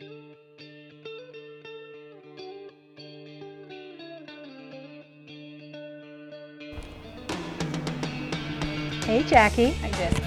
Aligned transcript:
Hey, 0.00 0.06
Jackie. 9.24 9.76
I 9.82 9.90
did. 9.90 10.18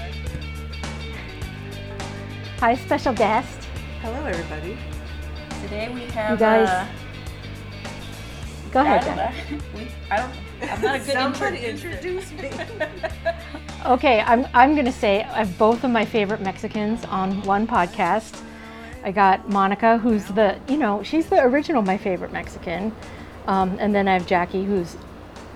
Hi, 2.60 2.76
special 2.76 3.12
guest. 3.14 3.64
Hello, 4.00 4.24
everybody. 4.24 4.76
Today 5.62 5.88
we 5.92 6.02
have. 6.12 6.30
You 6.30 6.36
guys- 6.36 6.68
Uh, 6.68 6.86
Go 8.70 8.80
I 8.80 8.82
ahead, 8.96 9.04
don't 9.04 9.16
Jackie. 9.16 9.60
We, 9.76 9.88
I 10.10 10.16
don't. 10.18 10.32
I'm 10.70 10.82
not 10.82 10.94
a 10.94 10.98
good 11.00 11.12
Somebody 11.14 11.58
introduce 11.66 12.30
me. 12.32 12.50
Okay, 13.86 14.20
I'm, 14.20 14.46
I'm 14.54 14.74
going 14.74 14.86
to 14.86 14.92
say 14.92 15.24
I 15.24 15.38
have 15.38 15.58
both 15.58 15.82
of 15.82 15.90
my 15.90 16.04
favorite 16.04 16.40
Mexicans 16.40 17.04
on 17.06 17.42
one 17.42 17.66
podcast. 17.66 18.40
I 19.04 19.12
got 19.12 19.48
Monica, 19.50 19.98
who's 19.98 20.24
the, 20.24 20.58
you 20.68 20.76
know, 20.78 21.02
she's 21.02 21.26
the 21.26 21.40
original 21.42 21.82
my 21.82 21.96
favorite 21.98 22.32
Mexican. 22.32 22.94
Um, 23.46 23.76
and 23.78 23.94
then 23.94 24.08
I 24.08 24.14
have 24.14 24.26
Jackie, 24.26 24.64
who's, 24.64 24.96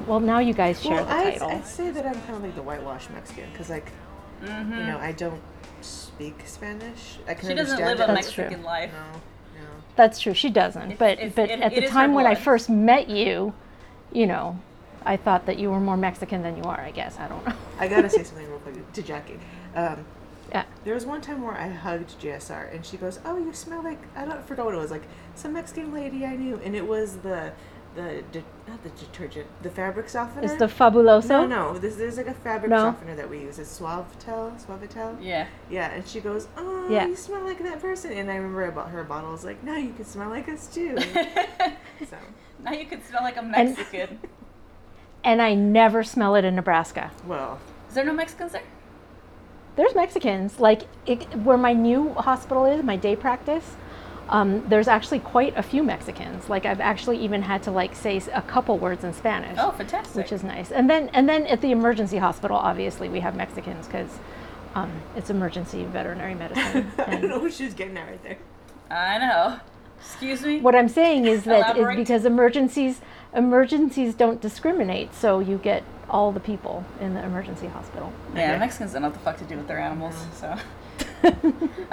well, 0.06 0.20
now 0.20 0.38
you 0.38 0.52
guys 0.52 0.82
share 0.82 0.96
well, 0.96 1.06
the 1.06 1.12
I, 1.14 1.30
title. 1.30 1.48
I'd 1.48 1.66
say 1.66 1.90
that 1.90 2.04
I'm 2.06 2.20
kind 2.22 2.36
of 2.36 2.42
like 2.42 2.54
the 2.54 2.62
whitewash 2.62 3.08
Mexican 3.10 3.50
because, 3.52 3.70
like, 3.70 3.90
Mm-hmm. 4.44 4.72
you 4.72 4.86
know, 4.86 4.98
I 4.98 5.10
don't 5.10 5.40
speak 5.80 6.42
Spanish. 6.46 7.18
I 7.26 7.34
can 7.34 7.48
She 7.48 7.54
doesn't 7.56 7.82
understand 7.82 7.98
live 7.98 8.08
a 8.08 8.12
it. 8.20 8.32
True. 8.32 8.44
Mexican 8.44 8.62
life. 8.62 8.92
No, 8.92 9.60
no. 9.62 9.66
That's 9.96 10.20
true, 10.20 10.32
she 10.32 10.48
doesn't. 10.48 10.92
It's- 10.92 10.98
but 10.98 11.12
it's- 11.18 11.32
but 11.34 11.50
it- 11.50 11.60
at 11.60 11.72
it 11.72 11.80
the 11.82 11.88
time 11.88 12.14
when 12.14 12.24
I 12.24 12.36
first 12.36 12.70
met 12.70 13.08
you, 13.08 13.52
you 14.12 14.26
know, 14.28 14.56
I 15.04 15.16
thought 15.16 15.46
that 15.46 15.58
you 15.58 15.70
were 15.72 15.80
more 15.80 15.96
Mexican 15.96 16.42
than 16.44 16.56
you 16.56 16.62
are, 16.62 16.78
I 16.80 16.92
guess. 16.92 17.18
I 17.18 17.26
don't 17.26 17.44
know. 17.46 17.52
I 17.80 17.88
gotta 17.88 18.08
say 18.08 18.22
something 18.24 18.48
real 18.48 18.60
quick 18.60 18.92
to 18.92 19.02
Jackie. 19.02 19.40
Um, 19.74 20.04
Yeah. 20.50 20.64
there 20.84 20.94
was 20.94 21.04
one 21.06 21.20
time 21.20 21.42
where 21.42 21.54
I 21.54 21.68
hugged 21.68 22.18
JSR 22.20 22.74
and 22.74 22.84
she 22.84 22.96
goes, 22.96 23.20
"Oh, 23.24 23.36
you 23.36 23.52
smell 23.52 23.82
like 23.82 24.00
I 24.16 24.24
don't 24.24 24.44
forget 24.46 24.64
what 24.64 24.74
it 24.74 24.78
was 24.78 24.90
like 24.90 25.04
some 25.34 25.52
Mexican 25.52 25.92
lady 25.92 26.24
I 26.24 26.36
knew," 26.36 26.60
and 26.64 26.74
it 26.74 26.86
was 26.86 27.18
the 27.18 27.52
the 27.94 28.22
de- 28.32 28.44
not 28.68 28.82
the 28.84 28.90
detergent, 28.90 29.46
the 29.62 29.70
fabric 29.70 30.08
softener. 30.08 30.44
It's 30.44 30.54
the 30.54 30.66
Fabuloso? 30.66 31.28
no, 31.28 31.46
no. 31.72 31.78
This, 31.78 31.96
there's 31.96 32.16
like 32.16 32.28
a 32.28 32.34
fabric 32.34 32.70
No. 32.70 32.76
softener 32.78 33.16
that 33.16 33.28
we 33.28 33.40
use. 33.40 33.58
It's 33.58 33.80
Suavitel, 33.80 34.52
Suavitel. 34.64 35.16
Yeah. 35.20 35.46
Yeah, 35.70 35.90
and 35.90 36.06
she 36.06 36.20
goes, 36.20 36.46
"Oh, 36.56 36.86
Yeah. 36.88 37.06
you 37.06 37.16
smell 37.16 37.42
like 37.42 37.58
that 37.62 37.80
person." 37.80 38.12
And 38.12 38.30
I 38.30 38.36
remember 38.36 38.64
I 38.66 38.70
bought 38.70 38.90
her 38.90 39.00
a 39.00 39.04
bottle. 39.04 39.30
I 39.30 39.32
was 39.32 39.44
like, 39.44 39.62
"Now 39.64 39.76
you 39.76 39.92
can 39.94 40.04
smell 40.04 40.28
like 40.28 40.48
us 40.48 40.66
too." 40.68 40.96
so 42.08 42.16
now 42.62 42.72
you 42.72 42.86
can 42.86 43.02
smell 43.04 43.22
like 43.22 43.36
a 43.36 43.42
Mexican. 43.42 44.18
And 45.24 45.42
I 45.42 45.54
never 45.54 46.04
smell 46.04 46.36
it 46.36 46.44
in 46.44 46.54
Nebraska. 46.54 47.10
well, 47.26 47.58
Is 47.88 47.94
there 47.96 48.04
no 48.04 48.12
Mexicans 48.12 48.52
there? 48.52 48.62
There's 49.78 49.94
Mexicans. 49.94 50.60
Like 50.60 50.82
it, 51.06 51.22
where 51.38 51.56
my 51.56 51.72
new 51.72 52.12
hospital 52.14 52.66
is, 52.66 52.82
my 52.82 52.96
day 52.96 53.16
practice. 53.16 53.76
Um, 54.28 54.68
there's 54.68 54.88
actually 54.88 55.20
quite 55.20 55.56
a 55.56 55.62
few 55.62 55.82
Mexicans. 55.82 56.50
Like 56.50 56.66
I've 56.66 56.80
actually 56.80 57.16
even 57.24 57.40
had 57.40 57.62
to 57.62 57.70
like 57.70 57.94
say 57.94 58.20
a 58.34 58.42
couple 58.42 58.76
words 58.76 59.04
in 59.04 59.14
Spanish, 59.14 59.56
Oh, 59.58 59.70
fantastic. 59.70 60.16
which 60.16 60.32
is 60.32 60.42
nice. 60.42 60.70
And 60.70 60.90
then 60.90 61.08
and 61.14 61.26
then 61.28 61.46
at 61.46 61.60
the 61.62 61.70
emergency 61.70 62.18
hospital, 62.18 62.56
obviously 62.58 63.08
we 63.08 63.20
have 63.20 63.34
Mexicans 63.36 63.86
because 63.86 64.18
um, 64.74 64.90
it's 65.16 65.30
emergency 65.30 65.84
veterinary 65.84 66.34
medicine. 66.34 66.90
I 66.98 67.12
don't 67.16 67.28
know 67.30 67.38
what 67.38 67.52
she 67.54 67.64
was 67.64 67.74
getting 67.74 67.96
at 67.96 68.06
right 68.08 68.22
there. 68.22 68.38
I 68.90 69.18
know. 69.18 69.60
Excuse 70.00 70.42
me. 70.42 70.60
what 70.60 70.74
I'm 70.74 70.88
saying 70.88 71.26
is 71.26 71.44
that 71.44 71.76
because 71.96 72.24
emergencies 72.24 73.00
emergencies 73.34 74.14
don't 74.14 74.40
discriminate, 74.40 75.14
so 75.14 75.40
you 75.40 75.58
get 75.58 75.82
all 76.08 76.32
the 76.32 76.40
people 76.40 76.84
in 77.00 77.14
the 77.14 77.22
emergency 77.22 77.66
hospital. 77.66 78.12
Yeah, 78.34 78.50
Okay. 78.50 78.58
Mexicans 78.58 78.92
don't 78.92 79.02
know 79.02 79.08
what 79.08 79.14
the 79.14 79.20
fuck 79.20 79.36
to 79.38 79.44
do 79.44 79.56
with 79.56 79.68
their 79.68 79.78
animals. 79.78 80.14
So. 80.34 80.56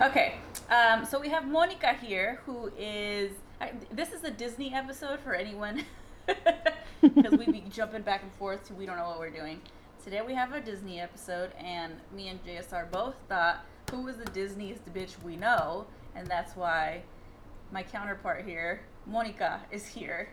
okay, 0.04 0.36
um, 0.70 1.06
so 1.06 1.20
we 1.20 1.30
have 1.30 1.48
Monica 1.48 1.94
here, 1.94 2.40
who 2.46 2.72
is. 2.78 3.32
I, 3.60 3.72
this 3.92 4.12
is 4.12 4.24
a 4.24 4.32
Disney 4.32 4.74
episode 4.74 5.20
for 5.20 5.34
anyone, 5.34 5.84
because 7.02 7.32
we 7.32 7.46
be 7.46 7.64
jumping 7.72 8.02
back 8.02 8.24
and 8.24 8.32
forth 8.34 8.68
to 8.68 8.74
we 8.74 8.86
don't 8.86 8.98
know 8.98 9.08
what 9.08 9.20
we're 9.20 9.30
doing. 9.30 9.62
Today 10.04 10.22
we 10.22 10.36
have 10.36 10.54
a 10.54 10.62
Disney 10.62 11.00
episode, 11.00 11.52
and 11.60 11.94
me 12.16 12.28
and 12.28 12.44
JSR 12.46 12.92
both 12.92 13.16
thought 13.28 13.66
who 13.92 14.08
is 14.08 14.18
the 14.18 14.26
Disneyest 14.26 14.82
bitch 14.94 15.22
we 15.24 15.36
know, 15.36 15.86
and 16.16 16.28
that's 16.28 16.56
why 16.56 17.04
my 17.76 17.84
counterpart 17.84 18.46
here, 18.46 18.80
Monica, 19.06 19.60
is 19.70 19.86
here. 19.86 20.30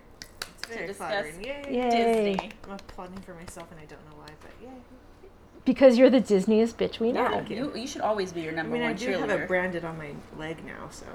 It's 0.60 0.68
very 0.72 0.86
discuss- 0.86 1.08
flattering. 1.10 1.42
Yay. 1.44 1.64
Yay. 1.68 1.90
Disney. 2.34 2.50
I'm 2.64 2.70
applauding 2.74 3.18
for 3.22 3.34
myself, 3.34 3.66
and 3.72 3.80
I 3.80 3.84
don't 3.84 4.00
know 4.08 4.16
why, 4.16 4.28
but 4.40 4.52
yay. 4.62 4.68
Because 5.64 5.98
you're 5.98 6.08
the 6.08 6.20
Disneyest 6.20 6.74
bitch 6.76 7.00
we 7.00 7.10
know. 7.12 7.28
Yeah, 7.28 7.48
you. 7.48 7.56
you, 7.56 7.80
you 7.82 7.86
should 7.88 8.00
always 8.02 8.32
be 8.32 8.42
your 8.42 8.52
I 8.52 8.56
number 8.56 8.74
mean, 8.74 8.82
I 8.82 8.86
one 8.90 8.96
do 8.96 9.06
cheerleader. 9.08 9.18
have 9.28 9.40
it 9.40 9.48
branded 9.48 9.84
on 9.84 9.98
my 9.98 10.10
leg 10.38 10.64
now, 10.64 10.88
so. 10.90 11.06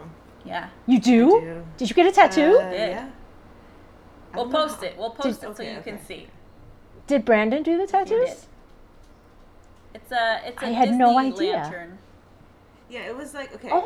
yeah. 0.45 0.69
You 0.85 0.99
do? 0.99 1.29
Do. 1.39 1.65
Did 1.77 1.89
you 1.89 1.95
get 1.95 2.05
a 2.07 2.11
tattoo? 2.11 2.57
Uh, 2.61 2.69
Did. 2.69 2.89
yeah. 2.89 3.09
I 4.33 4.35
We'll 4.35 4.45
don't 4.45 4.53
know 4.53 4.67
post 4.67 4.83
it. 4.83 4.97
We'll 4.97 5.09
post 5.11 5.29
it 5.29 5.41
so 5.41 5.49
okay, 5.51 5.75
you 5.75 5.81
can 5.81 5.95
okay. 5.95 6.03
see. 6.05 6.27
Did 7.07 7.23
Brandon 7.23 7.63
do 7.63 7.77
the 7.77 7.83
He 7.85 7.87
tattoos? 7.87 8.29
did. 8.29 8.37
It's 9.95 10.11
a 10.11 10.41
it's 10.45 10.61
a 10.61 10.65
I 10.65 10.69
had 10.71 10.89
Disney 10.89 10.97
no 10.97 11.17
idea. 11.17 11.53
lantern. 11.53 11.96
Yeah, 12.89 13.01
it 13.01 13.15
was 13.17 13.33
like 13.33 13.53
okay. 13.55 13.69
Oh. 13.71 13.77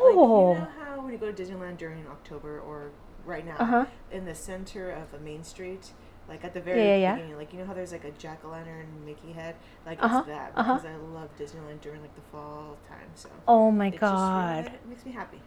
Like, 0.52 0.58
you 0.58 0.64
know 0.64 0.68
how 0.84 1.00
when 1.02 1.12
you 1.12 1.18
go 1.18 1.30
to 1.32 1.42
Disneyland 1.42 1.76
during 1.78 2.06
October 2.06 2.60
or 2.60 2.90
right 3.24 3.44
now, 3.44 3.56
Uh-huh. 3.58 3.84
in 4.10 4.24
the 4.24 4.34
center 4.34 4.90
of 4.90 5.12
a 5.14 5.22
main 5.22 5.42
street, 5.44 5.90
like 6.28 6.44
at 6.44 6.54
the 6.54 6.60
very 6.60 6.78
Yeah, 6.80 6.84
yeah, 6.86 6.96
yeah. 6.96 7.14
beginning, 7.16 7.36
like 7.36 7.52
you 7.52 7.58
know 7.60 7.66
how 7.66 7.74
there's 7.74 7.92
like 7.92 8.04
a 8.04 8.10
jack 8.12 8.40
o' 8.44 8.48
lantern 8.48 8.86
Mickey 9.04 9.32
head, 9.32 9.56
like 9.86 10.02
Uh-huh, 10.02 10.18
it's 10.18 10.26
that 10.28 10.52
uh-huh. 10.54 10.74
because 10.74 10.86
I 10.90 10.96
love 10.96 11.28
Disneyland 11.38 11.80
during 11.80 12.00
like 12.00 12.14
the 12.14 12.20
fall 12.32 12.76
time. 12.88 13.08
So 13.14 13.28
Oh 13.48 13.70
my 13.70 13.88
it 13.88 13.90
just 13.92 14.00
god. 14.00 14.64
really 14.66 14.78
makes 14.88 15.04
me 15.04 15.12
happy. 15.12 15.40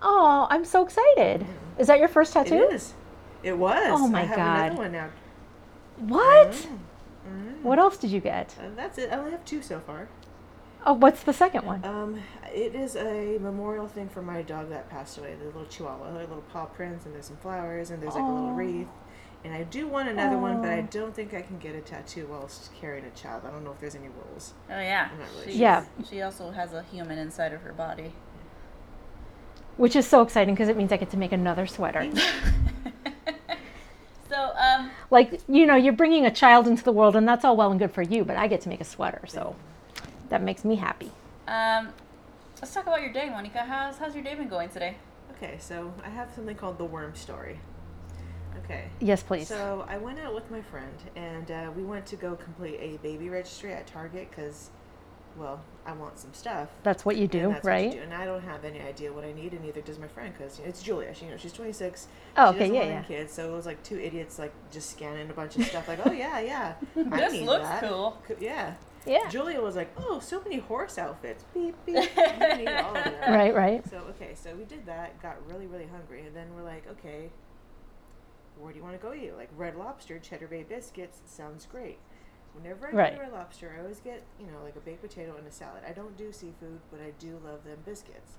Oh, 0.00 0.46
I'm 0.50 0.64
so 0.64 0.84
excited. 0.84 1.46
Is 1.78 1.86
that 1.86 1.98
your 1.98 2.08
first 2.08 2.32
tattoo? 2.34 2.54
It 2.54 2.72
is. 2.74 2.94
It 3.42 3.56
was. 3.56 4.00
Oh 4.00 4.08
my 4.08 4.20
I 4.20 4.24
have 4.24 4.36
God. 4.36 4.58
Another 4.66 4.76
one 4.82 4.92
now. 4.92 5.08
What? 5.98 6.50
Mm. 6.52 6.78
Mm. 7.28 7.62
What 7.62 7.78
else 7.78 7.96
did 7.96 8.10
you 8.10 8.20
get? 8.20 8.54
Uh, 8.60 8.64
that's 8.76 8.98
it. 8.98 9.10
I 9.12 9.16
only 9.16 9.30
have 9.30 9.44
two 9.44 9.62
so 9.62 9.80
far. 9.80 10.08
Oh, 10.84 10.92
what's 10.92 11.22
the 11.22 11.32
second 11.32 11.64
one? 11.64 11.84
Um, 11.84 12.20
it 12.56 12.74
is 12.74 12.96
a 12.96 13.38
memorial 13.38 13.86
thing 13.86 14.08
for 14.08 14.22
my 14.22 14.40
dog 14.40 14.70
that 14.70 14.88
passed 14.88 15.18
away, 15.18 15.34
the 15.38 15.44
little 15.44 15.66
Chihuahua, 15.66 16.10
her 16.12 16.20
little 16.20 16.42
paw 16.52 16.64
prints, 16.64 17.04
and 17.04 17.14
there's 17.14 17.26
some 17.26 17.36
flowers, 17.36 17.90
and 17.90 18.02
there's 18.02 18.14
like 18.14 18.24
a 18.24 18.26
little 18.26 18.52
wreath. 18.52 18.88
And 19.44 19.52
I 19.54 19.64
do 19.64 19.86
want 19.86 20.08
another 20.08 20.38
one, 20.38 20.62
but 20.62 20.70
I 20.70 20.80
don't 20.80 21.14
think 21.14 21.34
I 21.34 21.42
can 21.42 21.58
get 21.58 21.76
a 21.76 21.80
tattoo 21.82 22.26
whilst 22.28 22.74
carrying 22.80 23.04
a 23.04 23.10
child. 23.10 23.42
I 23.46 23.50
don't 23.50 23.62
know 23.62 23.72
if 23.72 23.78
there's 23.78 23.94
any 23.94 24.08
rules. 24.08 24.54
Oh 24.70 24.80
yeah. 24.80 25.10
I'm 25.12 25.18
not 25.18 25.28
really 25.34 25.52
sure. 25.52 25.60
Yeah. 25.60 25.84
She 26.08 26.22
also 26.22 26.50
has 26.50 26.72
a 26.72 26.82
human 26.84 27.18
inside 27.18 27.52
of 27.52 27.60
her 27.60 27.74
body. 27.74 28.12
Which 29.76 29.94
is 29.94 30.06
so 30.06 30.22
exciting 30.22 30.54
because 30.54 30.70
it 30.70 30.76
means 30.76 30.90
I 30.90 30.96
get 30.96 31.10
to 31.10 31.18
make 31.18 31.32
another 31.32 31.66
sweater. 31.66 32.10
so 34.30 34.52
um 34.58 34.90
like, 35.10 35.40
you 35.46 35.66
know, 35.66 35.76
you're 35.76 35.92
bringing 35.92 36.24
a 36.24 36.30
child 36.32 36.66
into 36.66 36.82
the 36.82 36.92
world 36.92 37.14
and 37.14 37.28
that's 37.28 37.44
all 37.44 37.56
well 37.56 37.70
and 37.70 37.78
good 37.78 37.92
for 37.92 38.02
you, 38.02 38.24
but 38.24 38.36
I 38.36 38.48
get 38.48 38.62
to 38.62 38.70
make 38.70 38.80
a 38.80 38.84
sweater. 38.84 39.20
So 39.28 39.54
that 40.30 40.42
makes 40.42 40.64
me 40.64 40.76
happy. 40.76 41.12
um 41.46 41.90
let's 42.60 42.72
talk 42.74 42.86
about 42.86 43.00
your 43.02 43.12
day, 43.12 43.28
Monica. 43.28 43.60
How's 43.64 43.98
how's 43.98 44.14
your 44.14 44.24
day 44.24 44.34
been 44.34 44.48
going 44.48 44.68
today? 44.68 44.96
Okay, 45.36 45.56
so 45.58 45.92
I 46.04 46.08
have 46.08 46.30
something 46.34 46.56
called 46.56 46.78
the 46.78 46.84
worm 46.84 47.14
story. 47.14 47.60
Okay. 48.64 48.88
Yes, 49.00 49.22
please. 49.22 49.48
So 49.48 49.84
I 49.88 49.98
went 49.98 50.18
out 50.18 50.34
with 50.34 50.50
my 50.50 50.62
friend, 50.62 50.96
and 51.14 51.50
uh, 51.50 51.70
we 51.76 51.84
went 51.84 52.06
to 52.06 52.16
go 52.16 52.34
complete 52.36 52.78
a 52.80 52.96
baby 53.02 53.28
registry 53.28 53.72
at 53.72 53.86
Target 53.86 54.30
because, 54.30 54.70
well, 55.36 55.60
I 55.84 55.92
want 55.92 56.18
some 56.18 56.32
stuff. 56.32 56.70
that's 56.82 57.04
what 57.04 57.16
you 57.16 57.28
And 57.30 57.30
do, 57.30 57.48
that's 57.48 57.64
what 57.64 57.70
right? 57.70 57.84
you 57.84 57.98
do. 57.98 58.00
And 58.00 58.14
I 58.14 58.24
don't 58.24 58.42
have 58.42 58.64
any 58.64 58.80
idea 58.80 59.12
what 59.12 59.24
I 59.24 59.32
need, 59.32 59.52
and 59.52 59.62
neither 59.62 59.82
does 59.82 59.98
my 59.98 60.08
friend, 60.08 60.32
because 60.36 60.58
you 60.58 60.64
know, 60.64 60.70
it's 60.70 60.82
Julia. 60.82 61.14
She, 61.14 61.26
you 61.26 61.30
know, 61.32 61.36
she's 61.36 61.52
26. 61.52 62.08
Oh, 62.38 62.50
she 62.52 62.56
okay, 62.56 62.58
doesn't 62.58 62.74
yeah, 62.74 62.82
yeah. 62.84 63.02
Kids, 63.02 63.32
so 63.34 63.52
it 63.52 63.54
was 63.54 63.66
like 63.66 63.82
two 63.82 64.00
idiots, 64.00 64.38
like 64.38 64.52
just 64.72 64.90
scanning 64.90 65.28
a 65.30 65.34
bunch 65.34 65.56
of 65.56 65.64
stuff. 65.64 65.86
Like, 65.86 66.00
oh 66.06 66.12
yeah, 66.12 66.40
yeah, 66.40 66.74
I 67.12 67.20
this 67.20 67.32
need 67.34 67.44
looks 67.46 67.68
that. 67.68 67.82
cool. 67.82 68.20
Yeah. 68.40 68.74
Yeah. 69.06 69.28
Julia 69.28 69.60
was 69.60 69.76
like, 69.76 69.90
oh, 69.98 70.18
so 70.20 70.40
many 70.42 70.58
horse 70.58 70.98
outfits. 70.98 71.44
Beep 71.54 71.74
beep. 71.86 72.10
I 72.16 72.54
need 72.56 72.68
all 72.68 72.96
of 72.96 73.04
that. 73.04 73.28
Right, 73.30 73.54
right. 73.54 73.88
So 73.88 73.98
okay, 74.10 74.34
so 74.34 74.54
we 74.54 74.64
did 74.64 74.84
that. 74.86 75.20
Got 75.22 75.36
really, 75.48 75.66
really 75.66 75.86
hungry, 75.86 76.26
and 76.26 76.34
then 76.34 76.46
we're 76.54 76.62
like, 76.64 76.86
okay, 76.90 77.30
where 78.58 78.72
do 78.72 78.78
you 78.78 78.84
want 78.84 78.98
to 79.00 79.02
go 79.06 79.14
eat? 79.14 79.36
Like 79.36 79.50
Red 79.56 79.76
Lobster, 79.76 80.18
Cheddar 80.18 80.48
Bay 80.48 80.64
biscuits 80.68 81.20
sounds 81.26 81.66
great. 81.66 81.98
Whenever 82.54 82.88
I 82.88 82.90
Right. 82.92 83.10
go 83.12 83.16
to 83.18 83.22
Red 83.24 83.32
Lobster, 83.32 83.74
I 83.76 83.82
always 83.82 84.00
get 84.00 84.22
you 84.40 84.46
know 84.46 84.62
like 84.64 84.76
a 84.76 84.80
baked 84.80 85.02
potato 85.02 85.34
and 85.38 85.46
a 85.46 85.52
salad. 85.52 85.82
I 85.86 85.92
don't 85.92 86.16
do 86.16 86.32
seafood, 86.32 86.80
but 86.90 87.00
I 87.00 87.10
do 87.18 87.38
love 87.44 87.64
them 87.64 87.78
biscuits. 87.84 88.32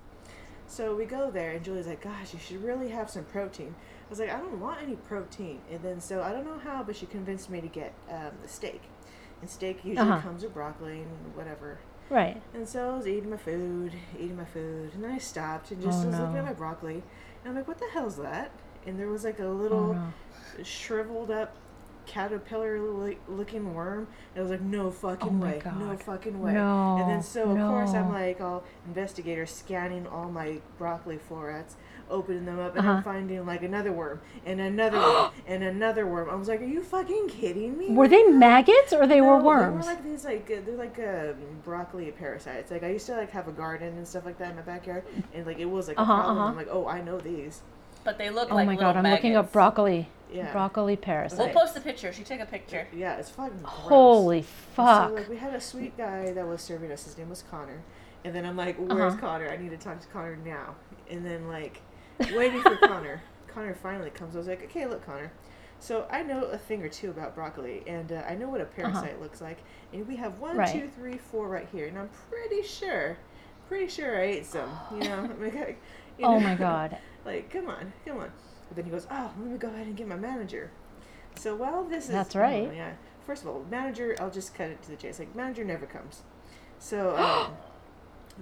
So 0.66 0.94
we 0.94 1.06
go 1.06 1.30
there, 1.30 1.52
and 1.52 1.64
Julie's 1.64 1.86
like, 1.86 2.02
"Gosh, 2.02 2.34
you 2.34 2.38
should 2.40 2.62
really 2.62 2.88
have 2.90 3.08
some 3.08 3.24
protein." 3.24 3.74
I 4.06 4.10
was 4.10 4.18
like, 4.18 4.28
"I 4.30 4.38
don't 4.38 4.60
want 4.60 4.82
any 4.82 4.96
protein." 4.96 5.60
And 5.70 5.80
then 5.82 6.00
so 6.00 6.20
I 6.22 6.32
don't 6.32 6.44
know 6.44 6.58
how, 6.58 6.82
but 6.82 6.94
she 6.96 7.06
convinced 7.06 7.48
me 7.48 7.60
to 7.62 7.68
get 7.68 7.94
um, 8.10 8.32
the 8.42 8.48
steak. 8.48 8.82
And 9.40 9.48
steak 9.50 9.84
usually 9.84 10.08
Uh-huh. 10.08 10.20
comes 10.20 10.42
with 10.42 10.54
broccoli 10.54 11.00
and 11.02 11.36
whatever. 11.36 11.78
Right. 12.10 12.40
And 12.54 12.66
so 12.68 12.90
I 12.92 12.96
was 12.96 13.06
eating 13.06 13.30
my 13.30 13.36
food, 13.36 13.92
eating 14.18 14.36
my 14.36 14.44
food, 14.46 14.94
and 14.94 15.04
then 15.04 15.10
I 15.10 15.18
stopped 15.18 15.70
and 15.70 15.80
just 15.82 16.04
Oh, 16.04 16.08
was 16.08 16.18
looking 16.18 16.38
at 16.38 16.44
my 16.44 16.52
broccoli. 16.54 17.02
And 17.44 17.50
I'm 17.50 17.54
like, 17.54 17.68
what 17.68 17.78
the 17.78 17.88
hell's 17.92 18.16
that? 18.16 18.50
And 18.86 18.98
there 18.98 19.08
was 19.08 19.24
like 19.24 19.38
a 19.38 19.44
Oh, 19.46 19.52
little 19.52 19.94
no. 19.94 20.12
shriveled 20.62 21.30
up 21.30 21.54
caterpillar 22.06 22.80
looking 23.28 23.74
worm. 23.74 24.08
And 24.34 24.38
I 24.38 24.40
was 24.42 24.50
like, 24.50 24.62
no 24.62 24.90
fucking 24.90 25.38
Oh 25.40 25.44
way, 25.44 25.60
no 25.78 25.96
fucking 25.96 26.40
way. 26.40 26.54
No, 26.54 26.96
and 26.98 27.08
then 27.08 27.22
so 27.22 27.50
of 27.50 27.58
course 27.68 27.92
I'm 27.92 28.08
no. 28.08 28.14
like 28.14 28.40
all 28.40 28.64
investigator 28.86 29.44
scanning 29.46 30.06
all 30.06 30.30
my 30.30 30.60
broccoli 30.78 31.18
florets, 31.18 31.76
opening 32.10 32.44
them 32.44 32.58
up, 32.58 32.76
and 32.76 32.86
Uh-huh. 32.86 32.96
I'm 32.98 33.02
finding 33.02 33.44
like 33.46 33.62
another 33.62 33.92
worm 33.92 34.20
and 34.46 34.60
another 34.60 34.98
one 34.98 35.30
and 35.46 35.62
another 35.62 36.06
worm. 36.06 36.28
I 36.30 36.34
was 36.34 36.48
like, 36.48 36.60
are 36.60 36.64
you 36.64 36.82
fucking 36.82 37.28
kidding 37.28 37.76
me? 37.78 37.90
Were 37.90 38.08
they 38.08 38.22
maggots 38.24 38.92
or 38.92 39.06
they 39.06 39.20
were 39.20 39.38
worms? 39.38 39.84
They 39.86 39.90
were 39.90 39.94
like 39.94 40.04
these 40.04 40.24
like 40.24 40.50
uh, 40.50 40.60
they're 40.64 40.76
like 40.76 40.98
um, 40.98 41.36
broccoli 41.64 42.10
parasites. 42.12 42.70
Like 42.70 42.82
I 42.82 42.90
used 42.90 43.06
to 43.06 43.16
like 43.16 43.30
have 43.30 43.48
a 43.48 43.52
garden 43.52 43.96
and 43.96 44.06
stuff 44.06 44.24
like 44.24 44.38
that 44.38 44.50
in 44.50 44.56
my 44.56 44.62
backyard, 44.62 45.04
and 45.34 45.46
like 45.46 45.58
it 45.58 45.66
was 45.66 45.88
like 45.88 45.98
Uh-huh, 45.98 46.12
a 46.12 46.16
problem. 46.16 46.38
uh-huh. 46.38 46.48
I'm 46.50 46.56
like, 46.56 46.68
oh, 46.70 46.86
I 46.86 47.00
know 47.00 47.18
these. 47.18 47.62
But 48.04 48.16
they 48.18 48.30
look 48.30 48.50
oh 48.50 48.54
like 48.54 48.62
Oh 48.62 48.66
my 48.66 48.74
little 48.74 48.92
god, 48.92 48.96
I'm 49.04 49.10
looking 49.12 49.36
up 49.36 49.52
broccoli. 49.52 50.08
Yeah. 50.32 50.52
Broccoli 50.52 50.94
parasite. 50.96 51.38
We'll 51.38 51.48
post 51.48 51.74
the 51.74 51.80
picture. 51.80 52.12
She 52.12 52.22
took 52.22 52.38
a 52.40 52.44
picture. 52.46 52.86
Yeah, 52.94 53.16
it's 53.16 53.30
fucking 53.30 53.60
gross. 53.62 53.72
Holy 53.88 54.42
fuck. 54.42 55.08
So 55.08 55.14
like 55.14 55.28
we 55.28 55.36
had 55.38 55.54
a 55.54 55.60
sweet 55.60 55.96
guy 55.96 56.32
that 56.32 56.46
was 56.46 56.60
serving 56.60 56.92
us. 56.92 57.04
His 57.04 57.16
name 57.16 57.30
was 57.30 57.42
Connor, 57.50 57.80
and 58.24 58.34
then 58.34 58.44
I'm 58.44 58.56
like, 58.56 58.76
"Where's 58.76 59.14
Uh-huh. 59.14 59.20
Connor? 59.20 59.48
I 59.48 59.56
need 59.56 59.70
to 59.70 59.78
talk 59.78 60.00
to 60.00 60.06
Connor 60.08 60.36
now." 60.36 60.74
And 61.10 61.24
then 61.24 61.48
like 61.48 61.80
waiting 62.34 62.62
for 62.62 62.76
Connor. 62.76 63.22
Connor 63.48 63.74
finally 63.74 64.10
comes. 64.10 64.34
I 64.34 64.38
was 64.38 64.48
like, 64.48 64.62
"Okay, 64.64 64.86
look, 64.86 65.04
Connor." 65.04 65.30
So 65.80 66.06
I 66.10 66.22
know 66.22 66.44
a 66.44 66.58
thing 66.58 66.82
or 66.82 66.88
two 66.88 67.10
about 67.10 67.34
broccoli, 67.34 67.82
and 67.86 68.10
uh, 68.10 68.22
I 68.28 68.34
know 68.34 68.48
what 68.48 68.60
a 68.60 68.64
parasite 68.64 69.20
looks 69.20 69.40
like. 69.40 69.58
And 69.92 70.06
we 70.08 70.16
have 70.16 70.38
one, 70.40 70.50
Uh-huh. 70.50 70.58
Right. 70.60 70.72
two, 70.72 70.88
three, 70.88 71.18
four 71.18 71.48
right 71.48 71.68
here, 71.70 71.86
and 71.86 71.96
I'm 71.98 72.10
pretty 72.30 72.62
sure, 72.62 73.16
pretty 73.68 73.86
sure 73.88 74.18
I 74.18 74.24
ate 74.24 74.46
some. 74.46 74.68
You 74.92 75.00
know, 75.00 75.30
like, 75.40 75.56
I- 75.56 75.76
you 76.18 76.24
oh 76.26 76.32
know, 76.38 76.40
my 76.40 76.54
god. 76.56 76.96
like, 77.24 77.48
come 77.50 77.68
on, 77.68 77.92
come 78.04 78.18
on. 78.18 78.32
But 78.68 78.76
then 78.76 78.84
he 78.86 78.90
goes, 78.90 79.06
oh, 79.10 79.30
let 79.38 79.50
me 79.50 79.56
go 79.56 79.68
ahead 79.68 79.86
and 79.86 79.96
get 79.96 80.08
my 80.08 80.16
manager. 80.16 80.70
So 81.36 81.54
while 81.54 81.84
this 81.84 82.04
is 82.06 82.10
That's 82.10 82.34
right. 82.34 82.68
oh, 82.70 82.74
yeah. 82.74 82.92
First 83.24 83.42
of 83.42 83.48
all, 83.48 83.64
manager. 83.70 84.16
I'll 84.20 84.30
just 84.30 84.54
cut 84.54 84.68
it 84.70 84.82
to 84.82 84.90
the 84.90 84.96
chase. 84.96 85.18
Like 85.20 85.34
manager 85.36 85.62
never 85.64 85.86
comes. 85.86 86.22
So 86.80 87.16
um, 87.16 87.52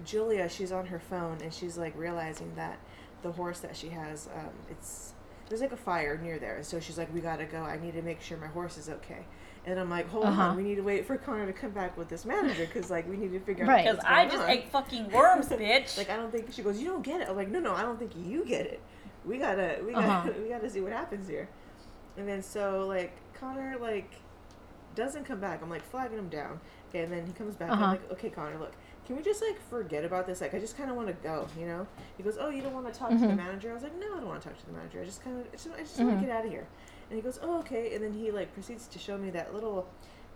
Julia, 0.05 0.49
she's 0.49 0.73
on 0.73 0.87
her 0.87 0.99
phone 0.99 1.39
and 1.43 1.53
she's 1.53 1.77
like 1.77 1.93
realizing 1.97 2.55
that 2.57 2.79
the 3.27 3.33
horse 3.33 3.61
that 3.61 3.77
she 3.77 3.89
has, 3.89 4.29
um, 4.35 4.51
it's 4.71 5.13
there's 5.49 5.61
like 5.61 5.73
a 5.73 5.77
fire 5.77 6.19
near 6.23 6.39
there. 6.39 6.59
So 6.63 6.81
she's 6.81 6.99
like, 6.99 7.13
we 7.15 7.21
gotta 7.21 7.45
go. 7.45 7.59
I 7.63 7.79
need 7.79 7.95
to 7.95 8.03
make 8.03 8.21
sure 8.21 8.37
my 8.39 8.47
horse 8.49 8.79
is 8.79 8.89
okay. 8.89 9.25
And 9.65 9.79
I'm 9.81 9.91
like, 9.91 10.09
hold 10.09 10.27
Uh-huh. 10.27 10.43
on, 10.43 10.57
we 10.57 10.63
need 10.63 10.77
to 10.77 10.83
wait 10.83 11.07
for 11.07 11.17
Connor 11.17 11.47
to 11.47 11.53
come 11.53 11.71
back 11.73 11.97
with 11.97 12.09
this 12.09 12.25
manager 12.25 12.67
because 12.67 12.91
like 12.91 13.09
we 13.09 13.17
need 13.17 13.33
to 13.33 13.41
figure 13.41 13.65
Right. 13.67 13.87
out 13.87 13.97
Because 13.97 14.05
I 14.09 14.27
just 14.27 14.43
on. 14.45 14.51
ate 14.51 14.69
fucking 14.71 15.11
worms, 15.11 15.49
bitch. 15.65 15.97
Like 15.99 16.11
I 16.11 16.17
don't 16.17 16.31
think 16.33 16.53
she 16.53 16.63
goes. 16.63 16.81
You 16.81 16.87
don't 16.89 17.03
get 17.03 17.21
it. 17.21 17.29
I'm 17.29 17.37
like, 17.37 17.49
no, 17.49 17.59
no, 17.61 17.75
I 17.75 17.83
don't 17.83 17.99
think 17.99 18.13
you 18.17 18.45
get 18.45 18.67
it. 18.67 18.81
We 19.25 19.39
gotta, 19.39 19.81
we 19.85 19.93
gotta, 19.93 20.07
Uh-huh. 20.07 20.31
we 20.43 20.49
gotta 20.49 20.71
see 20.71 20.81
what 20.81 20.93
happens 20.93 21.29
here. 21.29 21.49
And 22.17 22.29
then 22.29 22.43
so 22.43 22.87
like 22.87 23.13
Connor 23.39 23.77
like 23.81 24.11
doesn't 24.95 25.25
come 25.25 25.41
back. 25.41 25.63
I'm 25.63 25.71
like 25.71 25.85
flagging 25.91 26.19
him 26.19 26.29
down. 26.29 26.61
Okay, 26.89 27.03
and 27.03 27.13
then 27.13 27.27
he 27.27 27.33
comes 27.33 27.55
back. 27.57 27.71
Uh-huh. 27.71 27.85
I'm 27.85 27.91
like, 27.91 28.11
okay, 28.13 28.31
Connor, 28.31 28.59
look, 28.59 28.73
can 29.07 29.17
we 29.17 29.23
just 29.23 29.41
like 29.41 29.59
forget 29.71 30.05
about 30.05 30.27
this? 30.27 30.41
Like, 30.41 30.53
I 30.55 30.59
just 30.59 30.77
kind 30.77 30.91
of 30.91 30.97
want 30.97 31.09
to 31.09 31.15
go. 31.15 31.47
You 31.59 31.67
know? 31.67 31.87
He 32.17 32.23
goes, 32.23 32.37
oh, 32.41 32.51
you 32.51 32.61
don't 32.63 32.75
want 32.75 32.93
to 32.93 32.99
talk 32.99 33.11
to 33.11 33.17
the 33.19 33.27
Mhm. 33.27 33.37
manager? 33.37 33.71
I 33.71 33.75
was 33.75 33.83
like, 33.85 33.99
no, 33.99 34.07
I 34.17 34.17
don't 34.19 34.27
want 34.27 34.43
to 34.43 34.49
talk 34.49 34.59
to 34.59 34.67
the 34.67 34.73
manager. 34.73 35.01
I 35.01 35.05
just 35.05 35.23
kind 35.23 35.39
of, 35.41 35.47
I 35.47 35.51
just, 35.53 35.65
just 35.65 35.99
want 36.01 36.11
Mhm. 36.11 36.21
to 36.21 36.27
get 36.27 36.37
out 36.37 36.45
of 36.45 36.51
here. 36.51 36.67
And 37.09 37.17
he 37.17 37.23
goes, 37.23 37.39
oh, 37.43 37.59
okay. 37.61 37.95
And 37.95 38.03
then 38.03 38.13
he 38.13 38.31
like 38.33 38.53
proceeds 38.53 38.89
to 38.89 38.99
show 38.99 39.17
me 39.17 39.31
that 39.31 39.55
little 39.55 39.89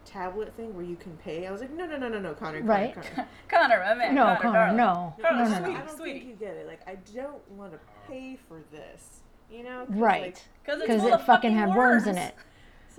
tablet 0.05 0.55
thing 0.55 0.75
where 0.75 0.84
you 0.84 0.96
can 0.96 1.17
pay. 1.19 1.46
I 1.46 1.50
was 1.50 1.61
like, 1.61 1.70
no, 1.72 1.84
no, 1.84 1.96
no, 1.99 2.08
no, 2.08 2.20
no, 2.20 2.32
Connor, 2.34 2.61
Connor, 2.61 2.69
Right. 2.72 2.94
Connor. 2.94 3.28
Connor, 3.49 3.81
my 3.81 3.94
man. 3.94 4.14
No, 4.14 4.22
Connor, 4.25 4.37
Connor, 4.40 4.52
darling. 4.58 4.76
no. 4.76 5.14
Oh, 5.19 5.23
No, 5.23 5.31
no, 5.31 5.44
sweetie, 5.46 5.61
no. 5.62 5.70
I 5.78 5.82
don't 5.82 5.96
sweetie. 5.96 6.19
think 6.20 6.31
you 6.31 6.34
get 6.37 6.56
it. 6.56 6.66
Like, 6.66 6.81
I 6.88 6.94
don't 7.14 7.50
want 7.50 7.73
to 7.73 7.78
pay 8.08 8.38
for 8.49 8.61
this. 8.70 9.20
You 9.50 9.64
know? 9.64 9.84
'Cause, 9.87 9.96
Right. 9.96 10.23
Like, 10.23 10.37
Because 10.64 10.81
Because 10.81 11.05
it 11.05 11.20
fucking 11.26 11.52
had 11.56 11.75
worms 11.75 12.06
in 12.06 12.16
it. 12.16 12.34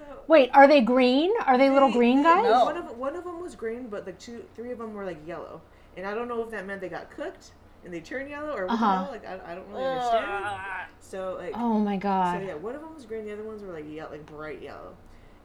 so 0.09 0.19
Wait, 0.27 0.49
are 0.53 0.67
they 0.67 0.81
green? 0.81 1.31
Are 1.45 1.57
they 1.57 1.69
little 1.69 1.91
green 1.91 2.17
they- 2.17 2.23
guys? 2.23 2.43
No. 2.43 2.65
One 2.65 2.77
of 2.77 2.97
one 2.97 3.15
of 3.15 3.23
them 3.23 3.41
was 3.41 3.55
green, 3.55 3.87
but 3.87 4.05
the 4.05 4.13
two, 4.13 4.43
three 4.55 4.71
of 4.71 4.77
them 4.77 4.93
were 4.93 5.05
like 5.05 5.25
yellow, 5.27 5.61
and 5.97 6.05
I 6.05 6.13
don't 6.13 6.27
know 6.27 6.41
if 6.43 6.49
that 6.51 6.65
meant 6.65 6.81
they 6.81 6.89
got 6.89 7.09
cooked 7.11 7.51
and 7.83 7.93
they 7.93 7.99
turned 7.99 8.29
yellow 8.29 8.53
or 8.55 8.69
Uh-huh. 8.69 9.05
the. 9.05 9.11
Like 9.11 9.25
I, 9.25 9.39
I 9.51 9.55
don't 9.55 9.67
really 9.69 9.83
understand. 9.83 10.25
Ugh. 10.45 10.59
So 10.99 11.35
like, 11.39 11.53
Oh 11.57 11.79
my 11.79 11.97
god. 11.97 12.39
so 12.39 12.45
yeah, 12.47 12.53
one 12.53 12.75
of 12.75 12.81
them 12.81 12.93
was 12.93 13.05
green, 13.05 13.25
the 13.25 13.33
other 13.33 13.43
ones 13.43 13.63
were 13.63 13.73
like 13.73 13.85
yellow, 13.91 14.11
like 14.11 14.25
bright 14.25 14.61
yellow, 14.61 14.95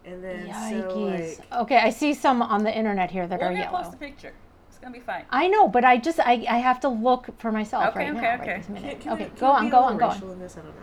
and 0.05 0.23
then 0.23 0.47
so 0.71 1.05
like 1.05 1.41
Okay, 1.63 1.77
I 1.79 1.91
see 1.91 2.13
some 2.15 2.43
on 2.43 2.63
the 2.63 2.77
internet 2.77 3.11
here 3.11 3.27
that 3.27 3.41
We're 3.41 3.47
are 3.47 3.51
gonna 3.51 3.61
yellow. 3.65 3.83
post 3.83 3.95
a 3.95 3.97
picture. 3.99 4.33
It's 4.69 4.79
gonna 4.79 4.93
be 4.93 5.01
fine. 5.01 5.25
I 5.31 5.49
know, 5.49 5.67
but 5.69 5.85
I 5.87 5.97
just 5.97 6.21
I, 6.21 6.45
I 6.49 6.59
have 6.59 6.81
to 6.81 6.89
look 6.91 7.29
for 7.39 7.51
myself 7.51 7.87
Okay, 7.89 8.01
right 8.01 8.11
okay, 8.11 8.21
now. 8.21 8.35
okay. 8.43 8.53
Right 8.53 8.59
this 8.61 8.69
minute. 8.69 9.01
can, 9.01 9.01
can 9.01 9.13
okay, 9.15 9.31
we, 9.33 9.41
go 9.41 9.47
on, 9.47 9.71
go 9.71 9.79
on, 9.79 9.97
go 9.97 10.07
on. 10.09 10.23
in 10.23 10.39
this? 10.39 10.59
I 10.59 10.61
don't 10.61 10.77
know. 10.77 10.83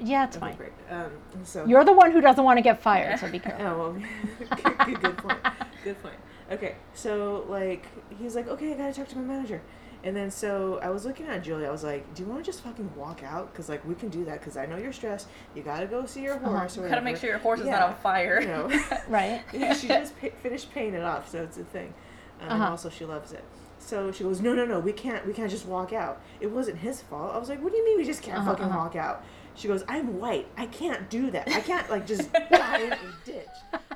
Yeah, 0.00 0.24
it's 0.26 0.36
fine. 0.36 0.56
great. 0.56 0.72
Um, 0.90 1.10
so 1.44 1.64
You're 1.64 1.84
the 1.84 1.92
one 1.92 2.12
who 2.12 2.20
doesn't 2.20 2.42
want 2.44 2.58
to 2.58 2.62
get 2.62 2.80
fired, 2.82 3.18
so 3.18 3.30
be 3.30 3.38
careful. 3.38 3.66
Oh 3.66 3.78
well, 3.78 3.92
good, 4.38 4.78
good, 4.86 5.00
good 5.02 5.18
point. 5.18 5.38
Good 5.84 6.02
point. 6.02 6.16
Okay, 6.52 6.76
so 6.94 7.44
like 7.48 7.86
he's 8.18 8.36
like, 8.36 8.48
okay, 8.48 8.72
I 8.72 8.76
gotta 8.76 8.92
talk 8.92 9.08
to 9.08 9.16
my 9.18 9.22
manager, 9.34 9.60
and 10.04 10.14
then 10.14 10.30
so 10.30 10.78
I 10.82 10.90
was 10.90 11.04
looking 11.04 11.26
at 11.26 11.42
Julia. 11.42 11.66
I 11.66 11.70
was 11.70 11.82
like, 11.82 12.14
do 12.14 12.22
you 12.22 12.28
want 12.28 12.44
to 12.44 12.46
just 12.48 12.62
fucking 12.62 12.94
walk 12.94 13.22
out? 13.24 13.52
Cause 13.54 13.68
like 13.68 13.84
we 13.86 13.94
can 13.94 14.08
do 14.10 14.24
that. 14.26 14.42
Cause 14.42 14.56
I 14.56 14.66
know 14.66 14.76
you're 14.76 14.92
stressed. 14.92 15.28
You 15.54 15.62
gotta 15.62 15.86
go 15.86 16.06
see 16.06 16.22
your 16.22 16.38
horse. 16.38 16.76
or 16.78 16.88
Gotta 16.88 17.00
make 17.02 17.16
sure 17.16 17.30
your 17.30 17.38
horse 17.38 17.60
is 17.60 17.66
not 17.66 17.82
on 17.82 17.94
fire. 17.96 18.40
You 18.40 18.48
know, 18.48 18.80
Right? 19.08 19.42
Yeah, 19.52 19.72
she 19.74 19.88
just 19.88 20.18
pa- 20.20 20.28
finished 20.42 20.72
paying 20.72 20.94
it 20.94 21.02
off, 21.02 21.28
so 21.30 21.42
it's 21.42 21.56
a 21.58 21.64
thing. 21.64 21.92
Um, 22.40 22.48
And 22.50 22.52
Uh-huh. 22.62 22.70
also, 22.72 22.90
she 22.90 23.04
loves 23.06 23.32
it. 23.32 23.42
So 23.78 24.10
she 24.10 24.24
goes, 24.24 24.40
no, 24.40 24.52
no, 24.54 24.64
no, 24.64 24.80
we 24.80 24.92
can't, 24.92 25.24
we 25.26 25.32
can't 25.32 25.50
just 25.50 25.66
walk 25.66 25.92
out. 25.92 26.20
It 26.40 26.50
wasn't 26.50 26.78
his 26.78 27.02
fault. 27.02 27.34
I 27.34 27.38
was 27.38 27.48
like, 27.48 27.62
what 27.62 27.70
do 27.72 27.78
you 27.78 27.84
mean 27.84 27.98
we 27.98 28.04
just 28.04 28.22
can't 28.22 28.38
Uh-huh, 28.38 28.50
fucking 28.52 28.66
uh-huh. 28.66 28.78
walk 28.78 28.96
out? 28.96 29.22
She 29.56 29.68
goes, 29.68 29.84
I'm 29.88 30.18
white. 30.18 30.46
I 30.56 30.66
can't 30.66 31.08
do 31.10 31.30
that. 31.30 31.48
I 31.48 31.60
can't 31.60 31.88
like 31.90 32.06
just 32.06 32.32
die 32.50 32.80
in 32.80 32.92
a 32.92 33.26
ditch. 33.26 33.48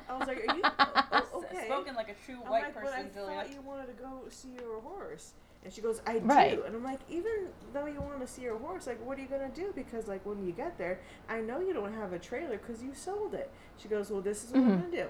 I 0.09 0.17
was 0.17 0.27
like, 0.27 0.37
are 0.37 0.55
you 0.55 0.63
oh, 1.13 1.43
okay? 1.51 1.65
Spoken 1.67 1.95
like 1.95 2.09
a 2.09 2.15
true 2.25 2.37
I'm 2.43 2.51
white 2.51 2.63
like, 2.63 2.73
person, 2.73 2.89
but 2.91 2.93
I 2.93 3.25
Julia. 3.25 3.35
thought 3.43 3.53
you 3.53 3.61
wanted 3.61 3.87
to 3.87 4.03
go 4.03 4.21
see 4.29 4.49
your 4.59 4.81
horse. 4.81 5.33
And 5.63 5.71
she 5.71 5.79
goes, 5.81 6.01
I 6.07 6.17
Right. 6.17 6.55
do. 6.55 6.63
And 6.63 6.75
I'm 6.75 6.83
like, 6.83 7.01
even 7.07 7.31
though 7.71 7.85
you 7.85 8.01
want 8.01 8.19
to 8.21 8.27
see 8.27 8.41
your 8.41 8.57
horse, 8.57 8.87
like, 8.87 8.99
what 9.05 9.19
are 9.19 9.21
you 9.21 9.27
going 9.27 9.47
to 9.47 9.55
do? 9.55 9.71
Because, 9.75 10.07
like, 10.07 10.25
when 10.25 10.43
you 10.43 10.51
get 10.51 10.75
there, 10.79 11.01
I 11.29 11.39
know 11.39 11.59
you 11.59 11.71
don't 11.71 11.93
have 11.93 12.13
a 12.13 12.19
trailer 12.19 12.57
because 12.57 12.81
you 12.81 12.95
sold 12.95 13.35
it. 13.35 13.51
She 13.77 13.87
goes, 13.87 14.09
well, 14.09 14.21
this 14.21 14.43
is 14.43 14.51
what 14.51 14.61
I'm 14.61 14.69
Mhm. 14.71 14.79
going 14.79 14.91
to 14.91 14.97
do. 14.97 15.07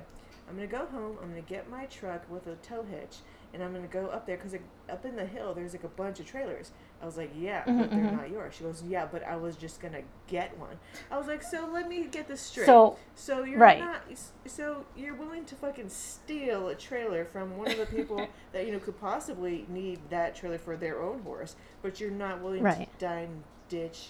I'm 0.50 0.57
going 0.57 0.68
to 0.68 0.75
go 0.75 0.86
home. 0.88 1.18
I'm 1.21 1.30
going 1.31 1.42
to 1.42 1.50
get 1.50 1.69
my 1.69 1.86
truck 1.86 2.30
with 2.30 2.48
a 2.48 2.56
tow 2.57 2.83
hitch. 2.83 3.19
And 3.53 3.63
I'm 3.63 3.71
going 3.71 3.88
to 3.88 3.94
go 3.94 4.07
up 4.07 4.25
there 4.25 4.36
because 4.36 4.53
up 4.89 5.06
in 5.06 5.15
the 5.15 5.25
hill, 5.25 5.53
there's 5.53 5.71
like 5.71 5.86
a 5.86 5.88
bunch 5.88 6.19
of 6.19 6.25
trailers. 6.25 6.71
I 7.01 7.06
was 7.06 7.18
like, 7.18 7.31
yeah, 7.36 7.63
Mhm, 7.63 7.80
but 7.80 7.89
they're 7.89 8.00
mhm. 8.06 8.18
not 8.18 8.30
yours. 8.30 8.53
She 8.53 8.63
goes, 8.63 8.83
yeah, 8.88 9.07
but 9.12 9.24
I 9.25 9.36
was 9.36 9.56
just 9.56 9.81
going 9.81 9.94
to 9.94 10.03
get 10.27 10.56
one. 10.59 10.77
I 11.09 11.18
was 11.18 11.25
like, 11.25 11.42
so 11.42 11.68
let 11.74 11.89
me 11.89 12.03
get 12.06 12.27
this 12.27 12.42
straight. 12.42 12.68
So 12.68 12.98
So 13.15 13.44
you're 13.44 13.57
Right. 13.57 13.80
not. 13.80 14.01
So 14.45 14.86
you're 14.95 15.15
willing 15.15 15.45
to 15.45 15.56
fucking 15.56 15.89
steal 15.89 16.68
a 16.68 16.75
trailer 16.75 17.25
from 17.25 17.57
one 17.57 17.69
of 17.71 17.77
the 17.77 17.88
people 17.88 18.30
that 18.51 18.65
you 18.68 18.71
know 18.71 18.80
could 18.80 19.00
possibly 19.01 19.65
need 19.68 20.00
that 20.12 20.36
trailer 20.36 20.59
for 20.59 20.77
their 20.77 21.01
own 21.01 21.21
horse, 21.24 21.56
but 21.81 22.00
you're 22.00 22.12
not 22.12 22.39
willing 22.42 22.62
Right. 22.63 22.88
to 23.00 23.06
die 23.06 23.21
and 23.21 23.44
ditch 23.68 24.09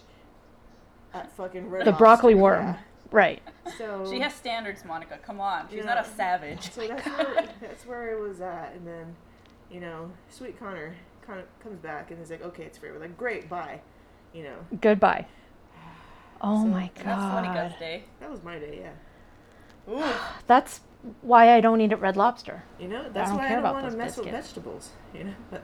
at 1.13 1.31
fucking 1.31 1.69
Red 1.69 1.85
the 1.85 1.91
broccoli 1.93 2.33
Lobster. 2.33 2.63
worm. 2.65 2.77
Right. 3.11 3.41
So 3.77 4.05
She 4.09 4.19
has 4.21 4.33
standards, 4.33 4.85
Monica. 4.85 5.17
Come 5.17 5.39
on. 5.41 5.67
She's 5.69 5.79
Yeah. 5.79 5.93
not 5.95 6.05
a 6.05 6.09
savage. 6.09 6.71
So 6.71 6.87
that's 6.87 7.05
where 7.07 7.47
that's 7.61 7.85
where 7.85 8.11
it 8.11 8.19
was 8.21 8.39
at, 8.41 8.73
and 8.73 8.87
then, 8.87 9.15
you 9.69 9.79
know, 9.81 10.11
sweet 10.29 10.57
Connor 10.59 10.95
Connor 11.25 11.43
comes 11.63 11.79
back 11.79 12.09
and 12.11 12.19
he's 12.19 12.31
like, 12.31 12.43
okay, 12.43 12.63
it's 12.63 12.77
free. 12.77 12.91
We're 12.91 12.99
like, 12.99 13.17
great, 13.17 13.49
bye. 13.49 13.81
You 14.33 14.43
know, 14.43 14.55
Goodbye. 14.81 15.25
Oh 16.41 16.63
So- 16.63 16.67
my 16.69 16.89
That's 16.95 17.05
Monica's 17.21 17.71
god. 17.73 17.79
day. 17.79 18.03
that 18.19 18.29
was 18.31 18.43
my 18.43 18.57
day. 18.59 18.81
Yeah. 18.81 19.93
Ooh. 19.93 20.13
That's 20.47 20.81
why 21.21 21.53
I 21.55 21.61
don't 21.61 21.81
eat 21.81 21.91
at 21.91 21.99
Red 22.01 22.15
Lobster. 22.17 22.63
You 22.79 22.87
know, 22.87 23.09
that's 23.11 23.29
don't 23.29 23.37
why 23.39 23.47
I 23.47 23.55
don't 23.55 23.63
want 23.63 23.89
to 23.91 23.97
mess 23.97 24.17
with 24.17 24.29
vegetables. 24.29 24.91
You 25.15 25.23
know, 25.25 25.33
but 25.49 25.63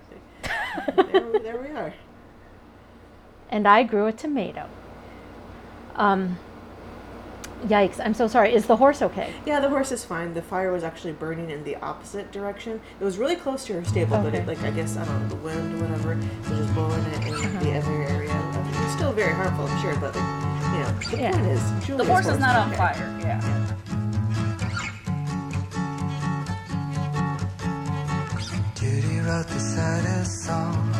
there, 1.12 1.22
we- 1.28 1.40
there 1.40 1.62
we 1.62 1.70
are. 1.70 1.94
And 3.50 3.68
I 3.68 3.84
grew 3.84 4.08
a 4.08 4.12
tomato. 4.12 4.68
Um 5.96 6.38
Yikes, 7.66 8.00
I'm 8.04 8.14
so 8.14 8.28
sorry. 8.28 8.54
Is 8.54 8.68
the 8.68 8.76
horse 8.76 9.02
okay? 9.02 9.34
Yeah, 9.46 9.60
the 9.60 9.70
horse 9.70 9.92
is 9.92 10.06
fine. 10.06 10.34
The 10.34 10.42
fire 10.42 10.72
was 10.72 10.84
actually 10.84 11.14
burning 11.14 11.50
in 11.50 11.64
the 11.64 11.76
opposite 11.78 12.32
direction. 12.32 12.80
It 13.00 13.04
was 13.04 13.18
really 13.18 13.36
close 13.36 13.66
to 13.66 13.74
her 13.74 13.84
stable, 13.84 14.20
but 14.20 14.36
it, 14.36 14.46
like 14.48 14.62
I 14.62 14.72
guess 14.72 14.96
I 14.96 15.04
don't 15.06 15.24
know 15.24 15.30
the 15.30 15.36
wind 15.38 15.74
or 15.76 15.86
whatever 15.86 16.16
was 16.16 16.60
just 16.60 16.74
blowing 16.76 17.04
it 17.04 17.28
in 17.28 17.34
uh-huh. 17.34 17.60
the 17.64 17.78
other 17.78 18.04
area. 18.04 18.52
It's 18.84 18.94
still 18.94 19.12
very 19.12 19.34
harmful, 19.34 19.66
I'm 19.66 19.82
sure, 19.82 19.96
but 20.00 20.16
like, 20.16 20.24
you 20.72 20.80
know, 20.80 21.00
the 21.12 21.18
Yeah. 21.18 21.32
point 21.32 21.48
is, 21.48 21.72
The 21.80 21.86
Julia's 21.88 22.08
horse 22.08 22.28
is 22.28 22.40
not 22.40 22.56
on 22.56 22.68
okay. 22.70 22.78
fire. 22.78 23.18
Yeah. 23.22 23.42
Judy 28.76 29.20
wrote 29.20 29.48
the 29.48 29.60
saddest 29.60 30.44
song. 30.46 30.94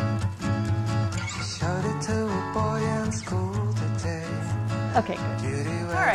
She 1.28 1.58
showed 1.58 1.84
it 1.84 2.02
to 2.02 2.26
a 2.26 2.52
boy 2.52 2.82
in 3.04 3.12
school 3.12 3.72
today. 3.74 4.26
Okay, 4.96 5.16
good. 5.40 5.57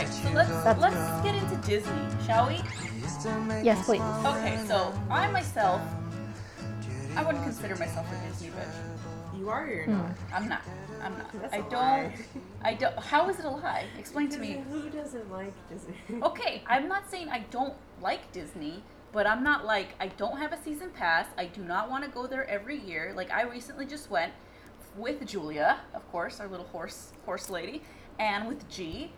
Judy, 0.01 0.27
All 0.27 0.33
right. 0.35 0.47
So 0.47 0.71
let's 0.73 0.81
let's 0.81 1.23
get 1.23 1.35
into 1.35 1.55
Disney, 1.67 1.91
shall 2.25 2.47
we? 2.47 2.55
Yes, 3.63 3.85
please. 3.85 4.01
Okay. 4.01 4.59
So 4.67 4.93
I 5.09 5.29
myself, 5.31 5.81
I 7.15 7.23
wouldn't 7.23 7.43
consider 7.43 7.75
myself 7.75 8.07
a 8.11 8.27
Disney 8.27 8.49
bitch. 8.49 9.37
You 9.39 9.49
are 9.49 9.65
or 9.65 9.67
you're 9.73 9.85
Hmm. 9.85 9.91
not? 9.97 10.11
I'm 10.33 10.49
not. 10.49 10.61
I'm 11.03 11.17
not. 11.17 11.41
That's 11.41 11.53
I 11.53 11.57
a 11.57 11.61
don't. 11.63 11.71
lie. 11.73 12.15
I 12.63 12.73
don't. 12.73 12.97
How 12.99 13.29
is 13.29 13.39
it 13.39 13.45
a 13.45 13.49
lie? 13.49 13.85
Explain 13.97 14.29
to 14.29 14.39
me. 14.39 14.63
Who 14.71 14.89
doesn't 14.89 15.31
like 15.31 15.53
Disney? 15.69 15.95
Okay, 16.23 16.63
I'm 16.67 16.87
not 16.87 17.09
saying 17.09 17.29
I 17.29 17.39
don't 17.51 17.73
like 18.01 18.31
Disney, 18.31 18.83
but 19.11 19.27
I'm 19.27 19.43
not 19.43 19.65
like 19.65 19.89
I 19.99 20.07
don't 20.07 20.37
have 20.37 20.53
a 20.53 20.61
season 20.63 20.89
pass. 20.91 21.27
I 21.37 21.45
do 21.45 21.61
not 21.63 21.89
want 21.89 22.03
to 22.03 22.09
go 22.09 22.25
there 22.27 22.49
every 22.49 22.79
year. 22.79 23.13
Like 23.15 23.31
I 23.31 23.43
recently 23.43 23.85
just 23.85 24.09
went 24.09 24.33
with 24.95 25.25
Julia, 25.25 25.79
of 25.93 26.09
course, 26.11 26.39
our 26.39 26.47
little 26.47 26.67
horse 26.67 27.11
horse 27.25 27.49
lady, 27.49 27.81
and 28.19 28.47
with 28.47 28.67
G 28.69 29.11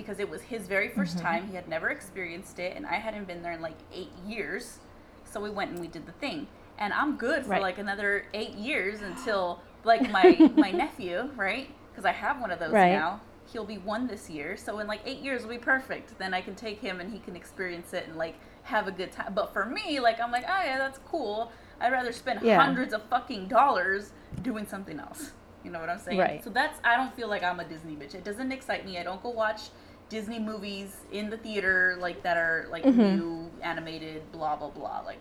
because 0.00 0.18
it 0.18 0.28
was 0.28 0.42
his 0.42 0.66
very 0.66 0.88
1st 0.88 0.94
mm-hmm. 0.94 1.20
time. 1.20 1.48
He 1.48 1.54
had 1.54 1.68
never 1.68 1.90
experienced 1.90 2.58
it 2.58 2.76
and 2.76 2.86
I 2.86 2.94
hadn't 2.94 3.26
been 3.26 3.42
there 3.42 3.52
in 3.52 3.60
like 3.60 3.76
8 3.92 4.08
years. 4.26 4.78
So 5.24 5.40
we 5.40 5.50
went 5.50 5.70
and 5.70 5.80
we 5.80 5.88
did 5.88 6.06
the 6.06 6.12
thing. 6.12 6.46
And 6.78 6.92
I'm 6.92 7.16
good 7.16 7.44
for 7.44 7.50
Right. 7.50 7.62
like 7.62 7.78
another 7.78 8.26
8 8.34 8.50
years 8.54 9.02
until 9.02 9.60
like 9.84 10.10
my 10.10 10.50
my 10.56 10.70
nephew, 10.84 11.30
right? 11.36 11.68
Cuz 11.94 12.04
I 12.04 12.12
have 12.12 12.40
one 12.40 12.50
of 12.50 12.58
those 12.58 12.72
Right. 12.72 12.92
now. 12.92 13.20
He'll 13.52 13.64
be 13.64 13.78
1 13.78 14.06
this 14.06 14.30
year. 14.30 14.56
So 14.56 14.78
in 14.78 14.86
like 14.86 15.00
8 15.04 15.18
years 15.18 15.42
will 15.42 15.50
be 15.50 15.58
perfect. 15.58 16.18
Then 16.18 16.34
I 16.34 16.40
can 16.40 16.54
take 16.54 16.80
him 16.80 17.00
and 17.00 17.12
he 17.12 17.18
can 17.18 17.36
experience 17.36 17.92
it 17.92 18.06
and 18.06 18.16
like 18.16 18.36
have 18.64 18.86
a 18.88 18.92
good 18.92 19.12
time. 19.12 19.34
But 19.34 19.52
for 19.52 19.64
me, 19.64 20.00
like 20.00 20.20
I'm 20.20 20.30
like, 20.30 20.44
"Oh 20.44 20.62
yeah, 20.64 20.78
that's 20.78 20.98
cool." 21.06 21.50
I'd 21.80 21.92
rather 21.92 22.12
spend 22.12 22.42
Yeah. 22.42 22.60
hundreds 22.60 22.92
of 22.92 23.02
fucking 23.04 23.48
dollars 23.48 24.12
doing 24.42 24.66
something 24.66 25.00
else. 25.00 25.32
You 25.64 25.70
know 25.70 25.80
what 25.80 25.88
I'm 25.88 25.98
saying? 25.98 26.18
Right. 26.18 26.44
So 26.44 26.50
that's 26.50 26.78
I 26.84 26.96
don't 26.96 27.14
feel 27.14 27.28
like 27.28 27.42
I'm 27.42 27.60
a 27.60 27.64
Disney 27.64 27.96
bitch. 27.96 28.14
It 28.14 28.24
doesn't 28.24 28.52
excite 28.52 28.84
me. 28.84 28.98
I 28.98 29.02
don't 29.02 29.22
go 29.22 29.30
watch 29.30 29.70
Disney 30.10 30.38
movies 30.38 30.94
in 31.12 31.30
the 31.30 31.38
theater 31.38 31.96
like 32.00 32.22
that 32.24 32.36
are 32.36 32.66
like 32.70 32.84
Mm-hmm. 32.84 33.00
new 33.16 33.50
animated 33.62 34.30
blah 34.32 34.56
blah 34.56 34.68
blah. 34.68 35.00
Like 35.06 35.20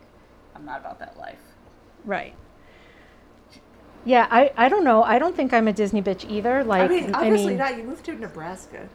I'm 0.56 0.66
not 0.66 0.82
about 0.82 1.00
that 1.00 1.18
life. 1.18 1.40
Right. 2.04 2.34
Yeah, 4.06 4.28
I, 4.32 4.52
I 4.58 4.70
don't 4.70 4.84
know. 4.86 5.04
I 5.04 5.20
don't 5.20 5.36
think 5.36 5.54
I'm 5.54 5.68
a 5.68 5.74
Disney 5.74 6.02
bitch 6.02 6.30
either. 6.30 6.64
Like, 6.64 6.84
I 6.84 6.88
mean, 6.88 7.14
obviously 7.14 7.48
mean, 7.50 7.58
not. 7.58 7.78
You 7.78 7.84
moved 7.84 8.06
to 8.06 8.14
Nebraska. 8.16 8.88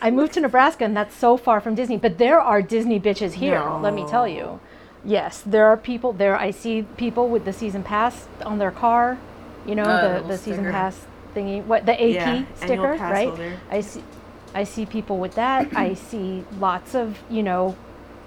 I 0.00 0.10
moved 0.10 0.32
to 0.34 0.40
Nebraska, 0.40 0.84
and 0.84 0.96
that's 0.96 1.14
so 1.16 1.36
far 1.36 1.60
from 1.60 1.74
Disney. 1.74 1.96
But 1.98 2.16
there 2.18 2.40
are 2.40 2.62
Disney 2.62 2.98
bitches 3.00 3.34
here. 3.34 3.60
Let 3.82 3.92
me 3.92 4.06
tell 4.08 4.26
you. 4.28 4.60
Yes, 5.04 5.42
there 5.44 5.66
are 5.66 5.76
people 5.76 6.12
there. 6.12 6.36
I 6.36 6.52
see 6.52 6.82
people 6.96 7.28
with 7.28 7.44
the 7.44 7.52
season 7.52 7.82
pass 7.82 8.28
on 8.46 8.58
their 8.58 8.70
car. 8.70 9.18
You 9.66 9.74
know, 9.74 9.84
Oh, 9.84 10.22
the 10.22 10.28
the, 10.28 10.38
season 10.38 10.64
sticker. 10.64 10.70
pass 10.72 11.06
thingy. 11.34 11.64
What 11.64 11.84
the 11.84 11.92
AP 11.94 12.14
Yeah, 12.14 12.44
sticker, 12.54 12.96
pass 12.96 13.12
right? 13.12 13.28
holder. 13.28 13.58
I 13.70 13.80
see. 13.80 14.04
I 14.54 14.64
see 14.64 14.86
people 14.86 15.18
with 15.18 15.34
that. 15.34 15.74
I 15.76 15.94
see 15.94 16.44
lots 16.58 16.94
of 16.94 17.18
you 17.30 17.42
know, 17.42 17.76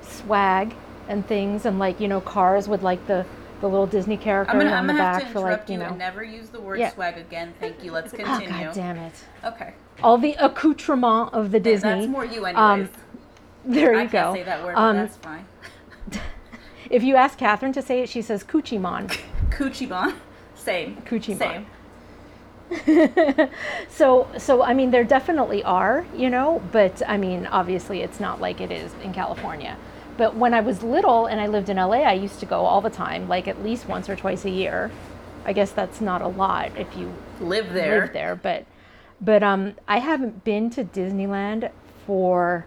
swag 0.02 0.74
and 1.10 1.26
things, 1.28 1.66
and 1.66 1.80
like 1.80 2.00
you 2.00 2.08
know, 2.08 2.22
cars 2.22 2.68
with 2.68 2.82
like 2.84 3.06
the 3.08 3.26
the 3.62 3.68
little 3.70 3.88
Disney 3.88 4.18
character 4.18 4.52
I'm 4.54 4.60
gonna 4.60 4.72
on 4.72 4.78
I'm 4.80 4.88
the 4.88 4.94
back 4.94 5.22
to 5.24 5.30
for 5.30 5.40
interrupt 5.40 5.62
like 5.64 5.70
you 5.70 5.74
you 5.76 5.80
know. 5.80 5.90
and 5.90 5.98
never 5.98 6.24
use 6.24 6.50
the 6.50 6.60
word 6.60 6.80
Yeah. 6.80 6.92
swag 6.92 7.18
again. 7.18 7.54
Thank 7.60 7.84
you. 7.84 7.92
Let's 7.92 8.14
Oh 8.14 8.18
continue. 8.18 8.50
god 8.66 8.74
damn 8.74 8.98
it! 8.98 9.14
Okay. 9.44 9.74
All 10.02 10.18
the 10.18 10.34
accoutrement 10.34 11.34
of 11.34 11.52
the 11.52 11.60
Disney. 11.60 11.90
That's 11.90 12.08
more 12.08 12.26
you 12.26 12.46
anyways. 12.46 12.58
Um, 12.58 12.90
there 13.66 13.94
you 13.94 14.00
I 14.00 14.06
go. 14.06 14.18
I 14.20 14.22
can't 14.24 14.36
say 14.36 14.44
that 14.44 14.64
word, 14.66 14.76
Um, 14.76 14.96
but 14.98 15.02
that's 15.04 15.18
fine. 15.18 15.46
If 16.90 17.02
you 17.02 17.16
ask 17.16 17.38
Catherine 17.40 17.74
to 17.74 17.82
say 17.82 18.02
it, 18.02 18.10
she 18.10 18.22
says 18.22 18.44
Coochimon. 18.44 19.18
Coochie 19.50 19.88
bon. 19.90 20.14
Same. 20.54 20.98
Coochie. 21.06 21.38
Same. 21.38 21.66
so, 23.90 24.28
so 24.38 24.64
I 24.64 24.74
mean, 24.74 24.92
there 24.92 25.04
definitely 25.04 25.64
are, 25.64 26.06
you 26.16 26.30
know, 26.30 26.62
but 26.72 27.02
I 27.08 27.18
mean, 27.18 27.46
obviously, 27.48 28.02
it's 28.02 28.20
not 28.20 28.42
like 28.42 28.62
it 28.62 28.72
is 28.72 28.94
in 29.04 29.14
California. 29.14 29.78
But 30.18 30.36
when 30.36 30.54
I 30.54 30.62
was 30.62 30.84
little 30.84 31.26
and 31.26 31.42
I 31.42 31.48
lived 31.48 31.70
in 31.70 31.78
LA, 31.78 32.02
I 32.04 32.14
used 32.14 32.40
to 32.40 32.46
go 32.46 32.66
all 32.66 32.82
the 32.82 32.90
time, 32.90 33.28
like 33.28 33.48
at 33.48 33.64
least 33.64 33.88
once 33.88 34.10
or 34.10 34.16
twice 34.16 34.46
a 34.46 34.50
year. 34.50 34.92
I 35.46 35.54
guess 35.54 35.72
that's 35.72 36.00
not 36.00 36.22
a 36.22 36.28
lot 36.28 36.72
if 36.78 36.96
you 36.96 37.14
Live 37.42 37.74
there. 37.74 38.02
live 38.02 38.14
there, 38.14 38.36
but 38.36 38.66
but 39.20 39.44
um, 39.44 39.76
I 39.88 40.00
haven't 40.00 40.44
been 40.44 40.70
to 40.72 40.84
Disneyland 40.84 41.70
for 42.06 42.66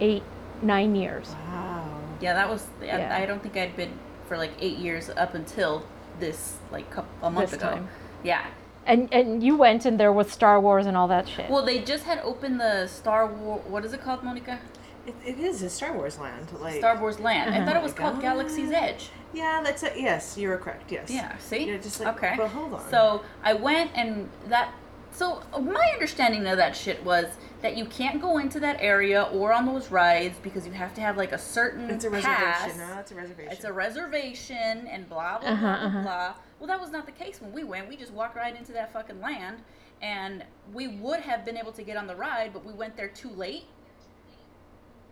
eight, 0.00 0.22
nine 0.62 0.94
years. 0.94 1.28
Wow. 1.48 1.86
Yeah, 2.20 2.34
that 2.34 2.48
was. 2.48 2.66
Yeah. 2.82 3.14
I, 3.16 3.22
I 3.22 3.26
don't 3.26 3.42
think 3.42 3.56
I'd 3.56 3.76
been 3.76 3.92
for 4.26 4.36
like 4.36 4.52
eight 4.60 4.78
years 4.78 5.10
up 5.10 5.34
until 5.34 5.84
this, 6.18 6.58
like 6.72 6.90
couple, 6.90 7.10
a 7.26 7.30
month 7.30 7.50
This 7.50 7.60
ago. 7.60 7.70
time. 7.72 7.88
Yeah. 8.22 8.46
And 8.90 9.08
and 9.14 9.42
you 9.42 9.56
went 9.56 9.84
and 9.86 9.98
there 10.00 10.12
was 10.12 10.30
Star 10.32 10.60
Wars 10.60 10.86
and 10.86 10.96
all 10.96 11.08
that 11.08 11.28
shit. 11.28 11.48
Well, 11.48 11.64
they 11.64 11.78
just 11.78 12.04
had 12.04 12.18
opened 12.20 12.60
the 12.60 12.86
Star 12.88 13.26
Wars. 13.26 13.62
What 13.68 13.84
is 13.84 13.92
it 13.92 14.02
called, 14.02 14.22
Monica? 14.24 14.58
It, 15.06 15.14
it 15.24 15.38
is 15.38 15.62
a 15.62 15.70
Star 15.70 15.92
Wars 15.94 16.18
land. 16.18 16.48
Like 16.60 16.74
Star 16.76 16.98
Wars 17.00 17.20
Land. 17.20 17.54
I 17.54 17.58
Uh-huh. 17.58 17.66
thought 17.66 17.76
it 17.76 17.82
was 17.82 17.92
my 17.92 17.98
called 17.98 18.14
God. 18.16 18.22
Galaxy's 18.22 18.70
Edge. 18.72 19.10
Yeah, 19.32 19.60
that's 19.64 19.82
it. 19.84 19.92
Yes, 19.96 20.36
you 20.36 20.48
were 20.48 20.56
correct. 20.58 20.90
Yes. 20.90 21.08
Yeah. 21.10 21.36
See. 21.38 21.64
You're 21.64 21.78
just 21.78 22.00
like, 22.00 22.16
okay. 22.16 22.34
but 22.36 22.48
hold 22.48 22.74
on. 22.74 22.90
So 22.90 23.22
I 23.44 23.54
went 23.54 23.92
and 23.94 24.28
that. 24.48 24.74
So 25.12 25.40
my 25.60 25.90
understanding 25.94 26.46
of 26.46 26.56
that 26.56 26.74
shit 26.76 27.02
was 27.04 27.26
that 27.62 27.76
you 27.76 27.84
can't 27.84 28.20
go 28.20 28.38
into 28.38 28.58
that 28.60 28.76
area 28.80 29.22
or 29.32 29.52
on 29.52 29.66
those 29.66 29.90
rides 29.90 30.36
because 30.42 30.66
you 30.66 30.72
have 30.72 30.94
to 30.94 31.00
have 31.00 31.16
like 31.16 31.32
a 31.32 31.38
certain 31.38 31.90
it's 31.90 32.04
a 32.04 32.10
pass. 32.10 32.64
reservation. 32.66 32.78
No, 32.88 32.98
it's 33.00 33.10
a 33.12 33.14
reservation. 33.14 33.52
It's 33.52 33.64
a 33.64 33.72
reservation 33.72 34.86
and 34.88 35.08
blah 35.08 35.38
blah 35.38 35.48
Uh-huh, 35.48 35.60
blah 35.66 35.76
blah 35.76 35.86
uh-huh. 35.86 36.02
blah. 36.02 36.34
Well, 36.60 36.68
that 36.68 36.80
was 36.80 36.90
not 36.92 37.06
the 37.06 37.12
case 37.12 37.40
when 37.42 37.52
we 37.52 37.64
went. 37.64 37.88
We 37.88 37.96
just 37.96 38.12
walked 38.12 38.36
right 38.36 38.56
into 38.56 38.72
that 38.74 38.92
fucking 38.92 39.20
land, 39.20 39.62
and 40.02 40.44
we 40.72 40.88
would 40.88 41.20
have 41.20 41.44
been 41.44 41.56
able 41.56 41.72
to 41.72 41.82
get 41.82 41.96
on 41.96 42.06
the 42.06 42.16
ride, 42.16 42.52
but 42.52 42.64
we 42.64 42.72
went 42.74 42.96
there 42.96 43.08
too 43.08 43.30
late, 43.30 43.64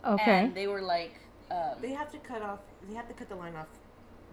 okay. 0.06 0.42
and 0.44 0.54
they 0.54 0.66
were 0.66 0.82
like, 0.82 1.14
um, 1.50 1.78
They 1.80 1.92
have 1.92 2.10
to 2.12 2.18
cut 2.18 2.42
off. 2.42 2.60
They 2.88 2.94
have 2.94 3.08
to 3.08 3.14
cut 3.14 3.28
the 3.28 3.36
line 3.36 3.56
off 3.56 3.68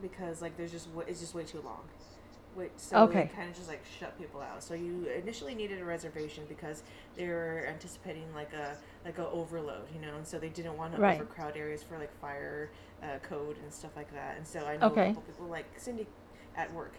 because 0.02 0.42
like 0.42 0.58
there's 0.58 0.72
just 0.72 0.90
it's 1.08 1.20
just 1.22 1.34
way 1.36 1.44
too 1.46 1.62
long. 1.62 1.90
Wait, 2.56 2.80
so 2.80 2.98
Okay. 3.04 3.24
they 3.24 3.36
kind 3.36 3.50
of 3.50 3.56
just 3.56 3.68
like 3.70 3.84
shut 3.86 4.18
people 4.18 4.42
out. 4.42 4.64
So 4.64 4.74
you 4.74 5.06
initially 5.08 5.56
needed 5.56 5.82
a 5.82 5.86
reservation 5.86 6.46
because 6.48 6.84
they 7.16 7.28
were 7.28 7.66
anticipating 7.68 8.34
like 8.34 8.54
a 8.54 8.78
like 9.06 9.18
a 9.20 9.28
overload, 9.30 9.92
you 9.94 10.00
know, 10.02 10.16
and 10.18 10.28
so 10.28 10.40
they 10.40 10.50
didn't 10.50 10.78
want 10.78 10.94
to 10.94 11.00
Right. 11.00 11.20
overcrowd 11.22 11.58
areas 11.58 11.84
for 11.84 11.98
like 11.98 12.14
fire 12.20 12.72
uh, 13.04 13.20
code 13.22 13.58
and 13.62 13.74
stuff 13.74 13.96
like 13.96 14.12
that. 14.14 14.38
And 14.38 14.48
so 14.48 14.66
I 14.66 14.78
know 14.78 14.88
Okay. 14.88 15.02
a 15.02 15.08
couple 15.08 15.24
people 15.24 15.48
like 15.48 15.68
Cindy 15.78 16.08
at 16.56 16.74
work. 16.74 16.94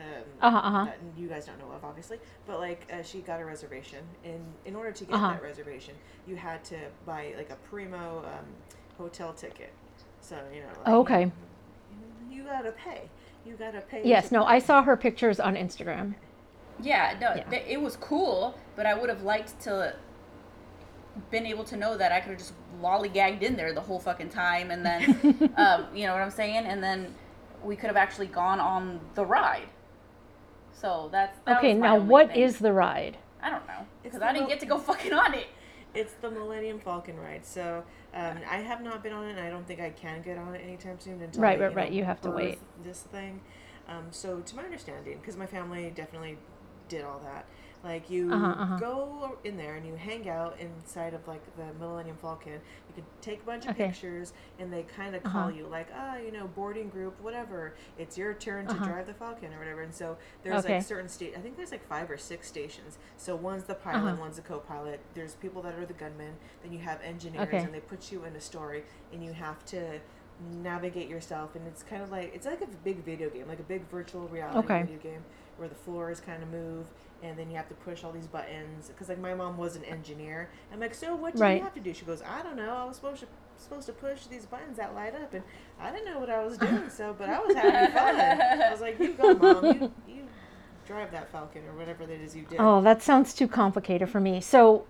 Um, 0.00 0.22
Uh-huh, 0.40 0.56
uh-huh. 0.68 0.84
that 0.86 0.98
you 1.16 1.28
guys 1.28 1.44
don't 1.46 1.58
know 1.58 1.70
of, 1.74 1.84
obviously, 1.84 2.18
but 2.46 2.58
like 2.58 2.90
uh, 2.92 3.02
she 3.02 3.20
got 3.20 3.40
a 3.40 3.44
reservation, 3.44 3.98
and 4.24 4.40
in 4.64 4.74
order 4.74 4.92
to 4.92 5.04
get 5.04 5.14
Uh-huh. 5.14 5.30
that 5.32 5.42
reservation, 5.42 5.94
you 6.26 6.36
had 6.36 6.64
to 6.64 6.76
buy 7.06 7.34
like 7.36 7.50
a 7.50 7.56
primo 7.68 8.18
um, 8.20 8.46
hotel 8.98 9.32
ticket. 9.32 9.72
So 10.20 10.36
you 10.54 10.60
know. 10.60 10.68
Like, 10.84 10.88
Okay. 10.94 11.32
You, 12.30 12.38
you 12.38 12.42
gotta 12.44 12.72
pay. 12.72 13.02
You 13.46 13.54
gotta 13.54 13.80
pay. 13.80 14.02
Yes, 14.04 14.28
to 14.28 14.34
no, 14.34 14.44
play. 14.44 14.54
I 14.56 14.58
saw 14.58 14.82
her 14.82 14.96
pictures 14.96 15.38
on 15.40 15.54
Instagram. 15.56 16.14
yeah, 16.82 17.16
no, 17.20 17.34
Yeah. 17.34 17.44
th- 17.44 17.66
it 17.68 17.80
was 17.80 17.96
cool, 17.96 18.54
but 18.76 18.86
I 18.86 18.94
would 18.94 19.08
have 19.10 19.22
liked 19.22 19.60
to 19.62 19.94
been 21.30 21.44
able 21.46 21.64
to 21.64 21.76
know 21.76 21.96
that 21.96 22.12
I 22.12 22.20
could 22.20 22.30
have 22.30 22.38
just 22.38 22.54
lollygagged 22.80 23.42
in 23.42 23.56
there 23.56 23.72
the 23.74 23.80
whole 23.80 23.98
fucking 23.98 24.30
time, 24.30 24.70
and 24.70 24.84
then, 24.86 25.52
um, 25.56 25.86
you 25.94 26.06
know 26.06 26.12
what 26.14 26.22
I'm 26.22 26.30
saying, 26.30 26.64
and 26.66 26.82
then 26.82 27.14
we 27.62 27.76
could 27.76 27.88
have 27.88 27.96
actually 27.96 28.28
gone 28.28 28.60
on 28.60 29.00
the 29.14 29.24
ride. 29.26 29.68
So 30.80 31.08
that's 31.12 31.38
that 31.44 31.58
Okay, 31.58 31.74
now 31.74 31.96
only 31.96 32.06
what 32.08 32.28
thing. 32.28 32.42
is 32.42 32.58
the 32.58 32.72
ride? 32.72 33.18
I 33.42 33.50
don't 33.50 33.66
know 33.66 33.86
because 34.02 34.22
I 34.22 34.32
didn't 34.32 34.48
get 34.48 34.60
to 34.60 34.66
go 34.66 34.78
fucking 34.90 35.12
on 35.12 35.34
it. 35.34 35.48
It's 35.94 36.12
the 36.14 36.30
Millennium 36.30 36.78
Falcon 36.78 37.18
ride. 37.18 37.44
So 37.44 37.82
um, 38.14 38.38
I 38.48 38.56
have 38.58 38.80
not 38.82 39.02
been 39.02 39.12
on 39.12 39.26
it, 39.26 39.30
and 39.32 39.40
I 39.40 39.50
don't 39.50 39.66
think 39.66 39.80
I 39.80 39.90
can 39.90 40.22
get 40.22 40.38
on 40.38 40.54
it 40.54 40.62
anytime 40.64 40.98
soon 41.00 41.20
until 41.20 41.42
Right, 41.42 41.60
I, 41.60 41.64
right, 41.66 41.74
right. 41.74 41.92
You 41.92 42.04
have 42.04 42.20
to 42.22 42.30
wait. 42.30 42.58
This 42.84 43.00
thing. 43.00 43.40
Um, 43.88 44.06
so 44.10 44.40
to 44.40 44.56
my 44.56 44.62
understanding, 44.62 45.18
because 45.20 45.36
my 45.36 45.46
family 45.46 45.92
definitely 45.94 46.38
did 46.88 47.04
all 47.04 47.20
that. 47.24 47.44
Like 47.82 48.10
you 48.10 48.30
Uh-huh, 48.30 48.62
uh-huh. 48.62 48.76
go 48.78 49.38
in 49.42 49.56
there 49.56 49.76
and 49.76 49.86
you 49.86 49.94
hang 49.96 50.28
out 50.28 50.58
inside 50.60 51.14
of 51.14 51.26
like 51.26 51.40
the 51.56 51.64
Millennium 51.78 52.16
Falcon. 52.18 52.52
You 52.88 52.94
can 52.94 53.04
take 53.22 53.40
a 53.42 53.46
bunch 53.46 53.64
of 53.64 53.70
Okay. 53.70 53.86
pictures, 53.86 54.34
and 54.58 54.70
they 54.70 54.82
kind 54.82 55.14
of 55.16 55.22
call 55.22 55.48
Uh-huh. 55.48 55.56
you 55.56 55.66
like, 55.66 55.88
ah, 55.96 56.16
you 56.18 56.30
know, 56.30 56.46
boarding 56.48 56.90
group, 56.90 57.18
whatever. 57.22 57.74
It's 57.98 58.18
your 58.18 58.34
turn 58.34 58.66
to 58.66 58.74
Uh-huh. 58.74 58.84
drive 58.84 59.06
the 59.06 59.14
Falcon 59.14 59.54
or 59.54 59.58
whatever. 59.58 59.80
And 59.80 59.94
so 59.94 60.18
there's 60.42 60.62
Okay. 60.64 60.74
like 60.76 60.82
certain 60.84 61.08
state. 61.08 61.34
I 61.38 61.40
think 61.40 61.56
there's 61.56 61.70
like 61.70 61.86
five 61.88 62.10
or 62.10 62.18
six 62.18 62.48
stations. 62.48 62.98
So 63.16 63.34
one's 63.34 63.64
the 63.64 63.74
pilot, 63.74 64.12
Uh-huh. 64.12 64.20
one's 64.20 64.36
the 64.36 64.42
co-pilot. 64.42 65.00
There's 65.14 65.34
people 65.36 65.62
that 65.62 65.74
are 65.74 65.86
the 65.86 65.94
gunmen. 65.94 66.34
Then 66.62 66.72
you 66.72 66.80
have 66.80 67.00
engineers, 67.00 67.44
Okay. 67.48 67.58
and 67.64 67.72
they 67.72 67.80
put 67.80 68.12
you 68.12 68.24
in 68.24 68.36
a 68.36 68.40
story, 68.42 68.84
and 69.12 69.24
you 69.24 69.32
have 69.32 69.64
to 69.66 70.00
navigate 70.62 71.08
yourself. 71.08 71.54
And 71.54 71.66
it's 71.66 71.82
kind 71.82 72.02
of 72.02 72.10
like 72.10 72.34
it's 72.34 72.46
like 72.46 72.60
a 72.62 72.66
big 72.84 73.04
video 73.04 73.28
game, 73.30 73.46
like 73.48 73.60
a 73.60 73.64
big 73.64 73.88
virtual 73.90 74.26
reality 74.28 74.58
Okay. 74.58 74.82
video 74.82 74.98
game, 74.98 75.24
where 75.60 75.68
the 75.68 75.74
floors 75.74 76.18
kind 76.20 76.42
of 76.42 76.48
move, 76.50 76.86
and 77.22 77.38
then 77.38 77.50
you 77.50 77.56
have 77.56 77.68
to 77.68 77.74
push 77.74 78.02
all 78.02 78.10
these 78.10 78.26
buttons. 78.26 78.88
Because 78.88 79.08
like 79.10 79.18
my 79.20 79.34
mom 79.34 79.56
was 79.58 79.76
an 79.76 79.84
engineer. 79.84 80.48
I'm 80.72 80.80
like, 80.80 80.94
so 80.94 81.14
what 81.14 81.36
do 81.36 81.42
Right. 81.42 81.58
you 81.58 81.62
have 81.62 81.74
to 81.74 81.80
do? 81.80 81.92
She 81.94 82.04
goes, 82.06 82.22
I 82.22 82.42
don't 82.42 82.56
know. 82.56 82.74
I 82.74 82.84
was 82.84 82.96
supposed 82.96 83.20
to 83.20 83.26
supposed 83.58 83.84
to 83.86 83.92
push 83.92 84.24
these 84.24 84.46
buttons 84.46 84.78
that 84.78 84.94
light 84.94 85.14
up, 85.14 85.34
and 85.34 85.42
I 85.78 85.90
didn't 85.92 86.06
know 86.12 86.18
what 86.18 86.30
I 86.30 86.42
was 86.44 86.56
doing. 86.56 86.88
So, 86.88 87.14
but 87.16 87.28
I 87.28 87.38
was 87.40 87.54
having 87.54 87.92
fun. 87.94 88.20
I 88.20 88.70
was 88.72 88.80
like, 88.80 88.98
you 88.98 89.12
go, 89.12 89.34
mom. 89.34 89.64
You 89.66 89.92
you 90.08 90.22
drive 90.86 91.12
that 91.12 91.30
Falcon 91.30 91.62
or 91.68 91.74
whatever 91.78 92.06
that 92.06 92.20
is 92.20 92.34
you 92.34 92.42
did. 92.48 92.58
Oh, 92.58 92.80
that 92.80 93.02
sounds 93.02 93.34
too 93.34 93.46
complicated 93.46 94.08
for 94.08 94.18
me. 94.18 94.40
So, 94.40 94.86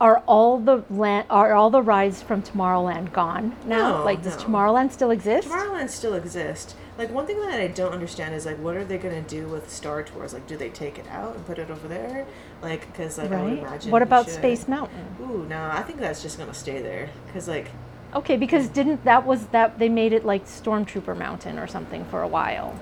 are 0.00 0.22
all 0.26 0.58
the 0.58 0.82
land 0.88 1.26
are 1.28 1.52
all 1.52 1.68
the 1.68 1.82
rides 1.82 2.22
from 2.22 2.42
Tomorrowland 2.42 3.12
gone 3.12 3.54
now? 3.66 3.98
No, 3.98 4.04
like, 4.04 4.22
does 4.22 4.38
no. 4.38 4.44
Tomorrowland 4.44 4.92
still 4.92 5.10
exist? 5.10 5.46
Tomorrowland 5.46 5.90
still 5.90 6.14
exists. 6.14 6.74
Like 7.00 7.12
one 7.12 7.26
thing 7.26 7.40
that 7.40 7.58
I 7.58 7.66
don't 7.68 7.94
understand 7.94 8.34
is 8.34 8.44
like, 8.44 8.58
what 8.58 8.76
are 8.76 8.84
they 8.84 8.98
gonna 8.98 9.22
do 9.22 9.46
with 9.46 9.70
Star 9.70 10.02
Tours? 10.02 10.34
Like, 10.34 10.46
do 10.46 10.54
they 10.54 10.68
take 10.68 10.98
it 10.98 11.08
out 11.08 11.34
and 11.34 11.46
put 11.46 11.58
it 11.58 11.70
over 11.70 11.88
there? 11.88 12.26
Like, 12.60 12.86
because 12.92 13.16
like 13.16 13.32
I 13.32 13.42
would 13.42 13.52
right. 13.52 13.58
imagine. 13.60 13.90
What 13.90 14.02
about. 14.02 14.28
Space 14.28 14.68
Mountain? 14.68 15.16
Ooh, 15.22 15.46
no, 15.48 15.70
I 15.72 15.80
think 15.80 15.98
that's 15.98 16.20
just 16.20 16.36
gonna 16.36 16.52
stay 16.52 16.82
there. 16.82 17.08
Cause 17.32 17.48
like, 17.48 17.68
Okay, 18.12 18.36
because 18.36 18.68
didn't 18.68 19.02
that 19.04 19.24
was 19.24 19.46
that 19.46 19.78
they 19.78 19.88
made 19.88 20.12
it 20.12 20.26
like 20.26 20.44
Stormtrooper 20.44 21.16
Mountain 21.16 21.58
or 21.58 21.66
something 21.66 22.04
for 22.04 22.20
a 22.20 22.28
while, 22.28 22.78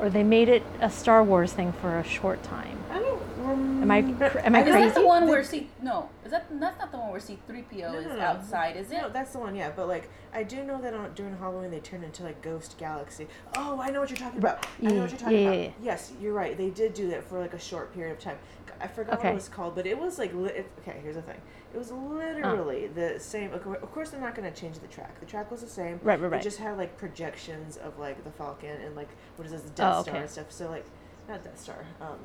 or 0.00 0.10
they 0.10 0.24
made 0.24 0.48
it 0.48 0.64
a 0.80 0.90
Star 0.90 1.22
Wars 1.22 1.52
thing 1.52 1.72
for 1.72 1.98
a 2.00 2.02
short 2.02 2.42
time. 2.42 2.76
I 2.90 2.98
don't. 2.98 3.11
Am 3.52 3.90
I 3.90 3.98
remember- 3.98 4.30
cr- 4.30 4.38
am 4.40 4.54
I 4.56 4.60
Is 4.64 4.74
that 4.74 4.94
the 4.94 5.06
one 5.06 5.26
where 5.28 5.42
C? 5.44 5.68
No, 5.80 6.08
is 6.24 6.30
that 6.30 6.46
that's 6.60 6.78
not 6.78 6.90
the 6.92 6.98
one 6.98 7.10
where 7.10 7.20
C 7.20 7.38
three 7.46 7.62
PO 7.62 7.92
No, 7.92 7.98
is 7.98 8.06
no, 8.06 8.16
no. 8.16 8.20
outside? 8.22 8.76
Is 8.76 8.90
it? 8.90 8.98
No, 9.00 9.08
that's 9.08 9.32
the 9.32 9.38
one. 9.38 9.54
Yeah, 9.54 9.70
but 9.74 9.88
like 9.88 10.08
I 10.34 10.42
do 10.42 10.62
know 10.64 10.80
that 10.80 10.94
on, 10.94 11.12
during 11.14 11.36
Halloween 11.36 11.70
they 11.70 11.80
turn 11.80 12.02
into 12.04 12.22
like 12.22 12.40
Ghost 12.42 12.76
Galaxy. 12.78 13.28
Oh, 13.56 13.80
I 13.80 13.90
know 13.90 14.00
what 14.00 14.10
you're 14.10 14.16
talking 14.16 14.38
about. 14.38 14.66
I 14.82 14.86
know 14.86 15.00
what 15.02 15.10
you're 15.10 15.18
talking 15.18 15.36
Yeah, 15.38 15.42
about. 15.44 15.54
yeah, 15.56 15.62
yeah. 15.64 15.70
Yes, 15.82 16.12
you're 16.20 16.32
right. 16.34 16.56
They 16.56 16.70
did 16.70 16.94
do 16.94 17.08
that 17.10 17.24
for 17.24 17.38
like 17.38 17.54
a 17.54 17.58
short 17.58 17.92
period 17.94 18.12
of 18.12 18.18
time. 18.20 18.38
I 18.80 18.88
forgot 18.88 19.18
what 19.22 19.26
it 19.30 19.34
was 19.34 19.48
called, 19.48 19.74
but 19.76 19.86
it 19.86 19.96
was 19.98 20.18
like 20.18 20.34
li- 20.34 20.50
it, 20.50 20.70
okay. 20.80 20.98
Here's 21.02 21.14
the 21.16 21.22
thing. 21.22 21.40
It 21.74 21.78
was 21.78 21.90
literally 21.92 22.88
the 22.88 23.18
same. 23.18 23.52
Of 23.52 23.62
course, 23.92 24.10
they're 24.10 24.20
not 24.20 24.34
going 24.34 24.50
to 24.52 24.60
change 24.60 24.78
the 24.78 24.88
track. 24.88 25.18
The 25.20 25.26
track 25.26 25.50
was 25.50 25.60
the 25.60 25.68
same. 25.68 26.00
Right, 26.02 26.20
right, 26.20 26.30
right. 26.30 26.40
They 26.40 26.44
just 26.44 26.58
had 26.58 26.76
like 26.76 26.96
projections 26.98 27.76
of 27.76 27.98
like 27.98 28.24
the 28.24 28.30
Falcon 28.30 28.80
and 28.82 28.96
like 28.96 29.08
what 29.36 29.46
is 29.46 29.52
this 29.52 29.62
Death 29.62 29.96
Oh, 29.98 30.02
Star 30.02 30.14
okay. 30.14 30.22
and 30.22 30.30
stuff. 30.30 30.50
So 30.50 30.68
like, 30.68 30.84
not 31.28 31.44
Death 31.44 31.58
Star. 31.60 31.84
Um, 32.00 32.18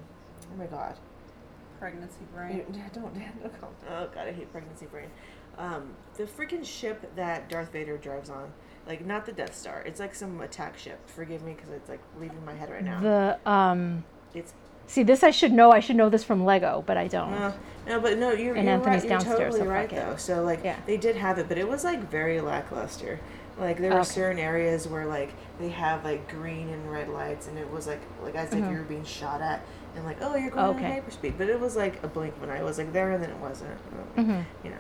oh 0.54 0.58
my 0.58 0.66
God. 0.66 0.96
Pregnancy 1.80 2.18
You- 2.22 2.28
brain. 2.36 2.66
Don't, 2.94 3.14
don't 3.42 3.62
call- 3.62 3.72
Oh 3.90 4.08
god, 4.14 4.28
I 4.28 4.32
hate 4.32 4.52
pregnancy 4.52 4.86
brain. 4.88 5.10
Um, 5.58 5.90
the 6.16 6.24
freaking 6.24 6.64
ship 6.66 7.16
that 7.16 7.50
Darth 7.50 7.72
Vader 7.72 7.98
drives 7.98 8.30
on, 8.30 8.52
like 8.88 9.06
not 9.06 9.26
the 9.26 9.32
Death 9.32 9.56
Star. 9.56 9.82
It's 9.86 10.00
like 10.00 10.14
some 10.14 10.40
attack 10.42 10.78
ship. 10.78 11.00
Forgive 11.10 11.42
me 11.44 11.54
because 11.54 11.72
it's 11.72 11.90
like 11.90 12.02
leaving 12.20 12.44
my 12.46 12.54
head 12.54 12.70
right 12.70 12.84
now. 12.84 13.00
The 13.00 13.50
um, 13.50 14.04
it's 14.36 14.54
see 14.86 15.04
this 15.04 15.24
I 15.24 15.32
should 15.32 15.52
know. 15.54 15.72
I 15.72 15.80
should 15.80 15.96
know 15.96 16.10
this 16.10 16.24
from 16.24 16.46
Lego, 16.46 16.84
but 16.86 16.96
I 16.98 17.08
don't. 17.08 17.34
uh, 17.34 17.54
no, 17.88 18.00
but 18.00 18.18
no, 18.20 18.32
you're, 18.32 18.56
And 18.56 18.66
you're 18.66 18.76
Anthony's 18.76 19.02
right. 19.02 19.10
You're 19.10 19.20
downstairs, 19.20 19.54
totally 19.56 19.60
so 19.62 19.66
right 19.66 19.90
though. 19.90 20.16
So 20.18 20.44
like 20.44 20.64
Yeah. 20.64 20.78
they 20.86 20.98
did 20.98 21.16
have 21.16 21.38
it, 21.40 21.48
but 21.48 21.58
it 21.58 21.68
was 21.68 21.84
like 21.84 22.10
very 22.10 22.40
lackluster. 22.40 23.20
Like 23.60 23.78
there 23.80 23.90
were 23.92 24.02
Okay. 24.02 24.10
certain 24.10 24.38
areas 24.40 24.88
where 24.88 25.08
like 25.08 25.32
they 25.60 25.70
have 25.70 26.04
like 26.06 26.30
green 26.30 26.70
and 26.70 26.92
red 26.92 27.10
lights, 27.10 27.48
and 27.48 27.58
it 27.58 27.68
was 27.72 27.88
like 27.88 28.02
like 28.22 28.36
as 28.36 28.54
if 28.54 28.60
Mhm. 28.64 28.72
you 28.72 28.78
were 28.78 28.84
being 28.84 29.04
shot 29.04 29.42
at, 29.42 29.62
and 29.98 30.06
like 30.06 30.18
oh 30.22 30.36
you're 30.36 30.52
going 30.52 30.78
Okay. 30.78 31.02
hyperspeed, 31.02 31.34
but 31.38 31.50
it 31.50 31.60
was 31.60 31.76
like 31.76 32.02
a 32.04 32.08
blink 32.08 32.34
when 32.40 32.50
I 32.50 32.64
was 32.64 32.78
like 32.78 32.94
there 32.94 33.12
and 33.12 33.22
then 33.22 33.32
it 33.32 33.38
wasn't. 33.38 33.72
Mhm. 34.16 34.44
You 34.64 34.70
know. 34.70 34.78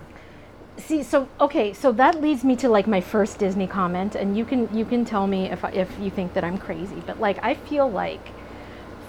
See, 0.77 1.01
so 1.03 1.27
okay, 1.41 1.73
so 1.73 1.91
that 1.93 2.21
leads 2.21 2.43
me 2.43 2.55
to 2.57 2.69
like 2.69 2.85
my 2.87 3.01
first 3.01 3.39
Disney 3.39 3.65
comment, 3.67 4.15
and 4.15 4.37
you 4.37 4.45
can 4.45 4.69
you 4.73 4.85
can 4.85 5.03
tell 5.05 5.25
me 5.27 5.49
if 5.51 5.65
I- 5.65 5.71
if 5.71 5.99
you 5.99 6.09
think 6.11 6.33
that 6.35 6.43
I'm 6.43 6.57
crazy, 6.57 7.01
but 7.05 7.19
like 7.19 7.39
I 7.43 7.55
feel 7.55 7.89
like 7.89 8.29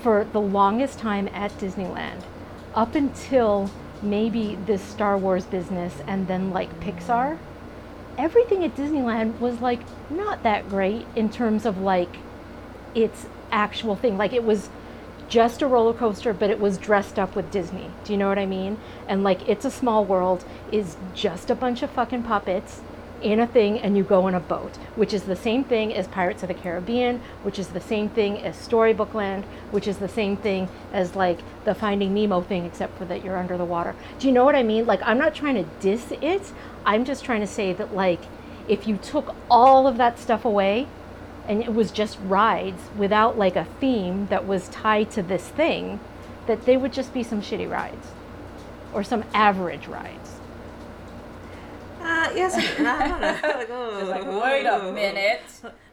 for 0.00 0.24
the 0.32 0.40
longest 0.40 0.98
time 0.98 1.28
at 1.34 1.50
Disneyland, 1.58 2.22
up 2.74 2.94
until 2.94 3.70
maybe 4.00 4.56
this 4.64 4.80
Star 4.80 5.18
Wars 5.18 5.44
business 5.44 5.92
and 6.06 6.26
then 6.28 6.50
like 6.52 6.70
Pixar, 6.80 7.36
everything 8.16 8.64
at 8.64 8.74
Disneyland 8.74 9.38
was 9.40 9.60
like 9.60 9.80
not 10.08 10.42
that 10.44 10.68
great 10.70 11.04
in 11.16 11.28
terms 11.28 11.66
of 11.66 11.78
like 11.80 12.16
its 12.94 13.26
actual 13.52 13.94
thing. 13.96 14.16
Like 14.16 14.32
it 14.32 14.44
was 14.44 14.70
just 15.28 15.62
a 15.62 15.66
roller 15.66 15.92
coaster, 15.92 16.32
but 16.32 16.50
it 16.50 16.58
was 16.58 16.78
dressed 16.78 17.18
up 17.18 17.36
with 17.36 17.50
Disney. 17.50 17.90
Do 18.04 18.12
you 18.12 18.18
know 18.18 18.28
what 18.28 18.38
I 18.38 18.46
mean? 18.46 18.78
And 19.06 19.22
like 19.22 19.48
It's 19.48 19.64
a 19.64 19.70
Small 19.70 20.04
World 20.04 20.44
is 20.72 20.96
just 21.14 21.50
a 21.50 21.54
bunch 21.54 21.82
of 21.82 21.90
fucking 21.90 22.22
puppets 22.22 22.80
in 23.20 23.40
a 23.40 23.46
thing 23.46 23.78
and 23.80 23.96
you 23.96 24.04
go 24.04 24.28
in 24.28 24.34
a 24.34 24.40
boat, 24.40 24.76
which 24.94 25.12
is 25.12 25.24
the 25.24 25.36
same 25.36 25.64
thing 25.64 25.92
as 25.92 26.06
Pirates 26.06 26.42
of 26.42 26.48
the 26.48 26.54
Caribbean, 26.54 27.20
which 27.42 27.58
is 27.58 27.68
the 27.68 27.80
same 27.80 28.08
thing 28.08 28.38
as 28.38 28.56
Storybook 28.56 29.12
Land, 29.12 29.44
which 29.70 29.88
is 29.88 29.98
the 29.98 30.08
same 30.08 30.36
thing 30.36 30.68
as 30.92 31.16
like 31.16 31.40
the 31.64 31.74
Finding 31.74 32.14
Nemo 32.14 32.40
thing, 32.40 32.64
except 32.64 32.96
for 32.96 33.04
that 33.06 33.24
you're 33.24 33.36
under 33.36 33.56
the 33.56 33.64
water. 33.64 33.94
Do 34.18 34.26
you 34.28 34.32
know 34.32 34.44
what 34.44 34.54
I 34.54 34.62
mean? 34.62 34.86
Like, 34.86 35.00
I'm 35.02 35.18
not 35.18 35.34
trying 35.34 35.56
to 35.56 35.68
diss 35.80 36.12
it. 36.22 36.52
I'm 36.86 37.04
just 37.04 37.24
trying 37.24 37.40
to 37.40 37.46
say 37.46 37.72
that, 37.72 37.94
like, 37.94 38.20
if 38.68 38.86
you 38.86 38.96
took 38.96 39.34
all 39.50 39.86
of 39.86 39.96
that 39.96 40.18
stuff 40.18 40.44
away 40.44 40.86
and 41.48 41.62
it 41.62 41.74
was 41.74 41.90
just 41.90 42.18
rides 42.22 42.82
without 42.96 43.38
like 43.38 43.56
a 43.56 43.64
theme 43.80 44.26
that 44.28 44.46
was 44.46 44.68
tied 44.68 45.10
to 45.12 45.22
this 45.22 45.48
thing, 45.48 46.00
that 46.46 46.64
they 46.66 46.76
would 46.76 46.92
just 46.92 47.12
be 47.14 47.22
some 47.24 47.42
shitty 47.42 47.68
rides 47.70 48.08
or 48.92 49.02
some 49.04 49.24
average 49.34 49.86
rides. 49.88 50.40
Uh, 52.00 52.30
yes, 52.34 52.54
and 52.78 52.86
I 52.88 53.08
don't 53.08 53.20
know. 53.20 53.38
Like, 53.58 53.68
oh, 53.70 53.98
It's 53.98 54.08
like, 54.08 54.24
wait 54.26 54.66
a 54.66 54.92
minute. 54.92 55.42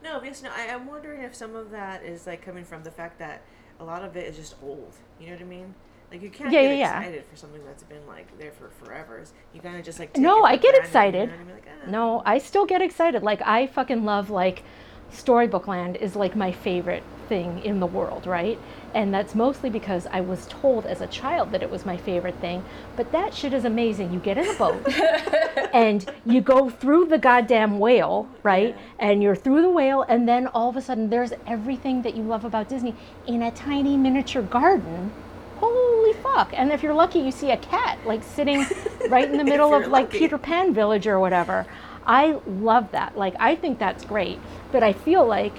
No, 0.03 0.19
because 0.19 0.43
no, 0.43 0.49
I, 0.55 0.67
I'm 0.69 0.85
wondering 0.85 1.21
if 1.21 1.33
some 1.35 1.55
of 1.55 1.71
that 1.71 2.03
is 2.03 2.27
like 2.27 2.41
coming 2.43 2.63
from 2.63 2.83
the 2.83 2.91
fact 2.91 3.17
that 3.19 3.41
a 3.79 3.83
lot 3.83 4.03
of 4.03 4.15
it 4.15 4.27
is 4.27 4.35
just 4.35 4.55
old. 4.61 4.93
You 5.19 5.27
know 5.27 5.33
what 5.33 5.41
I 5.41 5.45
mean? 5.45 5.73
Like 6.11 6.21
you 6.21 6.29
can't 6.29 6.51
Yeah, 6.51 6.61
get 6.61 6.71
yeah, 6.71 6.75
yeah. 6.75 6.99
excited 6.99 7.25
for 7.25 7.35
something 7.35 7.63
that's 7.65 7.83
been 7.83 8.05
like 8.05 8.37
there 8.37 8.51
for 8.51 8.69
forever. 8.69 9.23
You 9.53 9.61
kind 9.61 9.77
of 9.77 9.83
just 9.83 9.99
like 9.99 10.13
take 10.13 10.23
No, 10.23 10.45
it 10.45 10.45
I 10.45 10.57
get 10.57 10.75
granted, 10.75 10.85
excited. 10.87 11.29
You 11.31 11.35
know 11.37 11.41
I 11.41 11.43
mean? 11.43 11.55
Like, 11.55 11.67
ah. 11.67 11.89
No, 11.89 12.21
I 12.25 12.37
still 12.37 12.65
get 12.65 12.81
excited. 12.81 13.23
Like 13.23 13.41
I 13.41 13.67
fucking 13.67 14.05
love 14.05 14.29
like 14.29 14.63
Storybook 15.11 15.67
Land 15.67 15.95
is 15.97 16.15
like 16.15 16.35
my 16.35 16.51
favorite 16.51 17.03
thing 17.27 17.59
in 17.63 17.79
the 17.79 17.85
world, 17.87 18.27
right? 18.27 18.59
And 18.93 19.13
that's 19.13 19.35
mostly 19.35 19.69
because 19.69 20.07
I 20.11 20.21
was 20.21 20.47
told 20.47 20.85
as 20.85 21.01
a 21.01 21.07
child 21.07 21.51
that 21.51 21.61
it 21.61 21.69
was 21.69 21.85
my 21.85 21.97
favorite 21.97 22.35
thing. 22.39 22.63
But 22.95 23.11
that 23.11 23.33
shit 23.33 23.53
is 23.53 23.65
amazing. 23.65 24.13
You 24.13 24.19
get 24.19 24.37
in 24.37 24.47
a 24.47 24.53
boat 24.53 24.87
and 25.73 26.09
you 26.25 26.41
go 26.41 26.69
through 26.69 27.07
the 27.07 27.17
goddamn 27.17 27.79
whale, 27.79 28.29
right? 28.43 28.75
And 28.99 29.21
you're 29.21 29.35
through 29.35 29.61
the 29.61 29.69
whale 29.69 30.03
and 30.03 30.27
then 30.27 30.47
all 30.47 30.69
of 30.69 30.77
a 30.77 30.81
sudden 30.81 31.09
there's 31.09 31.33
everything 31.47 32.01
that 32.03 32.15
you 32.15 32.23
love 32.23 32.45
about 32.45 32.69
Disney 32.69 32.95
in 33.27 33.41
a 33.41 33.51
tiny 33.51 33.97
miniature 33.97 34.43
garden. 34.43 35.11
Holy 35.57 36.13
fuck. 36.13 36.51
And 36.53 36.71
if 36.71 36.83
you're 36.83 36.93
lucky 36.93 37.19
you 37.19 37.31
see 37.31 37.51
a 37.51 37.57
cat 37.57 37.97
like 38.05 38.23
sitting 38.23 38.65
right 39.09 39.29
in 39.29 39.37
the 39.37 39.43
middle 39.43 39.73
of 39.73 39.87
like 39.87 40.05
lucky. 40.05 40.19
Peter 40.19 40.37
Pan 40.37 40.73
Village 40.73 41.07
or 41.07 41.19
whatever. 41.19 41.65
I 42.05 42.39
love 42.45 42.91
that. 42.91 43.17
Like, 43.17 43.35
I 43.39 43.55
think 43.55 43.79
that's 43.79 44.05
great. 44.05 44.39
But 44.71 44.83
I 44.83 44.93
feel 44.93 45.25
like 45.25 45.53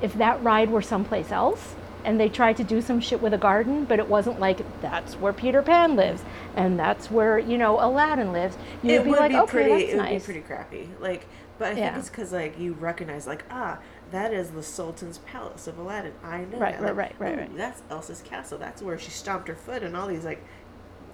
if 0.00 0.14
that 0.14 0.42
ride 0.42 0.70
were 0.70 0.82
someplace 0.82 1.30
else 1.30 1.74
and 2.04 2.18
they 2.18 2.28
tried 2.28 2.56
to 2.56 2.64
do 2.64 2.80
some 2.80 3.00
shit 3.00 3.22
with 3.22 3.32
a 3.32 3.38
garden, 3.38 3.84
but 3.84 3.98
it 4.00 4.08
wasn't 4.08 4.40
like 4.40 4.80
that's 4.80 5.14
where 5.14 5.32
Peter 5.32 5.62
Pan 5.62 5.94
lives 5.96 6.22
and 6.56 6.78
that's 6.78 7.10
where, 7.10 7.38
you 7.38 7.56
know, 7.56 7.78
Aladdin 7.80 8.32
lives, 8.32 8.56
you 8.82 8.90
it 8.94 8.98
would 8.98 9.04
be 9.04 9.10
would 9.10 9.18
like, 9.18 9.30
be 9.30 9.38
okay, 9.40 9.50
pretty. 9.50 9.70
that's 9.70 9.92
it 9.92 9.96
would 9.96 10.08
be 10.08 10.18
pretty 10.18 10.40
crappy. 10.40 10.88
Like, 10.98 11.26
but 11.58 11.68
I 11.68 11.74
Yeah. 11.76 11.86
think 11.92 11.98
it's 11.98 12.10
because 12.10 12.32
like 12.32 12.58
you 12.58 12.72
recognize 12.72 13.26
like 13.26 13.44
ah 13.50 13.78
that 14.10 14.32
is 14.34 14.50
the 14.50 14.62
Sultan's 14.62 15.18
palace 15.18 15.66
of 15.68 15.78
Aladdin. 15.78 16.12
I 16.24 16.44
know 16.44 16.58
Right, 16.58 16.78
that. 16.78 16.82
right, 16.82 16.96
Like, 16.96 16.96
right, 16.96 17.14
right, 17.20 17.38
right. 17.38 17.56
That's 17.56 17.82
Elsa's 17.90 18.22
castle. 18.22 18.58
That's 18.58 18.82
where 18.82 18.98
she 18.98 19.10
stomped 19.10 19.46
her 19.48 19.54
foot 19.54 19.82
and 19.82 19.96
all 19.96 20.08
these 20.08 20.24
like 20.24 20.42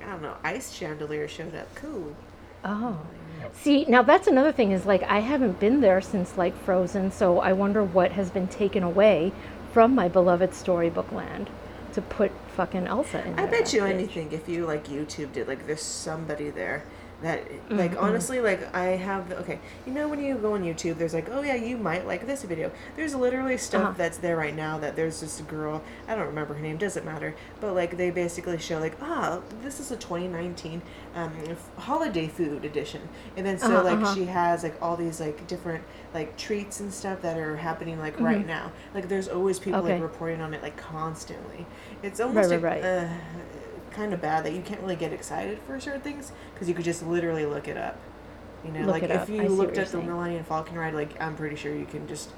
I 0.03 0.07
don't 0.11 0.23
know 0.23 0.37
ice 0.43 0.73
chandeliers 0.73 1.31
showed 1.31 1.55
up. 1.55 1.75
Cool. 1.75 2.17
Oh. 2.65 2.99
See, 3.53 3.85
now 3.87 4.03
that's 4.03 4.27
another 4.27 4.53
thing 4.53 4.73
is 4.73 4.87
like 4.87 5.03
I 5.05 5.21
haven't 5.21 5.61
been 5.61 5.81
there 5.81 6.01
since 6.01 6.37
like 6.37 6.57
Frozen, 6.65 7.13
so 7.13 7.41
I 7.41 7.53
wonder 7.53 7.83
what 7.85 8.13
has 8.13 8.31
been 8.31 8.49
taken 8.49 8.83
away 8.83 9.33
from 9.73 9.95
my 9.95 10.09
beloved 10.09 10.55
storybook 10.55 11.13
land 11.13 11.51
to 11.93 12.03
put 12.03 12.33
fucking 12.57 12.87
Elsa 12.87 13.27
in 13.27 13.39
I 13.39 13.47
bet 13.47 13.73
you 13.73 13.85
anything 13.85 14.33
if 14.33 14.49
you 14.49 14.67
like 14.67 14.87
YouTube 14.89 15.33
did 15.33 15.49
like 15.49 15.67
there's 15.67 15.83
somebody 15.83 16.51
there 16.51 16.85
that 17.23 17.45
Mm-hmm. 17.69 17.79
like 17.79 18.01
honestly 18.03 18.41
like 18.41 18.75
I 18.75 18.97
have 18.97 19.31
okay 19.33 19.59
you 19.87 19.93
know 19.93 20.09
when 20.09 20.21
you 20.23 20.37
go 20.37 20.55
on 20.55 20.63
YouTube 20.63 20.99
there's 20.99 21.13
like 21.13 21.29
oh 21.29 21.43
yeah 21.43 21.55
you 21.57 21.77
might 21.77 22.07
like 22.07 22.27
this 22.27 22.45
video 22.45 22.71
there's 22.97 23.15
literally 23.15 23.59
stuff 23.59 23.83
Uh-huh. 23.83 23.95
that's 23.97 24.19
there 24.19 24.37
right 24.37 24.55
now 24.55 24.79
that 24.79 24.97
there's 24.97 25.21
this 25.21 25.41
girl 25.43 25.83
I 26.07 26.15
don't 26.15 26.27
remember 26.27 26.55
her 26.55 26.61
name 26.61 26.77
doesn't 26.79 27.05
matter 27.05 27.35
but 27.61 27.75
like 27.75 27.97
they 27.97 28.11
basically 28.11 28.57
show 28.59 28.79
like 28.79 28.97
ah 29.03 29.41
this 29.63 29.81
is 29.81 29.91
a 29.91 29.97
2019 29.97 30.81
um, 31.15 31.33
f- 31.49 31.69
holiday 31.77 32.29
food 32.29 32.65
edition 32.65 33.03
and 33.37 33.45
then 33.45 33.59
so 33.59 33.67
Uh-huh, 33.75 33.83
like 33.85 33.99
uh-huh. 33.99 34.15
she 34.15 34.25
has 34.27 34.63
like 34.63 34.81
all 34.81 34.97
these 34.97 35.21
like 35.21 35.47
different 35.47 35.83
like 36.15 36.37
treats 36.37 36.81
and 36.81 36.93
stuff 36.95 37.21
that 37.23 37.37
are 37.37 37.57
happening 37.57 37.99
like 37.99 38.19
right 38.21 38.47
now 38.47 38.71
like 38.95 39.09
there's 39.09 39.29
always 39.29 39.59
people 39.59 39.81
Mm-hmm. 39.81 39.87
Okay. 39.89 39.95
like 39.95 40.03
reporting 40.03 40.41
on 40.41 40.55
it 40.55 40.63
like 40.63 40.77
constantly 40.77 41.67
it's 42.03 42.21
almost 42.21 42.51
right, 42.51 42.63
like 42.63 42.83
right. 42.83 42.85
uh, 42.85 43.09
kind 43.99 44.15
of 44.15 44.23
bad 44.23 44.45
that 44.45 44.53
you 44.53 44.63
can't 44.63 44.81
really 44.81 44.97
get 44.97 45.13
excited 45.13 45.59
for 45.67 45.79
certain 45.81 46.01
things 46.01 46.31
because 46.55 46.69
you 46.69 46.75
could 46.75 46.85
just 46.85 47.05
literally 47.05 47.45
look 47.45 47.67
it 47.67 47.77
up. 47.77 47.99
You 48.65 48.73
know, 48.73 48.81
Look 48.87 49.03
like 49.03 49.03
if 49.05 49.11
up. 49.11 49.29
you 49.29 49.37
I 49.37 49.43
see 49.43 49.49
what 49.49 49.59
looked 49.59 49.79
at 49.79 49.89
the. 49.89 49.99
Millennium 49.99 50.45
Falcon 50.45 50.77
ride, 50.77 50.95
like 50.95 51.21
I'm 51.21 51.37
pretty 51.37 51.57
sure 51.57 51.75
you 51.75 51.85
can 51.85 52.07
just 52.09 52.31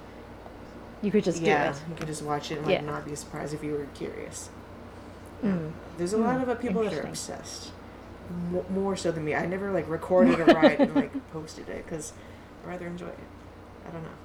You 1.03 1.11
could 1.11 1.25
just 1.25 1.41
yeah, 1.41 1.75
you 1.89 1.95
could 1.95 2.07
just 2.07 2.23
watch 2.23 2.51
it 2.51 2.57
and 2.59 2.67
like 2.67 2.75
Yeah. 2.75 2.81
not 2.83 3.05
be 3.05 3.15
surprised 3.15 3.55
if 3.55 3.63
you 3.63 3.73
were 3.73 3.87
curious. 3.95 4.49
Mm. 5.43 5.73
There's 5.99 6.13
a 6.13 6.19
lot 6.19 6.41
of 6.43 6.49
uh, 6.49 6.55
people 6.57 6.83
that 6.85 6.93
are 6.93 7.03
obsessed, 7.03 7.73
Mo 8.51 8.65
more 8.71 8.97
so 8.97 9.11
than 9.11 9.25
me. 9.25 9.35
I 9.35 9.47
never 9.47 9.71
like 9.73 9.89
recorded 9.89 10.41
a 10.41 10.45
ride 10.55 10.81
and 10.81 10.95
like 10.95 11.13
posted 11.33 11.69
it 11.69 11.85
because 11.85 12.13
I 12.65 12.69
rather 12.71 12.87
enjoy 12.87 13.09
it. 13.09 13.19
I 13.87 13.91
don't 13.91 14.03
know. 14.03 14.20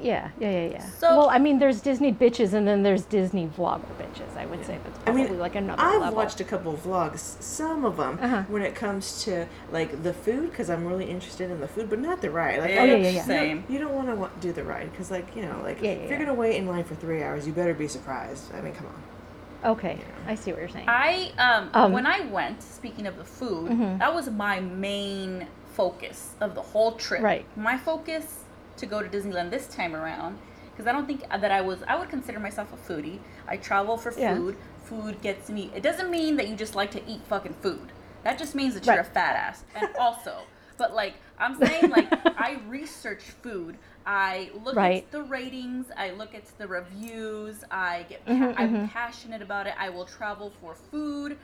Yeah, 0.00 0.30
yeah, 0.40 0.50
yeah, 0.50 0.66
yeah. 0.72 0.84
So- 0.98 1.16
well, 1.18 1.28
I 1.30 1.38
mean, 1.38 1.58
there's 1.58 1.80
Disney 1.80 2.12
bitches, 2.12 2.52
and 2.52 2.66
then 2.66 2.82
there's 2.82 3.04
Disney 3.04 3.46
vlogger 3.46 3.82
bitches. 3.98 4.36
I 4.36 4.44
would 4.46 4.64
say 4.66 4.78
that's 4.84 4.98
I 4.98 5.02
probably 5.04 5.22
mean, 5.24 5.38
like 5.38 5.54
another 5.54 5.80
I've 5.80 6.00
level. 6.00 6.16
watched 6.16 6.40
a 6.40 6.44
couple 6.44 6.74
of 6.74 6.80
vlogs, 6.82 7.40
some 7.40 7.84
of 7.84 7.96
them, 7.96 8.18
Uh-huh. 8.20 8.42
when 8.48 8.62
it 8.62 8.74
comes 8.74 9.24
to 9.24 9.46
like 9.72 10.02
the 10.02 10.12
food, 10.12 10.50
because 10.50 10.68
I'm 10.68 10.84
really 10.86 11.06
interested 11.08 11.50
in 11.50 11.60
the 11.60 11.68
food, 11.68 11.88
but 11.88 12.00
not 12.00 12.20
the 12.20 12.30
ride. 12.30 12.58
Like, 12.60 12.70
Yeah, 12.70 12.82
I 12.82 12.84
yeah, 12.84 12.92
don't- 12.92 13.02
yeah, 13.02 13.08
yeah. 13.08 13.10
you 13.10 13.16
don't- 13.18 13.26
Same. 13.26 13.64
You 13.68 13.78
don't 13.78 13.94
want 13.94 14.08
to 14.40 14.40
do 14.46 14.52
the 14.52 14.64
ride 14.64 14.90
because, 14.90 15.10
like, 15.10 15.34
you 15.36 15.42
know, 15.42 15.60
like 15.62 15.80
Yeah, 15.80 15.90
if 15.92 16.10
you're 16.10 16.18
yeah. 16.18 16.26
gonna 16.26 16.34
wait 16.38 16.56
in 16.56 16.66
line 16.66 16.84
for 16.84 16.94
three 16.96 17.22
hours, 17.22 17.46
you 17.46 17.52
better 17.52 17.74
be 17.74 17.88
surprised. 17.88 18.52
I 18.54 18.60
mean, 18.60 18.74
come 18.74 18.86
on. 18.86 19.70
Okay, 19.72 19.96
I 20.26 20.34
see 20.34 20.50
what 20.52 20.60
you're 20.60 20.68
saying. 20.68 20.86
I 20.88 21.32
um, 21.38 21.70
Um, 21.72 21.92
when 21.92 22.06
I 22.06 22.20
went, 22.26 22.62
speaking 22.62 23.06
of 23.06 23.16
the 23.16 23.24
food, 23.24 23.70
Mhm. 23.70 23.98
that 24.00 24.14
was 24.14 24.28
my 24.28 24.60
main 24.60 25.46
focus 25.72 26.34
of 26.40 26.54
the 26.54 26.60
whole 26.60 26.92
trip. 26.92 27.22
Right. 27.22 27.46
My 27.56 27.78
focus 27.78 28.43
to 28.76 28.86
go 28.86 29.02
to 29.02 29.08
Disneyland 29.08 29.50
this 29.50 29.66
time 29.66 29.94
around, 29.94 30.38
because 30.72 30.86
I 30.86 30.92
don't 30.92 31.06
think 31.06 31.28
that 31.28 31.50
I 31.52 31.60
was. 31.60 31.82
I 31.86 31.96
would 31.98 32.08
consider 32.08 32.40
myself 32.40 32.72
a 32.72 32.76
foodie. 32.92 33.18
I 33.46 33.56
travel 33.56 33.96
for 33.96 34.12
Yeah. 34.12 34.34
food. 34.36 34.56
Food 34.84 35.20
gets 35.22 35.48
me. 35.48 35.70
It 35.74 35.82
doesn't 35.82 36.10
mean 36.10 36.36
that 36.36 36.48
you 36.48 36.56
just 36.56 36.74
like 36.74 36.90
to 36.92 37.02
eat 37.08 37.20
fucking 37.28 37.54
food. 37.62 37.92
That 38.22 38.38
just 38.38 38.54
means 38.54 38.74
that 38.74 38.84
you're 38.86 38.98
a 39.00 39.04
fat 39.04 39.36
ass. 39.36 39.64
And 39.74 39.88
also, 39.98 40.38
but 40.76 40.94
like 40.94 41.14
I'm 41.38 41.54
saying, 41.56 41.90
like 41.90 42.08
I 42.38 42.58
research 42.68 43.22
food. 43.42 43.76
I 44.06 44.50
look 44.62 44.76
Right. 44.76 45.04
at 45.04 45.10
the 45.12 45.22
ratings. 45.22 45.86
I 45.96 46.10
look 46.10 46.34
at 46.34 46.44
the 46.58 46.66
reviews. 46.68 47.64
I 47.70 48.04
get. 48.08 48.24
Mhm, 48.26 48.54
I'm 48.58 48.74
mhm. 48.74 48.90
passionate 48.90 49.40
about 49.42 49.66
it. 49.66 49.74
I 49.78 49.88
will 49.88 50.04
travel 50.04 50.52
for 50.60 50.74
food. 50.74 51.38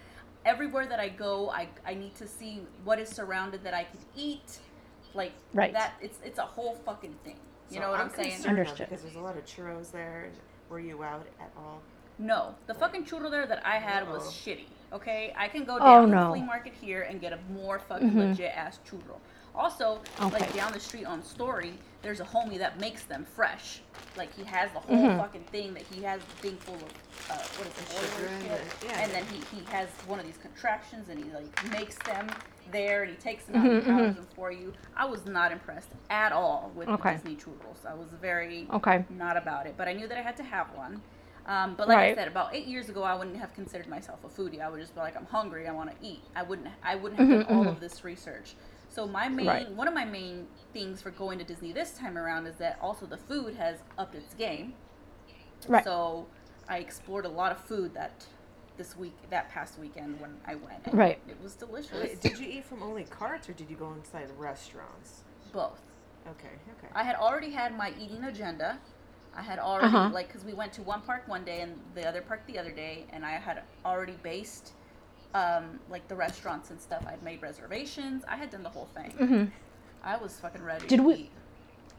Everywhere 0.44 0.86
that 0.86 1.00
I 1.00 1.08
go, 1.10 1.50
I, 1.50 1.68
I 1.86 1.92
need 1.94 2.14
to 2.16 2.26
see 2.26 2.62
what 2.84 2.98
is 2.98 3.08
surrounded 3.10 3.62
that 3.64 3.74
I 3.74 3.84
can 3.84 4.00
eat. 4.16 4.58
Like 5.14 5.32
Right. 5.52 5.72
that. 5.72 5.94
It's 6.00 6.18
it's 6.24 6.38
a 6.38 6.44
whole 6.44 6.74
fucking 6.84 7.14
thing. 7.24 7.36
You 7.70 7.76
So 7.76 7.82
know 7.82 7.90
what 7.90 8.00
I'm, 8.00 8.10
saying? 8.10 8.30
concerned 8.32 8.56
now 8.56 8.60
Understood. 8.62 8.88
Because 8.88 9.02
there's 9.02 9.14
a 9.16 9.20
lot 9.20 9.36
of 9.36 9.44
churros 9.44 9.90
there. 9.92 10.30
Were 10.68 10.80
you 10.80 11.02
out 11.02 11.26
at 11.40 11.50
all? 11.56 11.80
No, 12.18 12.54
the 12.66 12.74
fucking 12.74 13.04
churro 13.04 13.30
there 13.30 13.46
that 13.46 13.64
I 13.64 13.76
had 13.78 14.08
was 14.08 14.22
Uh-oh. 14.22 14.30
shitty. 14.30 14.66
Okay, 14.92 15.32
I 15.38 15.48
can 15.48 15.64
go 15.64 15.76
Oh, 15.80 16.06
down 16.06 16.10
to 16.10 16.16
the 16.16 16.26
flea 16.30 16.42
market 16.42 16.72
here 16.74 17.02
and 17.02 17.20
get 17.20 17.32
a 17.32 17.38
more 17.52 17.78
fucking 17.78 18.10
Mhm. 18.10 18.30
legit 18.30 18.56
ass 18.56 18.78
churro. 18.86 19.18
Also, 19.54 20.00
like 20.20 20.52
down 20.54 20.72
the 20.72 20.80
street 20.80 21.04
on 21.06 21.22
Story, 21.22 21.74
there's 22.02 22.20
a 22.20 22.24
homie 22.24 22.58
that 22.58 22.80
makes 22.80 23.02
them 23.04 23.24
fresh. 23.34 23.80
Like 24.16 24.34
he 24.34 24.44
has 24.44 24.70
the 24.72 24.80
whole 24.80 24.96
Mhm. 24.96 25.18
fucking 25.18 25.44
thing 25.44 25.74
that 25.74 25.82
he 25.82 26.02
has 26.02 26.20
the 26.20 26.48
thing 26.48 26.56
full 26.56 26.74
of 26.76 26.82
uh, 27.30 27.34
what 27.58 27.66
is 27.66 27.78
it, 27.78 27.94
oil 27.94 28.10
Sugar 28.16 28.26
and 28.26 28.42
and 28.42 28.42
shit. 28.70 28.80
the- 28.80 28.86
yeah. 28.86 29.00
And 29.00 29.12
then 29.12 29.24
he, 29.26 29.56
he 29.56 29.64
has 29.70 29.88
one 30.06 30.18
of 30.18 30.26
these 30.26 30.38
contractions 30.38 31.08
and 31.08 31.22
he 31.22 31.30
like 31.32 31.70
makes 31.70 31.96
them 31.98 32.26
there 32.72 33.02
and 33.02 33.10
he 33.12 33.16
takes 33.18 33.44
them 33.44 33.56
out 33.56 33.64
Mhm, 33.66 33.70
and 33.76 33.84
powders 33.86 34.12
mhm. 34.12 34.16
them 34.16 34.26
for 34.34 34.50
you. 34.50 34.72
I 34.96 35.04
was 35.04 35.26
not 35.26 35.52
impressed 35.52 35.90
at 36.08 36.32
all 36.32 36.72
with 36.74 36.88
Okay. 36.88 37.16
the 37.22 37.30
Disney 37.30 37.36
churros. 37.36 37.86
I 37.88 37.94
was 37.94 38.08
very 38.20 38.66
Okay. 38.72 39.04
not 39.10 39.36
about 39.36 39.66
it, 39.66 39.74
but 39.76 39.86
I 39.86 39.92
knew 39.92 40.08
that 40.08 40.18
I 40.18 40.22
had 40.22 40.36
to 40.38 40.42
have 40.42 40.72
one. 40.74 41.02
Um, 41.46 41.74
but 41.76 41.88
like 41.88 41.98
I 41.98 42.14
said, 42.14 42.28
about 42.28 42.54
eight 42.54 42.66
years 42.66 42.88
ago, 42.88 43.02
I 43.02 43.14
wouldn't 43.14 43.36
have 43.38 43.54
considered 43.54 43.88
myself 43.88 44.20
a 44.24 44.28
foodie. 44.28 44.60
I 44.60 44.68
would 44.68 44.80
just 44.80 44.94
be 44.94 45.00
like, 45.00 45.16
I'm 45.16 45.26
hungry, 45.26 45.66
I 45.68 45.72
want 45.72 45.90
to 45.90 46.06
eat. 46.06 46.22
I 46.36 46.42
wouldn't, 46.42 46.68
I 46.82 46.94
wouldn't 46.96 47.20
have 47.20 47.46
done 47.46 47.56
all 47.56 47.64
mhm. 47.64 47.68
of 47.68 47.80
this 47.80 48.04
research. 48.04 48.54
So 48.88 49.06
my 49.06 49.28
main, 49.28 49.46
Right. 49.46 49.70
one 49.70 49.88
of 49.88 49.94
my 49.94 50.04
main 50.04 50.46
things 50.72 51.02
for 51.02 51.10
going 51.10 51.38
to 51.38 51.44
Disney 51.44 51.72
this 51.72 51.92
time 51.92 52.16
around 52.18 52.46
is 52.46 52.56
that 52.56 52.78
also 52.80 53.06
the 53.06 53.16
food 53.16 53.54
has 53.56 53.78
upped 53.98 54.14
its 54.14 54.34
game. 54.34 54.74
Right. 55.68 55.84
So 55.84 56.26
I 56.68 56.78
explored 56.78 57.24
a 57.26 57.28
lot 57.30 57.52
of 57.52 57.58
food 57.58 57.94
that 57.94 58.24
this 58.76 58.96
week, 58.96 59.14
that 59.30 59.50
past 59.50 59.78
weekend 59.78 60.20
when 60.20 60.36
I 60.46 60.54
went. 60.54 60.86
and 60.86 60.94
Right. 60.94 61.18
It 61.28 61.36
was 61.42 61.54
delicious. 61.54 61.92
Wait, 61.92 62.20
did 62.20 62.38
you 62.38 62.48
eat 62.48 62.64
from 62.64 62.82
only 62.82 63.04
carts 63.04 63.48
or 63.48 63.52
did 63.52 63.68
you 63.68 63.76
go 63.76 63.92
inside 63.92 64.28
restaurants? 64.38 65.22
Both. 65.52 65.80
Okay, 66.28 66.48
okay. 66.78 66.88
I 66.94 67.02
had 67.02 67.16
already 67.16 67.50
had 67.50 67.76
my 67.76 67.92
eating 67.98 68.24
agenda. 68.24 68.78
I 69.34 69.42
had 69.42 69.58
already 69.58 69.94
Uh-huh. 69.94 70.10
like 70.12 70.28
because 70.28 70.44
we 70.44 70.52
went 70.54 70.72
to 70.74 70.82
one 70.82 71.02
park 71.02 71.26
one 71.28 71.44
day 71.44 71.60
and 71.60 71.78
the 71.94 72.06
other 72.06 72.20
park 72.22 72.40
the 72.46 72.58
other 72.58 72.72
day, 72.72 73.06
and 73.10 73.24
I 73.24 73.32
had 73.32 73.62
already 73.84 74.16
based 74.22 74.72
um, 75.34 75.78
like 75.88 76.06
the 76.08 76.16
restaurants 76.16 76.70
and 76.70 76.80
stuff. 76.80 77.04
I'd 77.06 77.22
made 77.22 77.40
reservations. 77.42 78.24
I 78.26 78.36
had 78.36 78.50
done 78.50 78.62
the 78.64 78.68
whole 78.70 78.88
thing. 78.94 79.10
hmm 79.12 79.44
I 80.02 80.16
was 80.16 80.38
fucking 80.40 80.62
ready. 80.62 80.86
Did 80.86 81.00
we- 81.00 81.14
Eat. 81.14 81.30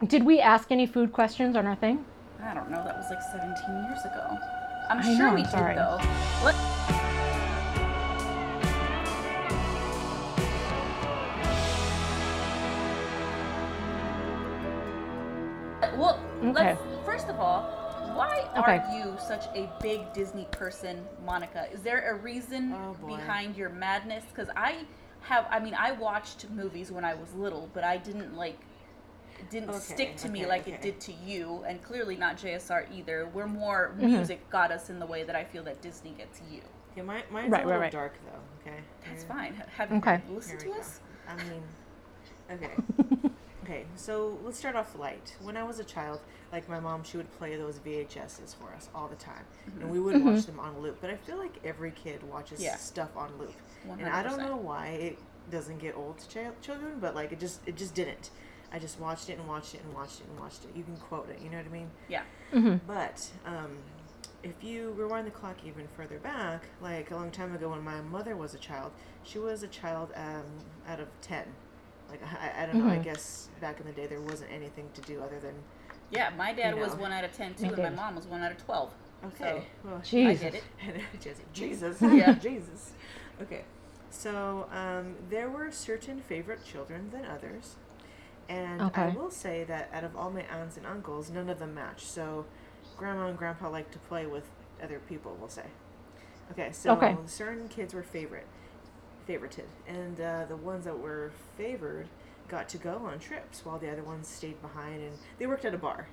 Did 0.07 0.23
we 0.23 0.39
ask 0.41 0.71
any 0.71 0.87
food 0.87 1.13
questions 1.13 1.55
on 1.55 1.67
our 1.67 1.75
thing? 1.75 2.03
I 2.43 2.53
don't 2.55 2.71
know. 2.71 2.83
That 2.83 2.97
was 2.97 3.09
like 3.11 3.21
17 3.21 3.83
years 3.85 4.03
ago. 4.03 4.37
I'm 4.89 4.97
I 4.97 5.01
sure 5.03 5.27
know, 5.29 5.35
we 5.35 5.43
I'm 5.43 5.49
sorry. 5.49 5.75
did 5.75 5.83
though. 5.83 5.99
Let- 6.43 6.55
Well, 15.97 16.19
Okay. 16.43 16.51
let's 16.51 16.81
first 17.05 17.27
of 17.27 17.39
all, 17.39 17.63
why 18.15 18.47
Okay. 18.57 18.77
are 18.79 18.95
you 18.97 19.15
such 19.19 19.45
a 19.55 19.69
big 19.81 20.11
Disney 20.13 20.45
person, 20.51 21.05
Monica? 21.25 21.67
Is 21.71 21.81
there 21.81 22.11
a 22.11 22.15
reason 22.15 22.73
Oh, 22.73 22.93
behind 23.05 23.55
your 23.57 23.69
madness? 23.69 24.23
Because 24.25 24.49
I 24.55 24.85
have, 25.21 25.45
I 25.49 25.59
mean, 25.59 25.75
I 25.77 25.91
watched 25.91 26.49
movies 26.49 26.91
when 26.91 27.05
I 27.05 27.13
was 27.13 27.33
little, 27.33 27.69
but 27.73 27.83
I 27.83 27.97
didn't 27.97 28.35
like, 28.35 28.59
didn't 29.49 29.69
Okay, 29.69 29.79
stick 29.79 30.17
to 30.17 30.29
me 30.29 30.41
okay, 30.41 30.49
like 30.49 30.67
it 30.67 30.81
did 30.81 30.99
to 31.01 31.13
you, 31.13 31.63
and 31.67 31.81
clearly 31.81 32.15
not 32.15 32.37
JSR 32.37 32.85
either. 32.93 33.29
We're 33.33 33.47
more 33.47 33.91
Mm-hmm. 33.97 34.07
music 34.07 34.49
got 34.49 34.71
us 34.71 34.89
in 34.89 34.99
the 34.99 35.05
way 35.05 35.23
that 35.23 35.35
I 35.35 35.43
feel 35.43 35.63
that 35.63 35.81
Disney 35.81 36.11
gets 36.11 36.41
you. 36.51 36.61
Yeah, 36.95 37.03
my, 37.03 37.23
mine's 37.31 37.49
Right, 37.49 37.63
a 37.63 37.65
right, 37.65 37.65
little 37.65 37.81
right. 37.81 37.91
dark 37.91 38.13
though. 38.25 38.69
Okay. 38.71 38.77
That's 39.07 39.23
Here- 39.23 39.31
fine. 39.31 39.53
Have 39.77 39.91
you 39.91 39.97
Okay. 39.97 40.21
listened 40.29 40.59
to 40.61 40.67
we 40.69 40.73
us? 40.73 40.99
I 41.27 41.35
mean, 41.35 41.63
okay. 42.51 43.29
Okay, 43.63 43.85
so 43.95 44.39
let's 44.43 44.57
start 44.57 44.75
off 44.75 44.97
light. 44.97 45.35
When 45.41 45.55
I 45.55 45.63
was 45.63 45.79
a 45.79 45.83
child, 45.83 46.19
like 46.51 46.67
my 46.67 46.79
mom, 46.79 47.03
she 47.03 47.17
would 47.17 47.31
play 47.37 47.55
those 47.57 47.77
VHSs 47.79 48.55
for 48.55 48.73
us 48.73 48.89
all 48.95 49.07
the 49.07 49.15
time, 49.15 49.45
and 49.79 49.89
we 49.91 49.99
would 49.99 50.23
watch 50.23 50.45
them 50.45 50.59
on 50.59 50.79
loop. 50.81 50.97
But 50.99 51.11
I 51.11 51.15
feel 51.15 51.37
like 51.37 51.53
every 51.63 51.91
kid 51.91 52.23
watches 52.23 52.59
Mm-hmm. 52.59 52.65
Yeah. 52.65 52.75
stuff 52.77 53.15
on 53.15 53.31
loop, 53.37 53.53
and 53.99 54.07
I 54.09 54.23
don't 54.23 54.39
know 54.39 54.55
why 54.57 54.87
it 54.87 55.19
doesn't 55.51 55.77
get 55.79 55.95
old 55.95 56.17
to 56.19 56.27
chil- 56.29 56.55
children, 56.61 56.97
but 56.99 57.13
like 57.13 57.31
it 57.31 57.39
just 57.39 57.61
it 57.67 57.75
just 57.77 57.93
didn't. 57.93 58.31
I 58.73 58.79
just 58.79 58.99
watched 58.99 59.29
it 59.29 59.37
and 59.37 59.47
watched 59.47 59.75
it 59.75 59.81
and 59.83 59.93
watched 59.93 60.21
it 60.21 60.27
and 60.29 60.39
watched 60.39 60.63
it. 60.63 60.71
You 60.75 60.83
can 60.83 60.95
quote 60.95 61.29
it, 61.29 61.39
you 61.43 61.49
know 61.49 61.57
what 61.57 61.65
I 61.65 61.69
mean? 61.69 61.89
Yeah. 62.07 62.23
hmm 62.51 62.75
But 62.87 63.29
um, 63.45 63.77
if 64.43 64.63
you 64.63 64.91
rewind 64.91 65.27
the 65.27 65.31
clock 65.31 65.57
even 65.65 65.87
further 65.95 66.17
back, 66.19 66.63
like 66.81 67.11
a 67.11 67.15
long 67.15 67.31
time 67.31 67.53
ago 67.53 67.69
when 67.69 67.83
my 67.83 67.99
mother 68.01 68.35
was 68.35 68.53
a 68.53 68.57
child, 68.57 68.91
she 69.23 69.39
was 69.39 69.61
a 69.61 69.67
child 69.67 70.11
um, 70.15 70.45
out 70.87 70.99
of 71.01 71.09
10. 71.21 71.43
Like, 72.11 72.21
I, 72.23 72.63
I 72.63 72.65
don't 72.65 72.77
know, 72.79 72.85
I 72.85 72.97
Mhm. 72.97 73.03
guess 73.03 73.49
back 73.61 73.79
in 73.79 73.85
the 73.87 73.93
day 73.93 74.05
there 74.05 74.21
wasn't 74.21 74.51
anything 74.51 74.89
to 74.93 75.01
do 75.01 75.21
other 75.21 75.39
than. 75.39 75.55
Yeah, 76.11 76.29
my 76.37 76.53
dad 76.53 76.75
You 76.75 76.81
was 76.81 76.95
one 76.95 77.11
out 77.11 77.23
of 77.23 77.31
10 77.31 77.55
too, 77.55 77.63
Me 77.63 77.67
and 77.69 77.77
my 77.77 77.89
mom 77.89 78.15
was 78.15 78.25
one 78.27 78.41
out 78.41 78.51
of 78.51 78.57
12. 78.65 78.91
Okay. 79.25 79.63
Well, 79.83 79.97
I 79.97 80.01
Jesus. 80.01 80.55
it. 80.55 80.63
Jesus. 81.21 81.43
Jesus. 81.53 82.01
Yeah. 82.01 82.33
Jesus. 82.41 82.91
Okay. 83.41 83.63
So 84.09 84.67
um, 84.73 85.15
there 85.29 85.49
were 85.49 85.71
certain 85.71 86.19
favorite 86.19 86.65
children 86.65 87.09
than 87.11 87.25
others. 87.25 87.75
And 88.49 88.81
I 88.81 89.09
will 89.15 89.31
say 89.31 89.63
that 89.65 89.89
out 89.93 90.03
of 90.03 90.17
all 90.17 90.29
my 90.29 90.41
aunts 90.51 90.75
and 90.75 90.85
uncles, 90.85 91.29
none 91.29 91.49
of 91.49 91.59
them 91.59 91.73
match. 91.73 92.05
So 92.05 92.45
grandma 92.97 93.27
and 93.27 93.37
grandpa 93.37 93.69
like 93.69 93.89
to 93.91 93.99
play 93.99 94.25
with 94.25 94.43
other 94.83 94.99
people, 95.07 95.37
we'll 95.39 95.47
say. 95.49 95.67
Okay, 96.51 96.71
so 96.73 96.91
Okay. 96.93 97.15
certain 97.27 97.69
kids 97.69 97.93
were 97.93 98.03
favorite, 98.03 98.45
favorited. 99.31 99.65
And 99.87 100.19
uh, 100.19 100.45
the 100.47 100.55
ones 100.55 100.85
that 100.85 100.97
were 100.97 101.31
favored 101.57 102.07
got 102.47 102.67
to 102.69 102.77
go 102.77 103.01
on 103.05 103.19
trips 103.19 103.65
while 103.65 103.77
the 103.79 103.89
other 103.91 104.03
ones 104.03 104.27
stayed 104.27 104.61
behind 104.61 105.01
and 105.01 105.13
they 105.39 105.47
worked 105.47 105.65
at 105.65 105.73
a 105.73 105.77
bar. 105.77 106.07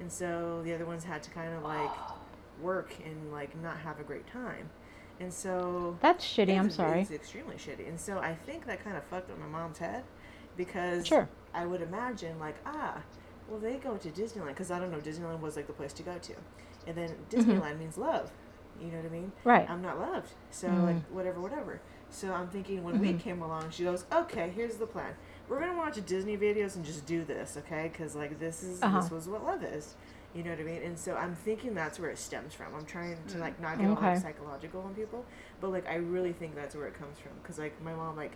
And 0.00 0.10
so 0.12 0.60
the 0.64 0.74
other 0.74 0.84
ones 0.86 1.04
had 1.04 1.22
to 1.24 1.30
kind 1.30 1.54
of 1.54 1.62
like 1.62 1.90
work 2.62 2.94
and 3.04 3.32
like 3.32 3.56
not 3.62 3.78
have 3.78 3.98
a 4.00 4.02
great 4.02 4.26
time. 4.26 4.68
And 5.20 5.32
so 5.32 5.96
That's 6.00 6.24
shitty. 6.24 6.56
I'm 6.58 6.70
sorry. 6.70 7.00
It's 7.00 7.10
extremely 7.10 7.56
shitty. 7.56 7.88
And 7.88 7.98
so 7.98 8.18
I 8.18 8.34
think 8.34 8.66
that 8.66 8.84
kind 8.84 8.96
of 8.96 9.04
fucked 9.04 9.30
up 9.30 9.38
my 9.38 9.46
mom's 9.46 9.78
head 9.78 10.04
because 10.56 11.06
Sure. 11.06 11.28
I 11.54 11.66
would 11.66 11.80
imagine 11.82 12.38
like 12.38 12.56
ah, 12.66 12.98
well 13.48 13.58
they 13.58 13.76
go 13.76 13.96
to 13.96 14.08
Disneyland 14.10 14.48
because 14.48 14.70
I 14.70 14.78
don't 14.78 14.90
know 14.92 14.98
Disneyland 14.98 15.40
was 15.40 15.56
like 15.56 15.66
the 15.66 15.72
place 15.72 15.92
to 15.94 16.02
go 16.02 16.18
to, 16.18 16.34
and 16.86 16.94
then 16.96 17.14
Disneyland 17.30 17.78
means 17.78 17.96
love. 17.96 18.30
You 18.80 18.88
know 18.92 18.98
what 18.98 19.06
I 19.06 19.08
mean? 19.08 19.32
Mm-hmm. 19.40 19.48
Right. 19.48 19.68
I'm 19.70 19.82
not 19.82 19.98
loved, 19.98 20.30
so 20.50 20.68
Mm. 20.68 20.84
like 20.84 21.02
whatever, 21.10 21.40
whatever. 21.40 21.80
So 22.10 22.32
I'm 22.32 22.48
thinking 22.48 22.82
when 22.84 22.98
we 23.00 23.12
Mhm. 23.12 23.20
came 23.20 23.42
along, 23.42 23.70
she 23.70 23.84
goes, 23.84 24.04
okay, 24.12 24.50
here's 24.50 24.76
the 24.76 24.86
plan. 24.86 25.14
We're 25.48 25.60
gonna 25.60 25.76
watch 25.76 26.04
Disney 26.06 26.36
videos 26.36 26.76
and 26.76 26.84
just 26.84 27.06
do 27.06 27.24
this, 27.24 27.56
okay? 27.56 27.88
Because 27.92 28.14
like 28.16 28.38
this 28.38 28.62
is 28.62 28.82
Uh-huh. 28.82 29.00
this 29.00 29.10
was 29.10 29.28
what 29.28 29.44
love 29.44 29.62
is. 29.62 29.94
You 30.34 30.42
know 30.44 30.50
what 30.50 30.60
I 30.60 30.62
mean? 30.64 30.82
And 30.82 30.98
so 30.98 31.16
I'm 31.16 31.34
thinking 31.34 31.74
that's 31.74 31.98
where 31.98 32.10
it 32.10 32.18
stems 32.18 32.54
from. 32.54 32.74
I'm 32.74 32.84
trying 32.84 33.16
to 33.28 33.38
like 33.38 33.58
not 33.60 33.78
get 33.78 33.88
all 33.88 33.94
like 33.94 34.18
psychological 34.18 34.82
on 34.82 34.94
people, 34.94 35.24
but 35.60 35.68
like 35.70 35.88
I 35.88 35.96
really 35.96 36.32
think 36.32 36.54
that's 36.54 36.74
where 36.74 36.86
it 36.86 36.94
comes 36.98 37.18
from. 37.18 37.32
Because 37.42 37.58
like 37.58 37.80
my 37.82 37.94
mom 37.94 38.16
like 38.16 38.32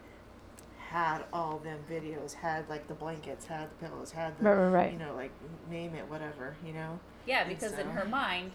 had 0.88 1.24
all 1.32 1.58
them 1.58 1.78
videos, 1.90 2.32
had 2.34 2.68
like 2.68 2.86
the 2.86 2.94
blankets, 2.94 3.46
had 3.46 3.68
the 3.70 3.86
pillows, 3.88 4.10
had 4.12 4.38
the 4.38 4.44
Right, 4.44 4.54
right, 4.54 4.68
right. 4.72 4.92
you 4.92 4.98
know 4.98 5.14
like 5.14 5.30
name 5.70 5.94
it, 5.94 6.08
whatever, 6.08 6.54
you 6.64 6.72
know. 6.72 6.98
Yeah, 7.26 7.40
And 7.40 7.48
because 7.48 7.72
in 7.78 7.88
her 7.90 8.04
mind, 8.06 8.52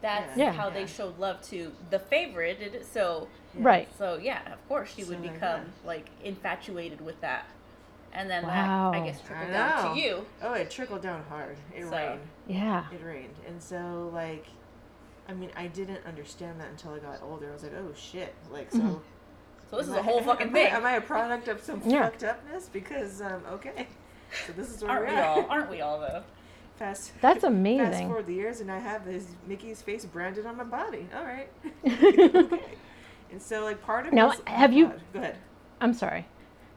that's 0.00 0.36
Yeah. 0.36 0.52
how 0.52 0.68
Yeah. 0.68 0.74
they 0.74 0.86
showed 0.86 1.18
love 1.18 1.40
to 1.42 1.72
the 1.90 1.98
favorite. 1.98 2.60
It- 2.60 2.84
So, 2.86 3.20
Yeah. 3.22 3.28
Right. 3.56 3.88
so 3.98 4.18
yeah, 4.22 4.52
of 4.52 4.68
course 4.68 4.92
she 4.94 5.04
would 5.04 5.22
become 5.22 5.38
yeah. 5.62 5.86
like 5.86 6.06
infatuated 6.22 7.00
with 7.00 7.20
that. 7.20 7.46
and 8.12 8.30
then 8.30 8.44
Wow. 8.44 8.92
that 8.92 9.02
I 9.02 9.06
guess 9.06 9.20
I 9.24 9.26
trickled 9.26 9.50
down 9.52 9.94
to 9.94 10.00
you. 10.00 10.26
Oh, 10.42 10.52
it 10.54 10.70
trickled 10.70 11.02
down 11.02 11.24
hard. 11.28 11.56
It 11.74 11.84
So- 11.84 11.90
rained. 11.90 12.20
Yeah. 12.46 12.84
It 12.92 13.02
rained, 13.04 13.34
and 13.48 13.60
so 13.62 14.10
like, 14.12 14.46
I 15.28 15.32
mean, 15.34 15.50
I 15.56 15.66
didn't 15.68 16.04
understand 16.06 16.60
that 16.60 16.68
until 16.68 16.92
I 16.92 16.98
got 16.98 17.20
older. 17.22 17.48
I 17.50 17.52
was 17.52 17.62
like, 17.62 17.72
oh 17.76 17.92
shit, 17.96 18.34
like 18.52 18.70
so. 18.70 18.78
Mhm. 18.78 19.00
So 19.70 19.78
this 19.78 19.86
is 19.86 19.92
am 19.92 19.98
a 19.98 20.00
I- 20.00 20.04
whole 20.04 20.22
fucking 20.30 20.48
am 20.48 20.54
I- 20.56 20.58
thing. 20.64 20.72
Am 20.72 20.84
I 20.84 20.92
a 20.92 21.00
product 21.00 21.48
of 21.48 21.60
some 21.62 21.80
Yeah. 21.84 22.02
fucked 22.04 22.22
upness? 22.24 22.68
Because 22.72 23.20
um, 23.22 23.42
okay, 23.50 23.88
so 24.46 24.52
this 24.52 24.70
is 24.74 24.82
where 24.82 24.90
Aren't 24.92 25.06
we're 25.06 25.12
we 25.12 25.16
at. 25.18 25.26
all? 25.26 25.46
Aren't 25.50 25.70
we 25.70 25.80
all 25.80 25.98
though? 26.00 26.22
Fast. 26.76 27.12
That's 27.20 27.44
amazing. 27.44 27.78
Fast 27.78 27.88
amazing. 27.90 28.06
forward 28.08 28.26
the 28.26 28.34
years, 28.34 28.60
and 28.60 28.70
I 28.70 28.78
have 28.78 29.04
this 29.04 29.26
Mickey's 29.46 29.80
face 29.80 30.04
branded 30.04 30.44
on 30.44 30.56
my 30.56 30.64
body. 30.64 31.06
All 31.16 31.24
right. 31.24 31.48
okay. 31.86 32.60
And 33.34 33.42
so, 33.42 33.64
like, 33.64 33.82
part 33.82 34.06
of 34.06 34.12
Now, 34.12 34.28
me 34.28 34.34
is- 34.34 34.42
oh 34.46 34.50
have 34.52 34.72
you- 34.72 34.86
God, 34.86 35.00
Go 35.12 35.18
ahead. 35.18 35.36
I'm 35.80 35.92
sorry. 35.92 36.26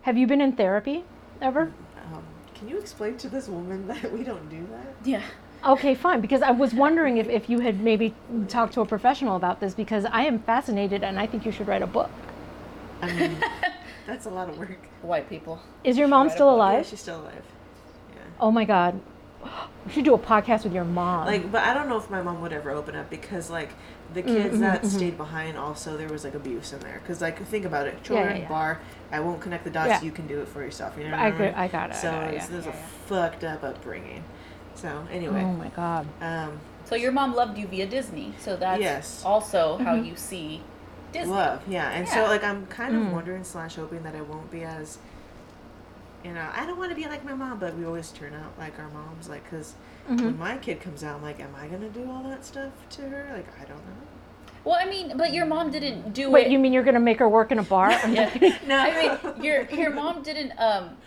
Have 0.02 0.17
you 0.17 0.26
been 0.26 0.41
in 0.41 0.54
therapy 0.54 1.04
ever? 1.39 1.72
Um, 2.12 2.24
can 2.56 2.67
you 2.67 2.80
explain 2.80 3.15
to 3.17 3.30
this 3.30 3.48
woman 3.48 3.88
that 3.88 4.12
we 4.12 4.24
don't 4.24 4.50
do 4.50 4.65
that? 4.72 4.96
Yeah. 5.08 5.22
Okay, 5.63 5.93
fine. 5.93 6.20
Because 6.20 6.41
I 6.41 6.50
was 6.50 6.74
wondering 6.74 7.17
if, 7.17 7.30
if 7.30 7.48
you 7.48 7.60
had 7.60 7.80
maybe 7.80 8.15
talked 8.48 8.74
to 8.74 8.82
a 8.82 8.88
professional 8.88 9.36
about 9.36 9.60
this 9.60 9.76
because 9.76 10.06
I 10.06 10.24
am 10.24 10.39
fascinated 10.39 11.04
and 11.04 11.20
I 11.20 11.28
think 11.28 11.46
you 11.46 11.52
should 11.52 11.67
write 11.67 11.84
a 11.84 11.88
book. 11.88 12.10
I 13.04 13.13
mean, 13.13 13.38
that's 14.08 14.26
a 14.26 14.32
lot 14.32 14.50
of 14.50 14.58
work. 14.58 14.80
White 15.04 15.30
people. 15.30 15.62
Is 15.84 15.96
your 15.96 16.08
mom 16.08 16.28
still 16.32 16.48
book. 16.50 16.58
Yeah, 16.58 16.72
alive? 16.72 16.86
she's 16.88 17.02
still 17.02 17.22
alive. 17.22 17.43
Yeah. 18.15 18.22
Oh 18.39 18.50
my 18.50 18.65
God. 18.65 19.00
We 19.86 19.93
should 19.93 20.04
do 20.06 20.13
a 20.15 20.20
podcast 20.20 20.65
with 20.65 20.74
your 20.74 20.84
mom. 20.84 21.28
Like, 21.28 21.50
but 21.50 21.63
I 21.63 21.74
don't 21.74 21.88
know 21.88 21.96
if 21.98 22.10
my 22.10 22.22
mom 22.22 22.41
would 22.41 22.52
ever 22.52 22.72
open 22.72 22.93
up 22.98 23.10
because, 23.10 23.50
like, 23.50 23.70
the 24.13 24.24
Mm, 24.24 24.28
kids 24.28 24.56
mhm, 24.58 24.60
that 24.62 24.86
stayed 24.86 25.17
behind 25.17 25.58
also 25.58 25.98
there 25.98 26.08
was 26.08 26.24
like 26.24 26.34
abuse 26.34 26.74
in 26.74 26.80
there. 26.80 27.00
Because, 27.04 27.22
like, 27.22 27.46
think 27.48 27.65
about 27.65 27.88
it, 27.88 27.96
yeah, 27.96 28.04
children 28.08 28.38
yeah. 28.41 28.48
bar. 28.48 28.80
I 29.12 29.20
won't 29.20 29.41
connect 29.41 29.63
the 29.63 29.70
dots. 29.70 29.88
Yeah. 29.89 30.02
You 30.02 30.12
can 30.12 30.28
do 30.28 30.39
it 30.41 30.48
for 30.48 30.62
yourself. 30.63 30.96
You 30.98 31.06
know 31.06 31.12
what 31.12 31.20
I, 31.20 31.28
I 31.28 31.32
could. 31.32 31.54
I 31.54 31.67
got 31.67 31.89
it. 31.91 31.96
So 31.96 32.12
got 32.12 32.28
it, 32.30 32.34
it's, 32.36 32.46
yeah. 32.46 32.52
there's 32.52 32.65
Yeah, 32.65 32.72
a 32.72 32.76
yeah. 32.76 32.88
fucked 33.08 33.43
up 33.43 33.63
upbringing. 33.63 34.24
So 34.76 35.06
anyway, 35.12 35.41
Oh 35.43 35.54
my 35.54 35.70
God. 35.70 36.08
um, 36.22 36.60
So 36.86 36.96
your 36.96 37.12
mom 37.12 37.36
loved 37.36 37.58
you 37.58 37.67
via 37.67 37.86
Disney. 37.86 38.34
So 38.39 38.56
that's 38.56 38.80
Yes. 38.82 39.24
also 39.26 39.78
how 39.78 39.96
Mhm. 39.96 40.06
you 40.08 40.15
see 40.15 40.62
Disney. 41.12 41.34
love, 41.34 41.62
yeah. 41.67 41.89
And 41.91 42.08
so 42.08 42.24
like 42.24 42.43
I'm 42.43 42.65
kind 42.67 42.96
of 42.96 43.02
Mm. 43.04 43.12
wondering 43.12 43.43
slash 43.43 43.76
hoping 43.76 44.04
that 44.04 44.15
I 44.15 44.22
won't 44.22 44.50
be 44.52 44.63
as, 44.63 45.00
you 46.24 46.34
know, 46.34 46.46
I 46.56 46.65
don't 46.65 46.78
want 46.78 46.89
to 46.91 46.96
be 46.96 47.06
like 47.08 47.24
my 47.26 47.34
mom, 47.34 47.60
but 47.60 47.76
we 47.76 47.86
always 47.86 48.12
turn 48.12 48.34
out 48.34 48.54
like 48.58 48.78
our 48.80 48.89
moms, 48.89 49.30
like 49.30 49.43
because 49.50 49.74
Mhm. 50.10 50.22
when 50.24 50.38
my 50.39 50.58
kid 50.58 50.80
comes 50.82 51.04
out, 51.04 51.15
I'm 51.17 51.22
like, 51.24 51.39
am 51.39 51.54
I 51.60 51.67
gonna 51.67 51.89
do 51.89 52.10
all 52.10 52.24
that 52.24 52.46
stuff 52.46 52.72
to 52.91 53.02
her? 53.04 53.30
Like 53.34 53.48
I 53.62 53.65
don't 53.65 53.78
know. 53.86 53.93
Well, 54.63 54.78
I 54.80 54.86
mean, 54.86 55.13
but 55.17 55.34
your 55.34 55.46
mom 55.46 55.72
didn't 55.72 56.13
do 56.13 56.30
Wait, 56.30 56.48
it. 56.48 56.52
you 56.52 56.60
mean 56.60 56.74
you're 56.74 56.84
going 56.84 56.96
to 56.96 57.00
make 57.00 57.20
her 57.20 57.30
work 57.30 57.54
in 57.54 57.60
a 57.60 57.63
bar? 57.63 57.89
Yeah. 58.10 58.58
No. 58.67 58.78
I 58.88 59.17
mean, 59.32 59.41
your 59.43 59.62
your 59.72 59.91
mom 59.91 60.24
didn't. 60.24 60.52
Um, 60.60 60.98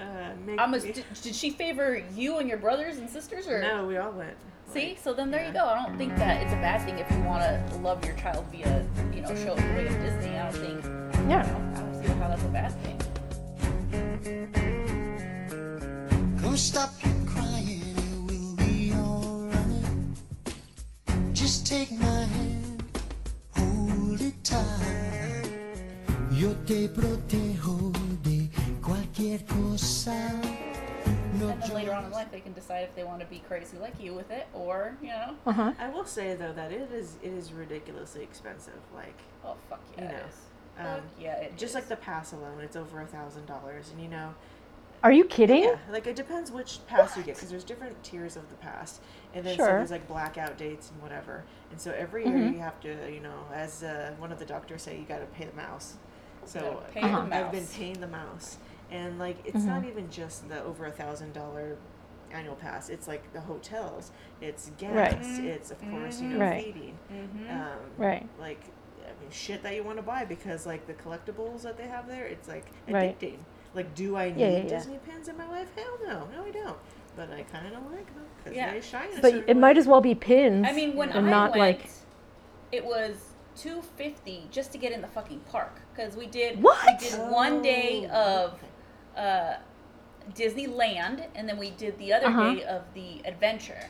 Uh, 0.00 0.32
make 0.46 0.58
I'm 0.58 0.72
a, 0.72 0.78
me- 0.78 0.92
did, 0.92 1.04
did 1.22 1.34
she 1.34 1.50
favor 1.50 2.02
you 2.16 2.38
and 2.38 2.48
your 2.48 2.56
brothers 2.56 2.96
and 2.96 3.10
sisters, 3.10 3.46
or 3.46 3.60
no, 3.60 3.84
we 3.86 3.98
all 3.98 4.12
went. 4.12 4.34
see? 4.72 4.88
Like, 4.90 4.98
So 5.00 5.12
then 5.12 5.30
there 5.30 5.44
you 5.46 5.52
go. 5.52 5.66
I 5.66 5.74
don't 5.84 5.98
think 5.98 6.16
that 6.16 6.42
it's 6.42 6.54
a 6.54 6.56
bad 6.56 6.80
thing 6.86 6.98
if 6.98 7.10
you 7.10 7.20
want 7.24 7.42
to 7.42 7.76
love 7.82 8.02
your 8.06 8.14
child 8.16 8.46
via, 8.50 8.82
you 9.14 9.20
know, 9.20 9.34
show 9.34 9.54
the 9.54 9.62
way 9.76 9.86
of 9.86 9.92
Disney. 10.00 10.38
I 10.38 10.50
don't 10.50 10.60
think. 10.64 10.84
Yeah. 11.28 11.44
I 11.76 11.80
don't 11.80 12.02
see 12.02 12.08
how 12.14 12.28
that's 12.28 12.42
a 12.44 12.48
bad 12.48 12.72
thing. 12.82 12.98
Come 16.40 16.56
stop 16.56 16.90
Just 21.50 21.66
take 21.66 21.90
my 21.90 22.06
hand, 22.06 22.84
hold 23.56 24.20
it 24.20 24.34
tight. 24.44 25.48
Yo 26.30 26.54
te 26.64 26.86
protejo 26.86 27.92
de 28.22 28.48
cualquier 28.80 29.40
cosa. 29.48 30.30
No 31.40 31.48
And 31.48 31.60
then 31.60 31.74
later 31.74 31.92
on 31.92 32.04
in 32.04 32.12
life, 32.12 32.30
they 32.30 32.38
can 32.38 32.52
decide 32.52 32.84
if 32.84 32.94
they 32.94 33.02
want 33.02 33.18
to 33.18 33.26
be 33.26 33.40
crazy 33.48 33.78
like 33.78 34.00
you 34.00 34.14
with 34.14 34.30
it, 34.30 34.46
or 34.54 34.96
you 35.02 35.08
know, 35.08 35.34
Uh-huh. 35.44 35.72
I 35.80 35.88
will 35.88 36.04
say 36.04 36.36
though 36.36 36.52
that 36.52 36.70
it 36.70 36.88
is 36.92 37.16
it 37.20 37.32
is 37.32 37.52
ridiculously 37.52 38.22
expensive. 38.22 38.78
Like 38.94 39.18
oh 39.44 39.56
fuck 39.68 39.80
yeah, 39.98 40.02
You 40.04 40.08
know, 40.08 40.18
is. 40.28 40.34
um, 40.78 40.84
Fuck 40.86 41.02
yeah, 41.18 41.34
it 41.38 41.54
just 41.58 41.70
is. 41.70 41.74
like 41.74 41.88
the 41.88 41.96
pass 41.96 42.32
alone, 42.32 42.60
it's 42.60 42.76
over 42.76 43.00
a 43.00 43.06
thousand 43.06 43.46
dollars, 43.46 43.90
and 43.90 44.00
you 44.00 44.08
know. 44.08 44.36
Are 45.02 45.12
you 45.12 45.24
kidding? 45.24 45.62
Yeah, 45.64 45.76
like 45.90 46.06
it 46.06 46.14
depends 46.16 46.50
which 46.52 46.80
pass 46.86 47.16
you 47.16 47.22
get 47.22 47.36
because 47.36 47.48
there's 47.50 47.64
different 47.64 48.02
tiers 48.04 48.36
of 48.36 48.48
the 48.50 48.56
pass, 48.56 49.00
and 49.34 49.44
then 49.46 49.56
Sure. 49.56 49.66
some 49.66 49.76
there's 49.76 49.90
like 49.90 50.06
blackout 50.06 50.58
dates 50.58 50.90
and 50.90 51.00
whatever. 51.02 51.44
And 51.70 51.80
so 51.80 51.92
every 51.92 52.26
year 52.26 52.36
Mhm. 52.36 52.52
you 52.52 52.58
have 52.58 52.78
to, 52.80 53.10
you 53.10 53.20
know, 53.20 53.46
as 53.54 53.82
uh, 53.82 54.12
one 54.18 54.30
of 54.30 54.38
the 54.38 54.44
doctors 54.44 54.82
say, 54.82 54.98
you 54.98 55.04
got 55.04 55.20
to 55.20 55.26
pay 55.26 55.46
the 55.46 55.56
mouse. 55.56 55.96
So 56.44 56.60
gotta 56.60 56.92
pay 56.92 57.00
the 57.00 57.36
I've 57.36 57.52
been 57.52 57.66
paying 57.66 58.00
the 58.00 58.08
mouse, 58.08 58.58
and 58.90 59.18
like 59.18 59.36
it's 59.46 59.64
not 59.64 59.82
Mhm. 59.82 59.88
even 59.88 60.10
just 60.10 60.48
the 60.48 60.62
over 60.64 60.84
a 60.86 60.90
thousand 60.92 61.32
dollar 61.32 61.76
annual 62.30 62.54
pass. 62.56 62.90
It's 62.90 63.08
like 63.08 63.32
the 63.32 63.40
hotels, 63.40 64.12
it's 64.42 64.70
gas, 64.78 64.94
Right. 64.94 65.44
it's 65.44 65.70
of 65.70 65.80
course 65.90 66.20
you 66.20 66.28
know 66.28 66.40
Right. 66.40 66.64
feeding, 66.64 66.98
Mhm. 67.10 67.50
um, 67.50 67.78
Right. 67.96 68.28
like 68.38 68.60
I 69.02 69.20
mean 69.20 69.30
shit 69.30 69.62
that 69.62 69.74
you 69.74 69.82
want 69.82 69.96
to 69.96 70.02
buy 70.02 70.24
because 70.26 70.66
like 70.66 70.86
the 70.86 70.94
collectibles 70.94 71.62
that 71.62 71.76
they 71.78 71.88
have 71.88 72.06
there, 72.06 72.26
it's 72.26 72.48
like 72.48 72.66
Right. 72.88 73.18
Addicting. 73.72 73.76
Like, 73.76 73.94
do 73.94 74.16
I 74.16 74.30
need 74.30 74.40
Yeah, 74.40 74.48
yeah, 74.48 74.56
yeah. 74.58 74.68
Disney 74.78 74.98
pins 74.98 75.28
in 75.28 75.36
my 75.36 75.48
life? 75.48 75.68
Hell 75.76 75.98
no, 76.06 76.28
no, 76.36 76.44
I 76.46 76.50
don't. 76.50 76.76
But 77.16 77.30
I 77.32 77.42
kind 77.42 77.66
of 77.66 77.72
like 77.92 78.06
them 78.14 78.24
because 78.38 78.56
Yeah. 78.56 78.72
they 78.72 78.80
shine. 78.80 79.08
a 79.16 79.20
But 79.20 79.32
certain 79.32 79.44
it 79.48 79.56
might 79.56 79.76
as 79.76 79.86
well 79.86 80.00
be 80.00 80.14
pins. 80.14 80.66
I 80.68 80.72
mean, 80.72 80.96
when 80.96 81.10
and 81.10 81.26
I 81.26 81.30
not 81.30 81.50
went, 81.50 81.58
like 81.60 81.90
it 82.72 82.84
was 82.84 83.34
two 83.56 83.82
fifty 83.96 84.46
just 84.50 84.70
to 84.72 84.78
get 84.78 84.92
in 84.92 85.00
the 85.02 85.08
fucking 85.08 85.40
park 85.50 85.80
because 85.92 86.16
we 86.16 86.26
did 86.26 86.56
we 86.58 86.62
What? 86.62 86.98
did 87.00 87.12
one 87.30 87.62
day 87.62 88.08
Oh, 88.10 88.46
of 88.46 88.60
uh, 89.16 89.54
Disneyland 90.34 91.26
and 91.34 91.48
then 91.48 91.58
we 91.58 91.70
did 91.72 91.98
the 91.98 92.12
other 92.12 92.26
Uh-huh. 92.28 92.54
day 92.54 92.64
of 92.64 92.82
the 92.94 93.20
adventure. 93.24 93.82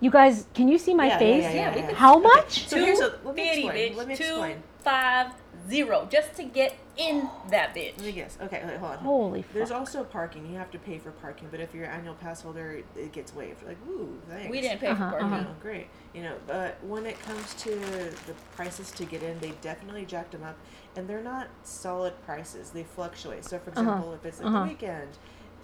you 0.00 0.10
guys. 0.10 0.46
Can 0.52 0.68
you 0.68 0.76
see 0.76 0.92
my 0.94 1.06
Yeah, 1.06 1.12
yeah, 1.12 1.18
face? 1.18 1.42
yeah, 1.44 1.52
Yeah, 1.52 1.68
yeah, 1.68 1.74
we 1.74 1.80
yeah. 1.92 1.94
How 1.94 2.18
much? 2.18 2.68
So 2.68 2.76
here's 2.76 3.00
a- 3.00 3.10
Two 3.10 3.16
let 3.24 3.34
me 3.34 3.48
explain, 3.48 3.92
bitch. 3.92 3.96
let 3.96 4.08
me 4.08 4.16
Two 4.16 4.54
five 4.80 5.28
zero 5.68 6.06
just 6.10 6.34
to 6.36 6.44
get 6.44 6.76
in 6.96 7.28
that 7.50 7.74
bitch. 7.74 7.96
Let 7.98 8.06
me 8.06 8.12
guess. 8.12 8.38
Okay, 8.40 8.62
wait, 8.66 8.76
hold 8.78 8.92
on. 8.92 8.98
Holy 8.98 9.44
There's 9.52 9.68
fuck. 9.68 9.78
also 9.80 10.04
parking. 10.04 10.46
You 10.50 10.56
have 10.58 10.70
to 10.70 10.78
pay 10.78 10.98
for 10.98 11.10
parking, 11.10 11.48
but 11.50 11.60
if 11.60 11.74
you're 11.74 11.84
an 11.84 11.90
annual 12.00 12.14
pass 12.14 12.42
holder, 12.42 12.82
it 12.96 13.12
gets 13.12 13.34
waived. 13.34 13.66
Like, 13.66 13.76
ooh, 13.88 14.16
thanks. 14.28 14.50
We 14.50 14.60
didn't 14.60 14.80
pay 14.80 14.88
Uh-huh, 14.88 15.10
for 15.10 15.18
parking. 15.18 15.32
uh-huh. 15.32 15.46
Oh, 15.50 15.54
great. 15.62 15.88
You 16.14 16.22
know, 16.22 16.34
but 16.46 16.82
when 16.82 17.04
it 17.06 17.20
comes 17.22 17.54
to 17.54 17.70
the 17.70 18.34
prices 18.54 18.90
to 18.92 19.04
get 19.04 19.22
in, 19.22 19.38
they 19.40 19.52
definitely 19.60 20.04
jacked 20.06 20.32
them 20.32 20.42
up, 20.42 20.56
and 20.96 21.06
they're 21.08 21.22
not 21.22 21.48
solid 21.62 22.14
prices. 22.24 22.70
They 22.70 22.84
fluctuate. 22.84 23.44
So, 23.44 23.58
for 23.58 23.70
Uh-huh, 23.70 23.80
example, 23.82 24.12
if 24.14 24.24
it's 24.24 24.38
like 24.38 24.46
uh-huh. 24.48 24.62
the 24.62 24.68
weekend, 24.68 25.08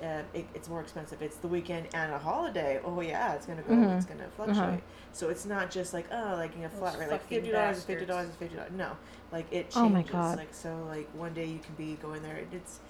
uh, 0.02 0.22
it, 0.34 0.46
it's 0.54 0.68
more 0.68 0.80
expensive. 0.80 1.22
It's 1.22 1.36
the 1.36 1.48
weekend 1.48 1.86
and 1.94 2.12
a 2.12 2.18
holiday. 2.18 2.80
Oh 2.84 3.00
yeah, 3.00 3.34
it's 3.34 3.46
gonna 3.46 3.62
go. 3.62 3.74
Mhm, 3.74 3.96
It's 3.96 4.06
gonna 4.06 4.28
fluctuate. 4.36 4.82
So 5.12 5.28
it's 5.28 5.44
not 5.46 5.70
just 5.70 5.92
like 5.94 6.06
oh, 6.12 6.34
like 6.36 6.54
you 6.56 6.62
know, 6.62 6.68
flat 6.68 6.98
rate, 6.98 7.10
like 7.10 7.26
fifty 7.26 7.50
dollars, 7.52 7.84
fifty 7.84 8.04
dollars, 8.06 8.28
fifty 8.38 8.56
dollars. 8.56 8.72
No, 8.76 8.90
like 9.30 9.46
it 9.52 9.70
changes. 9.70 9.76
Oh 9.76 9.88
my 9.88 10.02
God. 10.02 10.38
Like 10.38 10.52
so, 10.54 10.76
like 10.88 11.08
one 11.14 11.32
day 11.34 11.46
you 11.46 11.58
can 11.60 11.74
be 11.76 11.94
going 12.02 12.22
there. 12.22 12.36
and 12.36 12.52
It's 12.52 12.80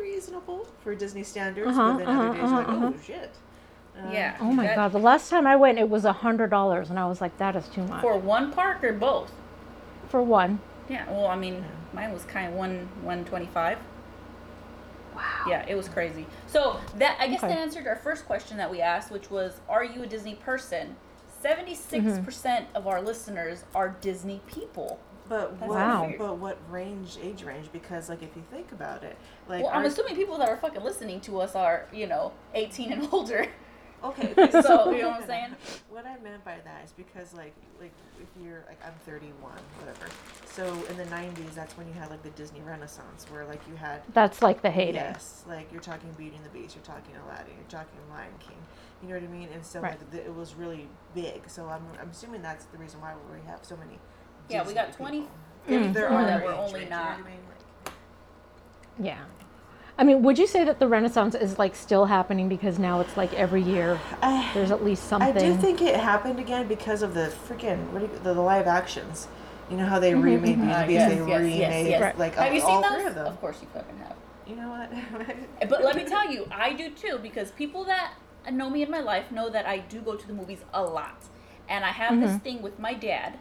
reasonable 0.00 0.66
for 0.82 0.94
Disney 0.94 1.22
standards, 1.22 1.68
Uh-huh, 1.70 1.92
but 1.92 1.98
then 1.98 2.08
uh-huh, 2.08 2.20
other 2.22 2.32
days 2.32 2.42
you're 2.42 2.50
like, 2.58 2.68
uh-huh, 2.68 2.84
oh 2.84 2.88
uh-huh. 2.88 3.02
shit. 3.02 3.30
Um, 4.02 4.10
Yeah. 4.12 4.36
Oh 4.40 4.52
my 4.52 4.66
That- 4.66 4.76
god! 4.76 4.92
The 4.92 4.98
last 4.98 5.30
time 5.30 5.46
I 5.46 5.56
went, 5.56 5.78
it 5.78 5.88
was 5.88 6.04
a 6.04 6.12
hundred 6.12 6.50
dollars, 6.50 6.90
and 6.90 6.98
I 6.98 7.06
was 7.06 7.20
like, 7.20 7.36
"That 7.38 7.54
is 7.56 7.68
too 7.68 7.84
much 7.86 8.02
For 8.02 8.16
one 8.18 8.52
park 8.52 8.82
or 8.84 8.92
both? 8.92 9.32
for 10.08 10.20
one." 10.22 10.58
Yeah. 10.88 11.08
Well, 11.10 11.26
I 11.26 11.36
mean, 11.36 11.64
mine 11.92 12.12
was 12.12 12.24
kind 12.24 12.48
of 12.48 12.54
one 12.54 12.88
one 13.02 13.24
twenty 13.24 13.46
five. 13.46 13.78
Wow. 15.14 15.22
Yeah, 15.48 15.64
it 15.68 15.74
was 15.74 15.88
crazy. 15.88 16.26
So 16.46 16.78
that 16.96 17.16
I 17.20 17.28
guess 17.28 17.38
Okay. 17.42 17.48
that 17.54 17.58
answered 17.58 17.86
our 17.86 17.96
first 17.96 18.26
question 18.26 18.56
that 18.58 18.70
we 18.70 18.80
asked, 18.80 19.10
which 19.10 19.30
was, 19.30 19.60
"Are 19.68 19.84
you 19.84 20.02
a 20.02 20.06
Disney 20.06 20.34
person?" 20.34 20.88
Mm-hmm. 20.88 21.42
Seventy 21.42 21.74
six 21.74 22.18
percent 22.24 22.66
of 22.74 22.86
our 22.86 23.02
listeners 23.02 23.64
are 23.74 23.90
Disney 24.00 24.40
people. 24.46 24.98
But 25.28 25.58
That's 25.58 25.68
what? 25.70 25.78
Wow. 25.78 26.12
But 26.18 26.38
what 26.38 26.58
range, 26.70 27.16
age 27.22 27.44
range? 27.44 27.70
Because 27.72 28.08
like 28.08 28.22
if 28.22 28.34
you 28.36 28.42
think 28.50 28.72
about 28.72 29.02
it, 29.04 29.16
like 29.48 29.62
well, 29.62 29.72
I'm 29.72 29.80
our- 29.82 29.86
assuming 29.86 30.16
people 30.16 30.36
that 30.38 30.48
are 30.48 30.56
fucking 30.56 30.82
listening 30.82 31.20
to 31.22 31.40
us 31.40 31.54
are, 31.54 31.86
you 31.92 32.06
know, 32.06 32.32
eighteen 32.54 32.92
and 32.92 33.08
older. 33.12 33.46
Okay. 34.04 34.34
okay, 34.36 34.50
So, 34.62 34.90
you 34.92 35.02
know 35.02 35.08
what 35.10 35.22
I'm 35.22 35.26
saying? 35.26 35.56
What 35.88 36.06
I 36.06 36.18
meant 36.22 36.44
by 36.44 36.56
that 36.64 36.84
is 36.84 36.92
because 36.92 37.32
like 37.32 37.54
like 37.80 37.92
if 38.20 38.28
you're 38.44 38.64
like 38.68 38.78
I'm 38.84 38.92
31, 39.06 39.32
whatever. 39.78 40.06
So 40.46 40.66
in 40.90 40.96
the 40.96 41.04
90s, 41.06 41.54
that's 41.54 41.76
when 41.76 41.86
you 41.88 41.94
had 41.94 42.10
like 42.10 42.22
the 42.22 42.30
Disney 42.30 42.60
Renaissance, 42.60 43.26
where 43.30 43.44
like 43.46 43.60
you 43.68 43.74
had 43.76 44.02
That's 44.12 44.42
like 44.42 44.60
the 44.62 44.70
heyday. 44.70 44.98
yes, 44.98 45.44
like 45.48 45.70
you're 45.72 45.80
talking 45.80 46.10
Beauty 46.12 46.36
and 46.36 46.44
the 46.44 46.50
Beast, 46.50 46.74
you're 46.76 46.84
talking 46.84 47.14
Aladdin, 47.24 47.54
you're 47.56 47.70
talking 47.70 47.98
Lion 48.10 48.30
King. 48.40 48.56
You 49.02 49.08
know 49.08 49.14
what 49.14 49.24
I 49.24 49.32
mean? 49.32 49.48
And 49.54 49.64
so 49.64 49.80
Right. 49.80 49.92
like 49.92 50.10
the, 50.10 50.24
it 50.24 50.34
was 50.34 50.54
really 50.54 50.86
big. 51.14 51.48
So 51.48 51.66
I'm 51.68 51.82
I'm 52.00 52.10
assuming 52.10 52.42
that's 52.42 52.66
the 52.66 52.78
reason 52.78 53.00
why 53.00 53.14
we 53.32 53.38
have 53.48 53.60
so 53.62 53.76
many. 53.76 53.98
Yeah, 54.50 54.58
we 54.62 54.74
Disney 54.74 54.74
got 54.74 54.92
20 54.92 55.18
people. 55.20 55.30
Mm. 55.68 55.86
If 55.88 55.92
there 55.94 56.10
Mm. 56.10 56.12
are 56.12 56.24
that 56.26 56.44
were 56.44 56.52
age 56.52 56.58
only 56.58 56.72
range, 56.80 56.84
you 56.84 56.90
know 56.90 56.96
not- 56.96 57.18
what 57.18 57.26
I 57.26 57.30
mean? 57.30 57.38
Like, 57.48 57.94
Yeah. 59.06 59.24
I 59.96 60.02
mean, 60.02 60.22
would 60.22 60.38
you 60.38 60.46
say 60.46 60.64
that 60.64 60.80
the 60.80 60.88
Renaissance 60.88 61.34
is 61.34 61.58
like 61.58 61.76
still 61.76 62.06
happening 62.06 62.48
because 62.48 62.78
now 62.78 63.00
it's 63.00 63.16
like 63.16 63.32
every 63.34 63.62
year 63.62 63.98
I- 64.22 64.50
there's 64.52 64.70
at 64.72 64.84
least 64.84 65.04
something? 65.04 65.36
I 65.36 65.40
do 65.40 65.54
think 65.54 65.82
it 65.82 65.96
happened 65.96 66.40
again 66.40 66.66
because 66.66 67.02
of 67.02 67.14
the 67.14 67.32
freaking 67.48 67.78
what 67.92 68.00
do 68.00 68.06
you, 68.06 68.20
the, 68.24 68.34
the 68.34 68.40
live 68.40 68.66
actions. 68.66 69.28
You 69.70 69.76
know 69.76 69.86
how 69.86 69.98
they 70.00 70.12
Mhm, 70.12 70.22
remade 70.22 70.58
mhm. 70.58 70.62
Beauty 70.62 70.72
Uh, 70.72 70.80
the 70.80 70.86
Beast, 70.86 70.92
yes, 70.94 71.08
they 71.08 71.18
yes, 71.18 71.28
yes, 71.28 71.44
remade 71.44 71.86
yes. 71.86 72.18
like 72.18 72.34
have 72.34 72.54
you 72.54 72.62
all 72.62 72.82
seen 72.82 72.92
three 72.92 73.06
of 73.06 73.14
them. 73.14 73.26
Of 73.26 73.40
course 73.40 73.58
you 73.62 73.68
fucking 73.72 73.96
have. 73.98 74.16
You 74.46 74.56
know 74.56 74.68
what? 74.68 74.90
But 75.70 75.84
let 75.84 75.96
me 75.96 76.04
tell 76.04 76.30
you, 76.30 76.46
I 76.50 76.72
do 76.72 76.90
too 76.90 77.18
because 77.22 77.52
people 77.52 77.84
that 77.84 78.14
know 78.50 78.68
me 78.68 78.82
in 78.82 78.90
my 78.90 79.00
life 79.00 79.30
know 79.30 79.48
that 79.48 79.64
I 79.64 79.78
do 79.78 80.00
go 80.00 80.16
to 80.16 80.26
the 80.26 80.34
movies 80.34 80.58
a 80.74 80.82
lot. 80.82 81.22
And 81.68 81.84
I 81.84 81.90
have 81.92 82.20
this 82.20 82.36
thing 82.42 82.60
with 82.60 82.78
my 82.78 82.92
dad 82.92 83.38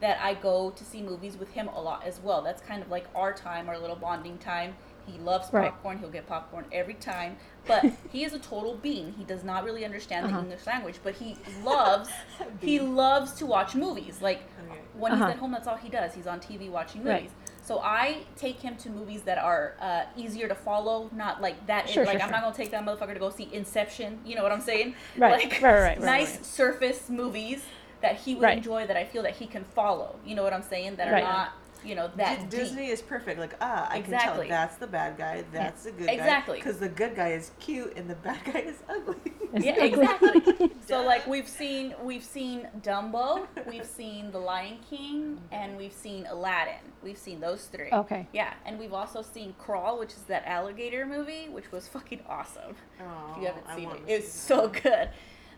that 0.00 0.18
I 0.22 0.32
go 0.34 0.70
to 0.70 0.84
see 0.84 1.02
movies 1.02 1.36
with 1.36 1.50
him 1.50 1.68
a 1.68 1.80
lot 1.80 2.04
as 2.06 2.20
well. 2.20 2.40
That's 2.42 2.62
kind 2.62 2.82
of 2.82 2.90
like 2.90 3.06
our 3.14 3.32
time, 3.34 3.68
our 3.68 3.78
little 3.78 3.96
bonding 3.96 4.38
time. 4.38 4.76
He 5.06 5.18
loves 5.18 5.52
Right. 5.52 5.70
popcorn. 5.70 5.98
He'll 5.98 6.10
get 6.10 6.26
popcorn 6.26 6.64
every 6.72 6.94
time. 6.94 7.36
But 7.66 7.84
he 8.12 8.24
is 8.24 8.32
a 8.32 8.38
total 8.38 8.74
bean. 8.74 9.14
He 9.16 9.24
does 9.24 9.44
not 9.44 9.64
really 9.64 9.84
understand 9.84 10.26
Uh-huh. 10.26 10.36
the 10.36 10.42
English 10.44 10.66
language, 10.66 10.96
but 11.02 11.14
he 11.14 11.36
loves 11.64 12.10
he 12.60 12.78
loves 12.80 13.32
to 13.34 13.46
watch 13.46 13.74
movies. 13.74 14.20
Like 14.20 14.42
Okay. 14.68 14.80
when 14.94 15.12
Uh-huh. 15.12 15.26
he's 15.26 15.34
at 15.34 15.38
home, 15.38 15.52
that's 15.52 15.66
all 15.68 15.76
he 15.76 15.88
does. 15.88 16.14
He's 16.14 16.26
on 16.26 16.40
TV 16.40 16.68
watching 16.70 17.04
Right. 17.04 17.22
movies. 17.22 17.32
So 17.62 17.80
I 17.82 18.18
take 18.36 18.60
him 18.60 18.76
to 18.76 18.90
movies 18.90 19.22
that 19.22 19.38
are 19.38 19.74
uh, 19.80 20.02
easier 20.16 20.46
to 20.46 20.54
follow, 20.54 21.10
not 21.12 21.42
like 21.42 21.66
that. 21.66 21.88
Sure, 21.88 22.04
like 22.04 22.12
sure, 22.18 22.22
I'm 22.22 22.30
not 22.30 22.42
gonna 22.42 22.54
take 22.54 22.70
that 22.70 22.84
motherfucker 22.84 23.14
to 23.14 23.18
go 23.18 23.30
see 23.30 23.48
Inception. 23.52 24.20
You 24.24 24.36
know 24.36 24.42
what 24.44 24.52
I'm 24.52 24.60
saying? 24.60 24.94
Right, 25.16 25.32
Like 25.32 25.60
right, 25.60 25.62
right, 25.62 25.82
right, 25.82 26.00
nice 26.00 26.36
right. 26.36 26.46
surface 26.46 27.08
movies 27.10 27.64
that 28.02 28.16
he 28.16 28.34
would 28.36 28.44
Right. 28.44 28.58
enjoy. 28.58 28.86
That 28.86 28.96
I 28.96 29.04
feel 29.04 29.22
that 29.24 29.34
he 29.36 29.46
can 29.46 29.64
follow. 29.64 30.20
You 30.24 30.36
know 30.36 30.44
what 30.44 30.52
I'm 30.52 30.62
saying? 30.62 30.94
That 30.96 31.08
are 31.08 31.12
Right. 31.12 31.24
not 31.24 31.54
you 31.86 31.94
know 31.94 32.10
that 32.16 32.36
D- 32.38 32.42
deep. 32.42 32.50
Disney 32.50 32.88
is 32.88 33.00
perfect. 33.02 33.38
Like, 33.38 33.54
ah, 33.60 33.88
I 33.90 33.98
Exactly. 33.98 34.48
can 34.48 34.48
tell 34.48 34.48
that's 34.48 34.76
the 34.76 34.86
bad 34.86 35.16
guy, 35.16 35.44
that's 35.52 35.84
the 35.84 35.92
good 35.92 36.08
Exactly. 36.08 36.16
guy. 36.16 36.24
Exactly, 36.24 36.58
because 36.58 36.78
the 36.78 36.88
good 36.88 37.14
guy 37.16 37.28
is 37.32 37.52
cute 37.60 37.96
and 37.96 38.08
the 38.10 38.14
bad 38.26 38.38
guy 38.44 38.60
is 38.60 38.82
ugly. 38.88 39.16
Yeah, 39.54 39.82
exactly. 39.84 40.70
so 40.86 41.02
like 41.04 41.26
we've 41.26 41.48
seen 41.48 41.94
we've 42.02 42.24
seen 42.24 42.68
Dumbo, 42.82 43.46
we've 43.66 43.86
seen 43.86 44.30
The 44.32 44.38
Lion 44.38 44.78
King, 44.90 45.40
and 45.52 45.76
we've 45.76 45.92
seen 45.92 46.26
Aladdin. 46.26 46.74
We've 47.02 47.16
seen 47.18 47.40
those 47.40 47.66
three. 47.66 47.88
Okay. 47.92 48.26
Yeah, 48.32 48.52
and 48.66 48.78
we've 48.78 48.92
also 48.92 49.22
seen 49.22 49.54
Crawl, 49.58 49.98
which 49.98 50.10
is 50.12 50.22
that 50.24 50.44
alligator 50.46 51.06
movie, 51.06 51.48
which 51.48 51.70
was 51.70 51.86
fucking 51.88 52.20
awesome. 52.28 52.74
Oh, 53.00 53.32
if 53.32 53.38
you 53.40 53.46
haven't 53.46 53.66
I 53.68 53.76
seen 53.76 53.84
it, 53.84 53.88
wanna 53.88 54.00
it's 54.08 54.32
so 54.32 54.68
good. 54.68 55.08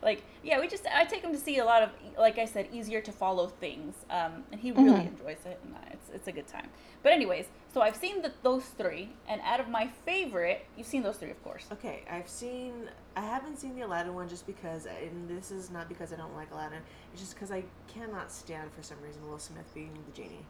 Like, 0.02 0.22
yeah, 0.44 0.61
we 0.61 0.68
just 0.68 0.87
I 0.87 1.04
take 1.04 1.22
him 1.22 1.32
to 1.32 1.38
see 1.38 1.58
a 1.58 1.64
lot 1.64 1.82
of, 1.82 1.90
like 2.16 2.38
I 2.38 2.44
said, 2.44 2.68
easier 2.72 3.00
to 3.00 3.12
follow 3.12 3.48
things, 3.48 3.94
um, 4.11 4.44
and 4.52 4.61
he 4.61 4.70
really 4.70 4.90
Mhm. 5.00 5.08
enjoys 5.08 5.44
it, 5.44 5.58
and 5.64 5.74
uh, 5.74 5.78
it's 5.92 6.08
it's 6.11 6.28
a 6.28 6.32
good 6.32 6.46
time. 6.46 6.68
But 7.02 7.12
anyways, 7.12 7.46
so 7.72 7.80
I've 7.80 7.96
seen 7.96 8.22
the, 8.22 8.32
those 8.42 8.64
three, 8.64 9.11
and 9.28 9.40
out 9.44 9.61
of 9.61 9.68
my 9.68 9.88
favorite, 10.04 10.66
you've 10.76 10.87
seen 10.87 11.02
those 11.02 11.16
three, 11.16 11.30
of 11.30 11.42
course. 11.42 11.66
Okay, 11.72 12.04
I've 12.11 12.28
seen. 12.28 12.88
I 13.16 13.22
haven't 13.22 13.56
seen 13.58 13.74
the 13.74 13.82
Aladdin 13.82 14.14
one 14.14 14.28
just 14.28 14.46
because, 14.46 14.87
and 14.87 15.28
this 15.28 15.50
is 15.50 15.70
not 15.70 15.88
because 15.88 16.12
I 16.12 16.16
don't 16.16 16.34
like 16.37 16.50
Aladdin. 16.52 16.80
It's 17.12 17.20
just 17.20 17.34
because 17.34 17.50
I 17.50 17.64
cannot 17.88 18.30
stand 18.30 18.70
for 18.72 18.82
some 18.82 18.98
reason 19.02 19.28
Will 19.28 19.38
Smith 19.40 19.72
being 19.74 19.90
the 20.06 20.12
genie. 20.22 20.44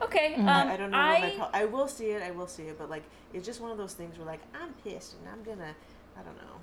Okay, 0.00 0.34
um, 0.36 0.48
I, 0.48 0.72
I 0.74 0.76
don't 0.76 0.90
know. 0.90 0.98
I 0.98 1.34
pro- 1.36 1.50
I 1.52 1.64
will 1.66 1.88
see 1.88 2.10
it. 2.12 2.22
I 2.22 2.30
will 2.30 2.46
see 2.46 2.62
it, 2.64 2.78
but 2.78 2.88
like 2.88 3.02
it's 3.34 3.44
just 3.44 3.60
one 3.60 3.70
of 3.70 3.76
those 3.76 3.92
things 3.92 4.16
where 4.16 4.26
like 4.26 4.40
I'm 4.54 4.72
pissed 4.84 5.16
and 5.18 5.28
I'm 5.28 5.42
gonna. 5.42 5.74
I 6.18 6.22
don't 6.22 6.36
know. 6.36 6.56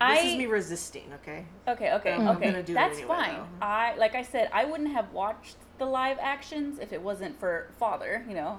Like 0.00 0.16
this 0.16 0.24
I- 0.24 0.28
is 0.28 0.36
me 0.38 0.46
resisting. 0.46 1.12
Okay. 1.22 1.44
Okay, 1.68 1.92
okay, 1.94 2.12
I'm 2.14 2.28
okay. 2.36 2.46
gonna 2.46 2.62
do 2.62 2.72
it 2.72 2.74
That's 2.74 2.98
anyway, 2.98 3.14
fine. 3.14 3.34
though. 3.36 3.66
I 3.66 3.94
like 3.96 4.14
I 4.14 4.22
said, 4.22 4.48
I 4.52 4.64
wouldn't 4.64 4.92
have 4.92 5.12
watched 5.12 5.56
the 5.78 5.84
live 5.86 6.18
actions 6.20 6.78
if 6.78 6.92
it 6.92 7.00
wasn't 7.02 7.38
for 7.38 7.68
father, 7.78 8.24
you 8.28 8.34
know. 8.34 8.58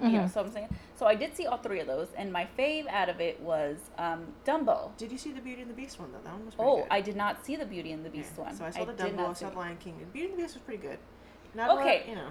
You 0.00 0.10
know, 0.10 0.26
so 0.28 0.40
I'm 0.42 0.52
saying. 0.52 0.68
So 0.94 1.06
I 1.06 1.16
did 1.16 1.36
see 1.36 1.46
all 1.46 1.56
three 1.58 1.80
of 1.80 1.88
those, 1.88 2.06
and 2.16 2.32
my 2.32 2.46
fave 2.56 2.86
out 2.86 3.08
of 3.08 3.20
it 3.20 3.40
was 3.40 3.78
um, 3.98 4.28
Dumbo. 4.46 4.96
Did 4.96 5.10
you 5.10 5.18
see 5.18 5.32
the 5.32 5.40
Beauty 5.40 5.60
and 5.62 5.68
the 5.68 5.74
Beast 5.74 5.98
one 5.98 6.12
though? 6.12 6.20
That 6.22 6.34
one 6.34 6.46
was 6.46 6.54
pretty 6.54 6.70
Oh, 6.70 6.76
good. 6.76 6.86
I 6.88 7.00
did 7.00 7.16
not 7.16 7.44
see 7.44 7.56
the 7.56 7.66
Beauty 7.66 7.90
and 7.90 8.04
the 8.06 8.08
Beast 8.10 8.34
Yeah, 8.38 8.44
one. 8.44 8.54
So 8.56 8.64
I 8.64 8.70
saw 8.70 8.84
the 8.84 8.92
did 8.92 9.16
Dumbo, 9.16 9.30
I 9.30 9.32
saw 9.32 9.50
the. 9.50 9.56
Lion 9.58 9.76
King, 9.78 9.96
and 10.00 10.12
Beauty 10.12 10.28
and 10.28 10.38
the 10.38 10.42
Beast 10.42 10.54
was 10.54 10.62
pretty 10.62 10.80
good. 10.80 10.98
Not 11.52 11.70
a 11.70 11.74
lot, 11.74 11.82
Okay. 11.82 12.04
you 12.08 12.14
know. 12.14 12.28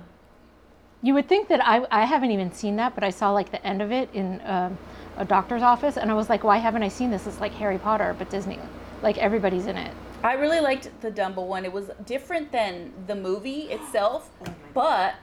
You 1.04 1.14
would 1.14 1.28
think 1.30 1.48
that 1.50 1.66
I, 1.66 1.86
I 1.92 2.06
haven't 2.06 2.32
even 2.32 2.52
seen 2.52 2.76
that, 2.78 2.96
but 2.96 3.04
I 3.04 3.12
saw 3.12 3.32
like 3.32 3.52
the 3.52 3.66
end 3.66 3.82
of 3.82 3.92
it 3.92 4.10
in 4.14 4.42
um, 4.46 4.78
a 5.18 5.26
doctor's 5.26 5.62
office, 5.62 5.96
and 5.98 6.10
I 6.10 6.14
was 6.16 6.30
like, 6.30 6.44
why 6.44 6.58
haven't 6.58 6.84
I 6.84 6.88
seen 6.88 7.12
this? 7.12 7.28
It's 7.28 7.40
like 7.40 7.54
Harry 7.54 7.78
Potter, 7.78 8.16
but 8.18 8.30
Disney. 8.30 8.60
Like 9.02 9.18
everybody's 9.20 9.68
in 9.68 9.78
it. 9.78 9.94
I 10.24 10.34
really 10.34 10.60
liked 10.60 10.90
the 11.02 11.12
Dumbo 11.12 11.46
one. 11.46 11.64
It 11.66 11.72
was 11.72 11.92
different 12.08 12.52
than 12.52 12.92
the 13.06 13.16
movie 13.16 13.64
itself, 13.72 14.30
Oh 14.48 14.54
but 14.74 15.16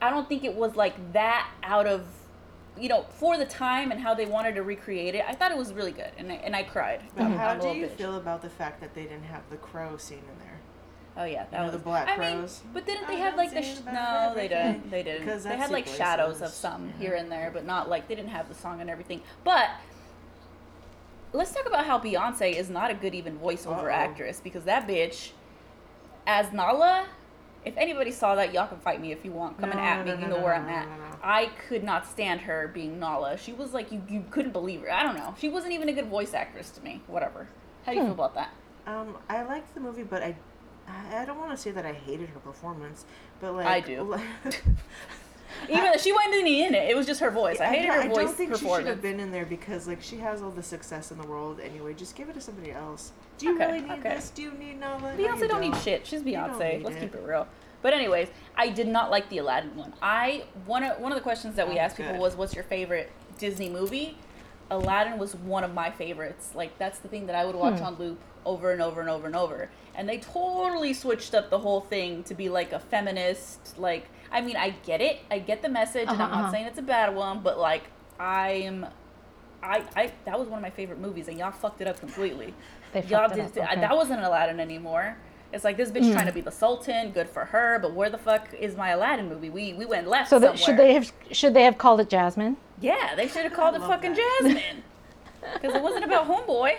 I 0.00 0.08
don't 0.10 0.28
think 0.28 0.44
it 0.44 0.54
was 0.54 0.74
like 0.76 1.12
that 1.12 1.50
out 1.62 1.86
of, 1.86 2.06
you 2.78 2.88
know, 2.88 3.04
for 3.10 3.36
the 3.36 3.44
time 3.44 3.90
and 3.90 4.00
how 4.00 4.14
they 4.14 4.24
wanted 4.26 4.54
to 4.54 4.62
recreate 4.62 5.14
it. 5.14 5.24
I 5.28 5.34
thought 5.34 5.50
it 5.52 5.58
was 5.58 5.74
really 5.74 5.92
good, 5.92 6.10
and 6.16 6.32
I, 6.32 6.36
and 6.36 6.56
I 6.56 6.62
cried. 6.62 7.02
But 7.14 7.24
I'm- 7.24 7.36
how 7.36 7.54
do 7.54 7.68
you 7.68 7.86
bitch. 7.86 7.90
feel 7.96 8.16
about 8.16 8.40
the 8.40 8.50
fact 8.50 8.80
that 8.80 8.94
they 8.94 9.02
didn't 9.02 9.24
have 9.24 9.42
the 9.50 9.56
crow 9.56 9.98
scene 9.98 10.18
in 10.18 10.38
there? 10.40 10.53
Oh 11.16 11.24
yeah, 11.24 11.44
that 11.50 11.58
know, 11.58 11.62
was 11.64 11.72
the 11.72 11.78
black 11.78 12.08
I 12.08 12.16
mean, 12.18 12.48
but 12.72 12.86
didn't 12.86 13.04
I 13.04 13.12
they 13.14 13.20
have 13.20 13.36
like 13.36 13.50
the 13.54 13.62
see 13.62 13.74
sh- 13.76 13.78
the 13.78 13.92
no? 13.92 14.32
They 14.34 14.48
didn't. 14.48 14.90
They 14.90 15.02
didn't. 15.04 15.24
Because 15.24 15.44
They 15.44 15.56
had 15.56 15.70
like 15.70 15.86
super 15.86 15.98
shadows 15.98 16.42
of 16.42 16.48
some 16.50 16.86
Yeah. 16.88 16.92
here 16.98 17.14
and 17.14 17.30
there, 17.30 17.50
but 17.52 17.64
not 17.64 17.88
like 17.88 18.08
they 18.08 18.14
didn't 18.16 18.30
have 18.30 18.48
the 18.48 18.54
song 18.54 18.80
and 18.80 18.90
everything. 18.90 19.22
But 19.44 19.70
let's 21.32 21.52
talk 21.52 21.66
about 21.66 21.86
how 21.86 21.98
Beyonce 21.98 22.54
is 22.54 22.70
not 22.70 22.90
a 22.90 22.94
good 22.94 23.14
even 23.14 23.38
voiceover 23.38 23.84
Uh-oh. 23.84 23.90
actress 23.90 24.40
because 24.42 24.64
that 24.64 24.86
bitch, 24.88 25.30
as 26.26 26.52
Nala. 26.52 27.06
If 27.64 27.78
anybody 27.78 28.10
saw 28.10 28.34
that, 28.34 28.52
y'all 28.52 28.66
can 28.66 28.76
fight 28.78 29.00
me 29.00 29.10
if 29.10 29.24
you 29.24 29.32
want. 29.32 29.58
Coming 29.58 29.78
No, 29.78 29.82
at 29.82 30.04
me, 30.04 30.12
no, 30.12 30.18
you 30.20 30.26
know 30.26 30.36
no, 30.36 30.42
where 30.42 30.52
no, 30.52 30.60
I'm 30.60 30.66
no, 30.66 30.72
at. 30.74 30.86
no, 30.86 30.96
no. 30.96 31.16
I 31.22 31.46
could 31.66 31.82
not 31.82 32.06
stand 32.06 32.42
her 32.42 32.68
being 32.68 32.98
Nala. 33.00 33.38
She 33.38 33.54
was 33.54 33.72
like 33.72 33.90
you, 33.90 34.02
you 34.06 34.22
couldn't 34.30 34.52
believe 34.52 34.82
her. 34.82 34.92
I 34.92 35.02
don't 35.02 35.16
know. 35.16 35.34
She 35.38 35.48
wasn't 35.48 35.72
even 35.72 35.88
a 35.88 35.94
good 35.94 36.08
voice 36.08 36.34
actress 36.34 36.68
to 36.72 36.82
me. 36.82 37.00
Whatever. 37.06 37.48
How 37.86 37.92
do 37.92 37.96
you 37.96 38.02
Hmm. 38.02 38.08
feel 38.08 38.14
about 38.16 38.34
that? 38.34 38.50
Um, 38.86 39.16
I 39.30 39.44
liked 39.44 39.72
the 39.74 39.80
movie, 39.80 40.02
but 40.02 40.22
I, 40.22 40.36
I 40.88 41.22
I 41.22 41.24
don't 41.24 41.38
want 41.38 41.50
to 41.52 41.56
say 41.56 41.70
that 41.70 41.86
I 41.86 41.92
hated 41.92 42.28
her 42.30 42.40
performance, 42.40 43.04
but 43.40 43.54
like 43.54 43.66
I 43.66 43.80
do. 43.80 44.14
I 44.14 44.22
Even 45.68 45.84
though 45.84 45.96
she 45.98 46.12
wasn't 46.12 46.34
any 46.34 46.64
in 46.64 46.74
it, 46.74 46.90
it 46.90 46.96
was 46.96 47.06
just 47.06 47.20
her 47.20 47.30
voice. 47.30 47.60
I 47.60 47.66
hated 47.66 47.86
don't- 47.86 47.94
her 47.96 48.02
I 48.02 48.08
voice 48.08 48.18
I 48.18 48.22
don't 48.24 48.34
think 48.34 48.56
she 48.56 48.68
should 48.68 48.86
have 48.86 49.00
been 49.00 49.20
in 49.20 49.30
there 49.30 49.46
because 49.46 49.86
like 49.86 50.02
she 50.02 50.16
has 50.18 50.42
all 50.42 50.50
the 50.50 50.62
success 50.62 51.10
in 51.12 51.18
the 51.18 51.26
world 51.26 51.60
anyway. 51.60 51.94
Just 51.94 52.16
give 52.16 52.28
it 52.28 52.34
to 52.34 52.40
somebody 52.40 52.72
else. 52.72 53.12
Do 53.38 53.46
you 53.46 53.54
Okay, 53.54 53.66
really 53.66 53.80
need 53.82 53.92
okay. 54.00 54.14
this? 54.16 54.30
Do 54.30 54.42
you 54.42 54.52
need 54.52 54.80
Nala? 54.80 55.00
No, 55.00 55.08
Beyonce 55.16 55.40
you 55.40 55.48
don't 55.48 55.60
need 55.60 55.76
shit. 55.76 56.06
She's 56.06 56.22
Beyonce. 56.22 56.82
Let's 56.82 56.96
it. 56.96 57.00
keep 57.00 57.14
it 57.14 57.22
real. 57.24 57.46
But 57.82 57.92
anyways, 57.94 58.28
I 58.56 58.68
did 58.70 58.88
not 58.88 59.10
like 59.10 59.28
the 59.28 59.38
Aladdin 59.38 59.76
one. 59.76 59.92
I 60.02 60.44
one 60.66 60.82
of 60.82 60.98
one 61.00 61.12
of 61.12 61.16
the 61.16 61.22
questions 61.22 61.54
that 61.56 61.68
we 61.68 61.76
Oh, 61.76 61.82
asked 61.82 61.96
people 61.96 62.16
was, 62.18 62.34
"What's 62.36 62.54
your 62.54 62.64
favorite 62.64 63.10
Disney 63.38 63.68
movie?" 63.68 64.18
Aladdin 64.70 65.18
was 65.18 65.34
one 65.36 65.62
of 65.62 65.72
my 65.72 65.90
favorites. 65.90 66.50
Like 66.54 66.76
that's 66.78 66.98
the 66.98 67.08
thing 67.08 67.26
that 67.26 67.36
I 67.36 67.44
would 67.44 67.54
watch 67.54 67.78
Hmm. 67.78 67.84
on 67.86 67.94
loop 67.96 68.20
over 68.44 68.72
and 68.72 68.82
over 68.82 69.00
and 69.00 69.10
over 69.10 69.26
and 69.26 69.36
over. 69.36 69.70
And 69.94 70.08
they 70.08 70.18
totally 70.18 70.92
switched 70.94 71.34
up 71.34 71.50
the 71.50 71.58
whole 71.58 71.80
thing 71.80 72.22
to 72.24 72.34
be 72.34 72.48
like 72.48 72.72
a 72.72 72.78
feminist. 72.80 73.78
Like 73.78 74.08
I 74.32 74.40
mean, 74.40 74.56
I 74.56 74.70
get 74.84 75.00
it. 75.00 75.20
I 75.30 75.38
get 75.38 75.62
the 75.62 75.68
message, 75.68 76.08
and 76.08 76.10
I'm 76.10 76.20
Uh-huh, 76.20 76.28
not 76.34 76.42
uh-huh. 76.44 76.50
saying 76.52 76.66
it's 76.66 76.78
a 76.78 76.82
bad 76.82 77.14
one, 77.14 77.40
but 77.40 77.58
like 77.58 77.84
I'm. 78.18 78.86
I, 79.62 79.82
I 79.96 80.12
that 80.26 80.38
was 80.38 80.48
one 80.48 80.58
of 80.58 80.62
my 80.62 80.70
favorite 80.70 81.00
movies 81.00 81.28
and 81.28 81.38
y'all 81.38 81.50
fucked 81.50 81.80
it 81.80 81.86
up 81.88 81.98
completely. 82.00 82.52
They 82.92 83.02
Y'all 83.02 83.28
fucked 83.28 83.38
it 83.38 83.54
did 83.54 83.62
up, 83.64 83.70
okay. 83.72 83.80
that 83.80 83.96
wasn't 83.96 84.22
Aladdin 84.22 84.60
anymore. 84.60 85.16
It's 85.52 85.64
like 85.64 85.76
this 85.76 85.90
bitch 85.90 86.12
trying 86.12 86.26
to 86.26 86.32
be 86.32 86.40
the 86.42 86.50
Sultan, 86.52 87.10
good 87.12 87.28
for 87.28 87.44
her, 87.46 87.78
but 87.80 87.92
where 87.94 88.10
the 88.10 88.18
fuck 88.18 88.52
is 88.54 88.76
my 88.76 88.90
Aladdin 88.90 89.28
movie? 89.28 89.50
We 89.50 89.72
we 89.72 89.84
went 89.86 90.06
left 90.08 90.28
So 90.30 90.36
somewhere. 90.36 90.52
that, 90.52 90.58
should 90.58 90.76
they 90.76 90.94
have 90.94 91.12
should 91.32 91.54
they 91.54 91.62
have 91.64 91.78
called 91.78 92.00
it 92.00 92.08
Jasmine? 92.10 92.56
Yeah, 92.80 93.14
they 93.16 93.26
should 93.28 93.42
have 93.44 93.52
called 93.52 93.74
it 93.74 93.80
fucking 93.80 94.14
that. 94.14 94.40
Jasmine. 94.42 94.82
Because 95.54 95.74
it 95.74 95.82
wasn't 95.82 96.04
about 96.04 96.28
homeboy. 96.32 96.76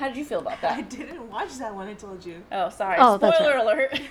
How 0.00 0.08
did 0.08 0.16
you 0.16 0.24
feel 0.24 0.38
about 0.40 0.62
that? 0.62 0.72
I 0.78 0.80
didn't 0.80 1.28
watch 1.30 1.58
that 1.58 1.74
one. 1.74 1.86
I 1.86 1.92
told 1.92 2.24
you. 2.24 2.42
Oh, 2.50 2.70
sorry. 2.70 2.96
Oh, 2.98 3.18
that's 3.18 3.36
Spoiler 3.36 3.56
right. 3.56 3.62
alert. 3.62 4.00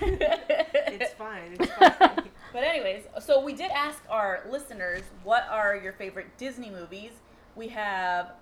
It's 0.92 1.12
fine. 1.14 1.56
It's 1.58 1.72
fine. 1.72 2.22
But 2.52 2.64
anyways, 2.64 3.04
so 3.20 3.40
we 3.44 3.52
did 3.54 3.70
ask 3.72 4.02
our 4.08 4.44
listeners 4.50 5.02
what 5.24 5.46
are 5.50 5.76
your 5.76 5.92
favorite 5.92 6.36
Disney 6.36 6.70
movies. 6.70 7.12
We 7.56 7.68
have 7.68 8.32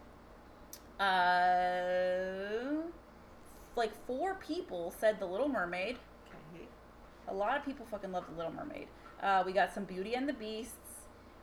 uh 1.00 2.82
like 3.76 3.92
four 4.06 4.34
people 4.34 4.92
said 4.98 5.18
The 5.20 5.26
Little 5.26 5.48
Mermaid. 5.48 5.96
okay. 6.54 6.64
A 7.28 7.34
lot 7.34 7.56
of 7.56 7.64
people 7.64 7.86
fucking 7.90 8.12
love 8.12 8.24
The 8.30 8.36
Little 8.36 8.52
Mermaid. 8.52 8.88
Uh, 9.22 9.42
we 9.46 9.52
got 9.52 9.72
some 9.74 9.84
Beauty 9.84 10.14
and 10.14 10.28
the 10.28 10.32
Beasts. 10.34 10.74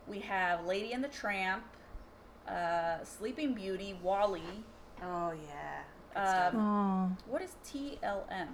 We 0.08 0.20
have 0.20 0.65
Lady 0.65 0.91
and 0.94 1.04
the 1.04 1.08
Tramp, 1.08 1.63
uh, 2.48 3.04
Sleeping 3.04 3.54
Beauty, 3.54 3.98
WALL-E. 4.04 4.41
Oh 5.04 5.34
yeah. 5.34 5.82
Um. 6.16 6.56
Oh, 6.58 7.32
What 7.32 7.42
is 7.42 7.56
TLM? 7.66 8.48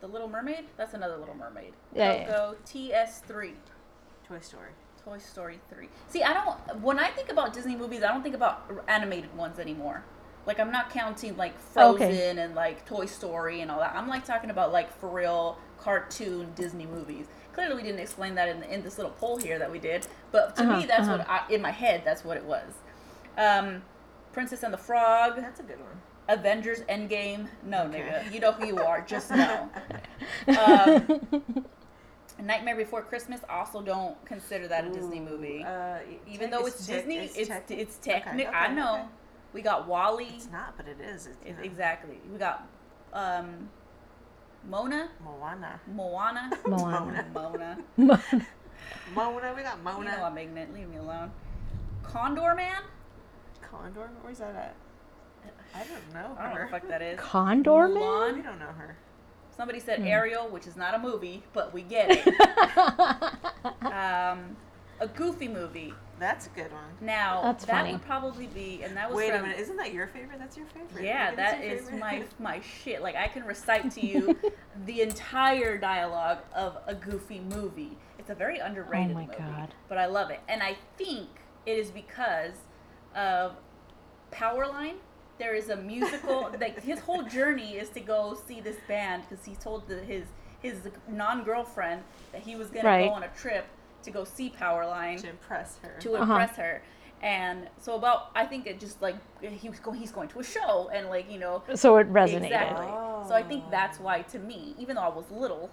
The 0.00 0.06
Little 0.06 0.28
Mermaid? 0.28 0.64
That's 0.76 0.94
another 0.94 1.16
Little 1.16 1.34
Mermaid. 1.36 1.72
Yeah, 1.94 2.12
yeah. 2.14 2.24
Coco, 2.26 2.56
TS3. 2.66 3.52
Toy 4.28 4.40
Story. 4.40 4.70
Toy 5.04 5.18
Story 5.18 5.60
3. 5.70 5.88
See, 6.08 6.22
I 6.22 6.32
don't. 6.34 6.80
When 6.82 6.98
I 6.98 7.10
think 7.10 7.30
about 7.30 7.52
Disney 7.52 7.76
movies, 7.76 8.02
I 8.02 8.08
don't 8.08 8.22
think 8.22 8.34
about 8.34 8.70
animated 8.88 9.34
ones 9.36 9.58
anymore. 9.58 10.04
Like, 10.46 10.60
I'm 10.60 10.70
not 10.70 10.90
counting 10.90 11.36
like 11.36 11.58
Frozen 11.58 12.02
Okay. 12.06 12.38
and 12.38 12.54
like 12.54 12.84
Toy 12.86 13.06
Story 13.06 13.60
and 13.62 13.70
all 13.70 13.80
that. 13.80 13.94
I'm 13.94 14.08
like 14.08 14.24
talking 14.24 14.50
about 14.50 14.72
like 14.72 14.92
for 15.00 15.08
real 15.08 15.58
cartoon 15.78 16.52
Disney 16.54 16.86
movies. 16.86 17.26
Clearly, 17.52 17.74
we 17.76 17.82
didn't 17.82 18.00
explain 18.00 18.34
that 18.34 18.48
in, 18.48 18.62
in 18.64 18.82
this 18.82 18.98
little 18.98 19.12
poll 19.12 19.38
here 19.38 19.58
that 19.58 19.70
we 19.70 19.78
did. 19.78 20.06
But 20.30 20.56
to 20.56 20.62
Uh-huh, 20.62 20.76
me, 20.78 20.86
that's 20.86 21.08
uh-huh. 21.08 21.18
what 21.18 21.28
I, 21.30 21.52
in 21.52 21.62
my 21.62 21.70
head, 21.70 22.02
that's 22.04 22.24
what 22.24 22.36
it 22.36 22.44
was. 22.44 22.72
Um, 23.38 23.82
Princess 24.36 24.62
and 24.64 24.74
the 24.74 24.76
Frog, 24.76 25.36
That's 25.36 25.60
a 25.60 25.62
good 25.62 25.78
one. 25.80 25.88
Avengers 26.28 26.80
Endgame. 26.90 27.48
No, 27.64 27.84
Okay. 27.84 28.00
nigga, 28.02 28.30
you 28.34 28.38
know 28.38 28.52
who 28.52 28.66
you 28.66 28.78
are. 28.78 29.00
Just 29.00 29.30
know. 29.30 29.70
Um, 30.60 31.64
Nightmare 32.42 32.76
Before 32.76 33.00
Christmas 33.00 33.40
also 33.48 33.80
don't 33.80 34.22
consider 34.26 34.68
that 34.68 34.84
a 34.86 34.90
Disney 34.90 35.20
movie. 35.20 35.64
Uh, 35.64 36.00
Even 36.28 36.50
though 36.50 36.66
it's, 36.66 36.86
tech- 36.86 36.96
Disney, 37.06 37.16
it's 37.16 37.48
tech- 37.48 37.70
it's 37.70 37.98
okay, 37.98 38.12
technical. 38.12 38.48
okay, 38.48 38.58
I 38.58 38.74
know. 38.74 38.94
okay. 38.96 39.04
We 39.54 39.62
got 39.62 39.88
WALL-E. 39.88 40.34
It's 40.36 40.50
not, 40.52 40.76
but 40.76 40.86
it 40.86 41.00
is. 41.00 41.28
It's, 41.28 41.58
It- 41.58 41.64
exactly. 41.64 42.18
We 42.30 42.36
got 42.38 42.68
um, 43.14 43.70
Mona, 44.68 45.08
Moana. 45.24 45.80
Moana, 45.90 46.50
Moana. 46.66 47.24
Mona. 47.32 47.78
Mona. 49.14 49.54
We 49.56 49.62
got 49.62 49.78
You 49.98 50.04
know 50.04 50.24
I'm 50.24 50.36
ignorant. 50.36 50.74
Leave 50.74 50.88
me 50.90 50.98
alone. 50.98 51.30
Condor 52.02 52.54
Man. 52.54 52.82
Condor. 53.70 54.10
Where's 54.22 54.38
that 54.38 54.54
at? 54.54 54.74
I 55.74 55.84
don't 55.84 56.14
know 56.14 56.36
I 56.38 56.42
don't 56.44 56.54
know 56.54 56.60
her. 56.60 56.62
what 56.64 56.70
the 56.70 56.80
fuck 56.80 56.88
that 56.88 57.02
is. 57.02 57.18
Condor 57.20 57.88
Man? 57.88 58.02
Mulan. 58.02 58.36
We 58.36 58.42
don't 58.42 58.58
know 58.58 58.66
her. 58.66 58.96
Somebody 59.56 59.80
said 59.80 60.00
Hmm. 60.00 60.06
Ariel, 60.06 60.48
which 60.48 60.66
is 60.66 60.76
not 60.76 60.94
a 60.94 60.98
movie, 60.98 61.42
but 61.52 61.72
we 61.72 61.82
get 61.82 62.08
it. 62.10 62.26
um, 63.82 64.56
a 65.00 65.06
Goofy 65.14 65.48
movie. 65.48 65.94
That's 66.18 66.46
a 66.46 66.50
good 66.50 66.72
one. 66.72 66.82
Now 67.02 67.42
That's 67.42 67.66
that 67.66 67.72
funny. 67.82 67.92
would 67.92 68.02
probably 68.02 68.46
be, 68.46 68.80
and 68.82 68.96
that 68.96 69.08
was 69.10 69.16
Wait 69.18 69.28
a 69.30 69.34
from, 69.34 69.42
minute. 69.42 69.58
Isn't 69.60 69.76
that 69.76 69.92
your 69.92 70.06
favorite? 70.06 70.38
That's 70.38 70.56
your 70.56 70.64
favorite. 70.66 71.04
Yeah, 71.04 71.26
Like, 71.28 71.36
that 71.36 71.58
it's 71.58 71.66
your 71.66 71.74
is 71.74 71.80
favorite? 71.90 72.00
my 72.00 72.24
my 72.56 72.60
shit. 72.62 73.02
Like 73.02 73.16
I 73.16 73.28
can 73.28 73.44
recite 73.44 73.90
to 73.92 74.06
you 74.06 74.38
the 74.86 75.02
entire 75.02 75.76
dialogue 75.76 76.38
of 76.54 76.78
a 76.86 76.94
Goofy 76.94 77.40
movie. 77.40 77.98
It's 78.18 78.30
a 78.30 78.34
very 78.34 78.58
underrated 78.58 79.10
Oh 79.10 79.14
my 79.14 79.26
movie, 79.26 79.36
God. 79.38 79.74
but 79.90 79.98
I 79.98 80.06
love 80.06 80.30
it, 80.30 80.40
and 80.48 80.62
I 80.62 80.76
think 80.96 81.28
it 81.66 81.78
is 81.78 81.90
because 81.90 82.52
of 83.16 83.56
Powerline. 84.32 84.94
There 85.38 85.54
is 85.54 85.68
a 85.68 85.76
musical. 85.76 86.50
like 86.60 86.80
his 86.82 87.00
whole 87.00 87.22
journey 87.22 87.74
is 87.76 87.88
to 87.90 88.00
go 88.00 88.36
see 88.46 88.60
this 88.60 88.76
band 88.88 89.24
because 89.28 89.44
he 89.44 89.54
told 89.56 89.88
the, 89.88 89.98
his 90.00 90.24
his 90.60 90.88
non 91.08 91.44
girlfriend 91.44 92.02
that 92.32 92.42
he 92.42 92.56
was 92.56 92.68
gonna 92.68 92.86
Right. 92.88 93.08
go 93.08 93.14
on 93.14 93.22
a 93.24 93.28
trip 93.28 93.66
to 94.02 94.10
go 94.10 94.24
see 94.24 94.50
Powerline 94.50 95.20
to 95.20 95.28
impress 95.30 95.78
her. 95.78 95.96
to 96.00 96.14
Uh-huh. 96.16 96.22
impress 96.32 96.56
her. 96.56 96.82
And 97.22 97.68
so 97.80 97.94
about 97.94 98.30
I 98.34 98.44
think 98.46 98.66
it 98.66 98.78
just 98.78 99.00
like 99.02 99.16
he 99.40 99.68
was 99.68 99.80
going 99.80 99.98
he's 99.98 100.12
going 100.12 100.28
to 100.28 100.40
a 100.40 100.44
show 100.44 100.90
and 100.92 101.08
like 101.08 101.30
you 101.30 101.38
know 101.38 101.62
so 101.74 101.96
it 101.96 102.10
resonated. 102.12 102.44
exactly. 102.44 102.86
So 103.28 103.34
I 103.34 103.42
think 103.42 103.70
that's 103.70 103.98
why 103.98 104.22
to 104.22 104.38
me, 104.38 104.74
even 104.78 104.96
though 104.96 105.02
I 105.02 105.08
was 105.08 105.30
little, 105.30 105.70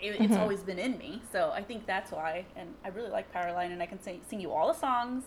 it, 0.00 0.20
it's 0.20 0.34
Mhm. 0.34 0.40
always 0.40 0.60
been 0.62 0.78
in 0.78 0.96
me. 0.98 1.22
So 1.32 1.50
I 1.54 1.62
think 1.62 1.86
that's 1.86 2.10
why. 2.10 2.46
And 2.56 2.74
I 2.84 2.88
really 2.88 3.10
like 3.10 3.32
Powerline, 3.32 3.70
and 3.72 3.82
I 3.82 3.86
can 3.86 4.00
sing, 4.00 4.20
sing 4.28 4.40
you 4.40 4.50
all 4.52 4.68
the 4.68 4.78
songs. 4.78 5.24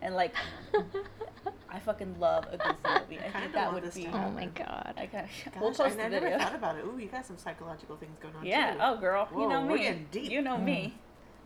And 0.00 0.14
like, 0.14 0.34
I 1.70 1.78
fucking 1.80 2.18
love 2.20 2.46
a 2.50 2.56
goofy 2.56 2.76
movie. 3.00 3.18
I 3.18 3.22
Kinda 3.22 3.40
think 3.40 3.52
that 3.54 3.72
would 3.72 3.82
be. 3.94 4.02
to 4.04 4.08
Oh 4.12 4.30
my 4.30 4.46
god. 4.46 4.94
I 4.96 5.06
kind 5.06 5.26
Gosh, 5.26 5.46
of. 5.54 5.60
We'll 5.60 5.70
post 5.70 5.80
I, 5.80 6.04
I 6.04 6.08
the 6.08 6.20
never 6.20 6.38
thought 6.38 6.54
about 6.54 6.76
it. 6.78 6.84
Ooh, 6.84 6.98
you 6.98 7.08
got 7.08 7.26
some 7.26 7.36
psychological 7.38 7.96
things 7.96 8.16
going 8.20 8.34
on 8.36 8.44
Yeah. 8.46 8.74
too. 8.74 8.78
Oh, 8.80 8.96
girl. 8.96 9.28
you 9.32 9.38
Whoa, 9.38 9.48
know 9.48 9.66
we're 9.66 9.76
me. 9.76 9.82
getting 9.82 10.06
deep. 10.10 10.30
You 10.30 10.42
know 10.42 10.56
me. 10.58 10.94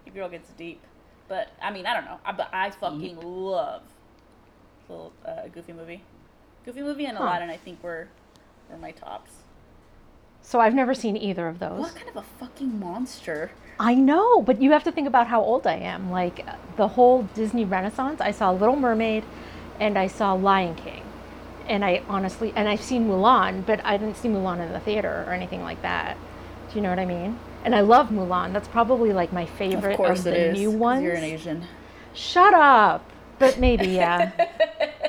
Your 0.06 0.14
girl 0.14 0.28
gets 0.28 0.50
deep. 0.50 0.80
But 1.28 1.48
I 1.62 1.70
mean, 1.72 1.86
I 1.86 1.94
don't 1.94 2.04
know. 2.04 2.18
I, 2.24 2.32
but 2.32 2.50
I 2.52 2.70
fucking 2.70 3.20
love 3.20 3.82
little 4.88 5.12
uh, 5.24 5.48
Goofy 5.52 5.72
movie. 5.72 6.02
Goofy 6.64 6.82
movie 6.82 7.06
and 7.06 7.16
Huh. 7.16 7.24
Aladdin. 7.24 7.50
I 7.50 7.56
think 7.56 7.82
were 7.82 8.08
were 8.70 8.76
my 8.78 8.90
tops. 8.90 9.30
So 10.42 10.60
I've 10.60 10.74
never 10.74 10.92
seen 10.92 11.16
either 11.16 11.46
of 11.48 11.58
those. 11.60 11.80
What 11.80 11.94
kind 11.94 12.08
of 12.08 12.16
a 12.16 12.22
fucking 12.22 12.78
monster? 12.78 13.52
I 13.82 13.94
know, 13.94 14.42
but 14.42 14.62
you 14.62 14.70
have 14.70 14.84
to 14.84 14.92
think 14.92 15.08
about 15.08 15.26
how 15.26 15.42
old 15.42 15.66
I 15.66 15.74
am. 15.74 16.08
Like 16.08 16.46
the 16.76 16.86
whole 16.86 17.24
Disney 17.34 17.64
Renaissance, 17.64 18.20
I 18.20 18.30
saw 18.30 18.52
Little 18.52 18.76
Mermaid 18.76 19.24
and 19.80 19.98
I 19.98 20.06
saw 20.06 20.34
Lion 20.34 20.76
King. 20.76 21.02
And 21.68 21.84
I 21.84 22.02
honestly, 22.08 22.52
and 22.54 22.68
I've 22.68 22.80
seen 22.80 23.08
Mulan, 23.08 23.66
but 23.66 23.84
I 23.84 23.96
didn't 23.96 24.16
see 24.16 24.28
Mulan 24.28 24.64
in 24.64 24.72
the 24.72 24.78
theater 24.78 25.24
or 25.26 25.32
anything 25.32 25.62
like 25.62 25.82
that. 25.82 26.16
Do 26.70 26.76
you 26.76 26.80
know 26.80 26.90
what 26.90 27.00
I 27.00 27.06
mean? 27.06 27.40
And 27.64 27.74
I 27.74 27.80
love 27.80 28.10
Mulan. 28.10 28.52
That's 28.52 28.68
probably 28.68 29.12
like 29.12 29.32
my 29.32 29.46
favorite 29.46 29.98
of, 29.98 30.22
the 30.22 30.52
new 30.52 30.70
ones. 30.70 31.02
You're 31.02 31.14
an 31.14 31.24
Asian. 31.24 31.66
Shut 32.14 32.54
up. 32.54 33.04
But 33.40 33.58
maybe 33.58 33.88
yeah. 33.88 34.30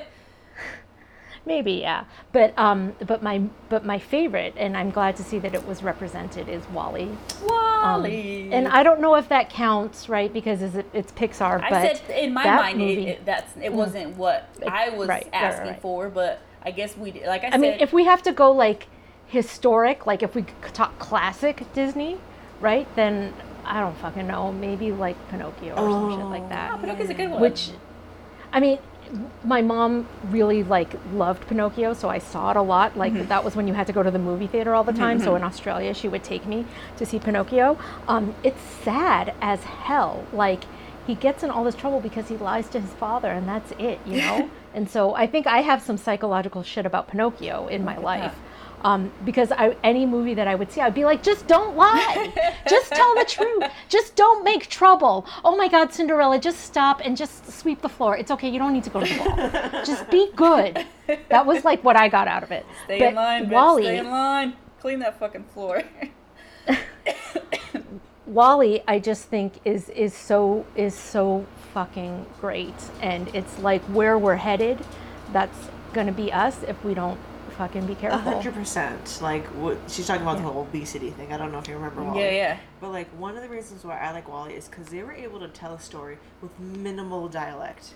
maybe 1.45 1.73
yeah. 1.73 2.05
But 2.31 2.57
um 2.57 2.95
but 3.05 3.21
my 3.21 3.41
but 3.69 3.85
my 3.85 3.99
favorite 3.99 4.53
and 4.57 4.77
I'm 4.77 4.91
glad 4.91 5.15
to 5.17 5.23
see 5.23 5.39
that 5.39 5.53
it 5.53 5.65
was 5.67 5.83
represented 5.83 6.49
is 6.49 6.63
WALL-E. 6.69 7.03
Um, 7.03 7.17
WALL-E. 7.43 8.49
and 8.51 8.67
I 8.67 8.83
don't 8.83 9.01
know 9.01 9.15
if 9.15 9.29
that 9.29 9.49
counts, 9.49 10.09
right? 10.09 10.31
Because 10.31 10.61
is 10.61 10.75
it, 10.75 10.85
it's 10.93 11.11
Pixar, 11.11 11.61
I 11.61 11.69
but 11.69 11.97
said 11.97 12.17
in 12.17 12.33
my 12.33 12.43
that 12.43 12.61
mind, 12.61 12.77
movie- 12.77 13.07
it, 13.07 13.25
that's 13.25 13.55
it 13.61 13.73
wasn't 13.73 14.17
what 14.17 14.49
I 14.67 14.89
was 14.89 15.07
right, 15.07 15.25
right, 15.25 15.33
asking 15.33 15.71
right. 15.71 15.81
for, 15.81 16.09
but 16.09 16.41
I 16.65 16.71
guess 16.71 16.95
we 16.97 17.11
did. 17.11 17.25
Like 17.25 17.43
I, 17.43 17.47
I 17.47 17.51
said, 17.51 17.59
mean, 17.61 17.77
if 17.79 17.93
we 17.93 18.05
have 18.05 18.21
to 18.23 18.31
go 18.31 18.51
like 18.51 18.87
historic, 19.27 20.05
like 20.05 20.23
if 20.23 20.35
we 20.35 20.45
talk 20.73 20.97
classic 20.99 21.65
Disney, 21.73 22.17
right? 22.61 22.87
Then 22.95 23.33
I 23.65 23.79
don't 23.79 23.97
fucking 23.97 24.27
know. 24.27 24.51
Maybe 24.51 24.91
like 24.91 25.17
Pinocchio 25.29 25.73
or 25.73 25.91
some 25.91 26.11
shit 26.11 26.25
like 26.25 26.43
oh, 26.43 26.49
that. 26.49 26.79
Pinocchio's 26.79 27.09
a 27.09 27.13
good 27.13 27.29
one. 27.29 27.41
Which, 27.41 27.71
I 28.51 28.59
mean, 28.59 28.79
my 29.43 29.61
mom 29.61 30.07
really 30.29 30.63
like 30.63 30.93
loved 31.13 31.47
Pinocchio, 31.47 31.93
so 31.93 32.09
I 32.09 32.17
saw 32.17 32.51
it 32.51 32.57
a 32.57 32.61
lot. 32.61 32.97
Like 32.97 33.13
Mm-hmm. 33.13 33.27
that 33.27 33.43
was 33.43 33.55
when 33.55 33.67
you 33.67 33.73
had 33.73 33.85
to 33.87 33.93
go 33.93 34.01
to 34.03 34.09
the 34.11 34.19
movie 34.19 34.47
theater 34.47 34.73
all 34.73 34.83
the 34.83 34.93
time. 34.93 35.19
So 35.19 35.35
in 35.35 35.43
Australia, 35.43 35.93
she 35.93 36.07
would 36.07 36.23
take 36.23 36.45
me 36.47 36.65
to 36.97 37.05
see 37.05 37.19
Pinocchio. 37.19 37.77
Um, 38.07 38.33
it's 38.43 38.61
sad 38.83 39.33
as 39.41 39.63
hell. 39.63 40.25
Like 40.33 40.63
he 41.05 41.15
gets 41.15 41.43
in 41.43 41.49
all 41.51 41.63
this 41.63 41.75
trouble 41.75 41.99
because 41.99 42.29
he 42.29 42.37
lies 42.37 42.69
to 42.69 42.79
his 42.79 42.91
father, 42.93 43.27
and 43.29 43.47
that's 43.47 43.71
it, 43.77 43.99
you 44.05 44.17
know. 44.17 44.49
and 44.73 44.89
so 44.89 45.13
I 45.13 45.27
think 45.27 45.45
I 45.47 45.59
have 45.61 45.81
some 45.83 45.97
psychological 45.97 46.63
shit 46.63 46.85
about 46.85 47.07
Pinocchio 47.07 47.67
in 47.67 47.83
my 47.83 47.97
life. 47.97 48.35
Um, 48.83 49.11
because 49.23 49.51
I, 49.51 49.77
any 49.83 50.05
movie 50.05 50.33
that 50.33 50.47
I 50.47 50.55
would 50.55 50.71
see, 50.71 50.81
I'd 50.81 50.93
be 50.93 51.05
like, 51.05 51.23
just 51.23 51.47
don't 51.47 51.77
lie. 51.77 52.33
just 52.69 52.91
tell 52.91 53.15
the 53.15 53.23
truth. 53.23 53.63
Just 53.87 54.15
don't 54.15 54.43
make 54.43 54.67
trouble. 54.67 55.25
Oh 55.45 55.55
my 55.55 55.69
God, 55.69 55.93
Cinderella, 55.93 56.37
just 56.37 56.59
stop 56.59 57.01
and 57.03 57.15
just 57.15 57.49
sweep 57.51 57.81
the 57.81 57.89
floor. 57.89 58.17
It's 58.17 58.29
okay. 58.31 58.49
You 58.49 58.59
don't 58.59 58.73
need 58.73 58.83
to 58.83 58.89
go 58.89 58.99
to 59.03 59.13
the 59.13 59.19
ball. 59.71 59.83
just 59.85 60.09
be 60.11 60.29
good. 60.35 60.85
That 61.29 61.45
was 61.45 61.63
like 61.63 61.83
what 61.83 61.95
I 61.95 62.09
got 62.09 62.27
out 62.27 62.43
of 62.43 62.51
it. 62.51 62.65
stay 62.85 62.99
but 62.99 63.09
in 63.09 63.15
line, 63.15 63.45
bitch. 63.45 63.51
WALL-E, 63.51 63.83
Stay 63.83 63.97
in 63.99 64.09
line. 64.09 64.53
Clean 64.79 64.99
that 64.99 65.17
fucking 65.17 65.45
floor. 65.45 65.83
WALL-E, 68.25 68.81
I 68.87 68.99
just 68.99 69.25
think 69.25 69.53
is 69.63 69.89
is 69.89 70.13
so 70.13 70.65
is 70.75 70.93
so 70.93 71.45
fucking 71.73 72.25
great, 72.41 72.73
and 73.01 73.33
it's 73.33 73.59
like 73.59 73.81
where 73.83 74.17
we're 74.17 74.35
headed. 74.35 74.79
That's 75.31 75.69
gonna 75.93 76.11
be 76.11 76.31
us 76.33 76.63
if 76.63 76.83
we 76.83 76.93
don't 76.93 77.19
fucking 77.53 77.85
be 77.85 77.93
A 77.93 77.95
careful. 77.95 78.19
hundred 78.19 78.53
percent. 78.53 79.19
Like 79.21 79.45
what 79.47 79.77
she's 79.87 80.05
talking 80.07 80.21
about 80.23 80.37
Yeah. 80.37 80.43
the 80.43 80.51
whole 80.51 80.61
obesity 80.63 81.09
thing. 81.11 81.31
I 81.33 81.37
don't 81.37 81.51
know 81.51 81.59
if 81.59 81.67
you 81.67 81.75
remember 81.75 82.03
WALL-E. 82.03 82.19
yeah, 82.19 82.31
yeah. 82.31 82.57
But 82.81 82.89
like 82.89 83.07
one 83.19 83.35
of 83.35 83.41
the 83.43 83.49
reasons 83.49 83.83
why 83.83 83.99
I 83.99 84.11
like 84.11 84.27
WALL-E 84.27 84.53
is 84.53 84.67
because 84.67 84.87
they 84.87 85.03
were 85.03 85.13
able 85.13 85.39
to 85.39 85.47
tell 85.47 85.73
a 85.73 85.79
story 85.79 86.17
with 86.41 86.57
minimal 86.59 87.27
dialect. 87.29 87.93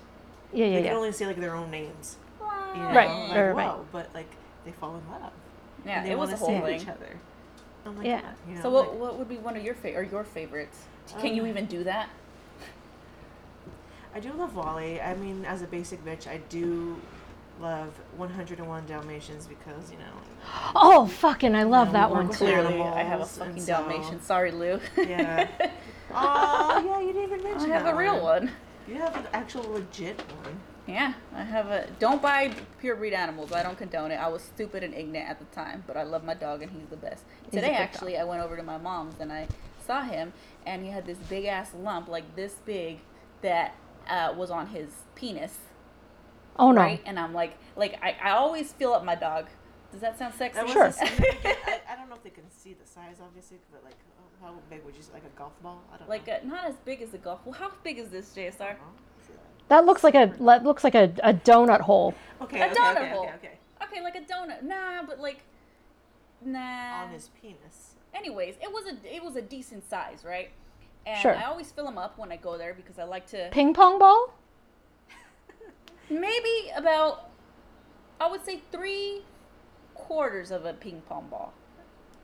Yeah, 0.54 0.66
yeah, 0.66 0.72
They 0.72 0.76
can 0.84 0.86
yeah. 0.92 0.98
only 0.98 1.12
say 1.12 1.26
like 1.26 1.38
their 1.40 1.56
own 1.56 1.70
names. 1.72 2.18
You 2.40 2.46
know? 2.82 2.90
Right, 2.90 3.10
Like, 3.10 3.36
right, 3.38 3.52
right. 3.52 3.78
But 3.92 4.10
like 4.14 4.30
they 4.66 4.72
fall 4.72 4.96
in 4.96 5.10
love. 5.12 5.32
Yeah, 5.86 6.00
and 6.00 6.08
they 6.08 6.12
it 6.12 6.18
was 6.18 6.32
a 6.32 6.36
whole 6.38 6.48
save 6.50 6.64
thing. 6.64 6.82
each 6.82 6.88
other. 6.88 7.18
I'm 7.86 7.98
like, 7.98 8.06
Yeah. 8.08 8.22
You 8.48 8.56
know, 8.56 8.62
So 8.62 8.70
what 8.70 8.90
like- 8.92 9.00
what 9.00 9.18
would 9.18 9.30
be 9.30 9.38
one 9.38 9.56
of 9.58 9.64
your 9.64 9.76
fa- 9.76 9.96
or 9.96 10.04
your 10.04 10.24
favorites? 10.24 10.80
Can 11.20 11.34
you 11.36 11.44
Um, 11.44 11.48
even 11.50 11.66
do 11.68 11.84
that? 11.86 12.10
I 14.16 14.20
do 14.20 14.32
love 14.34 14.56
WALL-E. 14.56 15.00
I 15.00 15.14
mean, 15.16 15.46
as 15.46 15.62
a 15.62 15.68
basic 15.68 16.04
bitch, 16.04 16.28
I 16.28 16.38
do 16.50 17.00
love 17.60 17.90
101 18.18 18.86
Dalmatians 18.86 19.48
because 19.48 19.92
you 19.92 19.98
know. 19.98 20.04
Oh, 20.76 21.08
fucking, 21.08 21.56
I 21.56 21.64
love 21.64 21.88
Yeah, 21.90 21.94
that 21.94 22.12
one 22.12 22.28
work 22.28 22.38
too. 22.38 22.46
Clearly, 22.46 22.82
I 22.82 23.04
have 23.04 23.22
a 23.22 23.26
fucking 23.26 23.62
so- 23.62 23.74
Dalmatian. 23.74 24.22
Sorry, 24.22 24.52
Lou. 24.52 24.80
Yeah. 24.98 25.48
oh 26.14 26.84
yeah, 26.86 27.00
you 27.00 27.08
didn't 27.08 27.24
even 27.24 27.44
mention 27.44 27.72
I 27.72 27.74
have 27.76 27.84
that 27.86 27.94
a 27.94 27.98
real 27.98 28.22
one. 28.22 28.52
You 28.88 28.96
have 28.96 29.16
an 29.16 29.26
actual 29.34 29.64
legit 29.72 30.20
one. 30.44 30.60
Yeah, 30.88 31.14
I 31.36 31.44
have 31.44 31.68
a. 31.68 31.86
Don't 32.00 32.22
buy 32.22 32.54
pure 32.80 32.96
breed 32.96 33.14
animals. 33.14 33.52
I 33.52 33.62
don't 33.62 33.78
condone 33.78 34.12
it. 34.12 34.16
I 34.16 34.30
was 34.30 34.42
stupid 34.42 34.84
and 34.84 34.94
ignorant 34.94 35.30
at 35.30 35.40
the 35.40 35.46
time, 35.54 35.84
but 35.86 35.98
I 35.98 36.04
love 36.04 36.24
my 36.24 36.34
dog 36.34 36.62
and 36.62 36.72
he's 36.72 36.88
the 36.90 36.96
best. 36.96 37.26
He's 37.44 37.56
Today, 37.56 37.68
good 37.68 37.74
actually, 37.82 38.18
I 38.18 38.24
went 38.24 38.42
over 38.42 38.56
to 38.56 38.64
my 38.64 38.78
mom's 38.78 39.20
and 39.20 39.32
I 39.34 39.48
saw 39.86 40.04
him, 40.04 40.32
and 40.66 40.84
he 40.84 40.90
had 40.90 41.06
this 41.06 41.18
big 41.18 41.46
ass 41.46 41.72
lump, 41.78 42.08
like 42.08 42.36
this 42.38 42.56
big, 42.66 43.00
that 43.42 43.76
uh, 44.10 44.34
was 44.38 44.50
on 44.50 44.68
his 44.68 44.88
penis. 45.16 45.58
Oh 46.60 46.72
no. 46.72 46.82
Right? 46.82 47.02
And 47.06 47.20
I'm 47.20 47.34
like, 47.34 47.54
like 47.76 48.00
I, 48.02 48.16
I 48.22 48.32
always 48.32 48.72
fill 48.74 48.94
up 48.94 49.04
my 49.04 49.16
dog. 49.16 49.48
Does 49.92 50.02
that 50.02 50.18
sound 50.20 50.34
sexy? 50.34 50.60
That 50.60 50.70
Sure. 50.70 50.92
I, 51.02 51.82
I 51.92 51.96
don't 51.96 52.10
know 52.10 52.16
if 52.16 52.24
they 52.24 52.30
can 52.30 52.50
see 52.50 52.74
the 52.74 52.86
size, 52.86 53.18
obviously, 53.24 53.58
but 53.72 53.84
like, 53.84 53.96
how 54.42 54.54
big 54.70 54.84
would 54.84 54.96
you 54.96 55.02
say? 55.02 55.14
Like 55.14 55.24
a 55.26 55.38
golf 55.38 55.54
ball? 55.64 55.82
I 55.94 55.98
don't 55.98 56.10
like 56.10 56.28
know. 56.28 56.34
uh, 56.34 56.40
not 56.44 56.66
as 56.66 56.76
big 56.84 57.02
as 57.02 57.14
a 57.14 57.18
golf. 57.18 57.40
Well, 57.46 57.54
how 57.54 57.72
big 57.84 57.98
is 57.98 58.10
this, 58.10 58.34
JSR? 58.36 58.62
Uh-huh. 58.72 58.74
That 59.70 59.86
looks 59.86 60.04
like 60.04 60.16
a 60.16 60.34
that 60.42 60.64
looks 60.64 60.84
like 60.84 60.96
a, 60.96 61.12
a 61.24 61.34
donut 61.34 61.82
hole. 61.82 62.14
Okay, 62.42 62.62
A 62.62 62.66
okay, 62.68 62.76
donut 62.76 62.96
okay, 62.98 63.10
hole. 63.10 63.24
okay, 63.26 63.34
okay. 63.36 63.52
Okay, 63.84 64.02
like 64.02 64.16
a 64.16 64.22
donut. 64.22 64.64
Nah, 64.64 65.04
but 65.06 65.20
like, 65.20 65.40
nah. 66.44 67.04
On 67.04 67.10
his 67.12 67.30
penis. 67.42 67.96
anyways, 68.14 68.56
it 68.62 68.72
was 68.72 68.86
a 68.86 69.16
it 69.16 69.24
was 69.24 69.36
a 69.36 69.42
decent 69.42 69.88
size, 69.90 70.24
right? 70.26 70.50
And 71.06 71.20
Sure. 71.22 71.36
I 71.36 71.46
always 71.46 71.72
fill 71.72 71.86
them 71.86 71.98
up 71.98 72.18
when 72.18 72.32
I 72.32 72.38
go 72.38 72.58
there 72.58 72.74
because 72.74 73.00
I 73.00 73.04
like 73.04 73.28
to 73.28 73.48
Ping 73.52 73.74
pong 73.74 73.98
ball? 74.00 74.34
Maybe 76.10 76.72
about 76.76 77.30
I 78.20 78.28
would 78.30 78.44
say 78.44 78.62
three 78.72 79.24
quarters 79.94 80.52
of 80.52 80.66
a 80.66 80.74
ping 80.74 81.02
pong 81.08 81.28
ball. 81.30 81.54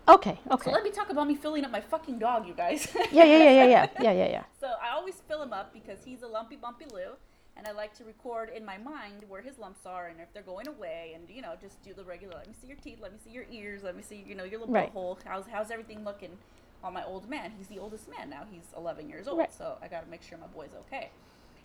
Okay, 0.07 0.37
So 0.49 0.55
okay. 0.55 0.71
let 0.71 0.83
me 0.83 0.91
talk 0.91 1.09
about 1.09 1.27
me 1.27 1.35
filling 1.35 1.63
up 1.63 1.71
my 1.71 1.79
fucking 1.79 2.19
dog, 2.19 2.45
you 2.45 2.53
guys. 2.53 2.87
Yeah, 3.11 3.23
yeah, 3.23 3.37
yeah, 3.37 3.37
yeah, 3.51 3.65
yeah, 3.65 3.87
yeah, 4.01 4.11
yeah, 4.11 4.27
yeah. 4.27 4.43
So 4.59 4.67
I 4.81 4.89
always 4.93 5.15
fill 5.29 5.41
him 5.41 5.53
up 5.53 5.73
because 5.73 5.99
he's 6.03 6.23
a 6.23 6.27
lumpy 6.27 6.57
bumpy 6.57 6.85
Lou, 6.91 7.15
and 7.55 7.65
I 7.65 7.71
like 7.71 7.93
to 7.99 8.03
record 8.03 8.49
in 8.53 8.65
my 8.65 8.77
mind 8.77 9.23
where 9.29 9.41
his 9.41 9.57
lumps 9.59 9.85
are 9.85 10.07
and 10.07 10.19
if 10.19 10.33
they're 10.33 10.43
going 10.43 10.67
away, 10.67 11.13
and 11.15 11.29
you 11.29 11.41
know 11.41 11.53
just 11.61 11.81
do 11.83 11.93
the 11.93 12.03
regular. 12.03 12.35
Let 12.35 12.47
me 12.47 12.53
see 12.59 12.67
your 12.67 12.75
teeth. 12.77 12.99
Let 13.01 13.13
me 13.13 13.19
see 13.23 13.29
your 13.29 13.45
ears. 13.49 13.81
Let 13.83 13.95
me 13.95 14.03
see 14.03 14.23
you 14.27 14.35
know 14.35 14.43
your 14.43 14.59
little 14.59 14.73
Right. 14.75 14.93
butthole. 14.93 15.17
How's 15.25 15.45
how's 15.47 15.71
everything 15.71 16.03
looking 16.03 16.37
on 16.83 16.93
my 16.93 17.05
old 17.05 17.29
man? 17.29 17.53
He's 17.57 17.67
the 17.67 17.79
oldest 17.79 18.09
man 18.09 18.29
now. 18.29 18.43
He's 18.51 18.65
11 18.75 19.07
years 19.07 19.29
old, 19.29 19.37
Right. 19.39 19.53
so 19.53 19.77
I 19.81 19.87
got 19.87 20.03
to 20.03 20.09
make 20.09 20.21
sure 20.21 20.37
my 20.37 20.47
boy's 20.47 20.73
okay. 20.87 21.11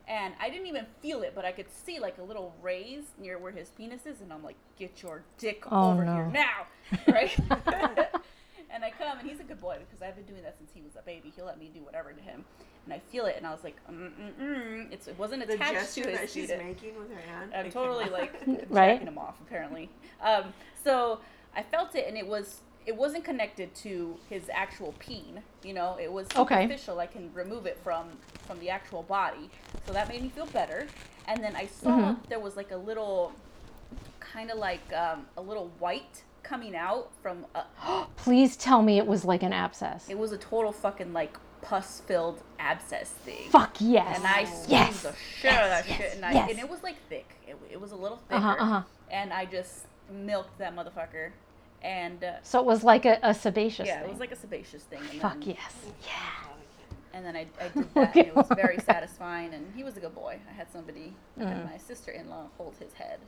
And 0.08 0.32
I 0.40 0.48
didn't 0.48 0.66
even 0.68 0.86
feel 1.02 1.22
it, 1.22 1.32
but 1.34 1.44
I 1.44 1.52
could 1.52 1.70
see 1.70 2.00
like 2.00 2.16
a 2.18 2.22
little 2.22 2.54
raise 2.62 3.04
near 3.20 3.38
where 3.38 3.52
his 3.52 3.68
penis 3.68 4.06
is, 4.06 4.22
and 4.22 4.32
I'm 4.32 4.42
like, 4.42 4.56
"Get 4.78 5.02
your 5.02 5.22
dick 5.36 5.64
Oh, 5.70 5.92
over 5.92 6.02
here 6.04 6.26
now!" 6.32 6.66
Right? 7.06 7.38
and 8.70 8.84
I 8.84 8.90
come, 8.90 9.18
and 9.18 9.28
he's 9.28 9.40
a 9.40 9.44
good 9.44 9.60
boy 9.60 9.76
because 9.78 10.00
I've 10.02 10.16
been 10.16 10.24
doing 10.24 10.42
that 10.42 10.56
since 10.58 10.70
he 10.74 10.80
was 10.80 10.96
a 10.96 11.02
baby. 11.02 11.30
He'll 11.36 11.44
let 11.46 11.58
me 11.58 11.70
do 11.74 11.80
whatever 11.82 12.12
to 12.12 12.20
him, 12.22 12.44
and 12.86 12.94
I 12.94 13.00
feel 13.10 13.26
it, 13.26 13.34
and 13.36 13.46
I 13.46 13.50
was 13.52 13.62
like, 13.64 13.76
mm 13.90 14.10
mm 14.10 14.32
mm. 14.40 14.92
It's, 14.92 15.08
"It 15.08 15.18
wasn't 15.18 15.46
The 15.46 15.54
attached 15.54 15.72
gesture 15.72 16.04
to 16.04 16.10
his 16.10 16.20
that 16.20 16.30
she's 16.30 16.46
penis." 16.50 16.64
making 16.64 16.98
with 16.98 17.10
her 17.12 17.20
hand. 17.20 17.52
I'm 17.54 17.70
totally 17.70 18.04
cannot. 18.04 18.18
like 18.18 18.32
Right. 18.70 18.92
jacking 18.94 19.08
him 19.08 19.18
off 19.18 19.36
apparently. 19.42 19.90
Um, 20.22 20.54
so 20.84 21.20
I 21.54 21.62
felt 21.62 21.94
it, 21.94 22.06
and 22.08 22.16
it 22.16 22.26
was 22.26 22.62
it 22.88 22.96
wasn't 22.96 23.22
connected 23.22 23.74
to 23.74 24.16
his 24.30 24.44
actual 24.52 24.94
peen. 24.98 25.42
You 25.62 25.74
know, 25.74 25.98
it 26.00 26.10
was 26.10 26.26
Okay. 26.34 26.62
superficial. 26.62 26.98
I 26.98 27.06
can 27.06 27.30
remove 27.34 27.66
it 27.66 27.78
from 27.84 28.04
from 28.46 28.58
the 28.60 28.70
actual 28.70 29.02
body, 29.02 29.50
so 29.86 29.92
that 29.92 30.08
made 30.08 30.22
me 30.22 30.30
feel 30.30 30.46
better. 30.46 30.86
And 31.26 31.44
then 31.44 31.54
I 31.54 31.66
saw 31.66 31.90
Mm-hmm. 31.90 32.28
there 32.30 32.40
was 32.40 32.56
like 32.56 32.70
a 32.70 32.76
little, 32.78 33.32
kind 34.20 34.50
of 34.50 34.56
like 34.58 34.80
um, 34.94 35.26
a 35.36 35.42
little 35.42 35.68
white 35.78 36.22
coming 36.42 36.74
out 36.74 37.10
from. 37.22 37.44
A, 37.54 37.64
Please 38.16 38.56
tell 38.56 38.80
me 38.82 38.96
it 38.96 39.06
was 39.06 39.24
like 39.26 39.42
an 39.42 39.52
abscess. 39.52 40.08
it 40.08 40.18
was 40.18 40.32
a 40.32 40.38
total 40.38 40.72
fucking 40.72 41.12
like 41.12 41.36
pus 41.60 42.00
filled 42.06 42.40
abscess 42.58 43.10
thing. 43.10 43.50
Fuck 43.50 43.76
yes. 43.80 44.16
And 44.16 44.26
I 44.26 44.44
squeezed 44.44 44.70
yes. 44.70 45.02
the 45.02 45.12
shit 45.40 45.52
out 45.52 45.64
of 45.64 45.70
that 45.70 45.88
yes, 45.88 45.98
shit, 45.98 46.14
and, 46.16 46.24
I, 46.24 46.32
yes. 46.32 46.50
and 46.50 46.58
it 46.58 46.68
was 46.70 46.82
like 46.82 46.96
thick. 47.10 47.28
It, 47.46 47.56
it 47.70 47.78
was 47.80 47.92
a 47.92 47.96
little 47.96 48.18
thicker, 48.28 48.36
Uh-huh, 48.40 48.56
uh-huh. 48.64 48.82
and 49.10 49.30
I 49.32 49.44
just 49.44 49.84
milked 50.10 50.56
that 50.58 50.74
motherfucker. 50.74 51.32
And 51.82 52.22
uh, 52.24 52.32
So 52.42 52.58
it 52.58 52.66
was 52.66 52.82
like 52.84 53.04
a, 53.04 53.18
a 53.22 53.32
sebaceous 53.34 53.86
yeah, 53.86 54.00
thing. 54.00 54.08
it 54.08 54.12
was 54.12 54.20
like 54.20 54.32
a 54.32 54.36
sebaceous 54.36 54.82
thing. 54.84 55.00
And 55.12 55.20
Fuck 55.20 55.40
then, 55.40 55.50
yes. 55.50 55.74
Yeah. 56.04 56.14
And 57.14 57.24
then 57.24 57.36
I, 57.36 57.46
I 57.60 57.68
did 57.74 57.94
that, 57.94 58.16
and 58.16 58.26
it 58.26 58.34
was 58.36 58.46
very 58.54 58.78
satisfying. 58.78 59.54
And 59.54 59.72
he 59.74 59.82
was 59.84 59.96
a 59.96 60.00
good 60.00 60.14
boy. 60.14 60.38
I 60.48 60.52
had 60.52 60.70
somebody, 60.72 61.14
I 61.40 61.44
had 61.44 61.64
my 61.70 61.78
sister-in-law, 61.78 62.48
hold 62.56 62.74
his 62.78 62.92
head, 62.94 63.18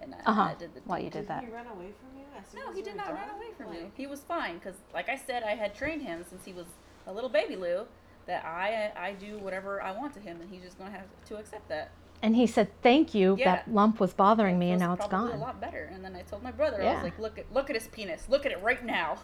and 0.00 0.14
I, 0.14 0.18
Mm. 0.18 0.20
Uh-huh. 0.26 0.42
I 0.42 0.54
did 0.54 0.74
the. 0.74 0.80
While 0.84 0.98
you 0.98 1.10
did 1.10 1.20
Did 1.20 1.28
that. 1.28 1.44
he 1.44 1.50
run 1.50 1.66
away 1.66 1.90
from 1.98 2.18
you? 2.18 2.24
No, 2.54 2.72
he 2.72 2.82
did 2.82 2.92
were 2.94 2.98
not 2.98 3.14
run 3.14 3.30
away 3.36 3.46
from 3.56 3.70
me. 3.70 3.90
He 3.96 4.06
was 4.06 4.20
fine 4.20 4.58
because, 4.58 4.74
like 4.92 5.08
I 5.08 5.16
said, 5.16 5.42
I 5.42 5.54
had 5.54 5.74
trained 5.74 6.02
him 6.02 6.24
since 6.28 6.44
he 6.44 6.52
was 6.52 6.66
a 7.06 7.12
little 7.12 7.30
baby 7.30 7.56
Lou. 7.56 7.86
That 8.26 8.44
I 8.44 8.90
I 8.96 9.12
do 9.12 9.38
whatever 9.38 9.80
I 9.80 9.92
want 9.92 10.12
to 10.14 10.20
him, 10.20 10.40
and 10.40 10.50
he's 10.50 10.62
just 10.62 10.76
gonna 10.78 10.90
have 10.90 11.06
to 11.28 11.36
accept 11.36 11.68
that. 11.68 11.90
And 12.22 12.34
he 12.34 12.46
said, 12.46 12.68
"Thank 12.82 13.14
you. 13.14 13.36
Yeah. 13.38 13.56
That 13.56 13.72
lump 13.72 14.00
was 14.00 14.14
bothering 14.14 14.58
me, 14.58 14.70
and 14.70 14.80
now 14.80 14.94
it's 14.94 15.06
gone." 15.06 15.30
A 15.32 15.36
lot 15.36 15.60
better. 15.60 15.90
And 15.92 16.04
then 16.04 16.16
I 16.16 16.22
told 16.22 16.42
my 16.42 16.50
brother, 16.50 16.82
I 16.82 16.94
was 16.94 17.02
like, 17.02 17.18
look 17.18 17.38
at 17.38 17.52
look 17.52 17.70
at 17.70 17.76
his 17.76 17.88
penis. 17.88 18.26
Look 18.28 18.46
at 18.46 18.52
it 18.52 18.62
right 18.62 18.84
now. 18.84 19.18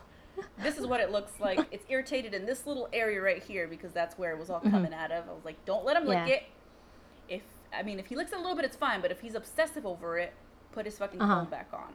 this 0.62 0.78
is 0.78 0.86
what 0.86 1.00
it 1.00 1.10
looks 1.10 1.38
like. 1.40 1.58
It's 1.72 1.84
irritated 1.88 2.32
in 2.34 2.46
this 2.46 2.66
little 2.66 2.88
area 2.92 3.20
right 3.20 3.42
here 3.42 3.66
because 3.68 3.92
that's 3.92 4.16
where 4.18 4.32
it 4.32 4.38
was 4.38 4.50
all 4.50 4.60
coming 4.60 4.94
out 4.94 5.10
of. 5.10 5.28
I 5.28 5.32
was 5.32 5.44
like, 5.44 5.62
don't 5.64 5.84
let 5.84 5.96
him 5.96 6.06
lick 6.06 6.18
Mm-hmm. 6.18 6.28
It. 6.28 6.42
If 7.28 7.42
I 7.76 7.82
mean, 7.82 7.98
if 7.98 8.06
he 8.06 8.16
licks 8.16 8.32
it 8.32 8.36
a 8.38 8.40
little 8.40 8.56
bit, 8.56 8.64
it's 8.64 8.76
fine. 8.76 9.00
But 9.00 9.10
if 9.10 9.20
he's 9.20 9.34
obsessive 9.34 9.84
over 9.86 10.18
it, 10.18 10.32
put 10.72 10.84
his 10.86 10.96
fucking 10.98 11.20
Uh-huh. 11.20 11.34
comb 11.40 11.50
back 11.50 11.68
on. 11.72 11.92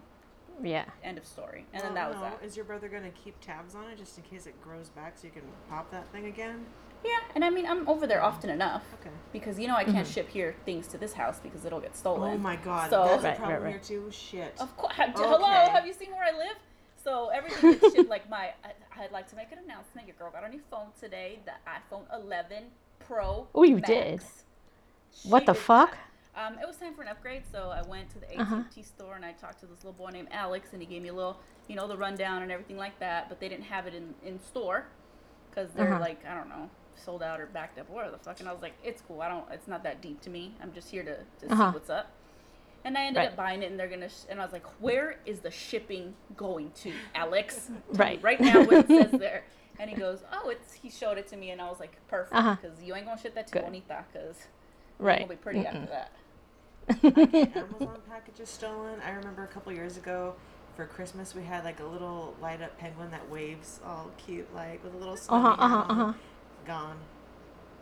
Yeah. 0.63 0.85
End 1.03 1.17
of 1.19 1.25
story. 1.25 1.65
And 1.73 1.83
well, 1.83 1.93
then 1.93 1.93
that 1.95 2.09
was 2.09 2.17
no, 2.17 2.23
that. 2.23 2.43
Is 2.43 2.55
your 2.55 2.65
brother 2.65 2.87
gonna 2.89 3.11
keep 3.23 3.39
tabs 3.41 3.75
on 3.75 3.85
it 3.89 3.97
just 3.97 4.17
in 4.17 4.23
case 4.23 4.47
it 4.47 4.59
grows 4.63 4.89
back 4.89 5.17
so 5.17 5.25
you 5.27 5.31
can 5.31 5.43
pop 5.69 5.91
that 5.91 6.07
thing 6.11 6.25
again? 6.25 6.65
Yeah, 7.07 7.19
and 7.35 7.45
I 7.45 7.49
mean, 7.49 7.65
I'm 7.65 7.87
over 7.87 8.05
there 8.07 8.21
often 8.21 8.49
enough. 8.49 8.83
Okay. 8.99 9.09
Because 9.31 9.59
you 9.59 9.67
know 9.67 9.75
I 9.75 9.83
can't 9.83 10.07
ship 10.07 10.29
here 10.29 10.55
things 10.65 10.87
to 10.87 10.97
this 10.97 11.13
house 11.13 11.39
because 11.39 11.63
it'll 11.65 11.79
get 11.79 11.95
stolen. 11.95 12.33
Oh 12.33 12.37
my 12.37 12.55
god, 12.57 12.89
So 12.89 13.03
that's 13.05 13.23
Right, 13.23 13.33
a 13.35 13.39
problem 13.39 13.63
right. 13.63 13.69
here 13.71 13.79
too. 13.79 14.09
Shit. 14.11 14.53
Of 14.59 14.75
course. 14.77 14.93
Hello, 14.97 15.69
have 15.71 15.85
you 15.85 15.93
seen 15.93 16.11
where 16.11 16.23
I 16.33 16.37
live? 16.37 16.57
So 17.03 17.29
everything 17.29 17.71
gets 17.71 17.93
shipped. 17.93 18.09
Like 18.15 18.29
my, 18.29 18.51
I, 18.65 19.03
I'd 19.03 19.11
like 19.11 19.29
to 19.29 19.35
make 19.35 19.51
an 19.51 19.59
announcement. 19.63 20.07
Your 20.07 20.15
girl 20.17 20.31
got 20.31 20.43
a 20.43 20.49
new 20.49 20.61
phone 20.69 20.87
today, 20.99 21.39
the 21.45 21.53
iPhone 21.69 22.03
11 22.13 22.63
Pro. 22.99 23.47
Oh, 23.55 23.63
you 23.63 23.75
Max. 23.75 23.87
did? 23.87 24.21
She 25.15 25.29
What 25.29 25.45
the 25.45 25.53
did 25.53 25.59
fuck? 25.61 25.91
that. 26.35 26.53
Um, 26.53 26.59
it 26.61 26.67
was 26.67 26.75
time 26.77 26.93
for 26.93 27.01
an 27.01 27.07
upgrade, 27.07 27.43
so 27.51 27.69
I 27.69 27.81
went 27.87 28.09
to 28.11 28.19
the 28.19 28.27
AT&T 28.31 28.41
Uh-huh. 28.41 28.63
store 28.83 29.15
and 29.15 29.25
I 29.25 29.31
talked 29.33 29.59
to 29.61 29.65
this 29.65 29.83
little 29.83 29.93
boy 29.93 30.09
named 30.11 30.27
Alex, 30.31 30.69
and 30.73 30.81
he 30.81 30.87
gave 30.87 31.01
me 31.01 31.09
a 31.09 31.13
little, 31.13 31.37
you 31.67 31.75
know, 31.75 31.87
the 31.87 31.97
rundown 31.97 32.43
and 32.43 32.51
everything 32.51 32.77
like 32.77 32.99
that. 32.99 33.27
But 33.29 33.39
they 33.39 33.49
didn't 33.49 33.65
have 33.65 33.87
it 33.87 33.93
in 33.95 34.13
in 34.23 34.39
store 34.39 34.85
because 35.49 35.71
they're 35.73 35.91
Uh-huh. 35.93 35.99
like, 35.99 36.23
I 36.25 36.35
don't 36.35 36.49
know, 36.49 36.69
sold 36.97 37.23
out 37.23 37.39
or 37.39 37.45
backed 37.47 37.79
up, 37.79 37.89
or 37.89 37.95
whatever 37.95 38.17
the 38.17 38.23
fuck. 38.23 38.39
And 38.39 38.49
I 38.49 38.53
was 38.53 38.61
like, 38.61 38.73
it's 38.83 39.01
cool. 39.01 39.21
I 39.21 39.29
don't. 39.29 39.45
It's 39.51 39.67
not 39.67 39.83
that 39.83 40.01
deep 40.01 40.21
to 40.21 40.29
me. 40.29 40.53
I'm 40.61 40.73
just 40.73 40.89
here 40.89 41.03
to 41.03 41.15
to 41.47 41.53
Uh-huh. 41.53 41.71
see 41.71 41.73
what's 41.73 41.89
up. 41.89 42.07
And 42.85 42.97
I 42.97 43.05
ended 43.05 43.21
Right. 43.21 43.29
up 43.29 43.35
buying 43.35 43.63
it, 43.63 43.71
and 43.71 43.79
they're 43.79 43.87
gonna. 43.87 44.09
Sh- 44.09 44.25
and 44.29 44.39
I 44.39 44.43
was 44.43 44.53
like, 44.53 44.65
"Where 44.81 45.17
is 45.25 45.39
the 45.41 45.51
shipping 45.51 46.13
going 46.35 46.71
to, 46.83 46.93
Alex? 47.15 47.69
Right. 47.89 48.21
right 48.23 48.39
now, 48.39 48.63
what 48.63 48.73
it 48.75 48.87
says 48.87 49.11
there." 49.19 49.43
And 49.79 49.89
he 49.89 49.95
goes, 49.95 50.23
"Oh, 50.31 50.49
it's." 50.49 50.73
He 50.73 50.89
showed 50.89 51.17
it 51.17 51.27
to 51.29 51.37
me, 51.37 51.51
and 51.51 51.61
I 51.61 51.69
was 51.69 51.79
like, 51.79 51.97
"Perfect," 52.07 52.35
Uh-huh. 52.35 52.55
because 52.61 52.81
you 52.83 52.95
ain't 52.95 53.05
gonna 53.05 53.19
ship 53.21 53.35
that 53.35 53.47
to 53.47 53.53
Good. 53.53 53.63
Bonita, 53.63 54.05
because 54.11 54.47
Right. 54.99 55.17
it'll 55.21 55.29
be 55.29 55.35
pretty 55.35 55.65
after 55.65 55.79
Mm-mm. 55.79 55.89
that. 55.89 56.11
Amazon 57.03 57.99
packages 58.09 58.49
stolen. 58.49 58.99
I 59.05 59.11
remember 59.11 59.43
a 59.43 59.47
couple 59.47 59.71
years 59.73 59.97
ago 59.97 60.35
for 60.75 60.85
Christmas 60.85 61.33
we 61.35 61.43
had 61.43 61.63
like 61.63 61.79
a 61.79 61.85
little 61.85 62.35
light 62.41 62.61
up 62.61 62.77
penguin 62.77 63.09
that 63.11 63.27
waves 63.29 63.79
all 63.85 64.09
cute 64.17 64.47
like 64.55 64.81
with 64.83 64.93
a 64.93 64.97
little 64.97 65.17
Uh 65.29 65.55
huh. 65.55 65.85
snowy 65.87 66.13
Huh. 66.67 66.73
hat 66.73 66.79
huh. 66.79 66.83
on. 66.83 66.87
Gone. 66.89 66.97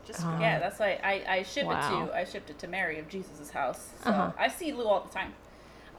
Just 0.05 0.19
Gone. 0.21 0.31
gone. 0.33 0.41
Yeah, 0.41 0.59
that's 0.59 0.79
why 0.79 0.99
I, 1.03 1.23
I 1.37 1.43
shipped 1.43 1.67
Wow. 1.67 2.03
it 2.03 2.07
to 2.07 2.15
I 2.15 2.23
shipped 2.25 2.49
it 2.49 2.59
to 2.59 2.67
Mary 2.67 2.99
of 2.99 3.09
Jesus' 3.09 3.49
house. 3.49 3.89
So 4.03 4.09
Uh-huh. 4.09 4.31
I 4.37 4.47
see 4.47 4.71
Lou 4.73 4.85
all 4.87 5.01
the 5.01 5.09
time. 5.13 5.33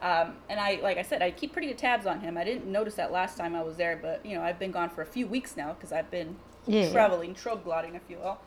Um, 0.00 0.34
and 0.48 0.60
I 0.60 0.78
like 0.82 0.98
I 0.98 1.02
said, 1.02 1.22
I 1.22 1.30
keep 1.30 1.52
pretty 1.52 1.68
good 1.68 1.78
tabs 1.78 2.06
on 2.06 2.20
him. 2.20 2.36
I 2.36 2.44
didn't 2.44 2.66
notice 2.66 2.94
that 2.96 3.10
last 3.12 3.38
time 3.38 3.54
I 3.56 3.62
was 3.62 3.76
there, 3.76 3.98
but 4.00 4.24
you 4.24 4.36
know 4.36 4.42
I've 4.42 4.58
been 4.58 4.70
gone 4.72 4.90
for 4.90 5.02
a 5.02 5.06
few 5.06 5.26
weeks 5.26 5.56
now 5.56 5.72
because 5.72 5.90
I've 5.92 6.10
been 6.10 6.36
Yeah. 6.66 6.90
traveling, 6.92 7.34
troglotting, 7.34 7.94
if 7.96 8.02
you 8.08 8.18
will. 8.18 8.38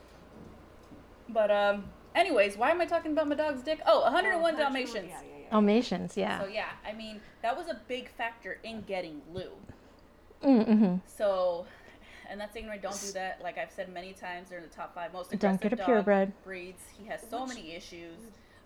But 1.28 1.52
um, 1.52 1.86
anyways, 2.16 2.56
why 2.58 2.72
am 2.72 2.82
I 2.82 2.86
talking 2.86 3.12
about 3.12 3.28
my 3.28 3.36
dog's 3.36 3.62
dick? 3.64 3.80
Oh, 3.86 4.02
101 4.02 4.56
Oh, 4.56 4.58
Dalmatians. 4.58 4.96
Yeah, 5.10 5.22
yeah, 5.22 5.38
yeah. 5.44 5.50
Dalmatians. 5.52 6.16
Yeah. 6.18 6.40
So 6.40 6.48
yeah, 6.48 6.70
I 6.88 6.94
mean 6.94 7.20
that 7.42 7.58
was 7.58 7.68
a 7.68 7.80
big 7.88 8.10
factor 8.10 8.60
in 8.64 8.82
getting 8.82 9.22
Lou. 9.34 9.50
Mm-hmm. 10.44 10.96
So, 11.06 11.66
and 12.30 12.40
that's 12.40 12.56
ignorant. 12.56 12.82
Don't 12.82 13.00
do 13.02 13.12
that. 13.14 13.40
Like 13.44 13.58
I've 13.58 13.72
said 13.72 13.92
many 13.94 14.14
times, 14.14 14.50
they're 14.50 14.60
in 14.60 14.64
the 14.64 14.70
top 14.76 14.94
five 14.96 15.14
most 15.14 15.38
Don't 15.38 15.60
get 15.62 15.74
a 15.74 15.76
dog 15.76 15.86
purebred. 15.88 16.32
breeds. 16.44 16.82
He 16.98 17.06
has 17.08 17.22
so 17.30 17.42
Which- 17.46 17.56
many 17.56 17.74
issues. 17.76 18.18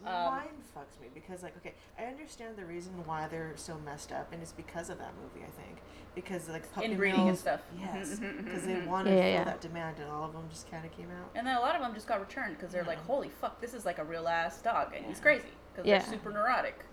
Um, 0.06 0.12
Mine 0.12 0.48
fucks 0.76 1.00
me 1.02 1.08
because 1.14 1.44
like 1.44 1.56
okay, 1.58 1.74
I 1.98 2.04
understand 2.04 2.58
the 2.58 2.66
reason 2.66 2.92
why 3.06 3.26
they're 3.30 3.54
so 3.56 3.78
messed 3.86 4.12
up, 4.12 4.34
and 4.34 4.42
it's 4.42 4.52
because 4.52 4.90
of 4.90 4.98
that 4.98 5.14
movie. 5.22 5.46
I 5.48 5.62
think 5.62 5.78
because 6.14 6.50
like 6.50 6.70
puppy 6.74 6.88
Inbreeding 6.90 7.30
and 7.30 7.38
stuff. 7.38 7.62
Yes, 7.80 8.10
Mhm, 8.20 8.20
mhm, 8.40 8.44
because 8.44 8.66
they 8.66 8.74
mhm. 8.74 8.88
wanted 8.88 9.12
Yeah, 9.16 9.22
to 9.22 9.30
yeah, 9.30 9.36
fill 9.38 9.46
that 9.46 9.62
demand, 9.62 10.00
and 10.00 10.12
all 10.12 10.26
of 10.26 10.34
them 10.34 10.44
just 10.50 10.70
kind 10.70 10.86
of 10.86 10.92
came 10.92 11.08
out. 11.10 11.30
And 11.36 11.48
then 11.48 11.56
a 11.56 11.62
lot 11.62 11.76
of 11.78 11.82
them 11.82 11.94
just 11.94 12.08
got 12.08 12.20
returned 12.20 12.58
because 12.58 12.74
they're 12.74 12.84
like, 12.84 13.00
"Holy 13.06 13.30
fuck, 13.30 13.62
this 13.62 13.74
is 13.74 13.86
like 13.86 13.98
a 13.98 14.04
real 14.04 14.28
ass 14.28 14.62
dog," 14.62 14.94
and 14.94 15.06
he's 15.06 15.22
crazy 15.22 15.48
because 15.72 15.88
Yeah. 15.88 16.00
they're 16.00 16.10
super 16.10 16.32
neurotic. 16.32 16.84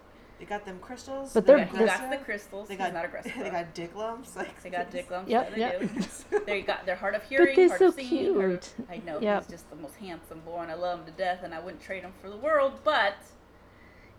They 0.41 0.47
got 0.47 0.65
them 0.65 0.79
crystals. 0.81 1.35
But 1.35 1.47
they're 1.47 1.59
they're- 1.59 1.67
Yeah, 1.67 1.99
they're- 1.99 2.09
got 2.09 2.11
the 2.19 2.25
crystals. 2.25 2.69
They 2.69 2.77
got 2.77 2.95
not 2.95 3.05
aggressive. 3.05 3.33
They 3.39 3.51
got 3.51 3.75
dick 3.75 3.95
lumps. 3.95 4.35
Like 4.37 4.61
They 4.63 4.71
got 4.71 4.91
dick 4.91 5.11
lumps. 5.11 5.31
Yep, 5.31 5.53
yeah, 5.55 5.79
they 5.79 5.85
yep. 5.87 5.95
do. 6.31 6.41
they 6.47 6.63
got 6.63 6.87
they're 6.87 6.97
hard 6.97 7.15
of 7.15 7.23
hearing, 7.25 7.49
But 7.49 7.57
they're 7.57 7.69
hard 7.69 7.79
so 7.79 7.87
of 7.89 7.95
seeing. 7.95 8.35
hard 8.35 8.51
of- 8.53 8.61
cute. 8.77 8.87
I 8.91 8.97
know 9.05 9.21
Yep. 9.21 9.43
he's 9.43 9.51
just 9.51 9.69
the 9.71 9.77
most 9.77 9.97
handsome 9.97 10.41
boy, 10.41 10.61
and 10.63 10.71
I 10.71 10.75
love 10.75 11.01
him 11.01 11.05
to 11.07 11.13
death, 11.13 11.41
and 11.45 11.55
I 11.55 11.61
wouldn't 11.61 11.83
trade 11.83 12.03
him 12.03 12.13
for 12.23 12.31
the 12.31 12.39
world. 12.39 12.81
But 12.85 13.17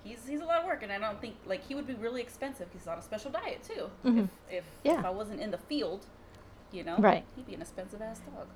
he's 0.03 0.27
he's 0.27 0.41
a 0.41 0.45
lot 0.45 0.59
of 0.59 0.65
work, 0.67 0.83
and 0.83 0.91
I 0.91 0.99
don't 0.99 1.19
think 1.19 1.35
like 1.47 1.65
he 1.67 1.73
would 1.73 1.87
be 1.87 1.95
really 1.95 2.21
expensive 2.21 2.67
because 2.69 2.81
he's 2.83 2.87
on 2.87 2.99
a 2.99 3.01
special 3.01 3.31
diet 3.31 3.63
too. 3.63 3.89
Mhm. 4.05 4.25
If 4.47 4.57
if, 4.59 4.63
Yeah. 4.83 4.99
if 4.99 5.05
I 5.05 5.09
wasn't 5.09 5.41
in 5.41 5.49
the 5.49 5.57
field, 5.57 6.05
you 6.71 6.83
know, 6.83 6.97
Right. 6.97 7.25
he'd 7.35 7.47
be 7.47 7.55
an 7.55 7.61
expensive 7.61 7.99
ass 8.01 8.19
dog. 8.19 8.47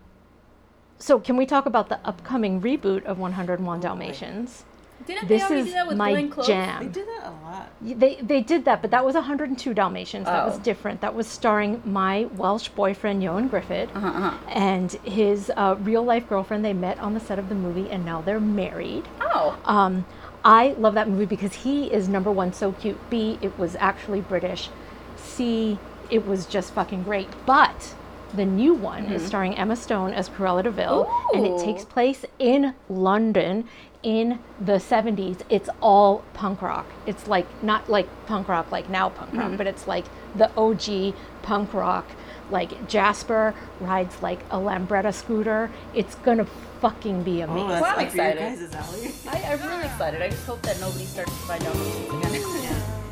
So 0.99 1.20
can 1.20 1.36
we 1.36 1.45
talk 1.47 1.66
about 1.66 1.89
the 1.89 1.99
upcoming 2.05 2.61
reboot 2.61 3.03
of 3.05 3.18
101 3.20 3.80
Dalmatians? 3.82 4.63
Didn't 5.05 5.27
This 5.27 5.41
they 5.41 5.45
already 5.47 5.61
is 5.61 5.67
do 5.67 5.73
that 5.73 5.87
with 5.87 5.97
my 5.97 6.11
Glenn 6.11 6.29
Close? 6.29 6.47
They 6.47 6.53
jam. 6.53 6.89
did 6.91 7.07
that 7.07 7.27
a 7.27 7.31
lot. 7.45 7.69
They 7.81 8.15
they 8.21 8.41
did 8.41 8.65
that, 8.65 8.81
but 8.81 8.91
that 8.91 9.05
was 9.05 9.13
102 9.15 9.73
Dalmatians. 9.73 10.25
That 10.25 10.45
was 10.45 10.55
Oh. 10.55 10.59
different. 10.63 11.01
That 11.01 11.13
was 11.13 11.27
starring 11.27 11.81
my 11.85 12.25
Welsh 12.35 12.69
boyfriend 12.69 13.21
Ioan 13.21 13.49
Gruffudd 13.49 13.89
Uh-huh, 13.95 14.07
uh-huh. 14.07 14.37
and 14.49 14.91
his 15.03 15.51
uh, 15.55 15.75
real 15.81 16.03
life 16.03 16.27
girlfriend. 16.27 16.65
They 16.65 16.73
met 16.73 16.97
on 16.99 17.13
the 17.13 17.19
set 17.19 17.37
of 17.37 17.49
the 17.49 17.55
movie, 17.55 17.89
and 17.89 18.03
now 18.05 18.21
they're 18.21 18.39
married. 18.39 19.03
Oh, 19.21 19.57
Um, 19.65 20.05
I 20.43 20.75
love 20.77 20.93
that 20.95 21.09
movie 21.09 21.25
because 21.25 21.53
he 21.53 21.91
is 21.91 22.07
number 22.07 22.31
one, 22.31 22.53
so 22.53 22.71
cute. 22.71 22.97
B, 23.09 23.37
it 23.41 23.57
was 23.59 23.75
actually 23.79 24.21
British. 24.21 24.69
C, 25.17 25.77
it 26.09 26.25
was 26.27 26.45
just 26.45 26.71
fucking 26.73 27.03
great. 27.03 27.27
But 27.45 27.93
The 28.35 28.43
new 28.45 28.73
one 28.73 29.05
is 29.05 29.25
starring 29.25 29.55
Emma 29.55 29.75
Stone 29.77 30.11
as 30.13 30.27
Cruella 30.27 30.63
de 30.63 30.71
Vil, 30.71 31.09
and 31.33 31.45
it 31.45 31.57
takes 31.57 31.85
place 31.85 32.25
in 32.37 32.73
London 32.89 33.63
in 34.05 34.39
the 34.61 34.73
70s. 34.73 35.41
It's 35.49 35.67
all 35.81 36.23
punk 36.33 36.61
rock. 36.61 36.85
It's 37.07 37.27
like 37.27 37.47
not 37.63 37.89
like 37.89 38.07
punk 38.27 38.47
rock 38.47 38.71
like 38.71 38.87
now 38.87 39.09
punk 39.09 39.33
rock, 39.33 39.47
mm-hmm. 39.47 39.57
but 39.57 39.67
it's 39.67 39.87
like 39.87 40.05
the 40.35 40.49
OG 40.55 41.15
punk 41.41 41.73
rock. 41.73 42.05
Like 42.51 42.87
Jasper 42.87 43.55
rides 43.81 44.21
like 44.21 44.39
a 44.51 44.57
Lambretta 44.57 45.11
scooter. 45.11 45.71
It's 45.95 46.13
gonna 46.15 46.45
fucking 46.79 47.23
be 47.23 47.41
Oh, 47.41 47.45
amazing. 47.45 47.67
that's 47.69 47.81
Well, 47.81 47.99
I'm 47.99 48.05
up 48.05 48.11
for 48.11 48.17
your 48.17 48.27
excited. 48.27 49.27
I, 49.27 49.53
I'm 49.53 49.67
really 49.67 49.85
excited. 49.85 50.21
I 50.21 50.29
just 50.29 50.45
hope 50.45 50.61
that 50.61 50.79
nobody 50.79 51.05
starts 51.05 51.41
to 51.41 51.47
buy 51.47 51.57
downloads 51.57 52.19
again. 52.19 52.41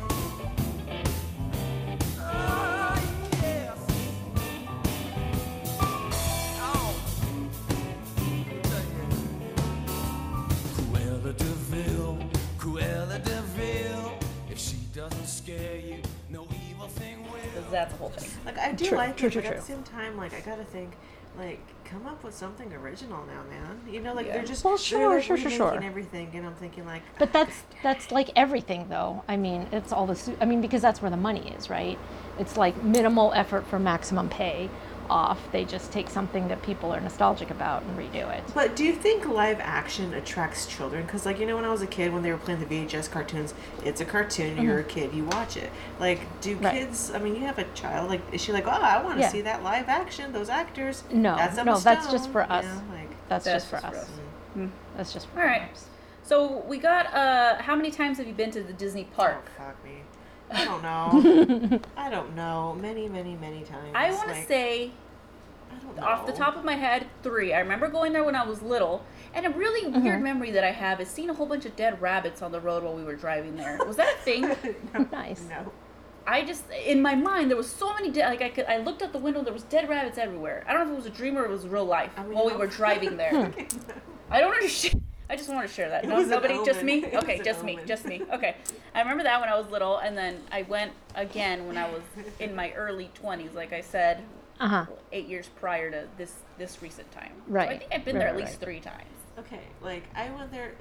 Cruella 2.16 2.20
ah. 2.20 2.83
That's 17.74 17.92
the 17.92 17.98
whole 17.98 18.10
thing. 18.10 18.30
Like 18.46 18.58
I 18.58 18.72
do 18.72 18.86
True, 18.86 18.98
like 18.98 19.16
true, 19.16 19.28
it, 19.28 19.32
true, 19.32 19.42
but 19.42 19.50
at 19.52 19.56
the 19.56 19.62
same 19.62 19.82
time, 19.82 20.16
like 20.16 20.34
I 20.34 20.40
gotta 20.40 20.64
think, 20.64 20.92
like 21.38 21.60
come 21.84 22.06
up 22.06 22.22
with 22.24 22.34
something 22.34 22.72
original 22.72 23.24
now, 23.26 23.42
man. 23.50 23.80
You 23.92 24.00
know, 24.00 24.14
like 24.14 24.26
Yeah. 24.26 24.34
they're 24.34 24.44
just 24.44 24.64
Well, 24.64 24.74
they're, 24.74 24.78
sure, 24.84 25.14
like, 25.16 25.24
sure, 25.24 25.36
sure, 25.36 25.50
sure. 25.50 25.66
remaking 25.68 25.88
everything, 25.88 26.30
and 26.34 26.46
I'm 26.46 26.54
thinking 26.54 26.86
like, 26.86 27.02
But 27.18 27.28
oh, 27.28 27.32
that's 27.32 27.62
that's 27.82 28.10
like 28.12 28.30
everything, 28.36 28.88
though. 28.88 29.22
I 29.28 29.36
mean, 29.36 29.66
it's 29.72 29.92
all 29.92 30.06
the. 30.06 30.14
su- 30.16 30.36
I 30.40 30.44
mean, 30.44 30.60
because 30.60 30.80
that's 30.82 31.02
where 31.02 31.10
the 31.10 31.16
money 31.16 31.52
is, 31.58 31.68
right? 31.68 31.98
It's 32.38 32.56
like 32.56 32.82
minimal 32.82 33.32
effort 33.34 33.66
for 33.66 33.78
maximum 33.78 34.28
pay 34.28 34.68
off. 35.10 35.38
They 35.52 35.64
just 35.64 35.92
take 35.92 36.08
something 36.08 36.48
that 36.48 36.62
people 36.62 36.92
are 36.92 37.00
nostalgic 37.00 37.50
about 37.50 37.82
and 37.82 37.98
redo 37.98 38.32
it. 38.36 38.42
But 38.54 38.76
do 38.76 38.84
you 38.84 38.92
think 38.92 39.26
live 39.28 39.58
action 39.60 40.12
attracts 40.14 40.66
children? 40.66 41.04
Because, 41.04 41.24
like, 41.26 41.38
you 41.38 41.46
know, 41.46 41.56
when 41.56 41.64
I 41.64 41.70
was 41.70 41.82
a 41.82 41.86
kid, 41.86 42.12
when 42.12 42.22
they 42.22 42.30
were 42.30 42.38
playing 42.38 42.60
the 42.60 42.66
VHS 42.66 43.10
cartoons, 43.10 43.54
it's 43.84 44.00
a 44.00 44.04
cartoon, 44.04 44.60
you're 44.62 44.78
a 44.80 44.84
kid, 44.84 45.12
you 45.14 45.24
watch 45.24 45.56
it. 45.56 45.70
Like, 45.98 46.20
do 46.40 46.54
Mm-hmm. 46.54 46.64
Right. 46.64 46.74
kids, 46.74 47.10
I 47.12 47.18
mean, 47.18 47.34
you 47.34 47.42
have 47.42 47.58
a 47.58 47.64
child, 47.74 48.08
like, 48.08 48.20
is 48.32 48.40
she 48.40 48.52
like, 48.52 48.66
oh, 48.66 48.70
I 48.70 49.02
want 49.02 49.16
to 49.16 49.22
Yeah. 49.22 49.28
see 49.30 49.40
that 49.42 49.62
live 49.62 49.88
action, 49.88 50.32
those 50.32 50.48
actors? 50.48 51.02
No, 51.10 51.36
that's 51.36 51.58
Emma 51.58 51.72
no, 51.72 51.78
that's 51.78 52.10
just 52.10 52.24
Stone," 52.24 52.32
for 52.32 52.40
you 52.42 52.46
us. 52.48 52.64
know, 52.64 52.82
like, 52.94 53.08
That's, 53.28 53.44
That's 53.44 53.64
just 53.64 53.68
for 53.68 53.76
just 53.80 53.86
for 53.86 53.98
us. 53.98 54.08
us. 54.56 54.70
That's 54.96 55.12
just 55.12 55.26
for 55.28 55.38
us. 55.40 55.42
All 55.44 55.48
right. 55.50 55.70
us. 55.72 55.86
So 56.22 56.64
we 56.68 56.78
got. 56.78 57.12
Uh, 57.12 57.56
how 57.60 57.74
many 57.76 57.90
times 57.90 58.16
have 58.18 58.26
you 58.26 58.32
been 58.32 58.50
to 58.52 58.62
the 58.62 58.72
Disney 58.72 59.06
oh, 59.12 59.16
park? 59.16 59.50
fuck 59.58 59.82
me. 59.84 60.03
I 60.50 60.64
don't 60.64 60.82
know. 60.82 61.80
I 61.96 62.10
don't 62.10 62.34
know. 62.36 62.76
Many, 62.80 63.08
many, 63.08 63.34
many 63.36 63.62
times. 63.62 63.90
I 63.94 64.10
want 64.12 64.28
to 64.28 64.34
Like, 64.34 64.48
say, 64.48 64.90
I 65.72 65.76
don't 65.82 65.96
know. 65.96 66.02
off 66.04 66.26
the 66.26 66.32
top 66.32 66.56
of 66.56 66.64
my 66.64 66.74
head, 66.74 67.06
three. 67.22 67.52
I 67.52 67.60
remember 67.60 67.88
going 67.88 68.12
there 68.12 68.24
when 68.24 68.36
I 68.36 68.44
was 68.44 68.62
little, 68.62 69.04
and 69.34 69.46
a 69.46 69.50
really 69.50 69.90
Mm-hmm. 69.90 70.02
weird 70.04 70.22
memory 70.22 70.50
that 70.52 70.64
I 70.64 70.70
have 70.70 71.00
is 71.00 71.08
seeing 71.08 71.30
a 71.30 71.34
whole 71.34 71.46
bunch 71.46 71.64
of 71.66 71.74
dead 71.76 72.00
rabbits 72.00 72.40
on 72.42 72.52
the 72.52 72.60
road 72.60 72.82
while 72.84 72.94
we 72.94 73.04
were 73.04 73.16
driving 73.16 73.56
there. 73.56 73.78
Was 73.86 73.96
that 73.96 74.14
a 74.14 74.18
thing? 74.22 74.42
no, 74.94 75.06
Nice. 75.12 75.42
No. 75.48 75.72
I 76.26 76.42
just 76.42 76.64
in 76.86 77.02
my 77.02 77.14
mind 77.14 77.50
there 77.50 77.56
was 77.56 77.68
so 77.68 77.92
many 77.94 78.10
dead. 78.10 78.28
Like 78.30 78.40
I 78.40 78.48
could, 78.48 78.64
I 78.66 78.78
looked 78.78 79.02
out 79.02 79.12
the 79.12 79.18
window, 79.18 79.42
there 79.42 79.52
was 79.52 79.64
dead 79.64 79.88
rabbits 79.90 80.16
everywhere. 80.16 80.64
I 80.66 80.72
don't 80.72 80.86
know 80.86 80.92
if 80.94 80.98
it 80.98 81.04
was 81.04 81.06
a 81.06 81.16
dream 81.16 81.36
or 81.36 81.44
it 81.44 81.50
was 81.50 81.66
real 81.66 81.84
life 81.84 82.12
I 82.16 82.22
mean, 82.22 82.34
while 82.34 82.46
we 82.46 82.56
were 82.56 82.66
driving 82.66 83.16
there. 83.18 83.52
I 84.30 84.40
don't 84.40 84.54
understand. 84.54 85.02
I 85.34 85.36
just 85.36 85.48
want 85.48 85.66
to 85.66 85.74
share 85.74 85.88
that. 85.88 86.04
It 86.04 86.06
No, 86.10 86.14
was 86.14 86.28
nobody, 86.28 86.54
just 86.64 86.84
me. 86.84 87.04
Okay, 87.12 87.40
just 87.42 87.64
me, 87.64 87.76
just 87.86 88.04
me. 88.06 88.22
Okay, 88.32 88.54
I 88.94 89.00
remember 89.00 89.24
that 89.24 89.40
when 89.40 89.48
I 89.50 89.58
was 89.58 89.68
little, 89.68 89.98
and 89.98 90.16
then 90.16 90.40
I 90.52 90.62
went 90.62 90.92
again 91.16 91.66
when 91.66 91.76
I 91.76 91.90
was 91.90 92.02
in 92.38 92.54
my 92.54 92.70
early 92.74 93.10
twenties. 93.14 93.52
Like 93.52 93.72
I 93.72 93.80
said, 93.80 94.22
Uh 94.60 94.68
huh. 94.68 94.86
eight 95.10 95.26
years 95.26 95.48
prior 95.56 95.90
to 95.90 96.06
this 96.16 96.36
this 96.56 96.80
recent 96.82 97.10
time. 97.10 97.32
Right. 97.48 97.68
So 97.68 97.74
I 97.74 97.78
think 97.78 97.90
I've 97.92 98.04
been 98.04 98.14
Right, 98.14 98.20
there 98.20 98.28
at 98.28 98.34
right, 98.36 98.40
least 98.44 98.52
right. 98.58 98.60
three 98.64 98.78
times. 98.80 99.10
Okay, 99.40 99.62
like 99.82 100.04
I 100.14 100.30
went 100.30 100.52
there. 100.52 100.74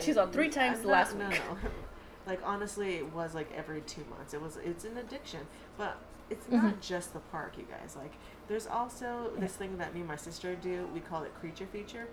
She's 0.00 0.16
on 0.16 0.32
three 0.32 0.48
times 0.48 0.78
I'm 0.78 0.82
the 0.82 0.88
not- 0.88 0.94
last 0.94 1.16
no, 1.16 1.28
week. 1.28 1.40
No, 1.62 1.70
Like 2.26 2.40
honestly, 2.44 2.96
it 2.96 3.12
was 3.12 3.36
like 3.36 3.52
every 3.56 3.82
two 3.82 4.04
months. 4.10 4.34
It 4.34 4.42
was. 4.42 4.56
It's 4.64 4.84
an 4.84 4.96
addiction, 4.98 5.40
but 5.78 5.96
it's 6.28 6.44
Mm-hmm. 6.46 6.56
not 6.66 6.80
just 6.80 7.12
the 7.12 7.20
park, 7.20 7.54
you 7.56 7.66
guys. 7.70 7.94
Like 7.96 8.14
there's 8.48 8.66
also 8.66 9.30
this 9.38 9.52
thing 9.52 9.78
that 9.78 9.94
me 9.94 10.00
and 10.00 10.08
my 10.08 10.16
sister 10.16 10.56
do. 10.56 10.88
We 10.92 10.98
call 10.98 11.22
it 11.22 11.32
creature 11.38 11.66
feature. 11.66 12.08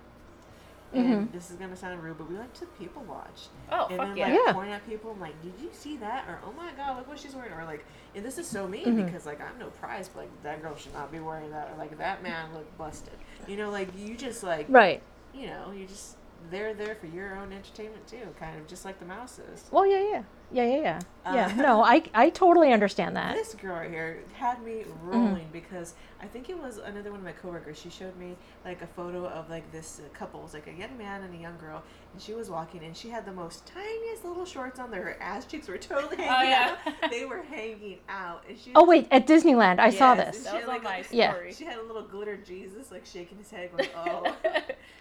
And 0.93 1.31
this 1.31 1.51
is 1.51 1.55
gonna 1.57 1.75
sound 1.75 2.03
rude, 2.03 2.17
but 2.17 2.29
we 2.29 2.35
like 2.37 2.53
to 2.55 2.65
people 2.65 3.03
watch. 3.03 3.47
Mm-hmm. 3.69 3.73
Oh, 3.73 3.87
and 3.87 3.97
fuck 3.97 4.07
then 4.07 4.17
yeah. 4.17 4.27
like 4.29 4.39
Yeah. 4.47 4.53
point 4.53 4.69
at 4.71 4.87
people. 4.87 5.11
I'm 5.11 5.19
like, 5.19 5.39
did 5.43 5.53
you 5.61 5.69
see 5.71 5.97
that? 5.97 6.25
Or 6.27 6.39
oh 6.45 6.51
my 6.53 6.71
god, 6.77 6.97
look 6.97 7.07
what 7.07 7.19
she's 7.19 7.35
wearing. 7.35 7.53
Or 7.53 7.63
like, 7.65 7.85
and 8.15 8.25
this 8.25 8.37
is 8.37 8.47
so 8.47 8.67
mean 8.67 8.85
Mm-hmm. 8.85 9.05
because 9.05 9.25
like 9.25 9.39
I'm 9.39 9.57
no 9.59 9.67
prize, 9.67 10.07
but 10.09 10.21
like 10.21 10.43
that 10.43 10.61
girl 10.61 10.75
should 10.75 10.93
not 10.93 11.11
be 11.11 11.19
wearing 11.19 11.51
that. 11.51 11.69
Or 11.71 11.77
like 11.77 11.97
that 11.99 12.23
man 12.23 12.53
looked 12.53 12.75
busted. 12.77 13.13
You 13.47 13.55
know, 13.57 13.69
like 13.69 13.89
you 13.97 14.15
just 14.15 14.41
like 14.43 14.65
Right. 14.69 15.01
you 15.33 15.47
know, 15.47 15.71
you 15.71 15.85
just 15.85 16.15
they're 16.49 16.73
there 16.73 16.95
for 16.95 17.07
your 17.07 17.35
own 17.35 17.51
entertainment 17.53 18.07
too, 18.07 18.33
kind 18.39 18.57
of 18.59 18.65
just 18.67 18.85
like 18.85 18.97
the 18.99 19.05
mouse 19.05 19.39
is. 19.39 19.65
Well, 19.71 19.85
yeah, 19.85 20.01
yeah, 20.09 20.23
yeah, 20.51 20.63
yeah, 20.65 20.81
yeah. 20.81 20.99
Yeah. 21.31 21.45
Uh, 21.47 21.61
no, 21.61 21.83
I 21.83 22.01
I 22.15 22.29
totally 22.31 22.73
understand 22.73 23.15
that. 23.15 23.35
This 23.35 23.53
girl 23.53 23.75
right 23.75 23.89
here 23.91 24.19
had 24.33 24.63
me 24.63 24.83
Mm-hmm. 24.83 25.07
rolling 25.09 25.47
because 25.51 25.93
I 26.21 26.25
think 26.25 26.49
it 26.49 26.57
was 26.57 26.77
another 26.77 27.11
one 27.11 27.19
of 27.19 27.25
my 27.25 27.33
coworkers. 27.33 27.77
She 27.79 27.89
showed 27.89 28.17
me 28.17 28.35
like 28.65 28.81
a 28.81 28.87
photo 28.87 29.25
of 29.27 29.49
like 29.49 29.71
this 29.71 29.99
uh, 30.03 30.09
couple, 30.17 30.39
it 30.39 30.43
was 30.43 30.53
like 30.55 30.67
a 30.67 30.71
young 30.73 30.97
man 30.97 31.21
and 31.23 31.35
a 31.35 31.37
young 31.37 31.57
girl, 31.57 31.83
and 32.13 32.21
she 32.21 32.33
was 32.33 32.49
walking 32.49 32.83
and 32.83 32.95
she 32.97 33.09
had 33.09 33.25
the 33.25 33.31
most 33.31 33.65
tiniest 33.67 34.25
little 34.25 34.45
shorts 34.45 34.79
on 34.79 34.89
there. 34.89 35.03
Her 35.03 35.17
ass 35.21 35.45
cheeks 35.45 35.67
were 35.67 35.77
totally 35.77 36.17
hanging 36.17 36.49
yeah. 36.51 36.75
out. 36.85 36.93
They 37.11 37.25
were 37.25 37.43
hanging 37.43 37.99
out, 38.09 38.43
and 38.49 38.57
she. 38.57 38.71
Oh 38.75 38.85
wait, 38.85 39.07
at 39.11 39.27
Disneyland, 39.27 39.79
I 39.79 39.91
saw 39.91 40.15
this. 40.15 40.39
That 40.43 40.49
She 40.49 40.55
was 40.55 40.61
had, 40.65 40.67
like, 40.67 40.83
my 40.83 40.97
a- 40.97 41.15
Yeah. 41.15 41.35
She 41.51 41.65
had 41.65 41.77
a 41.77 41.83
little 41.83 42.03
glitter 42.03 42.37
Jesus 42.37 42.91
like 42.91 43.05
shaking 43.05 43.37
his 43.37 43.51
head, 43.51 43.69
going, 43.75 43.89
"Oh." 43.95 44.35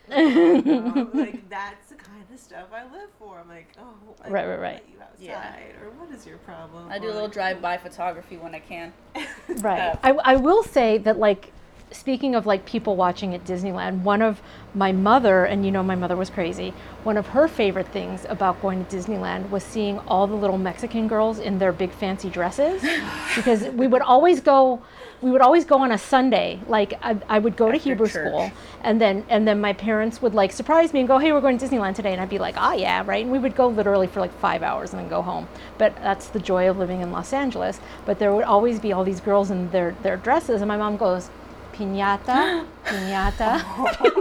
Oh, 0.11 1.11
like 1.13 1.49
that's 1.51 1.91
the 1.91 1.95
kind 1.97 2.25
of 2.33 2.39
stuff 2.39 2.69
I 2.73 2.85
live 2.85 3.11
for. 3.19 3.39
I'm 3.41 3.49
like, 3.49 3.69
oh, 3.79 3.95
I 4.25 4.29
Right, 4.31 4.43
don't 4.43 4.51
right, 4.53 4.61
right. 4.61 4.75
let 4.75 4.89
you 4.89 5.01
outside, 5.03 5.23
Yeah. 5.25 5.38
Or 5.81 5.91
what 5.99 6.15
is 6.15 6.27
your 6.27 6.39
problem? 6.39 6.89
I 6.91 6.99
do 6.99 7.09
a 7.09 7.13
little 7.13 7.29
drive-by 7.29 7.79
photography 7.79 8.37
when 8.37 8.55
I 8.55 8.61
can. 8.61 8.93
Right. 9.61 9.81
Uh, 9.81 9.97
I, 10.03 10.35
I 10.35 10.37
will 10.37 10.63
say 10.63 10.99
that, 10.99 11.19
like, 11.19 11.53
speaking 11.91 12.35
of 12.35 12.47
like 12.47 12.65
people 12.67 12.97
watching 12.97 13.35
at 13.35 13.45
Disneyland, 13.45 14.03
one 14.03 14.23
of 14.23 14.43
my 14.75 14.93
mother, 14.93 15.45
and 15.45 15.65
you 15.65 15.73
know 15.73 15.83
my 15.83 15.95
mother 15.95 16.17
was 16.17 16.31
crazy, 16.31 16.75
one 17.03 17.17
of 17.17 17.29
her 17.29 17.49
favorite 17.49 17.89
things 17.89 18.27
about 18.29 18.61
going 18.61 18.85
to 18.85 18.97
Disneyland 18.97 19.49
was 19.51 19.65
seeing 19.65 19.99
all 20.01 20.27
the 20.27 20.35
little 20.35 20.59
Mexican 20.59 21.09
girls 21.09 21.39
in 21.39 21.59
their 21.59 21.73
big 21.73 21.91
fancy 21.91 22.29
dresses. 22.29 22.83
because 23.37 23.65
we 23.69 23.87
would 23.87 24.03
always 24.03 24.41
go. 24.41 24.83
We 25.21 25.31
would 25.33 25.41
always 25.41 25.65
go 25.65 25.79
on 25.79 25.91
a 25.91 25.99
Sunday. 25.99 26.61
Like 26.69 26.95
I, 27.03 27.17
I 27.29 27.39
would 27.39 27.57
go 27.57 27.73
to 27.73 27.77
Hebrew 27.79 28.07
church. 28.07 28.29
school, 28.29 28.53
and 28.83 29.01
then 29.01 29.25
and 29.29 29.49
then 29.49 29.61
my 29.61 29.73
parents 29.73 30.23
would 30.23 30.35
like 30.35 30.53
surprise 30.53 30.93
me 30.93 31.01
and 31.01 31.09
go, 31.09 31.19
"Hey, 31.19 31.33
we're 31.33 31.41
going 31.41 31.59
to 31.59 31.67
Disneyland 31.67 31.97
today," 31.97 32.13
and 32.13 32.21
I'd 32.21 32.29
be 32.29 32.39
like, 32.39 32.55
"Ah, 32.57 32.75
yeah, 32.75 33.03
right." 33.05 33.23
And 33.25 33.33
we 33.33 33.39
would 33.39 33.57
go 33.57 33.67
literally 33.67 34.07
for 34.07 34.21
like 34.21 34.33
five 34.39 34.63
hours 34.63 34.93
and 34.93 35.01
then 35.01 35.09
go 35.09 35.23
home. 35.23 35.49
But 35.77 35.97
that's 35.97 36.29
the 36.29 36.39
joy 36.39 36.71
of 36.71 36.79
living 36.79 37.01
in 37.01 37.11
Los 37.11 37.33
Angeles. 37.33 37.81
But 38.07 38.19
there 38.21 38.33
would 38.33 38.45
always 38.45 38.79
be 38.79 38.93
all 38.93 39.03
these 39.05 39.21
girls 39.21 39.51
in 39.51 39.71
their 39.71 39.97
their 40.03 40.17
dresses, 40.17 40.61
and 40.61 40.69
my 40.69 40.77
mom 40.77 40.97
goes, 40.97 41.31
"Piñata, 41.73 42.65
piñata." 42.85 43.63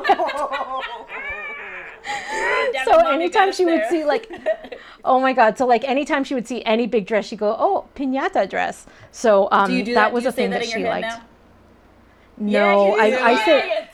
Damn 0.08 1.08
so 2.86 2.99
it, 2.99 3.03
Mom, 3.03 3.22
you 3.22 3.30
got 3.30 3.43
anytime 3.43 3.53
she 3.53 3.66
would 3.66 3.84
see 3.89 4.03
like, 4.03 4.30
oh 5.05 5.20
my 5.20 5.34
god! 5.34 5.58
So 5.58 5.66
like 5.66 5.84
anytime 5.84 6.24
she 6.24 6.34
would 6.34 6.47
see 6.47 6.64
any 6.64 6.88
big 6.88 7.05
dress, 7.05 7.26
she'd 7.28 7.39
go, 7.39 7.55
"Oh, 7.58 7.86
piñata 7.95 8.49
dress." 8.49 8.86
So 9.12 9.47
um, 9.51 9.76
that 9.78 9.86
that? 9.93 10.14
was 10.14 10.26
a 10.26 10.32
thing 10.32 10.49
that, 10.51 10.62
that 10.62 10.70
she 10.70 10.84
liked. 10.84 11.08
now? 11.08 11.22
No, 12.39 12.95
yeah. 12.95 13.03
I, 13.03 13.32
I 13.32 13.45
say. 13.45 13.88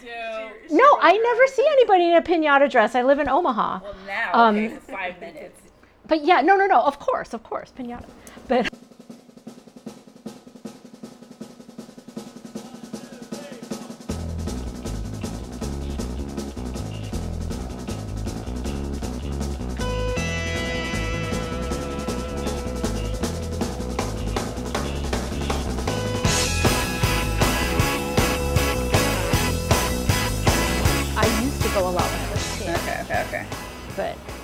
No, 0.70 0.98
I 1.02 1.18
never 1.18 1.48
see 1.48 1.66
anybody 1.72 2.10
in 2.10 2.16
a 2.16 2.22
pinata 2.22 2.70
dress. 2.70 2.96
I 2.96 3.04
live 3.04 3.20
in 3.20 3.30
Omaha. 3.30 3.80
Well, 3.84 3.96
now, 4.08 4.32
Um, 4.34 4.58
okay, 4.58 4.78
five 4.90 5.20
minutes. 5.20 5.62
But 6.08 6.26
yeah, 6.26 6.42
no, 6.42 6.56
no, 6.56 6.66
no. 6.66 6.82
Of 6.82 7.00
course, 7.00 7.34
of 7.34 7.44
course, 7.44 7.72
pinata. 7.78 8.06
But 8.48 8.70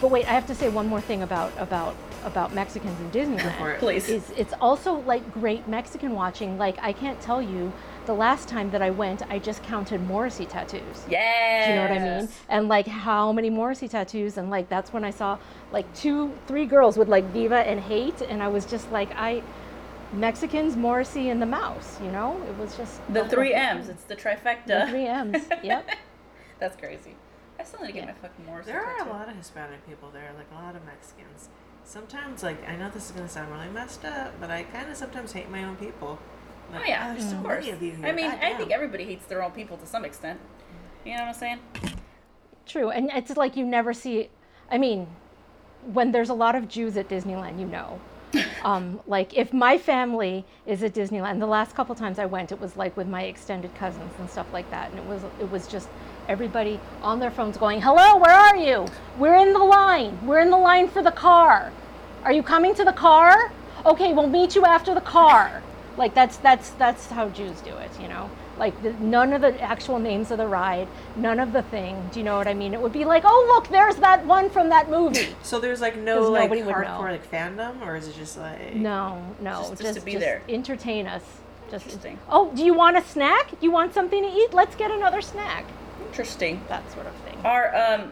But 0.10 0.14
wait, 0.14 0.28
I 0.28 0.34
have 0.34 0.47
to 0.47 0.55
say 0.55 0.70
one 0.70 0.88
more 0.88 1.01
thing 1.01 1.22
about 1.22 1.53
about 1.60 1.95
about 2.26 2.51
Mexicans 2.51 2.99
in 2.99 3.12
Disneyland. 3.12 3.78
Please. 3.78 4.10
Is 4.10 4.32
it's 4.36 4.53
also 4.60 4.93
like 5.01 5.32
great 5.32 5.68
Mexican 5.68 6.16
watching. 6.16 6.57
Like 6.57 6.80
I 6.82 6.93
can't 6.93 7.22
tell 7.22 7.43
you 7.43 7.72
the 8.07 8.16
last 8.16 8.47
time 8.47 8.72
that 8.72 8.82
I 8.82 8.89
went, 8.89 9.22
I 9.30 9.38
just 9.38 9.62
counted 9.62 10.01
Morrissey 10.07 10.47
tattoos. 10.47 11.05
Yeah. 11.07 11.64
Do 11.64 11.70
you 11.70 11.76
know 11.76 11.82
what 11.84 11.91
I 11.91 12.22
mean? 12.22 12.30
And 12.49 12.68
like 12.68 12.88
how 12.88 13.32
many 13.32 13.51
Morrissey 13.51 13.88
tattoos, 13.88 14.38
and 14.38 14.49
like 14.49 14.68
that's 14.68 14.91
when 14.91 15.03
I 15.03 15.12
saw 15.12 15.38
like 15.72 15.86
two, 15.93 16.34
three 16.47 16.66
girls 16.66 16.97
with 16.97 17.07
like 17.07 17.26
Viva 17.26 17.60
and 17.60 17.80
Hate, 17.80 18.22
and 18.22 18.41
I 18.41 18.47
was 18.47 18.66
just 18.66 18.91
like, 18.91 19.12
I, 19.16 19.43
Mexicans, 20.12 20.76
Morrissey, 20.76 21.30
and 21.30 21.39
the 21.39 21.45
Mouse. 21.45 21.99
You 22.01 22.12
know, 22.12 22.41
it 22.49 22.57
was 22.57 22.76
just 22.76 22.99
The 23.14 23.20
whole 23.20 23.30
three. 23.30 23.53
M's. 23.53 23.89
It's 23.89 24.05
the 24.05 24.16
trifecta. 24.16 24.66
The 24.66 24.88
three 24.89 25.05
M's. 25.05 25.43
Yep. 25.62 25.88
That's 26.60 26.76
crazy. 26.76 27.16
I 27.60 27.64
still 27.64 27.82
need 27.82 27.88
to 27.88 27.93
get 27.93 28.05
Yeah. 28.05 28.14
my 28.14 28.14
fucking 28.14 28.45
Morrissey 28.45 28.72
There 28.72 28.82
are 28.84 29.07
a 29.07 29.10
lot 29.12 29.28
of 29.30 29.36
Hispanic 29.36 29.86
people 29.88 30.10
there, 30.12 30.32
like 30.38 30.47
a 30.51 30.64
lot 30.64 30.76
of 30.76 30.86
Mexicans. 30.86 31.49
Sometimes, 31.84 32.43
like, 32.43 32.68
I 32.70 32.76
know 32.76 32.89
this 32.89 33.05
is 33.07 33.12
gonna 33.12 33.28
sound 33.30 33.51
really 33.51 33.68
messed 33.70 34.05
up, 34.05 34.34
but 34.39 34.49
I 34.49 34.64
kind 34.64 34.89
of 34.89 34.95
sometimes 34.95 35.34
hate 35.34 35.49
my 35.49 35.64
own 35.64 35.76
people. 35.76 36.20
Like, 36.72 36.82
Oh 36.82 36.86
yeah, 36.88 37.14
there's 37.14 37.30
so 37.30 37.38
of 37.38 37.43
course. 37.43 37.66
many 37.66 37.72
of 37.72 37.82
you 37.82 37.91
here. 37.91 38.05
I 38.07 38.12
mean, 38.12 38.30
I 38.30 38.53
think 38.55 38.72
everybody 38.72 39.03
hates 39.05 39.26
their 39.26 39.43
own 39.43 39.51
people 39.51 39.76
to 39.78 39.86
some 39.86 40.05
extent. 40.05 40.39
You 41.03 41.14
know 41.16 41.22
what 41.22 41.28
I'm 41.30 41.34
saying? 41.34 41.60
True, 42.66 42.89
and 42.91 43.10
it's 43.14 43.36
like 43.36 43.57
you 43.57 43.66
never 43.66 43.93
see. 43.93 44.30
I 44.72 44.78
mean, 44.78 45.07
when 45.93 46.12
there's 46.12 46.30
a 46.30 46.34
lot 46.36 46.55
of 46.55 46.68
Jews 46.68 46.95
at 46.97 47.10
Disneyland, 47.10 47.60
you 47.60 47.66
know. 47.66 47.99
Um, 48.64 48.99
like 49.07 49.36
if 49.38 49.53
my 49.53 49.78
family 49.78 50.45
is 50.68 50.84
at 50.84 50.93
Disneyland, 50.93 51.39
the 51.39 51.47
last 51.47 51.74
couple 51.76 51.95
times 51.95 52.20
I 52.20 52.26
went, 52.26 52.51
it 52.51 52.60
was 52.60 52.76
like 52.76 52.95
with 52.97 53.07
my 53.07 53.24
extended 53.24 53.74
cousins 53.74 54.12
and 54.20 54.30
stuff 54.30 54.47
like 54.51 54.70
that, 54.70 54.91
and 54.91 54.99
it 54.99 55.05
was 55.05 55.24
it 55.39 55.49
was 55.49 55.66
just 55.66 55.88
everybody 56.34 56.80
on 57.01 57.19
their 57.19 57.32
phones 57.32 57.57
going, 57.57 57.82
"Hello, 57.82 58.15
where 58.17 58.32
are 58.32 58.55
you? 58.55 58.86
We're 59.17 59.36
in 59.36 59.51
the 59.51 59.59
line. 59.59 60.17
We're 60.25 60.39
in 60.39 60.51
the 60.51 60.57
line 60.57 60.88
for 60.88 61.01
the 61.01 61.11
car. 61.11 61.73
Are 62.23 62.32
you 62.32 62.43
coming 62.43 62.73
to 62.75 62.86
the 62.86 62.93
car? 62.93 63.51
Okay, 63.86 64.13
we'll 64.13 64.30
meet 64.30 64.55
you 64.55 64.63
after 64.65 64.93
the 64.93 65.01
car." 65.01 65.61
Like 65.97 66.13
that's 66.13 66.38
that's 66.38 66.69
that's 66.71 67.07
how 67.07 67.27
Jews 67.30 67.59
do 67.61 67.75
it, 67.75 67.89
you 67.99 68.07
know. 68.07 68.30
Like 68.57 68.82
the, 68.84 68.91
none 68.93 69.34
of 69.34 69.41
the 69.41 69.59
actual 69.61 69.99
names 69.99 70.32
of 70.32 70.38
the 70.38 70.45
ride, 70.47 70.88
none 71.15 71.39
of 71.39 71.51
the 71.53 71.61
thing. 71.63 72.09
Do 72.11 72.19
you 72.19 72.25
know 72.25 72.38
what 72.38 72.47
I 72.47 72.53
mean? 72.53 72.73
It 72.73 72.82
would 72.82 72.93
be 72.93 73.05
like, 73.05 73.23
"Oh, 73.25 73.45
look, 73.53 73.67
there's 73.69 73.95
that 73.97 74.25
one 74.25 74.49
from 74.49 74.69
that 74.69 74.89
movie." 74.89 75.30
So 75.41 75.59
there's 75.59 75.82
like 75.82 75.97
no 75.97 76.21
like 76.30 76.43
nobody 76.43 76.61
would 76.61 76.75
know. 76.75 76.82
hardcore 76.84 77.11
like 77.11 77.30
fandom, 77.32 77.82
or 77.86 77.95
is 77.95 78.07
it 78.07 78.15
just 78.15 78.38
like 78.38 78.75
No, 78.75 79.21
no, 79.41 79.65
Just- 79.69 79.82
just 79.82 79.99
to 79.99 80.05
be 80.05 80.15
there. 80.15 80.41
entertain 80.47 81.07
us. 81.07 81.23
Just 81.71 81.86
Interesting. 81.86 82.17
oh, 82.30 82.51
do 82.55 82.63
you 82.65 82.73
want 82.73 82.97
a 82.97 83.01
snack? 83.03 83.51
You 83.61 83.69
want 83.71 83.93
something 83.93 84.23
to 84.23 84.30
eat? 84.30 84.53
Let's 84.53 84.75
get 84.75 84.89
another 84.91 85.21
snack. 85.21 85.65
Interesting. 86.10 86.62
That 86.68 86.91
sort 86.91 87.05
of 87.05 87.14
thing. 87.18 87.38
Our 87.43 87.76
um, 87.76 88.12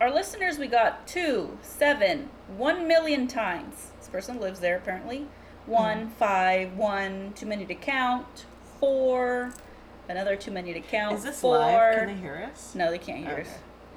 our 0.00 0.12
listeners, 0.12 0.58
we 0.58 0.66
got 0.66 1.06
two, 1.06 1.58
seven, 1.62 2.28
one 2.56 2.86
million 2.86 3.26
times. 3.26 3.92
This 3.98 4.08
person 4.08 4.40
lives 4.40 4.60
there 4.60 4.76
apparently. 4.76 5.26
One, 5.66 6.10
five, 6.10 6.74
one, 6.74 7.32
too 7.34 7.46
many 7.46 7.66
to 7.66 7.74
count. 7.74 8.46
Four, 8.80 9.52
another 10.08 10.36
too 10.36 10.50
many 10.50 10.72
to 10.72 10.80
count. 10.80 11.16
Is 11.16 11.24
this 11.24 11.40
Four. 11.40 11.58
live? 11.58 11.98
Can 11.98 12.06
they 12.06 12.20
hear 12.20 12.48
us? 12.50 12.74
No, 12.74 12.90
they 12.90 12.98
can't 12.98 13.26
hear 13.26 13.38
us. 13.38 13.48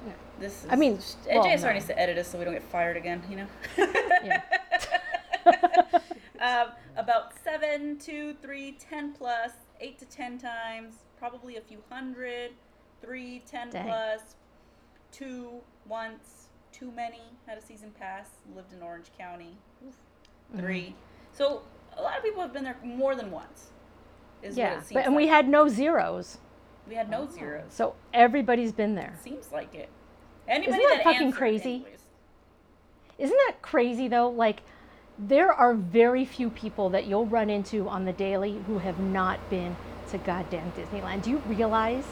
Okay. 0.06 0.16
This 0.39 0.64
is, 0.64 0.68
I 0.70 0.76
mean, 0.76 0.97
AJ 0.97 1.28
well, 1.28 1.45
is 1.45 1.52
no. 1.52 1.58
starting 1.58 1.84
to 1.84 1.99
edit 1.99 2.18
us 2.18 2.28
so 2.30 2.39
we 2.39 2.45
don't 2.45 2.54
get 2.54 2.64
fired 2.64 2.97
again. 2.97 3.22
You 3.30 3.38
know. 3.38 3.47
Yeah. 4.24 4.41
um, 6.39 6.74
about 6.95 7.34
seven, 7.43 7.97
two, 7.97 8.36
three, 8.41 8.74
ten 8.74 9.14
plus, 9.14 9.52
eight 9.80 9.97
to 9.99 10.06
ten 10.06 10.38
times, 10.38 10.95
probably 11.18 11.58
a 11.58 11.62
few 11.62 11.80
hundred, 11.89 12.52
three, 13.02 13.43
ten 13.49 13.70
Dang. 13.70 13.86
plus, 13.86 14.36
two 15.12 15.49
once, 15.88 16.49
too 16.72 16.91
many, 16.91 17.22
had 17.47 17.58
a 17.58 17.62
season 17.62 17.91
pass, 17.99 18.30
lived 18.56 18.74
in 18.74 18.82
Orange 18.82 19.12
County. 19.18 19.58
Mm-hmm. 19.84 20.60
3 20.60 20.95
So 21.32 21.62
a 21.97 22.02
lot 22.02 22.18
of 22.18 22.24
people 22.24 22.41
have 22.41 22.54
been 22.54 22.64
there 22.64 22.78
more 22.84 23.16
than 23.16 23.32
once. 23.32 23.70
Yeah, 24.43 24.82
but 24.91 25.06
and 25.06 25.16
we 25.16 25.28
had 25.28 25.47
no 25.47 25.70
zeros, 25.70 26.39
we 26.88 26.95
had 26.95 27.10
no 27.10 27.30
zeros. 27.30 27.66
so 27.70 27.93
everybody's 28.14 28.72
been 28.72 28.95
there. 28.95 29.14
Seems 29.24 29.52
like 29.52 29.76
it. 29.76 29.89
Anybody 30.47 30.84
that 30.89 31.04
fucking 31.04 31.32
crazy? 31.32 31.76
anyways. 31.76 31.99
Isn't 33.20 33.38
that 33.47 33.62
crazy 33.62 34.08
though? 34.08 34.30
Like, 34.30 34.64
there 35.20 35.54
are 35.54 35.76
very 35.76 36.26
few 36.26 36.49
people 36.49 36.89
that 36.89 37.06
you'll 37.06 37.28
run 37.28 37.52
into 37.52 37.88
on 37.88 38.06
the 38.06 38.14
daily 38.14 38.60
who 38.66 38.80
have 38.80 38.99
not 38.99 39.39
been 39.52 39.76
to 40.10 40.18
goddamn 40.18 40.72
Disneyland. 40.72 41.22
Do 41.22 41.30
you 41.30 41.38
realize 41.45 42.06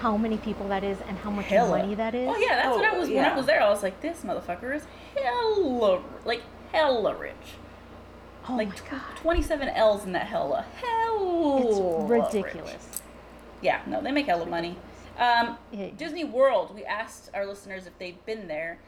how 0.00 0.16
many 0.16 0.36
people 0.38 0.68
that 0.68 0.84
is 0.84 0.98
and 1.08 1.18
how 1.18 1.30
much 1.30 1.46
Hella. 1.46 1.78
money 1.78 1.94
that 1.94 2.14
is? 2.14 2.28
Oh 2.28 2.36
yeah, 2.38 2.56
that's 2.56 2.76
what 2.76 2.84
I 2.84 2.94
Oh, 2.96 3.00
was 3.00 3.08
when 3.08 3.24
I 3.24 3.36
was 3.36 3.46
there. 3.46 3.62
I 3.62 3.68
was 3.68 3.82
like, 3.82 4.00
this 4.00 4.22
motherfucker 4.22 4.74
is 4.74 4.84
hella 5.16 6.02
like 6.24 6.42
hella 6.72 7.14
rich. 7.16 7.34
Oh 8.48 8.54
like 8.56 8.68
my 8.68 8.74
tw- 8.74 8.90
god, 8.90 9.00
27 9.16 9.68
L's 9.68 10.04
in 10.04 10.12
that 10.12 10.26
hella. 10.26 10.64
Hella. 10.80 11.60
it's 11.60 12.10
rich. 12.10 12.24
ridiculous. 12.34 13.02
Yeah, 13.60 13.80
no, 13.86 14.00
they 14.00 14.12
make 14.12 14.26
hella 14.26 14.46
money. 14.46 14.76
Um, 15.18 15.58
Yeah. 15.72 15.88
Disney 15.96 16.22
World, 16.24 16.74
we 16.74 16.84
asked 16.84 17.30
our 17.34 17.44
listeners 17.44 17.86
if 17.86 17.98
they've 17.98 18.24
been 18.24 18.46
there. 18.46 18.78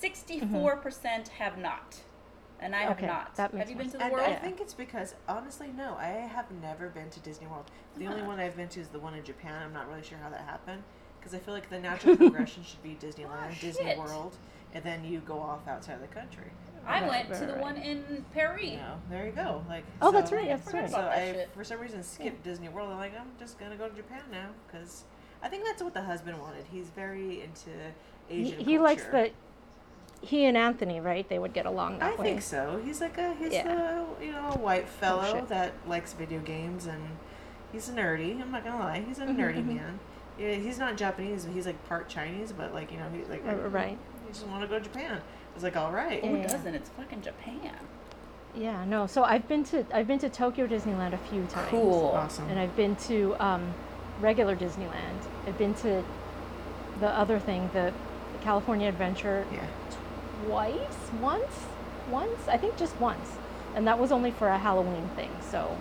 64% 0.00 1.28
have 1.38 1.58
not. 1.58 1.96
And 2.62 2.74
I 2.76 2.80
have 2.82 3.00
not. 3.00 3.34
that 3.36 3.52
have 3.54 3.68
you 3.70 3.74
more 3.76 3.84
been 3.84 3.92
to 3.92 3.98
the 3.98 4.04
And 4.04 4.12
world? 4.12 4.28
I 4.28 4.34
think 4.34 4.60
it's 4.60 4.74
because 4.74 5.14
honestly, 5.28 5.68
no, 5.76 5.94
I 5.98 6.08
have 6.08 6.46
never 6.62 6.88
been 6.88 7.08
to 7.10 7.20
Disney 7.20 7.46
World. 7.46 7.64
The 7.96 8.06
only 8.06 8.22
one 8.22 8.38
I've 8.38 8.56
been 8.56 8.68
to 8.68 8.80
is 8.80 8.88
the 8.88 8.98
one 8.98 9.14
in 9.14 9.24
Japan. 9.24 9.62
I'm 9.62 9.72
not 9.72 9.88
really 9.88 10.02
sure 10.02 10.18
how 10.22 10.28
that 10.30 10.42
happened 10.42 10.82
because 11.18 11.34
I 11.34 11.38
feel 11.38 11.54
like 11.54 11.70
the 11.70 11.78
natural 11.80 12.16
progression 12.18 12.62
should 12.62 12.82
be 12.82 12.96
Disneyland, 13.00 13.50
Oh, 13.52 13.54
Disney. 13.60 13.96
World, 13.96 14.36
and 14.74 14.84
then 14.84 15.04
you 15.04 15.20
go 15.20 15.38
off 15.38 15.66
outside 15.68 15.94
of 15.94 16.00
the 16.02 16.06
country. 16.08 16.44
I 16.86 17.00
Right, 17.02 17.08
went 17.10 17.30
right, 17.30 17.40
to 17.40 17.46
the 17.46 17.52
right. 17.54 17.62
one 17.62 17.76
in 17.76 18.24
Paris. 18.32 18.64
You 18.64 18.76
know, 18.78 18.94
there 19.10 19.26
you 19.26 19.32
go. 19.32 19.62
Like 19.68 19.84
Oh, 20.02 20.10
that's 20.10 20.30
so- 20.30 20.36
right, 20.36 20.48
that's 20.48 20.64
forgot 20.64 20.80
right. 20.82 20.90
So 20.90 20.96
that 20.96 21.10
I, 21.18 21.32
shit. 21.32 21.50
for 21.54 21.64
some 21.64 21.80
reason, 21.80 22.02
skipped 22.02 22.42
Disney 22.42 22.68
World. 22.68 22.90
I'm 22.90 22.98
like, 22.98 23.18
I'm 23.18 23.28
just 23.38 23.58
gonna 23.58 23.76
go 23.76 23.88
to 23.88 23.94
Japan 23.94 24.22
now 24.30 24.48
because 24.66 25.04
I 25.42 25.48
think 25.48 25.64
that's 25.64 25.82
what 25.82 25.94
the 25.94 26.02
husband 26.02 26.38
wanted. 26.40 26.64
He's 26.70 26.88
very 26.90 27.42
into 27.42 27.70
He, 28.28 28.48
Asian. 28.52 28.60
he 28.60 28.78
likes 28.78 29.04
the. 29.04 29.30
He 30.22 30.44
and 30.44 30.56
Anthony, 30.56 31.00
right? 31.00 31.26
They 31.28 31.38
would 31.38 31.52
get 31.54 31.64
along 31.66 31.98
that 32.00 32.12
I 32.12 32.16
way. 32.16 32.24
think 32.24 32.42
so. 32.42 32.80
He's 32.84 33.00
like 33.00 33.16
a 33.18 33.34
he's 33.34 33.52
Yeah. 33.52 34.04
a 34.20 34.24
you 34.24 34.32
know 34.32 34.50
a 34.54 34.58
white 34.58 34.88
fellow 34.88 35.24
shit. 35.38 35.48
that 35.48 35.72
likes 35.86 36.12
video 36.12 36.40
games 36.40 36.86
and 36.86 37.02
he's 37.72 37.88
nerdy. 37.88 38.40
I'm 38.40 38.50
not 38.52 38.64
gonna 38.64 38.78
lie, 38.78 39.02
he's 39.06 39.18
a 39.18 39.22
Mm-hmm, 39.22 39.40
nerdy 39.40 39.64
man. 39.64 39.98
Yeah, 40.38 40.54
he's 40.54 40.78
not 40.78 40.96
Japanese. 40.96 41.46
He's 41.52 41.66
like 41.66 41.82
part 41.88 42.08
Chinese, 42.08 42.52
but 42.52 42.74
like 42.74 42.92
you 42.92 42.98
know 42.98 43.06
he's 43.14 43.28
like 43.28 43.42
Uh, 43.46 43.54
right. 43.68 43.96
He 44.26 44.32
just 44.32 44.46
want 44.46 44.62
to 44.62 44.68
go 44.68 44.78
to 44.78 44.84
Japan. 44.84 45.16
I 45.16 45.54
was 45.54 45.62
like, 45.62 45.76
all 45.76 45.90
right. 45.90 46.22
Who 46.24 46.36
Yeah. 46.36 46.46
doesn't? 46.46 46.74
It's 46.74 46.88
fucking 46.90 47.22
Japan. 47.22 47.74
Yeah, 48.54 48.84
no. 48.84 49.06
So 49.06 49.24
I've 49.24 49.46
been 49.48 49.64
to 49.64 49.84
I've 49.92 50.06
been 50.06 50.18
to 50.20 50.28
Tokyo 50.28 50.66
Disneyland 50.66 51.14
a 51.14 51.18
few 51.18 51.44
times. 51.46 51.68
Cool. 51.70 52.12
Awesome. 52.14 52.48
And 52.50 52.58
I've 52.58 52.76
been 52.76 52.94
to 53.08 53.36
um, 53.40 53.72
regular 54.20 54.54
Disneyland. 54.54 55.20
I've 55.46 55.56
been 55.56 55.72
to 55.76 56.04
the 57.00 57.08
other 57.08 57.38
thing, 57.38 57.70
the 57.72 57.92
California 58.42 58.88
Adventure, 58.88 59.46
yeah. 59.52 59.60
Twice, 60.44 60.96
once, 61.20 61.52
once. 62.10 62.48
I 62.48 62.56
think 62.56 62.76
just 62.76 62.98
once, 63.00 63.28
and 63.74 63.86
that 63.86 63.98
was 63.98 64.12
only 64.12 64.30
for 64.30 64.48
a 64.48 64.58
Halloween 64.58 65.08
thing. 65.16 65.30
So 65.50 65.76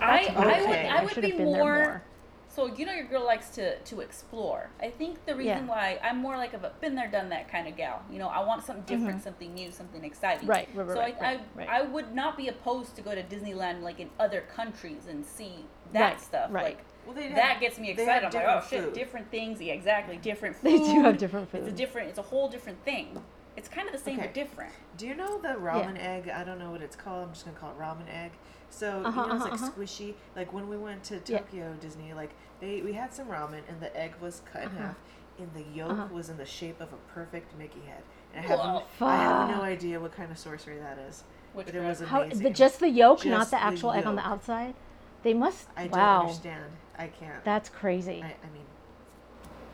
I, 0.00 0.24
That's 0.26 0.36
I 0.36 0.60
would. 0.60 0.70
I 0.76 0.98
I 0.98 1.04
would 1.04 1.12
should 1.14 1.22
be 1.22 1.28
have 1.30 1.38
been 1.38 1.52
there 1.52 1.62
more, 1.64 1.74
more. 1.84 2.02
So 2.48 2.66
you 2.74 2.86
know 2.86 2.92
your 2.92 3.04
girl 3.06 3.24
likes 3.24 3.50
to 3.50 3.78
to 3.78 4.00
explore. 4.00 4.70
I 4.80 4.88
think 4.90 5.24
the 5.26 5.34
reason 5.34 5.64
Yeah. 5.66 5.66
why 5.66 5.98
I'm 6.02 6.18
more 6.18 6.36
like 6.38 6.54
a 6.54 6.72
been 6.80 6.94
there, 6.94 7.08
done 7.10 7.28
that 7.30 7.50
kind 7.50 7.68
of 7.68 7.76
gal. 7.76 8.02
You 8.10 8.18
know, 8.18 8.28
I 8.28 8.42
want 8.44 8.64
something 8.64 8.84
different, 8.98 9.22
something 9.22 9.52
new, 9.52 9.70
something 9.70 10.02
exciting. 10.04 10.48
Mm-hmm. 10.48 10.50
Right, 10.50 10.68
right, 10.74 10.88
so 10.88 10.94
right, 11.00 11.16
I, 11.20 11.24
right, 11.24 11.40
I, 11.40 11.58
right. 11.58 11.68
I 11.68 11.82
would 11.82 12.14
not 12.14 12.36
be 12.36 12.48
opposed 12.48 12.96
to 12.96 13.02
go 13.02 13.14
to 13.14 13.22
Disneyland 13.22 13.82
like 13.82 14.00
in 14.00 14.08
other 14.18 14.40
countries 14.42 15.02
and 15.08 15.24
see 15.24 15.66
that 15.92 16.00
Right, 16.12 16.20
stuff. 16.20 16.48
right. 16.50 16.64
Like 16.64 16.78
Well, 17.04 17.14
they 17.14 17.28
that 17.28 17.38
have- 17.38 17.60
gets 17.60 17.78
me 17.78 17.90
excited. 17.90 18.24
I'm 18.24 18.32
like, 18.32 18.34
oh 18.34 18.38
different 18.60 18.70
shit, 18.70 18.84
food. 18.84 18.92
different 18.94 19.30
things. 19.30 19.60
Yeah, 19.60 19.74
exactly, 19.74 20.16
different 20.16 20.56
food. 20.56 20.70
They 20.80 20.94
do 20.94 21.02
have 21.02 21.18
different 21.18 21.50
food. 21.50 21.60
It's 21.60 21.68
a 21.68 21.72
different. 21.72 22.08
It's 22.08 22.18
a 22.18 22.22
whole 22.22 22.48
different 22.48 22.82
thing. 22.84 23.22
It's 23.56 23.68
kind 23.68 23.86
of 23.88 23.92
the 23.92 23.98
same 23.98 24.14
Okay. 24.18 24.26
but 24.26 24.34
different. 24.34 24.72
Do 24.98 25.06
you 25.06 25.14
know 25.14 25.38
the 25.38 25.48
ramen 25.48 25.98
egg? 25.98 26.28
I 26.28 26.44
don't 26.44 26.58
know 26.58 26.70
what 26.70 26.82
it's 26.82 26.96
called. 26.96 27.28
I'm 27.28 27.32
just 27.32 27.44
gonna 27.46 27.56
call 27.56 27.70
it 27.70 27.78
ramen 27.78 28.06
egg. 28.12 28.32
So 28.70 29.02
Uh-huh, 29.04 29.22
you 29.22 29.28
know, 29.28 29.34
it's 29.34 29.44
uh-huh, 29.44 29.44
like 29.44 29.52
uh-huh. 29.54 29.70
squishy. 29.70 30.14
Like 30.34 30.52
when 30.52 30.68
we 30.68 30.76
went 30.76 31.02
to 31.04 31.14
Yeah. 31.26 31.38
Tokyo 31.38 31.74
Disney, 31.80 32.12
like 32.12 32.30
they 32.60 32.82
we 32.82 32.92
had 32.92 33.12
some 33.14 33.28
ramen 33.28 33.62
and 33.68 33.80
the 33.80 33.94
egg 33.98 34.14
was 34.20 34.42
cut 34.52 34.62
in 34.64 34.68
Uh-huh. 34.68 34.78
half, 34.88 34.96
and 35.38 35.50
the 35.54 35.62
yolk 35.74 35.92
Uh-huh. 35.92 36.08
was 36.12 36.28
in 36.28 36.36
the 36.36 36.44
shape 36.46 36.80
of 36.80 36.92
a 36.92 36.96
perfect 37.14 37.56
Mickey 37.58 37.80
head. 37.86 38.02
And 38.34 38.44
I 38.44 38.48
have 38.48 38.58
Whoa. 38.58 39.06
I 39.06 39.16
have 39.16 39.48
no 39.50 39.62
idea 39.62 39.98
what 40.00 40.12
kind 40.12 40.30
of 40.30 40.38
sorcery 40.38 40.78
that 40.78 40.98
is, 40.98 41.24
Which 41.54 41.66
but 41.66 41.74
it 41.74 41.80
was 41.82 42.00
How 42.00 42.22
amazing. 42.22 42.42
the, 42.42 42.50
just 42.50 42.80
the 42.80 42.88
yolk, 42.90 43.24
not 43.24 43.38
Just 43.38 43.50
the 43.52 43.56
the 43.56 43.62
actual 43.62 43.92
egg 43.92 44.04
on 44.06 44.16
the 44.16 44.26
outside? 44.26 44.74
They 45.22 45.32
must. 45.32 45.66
I 45.76 45.86
don't 45.86 45.98
understand. 45.98 46.72
I 46.98 47.06
can't. 47.08 47.42
that's 47.44 47.68
crazy. 47.68 48.22
I, 48.22 48.26
I 48.26 48.50
mean, 48.52 48.66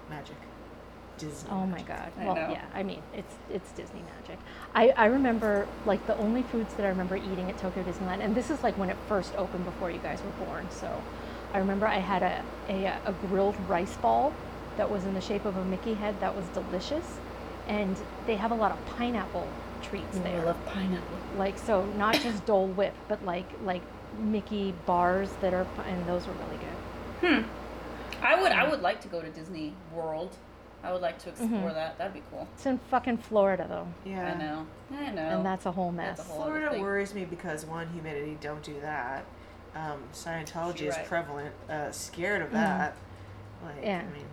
magic. 0.08 0.36
Disney. 1.18 1.50
Oh 1.50 1.60
my 1.60 1.66
magic. 1.66 1.86
god. 1.88 2.12
I 2.18 2.24
Well, 2.26 2.34
know. 2.34 2.48
yeah. 2.50 2.64
I 2.74 2.82
mean, 2.82 3.02
it's 3.14 3.34
it's 3.50 3.70
Disney 3.72 4.02
magic. 4.18 4.38
I 4.74 4.90
I 4.90 5.06
remember 5.06 5.66
like 5.86 6.06
the 6.06 6.16
only 6.18 6.42
foods 6.42 6.74
that 6.74 6.84
I 6.86 6.88
remember 6.88 7.16
eating 7.16 7.48
at 7.50 7.58
Tokyo 7.58 7.82
Disneyland, 7.84 8.20
and 8.20 8.34
this 8.34 8.50
is 8.50 8.62
like 8.62 8.76
when 8.78 8.90
it 8.90 8.96
first 9.08 9.34
opened 9.36 9.64
before 9.64 9.90
you 9.90 9.98
guys 9.98 10.20
were 10.22 10.44
born. 10.46 10.66
So, 10.70 10.88
I 11.54 11.58
remember 11.58 11.86
I 11.86 11.98
had 11.98 12.22
a 12.22 12.42
a, 12.68 12.86
a 13.06 13.12
grilled 13.28 13.56
rice 13.68 13.96
ball 13.96 14.32
that 14.76 14.90
was 14.90 15.04
in 15.04 15.14
the 15.14 15.20
shape 15.20 15.44
of 15.44 15.56
a 15.56 15.64
Mickey 15.64 15.94
head 15.94 16.18
that 16.20 16.34
was 16.34 16.44
delicious, 16.48 17.18
and 17.68 17.96
they 18.26 18.36
have 18.36 18.50
a 18.50 18.54
lot 18.54 18.72
of 18.72 18.84
pineapple 18.96 19.46
treats 19.82 20.16
I 20.18 20.20
there. 20.20 20.44
love 20.46 20.56
pineapple. 20.66 21.18
Like 21.36 21.58
so, 21.58 21.84
not 21.98 22.14
just 22.14 22.44
Dole 22.46 22.68
Whip, 22.68 22.94
but 23.08 23.24
like 23.24 23.46
like 23.64 23.82
Mickey 24.18 24.74
bars 24.86 25.28
that 25.40 25.54
are, 25.54 25.66
and 25.86 26.06
those 26.06 26.26
were 26.26 26.34
really 26.34 26.58
good. 26.58 26.76
Hmm. 27.44 28.24
I 28.24 28.40
would 28.40 28.52
I 28.52 28.68
would 28.68 28.80
like 28.82 29.00
to 29.02 29.08
go 29.08 29.20
to 29.20 29.30
Disney 29.30 29.74
World. 29.92 30.36
I 30.84 30.92
would 30.92 31.00
like 31.02 31.18
to 31.20 31.28
explore 31.28 31.72
that. 31.72 31.96
That'd 31.98 32.14
be 32.14 32.22
cool. 32.30 32.48
It's 32.54 32.66
in 32.66 32.78
fucking 32.90 33.18
Florida 33.18 33.66
though, 33.68 33.86
Yeah. 34.10 34.34
I 34.34 34.38
know. 34.38 34.66
I 34.98 35.10
know. 35.10 35.22
and 35.22 35.46
that's 35.46 35.66
a 35.66 35.72
whole 35.72 35.92
mess. 35.92 36.18
A 36.18 36.22
whole- 36.24 36.42
Florida 36.44 36.80
worries 36.80 37.14
me 37.14 37.24
because 37.24 37.64
one, 37.64 37.88
humidity. 37.92 38.36
Don't 38.40 38.62
do 38.62 38.78
that. 38.80 39.24
Um, 39.74 40.02
Scientology 40.12 40.80
You're 40.80 40.90
is 40.90 40.98
prevalent. 41.06 41.54
Uh, 41.70 41.90
scared 41.92 42.42
of 42.42 42.50
that. 42.52 42.94
Mm-hmm. 43.64 43.84
Yeah. 43.84 44.02
I 44.02 44.12
mean, 44.16 44.26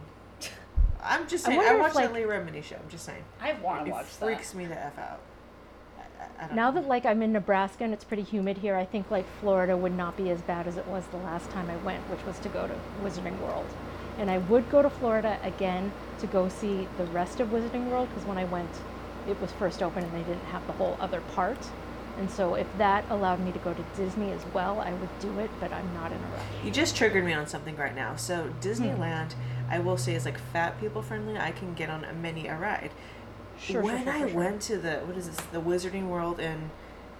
I'm 1.01 1.27
just 1.27 1.45
I 1.47 1.49
saying. 1.51 1.59
I, 1.61 1.63
wonder 1.63 1.75
if, 1.77 1.81
watched 1.81 1.95
that 1.95 2.13
like- 2.13 2.27
Leah 2.27 2.27
Remini 2.27 2.63
show. 2.63 2.75
I'm 2.75 2.89
just 2.89 3.05
saying. 3.05 3.23
I 3.41 3.53
want 3.53 3.81
It 3.83 3.85
to 3.85 3.91
watch 3.91 4.05
freaks 4.07 4.51
that. 4.51 4.57
me 4.57 4.65
the 4.65 4.77
f 4.77 4.97
out. 4.97 5.19
I, 5.97 6.01
I, 6.01 6.25
I 6.45 6.47
don't 6.47 6.49
know. 6.49 6.55
Now 6.63 6.71
know. 6.71 6.81
that 6.81 6.87
like 6.89 7.05
I'm 7.05 7.21
in 7.21 7.31
Nebraska 7.31 7.83
and 7.85 7.93
it's 7.93 8.03
pretty 8.03 8.23
humid 8.23 8.57
here, 8.57 8.75
I 8.75 8.85
think 8.85 9.09
like 9.11 9.25
Florida 9.39 9.77
would 9.77 9.95
not 9.95 10.17
be 10.17 10.29
as 10.29 10.41
bad 10.41 10.67
as 10.67 10.75
it 10.77 10.87
was 10.87 11.05
the 11.07 11.17
last 11.17 11.49
time 11.51 11.69
I 11.69 11.77
went, 11.85 12.01
which 12.09 12.25
was 12.25 12.37
to 12.39 12.49
go 12.49 12.67
to 12.67 12.73
Wizarding 13.03 13.39
World. 13.39 13.67
And 14.19 14.29
I 14.29 14.37
would 14.37 14.69
go 14.69 14.81
to 14.81 14.89
Florida 14.89 15.39
again 15.43 15.91
to 16.19 16.27
go 16.27 16.49
see 16.49 16.87
the 16.97 17.05
rest 17.05 17.39
of 17.39 17.49
Wizarding 17.49 17.89
World 17.89 18.09
because 18.09 18.27
when 18.27 18.37
I 18.37 18.43
went, 18.43 18.69
it 19.27 19.39
was 19.41 19.51
first 19.53 19.81
open 19.81 20.03
and 20.03 20.13
they 20.13 20.23
didn't 20.23 20.45
have 20.45 20.67
the 20.67 20.73
whole 20.73 20.97
other 20.99 21.21
part. 21.21 21.57
And 22.17 22.29
so 22.29 22.55
if 22.55 22.67
that 22.77 23.05
allowed 23.09 23.39
me 23.39 23.53
to 23.53 23.59
go 23.59 23.73
to 23.73 23.83
Disney 23.95 24.31
as 24.31 24.45
well, 24.53 24.81
I 24.81 24.91
would 24.93 25.19
do 25.19 25.39
it, 25.39 25.49
but 25.61 25.71
I'm 25.71 25.93
not 25.93 26.11
in 26.11 26.17
a 26.17 26.27
rush. 26.27 26.43
You 26.65 26.69
just 26.71 26.97
triggered 26.97 27.23
me 27.23 27.31
on 27.33 27.47
something 27.47 27.77
right 27.77 27.95
now. 27.95 28.17
So 28.17 28.43
Hmm. 28.43 28.59
Disneyland, 28.59 29.35
I 29.69 29.79
will 29.79 29.97
say, 29.97 30.15
is 30.15 30.25
like 30.25 30.37
fat 30.37 30.79
people 30.81 31.01
friendly. 31.01 31.37
I 31.37 31.51
can 31.51 31.73
get 31.73 31.89
on 31.89 32.05
many 32.21 32.47
a 32.47 32.57
ride. 32.57 32.91
Sure, 33.57 33.81
when 33.81 34.03
sure, 34.03 34.13
sure, 34.17 34.29
I 34.29 34.33
went 34.33 34.61
to 34.63 34.77
the 34.77 34.97
what 35.05 35.17
is 35.17 35.27
this? 35.27 35.37
The 35.47 35.61
Wizarding 35.61 36.07
World 36.07 36.39
in 36.39 36.71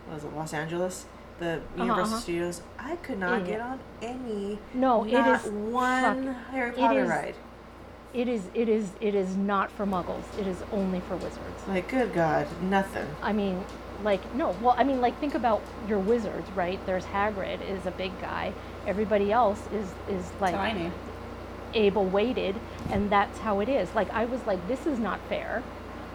what 0.06 0.16
was 0.16 0.24
it? 0.26 0.34
Los 0.36 0.54
Angeles. 0.54 1.06
The 1.40 1.62
Universal 1.78 2.04
uh-huh. 2.14 2.20
Studios. 2.20 2.62
I 2.78 2.96
could 2.98 3.20
not 3.20 3.42
Yeah, 3.42 3.48
get 3.48 3.62
on 3.62 3.80
any. 4.02 4.60
No, 4.74 5.04
it 5.06 5.14
not 5.14 5.46
is- 5.46 5.52
one 5.52 6.26
fuck, 6.26 6.36
Harry 6.52 6.72
Potter 6.74 7.04
is- 7.04 7.10
ride. 7.10 7.36
It 8.12 8.28
is 8.28 8.50
it 8.56 8.68
is 8.68 8.90
it 9.00 9.14
is 9.14 9.38
not 9.38 9.72
for 9.72 9.86
muggles. 9.86 10.24
It 10.40 10.48
is 10.48 10.58
only 10.72 11.00
for 11.02 11.16
wizards. 11.16 11.68
Like, 11.68 11.88
good 11.90 12.12
God, 12.12 12.48
nothing. 12.62 13.06
I 13.22 13.34
mean, 13.34 13.64
like 14.04 14.34
no. 14.34 14.56
Well, 14.62 14.74
I 14.78 14.84
mean, 14.84 15.00
like 15.00 15.20
think 15.20 15.36
about 15.36 15.62
your 15.88 16.00
wizards, 16.00 16.50
right? 16.56 16.84
There's 16.88 17.06
Hagrid 17.06 17.62
is 17.70 17.86
a 17.86 17.92
big 17.92 18.20
guy. 18.20 18.52
Everybody 18.88 19.32
else 19.32 19.62
is 19.72 19.88
is 20.10 20.26
like 20.42 20.56
Tiny. 20.56 20.92
able 21.76 22.06
weighted, 22.06 22.56
and 22.90 23.12
that's 23.12 23.38
how 23.40 23.60
it 23.60 23.70
is. 23.70 23.94
Like 23.94 24.10
I 24.12 24.26
was 24.26 24.46
like, 24.48 24.68
this 24.68 24.88
is 24.88 24.98
not 24.98 25.20
fair. 25.30 25.62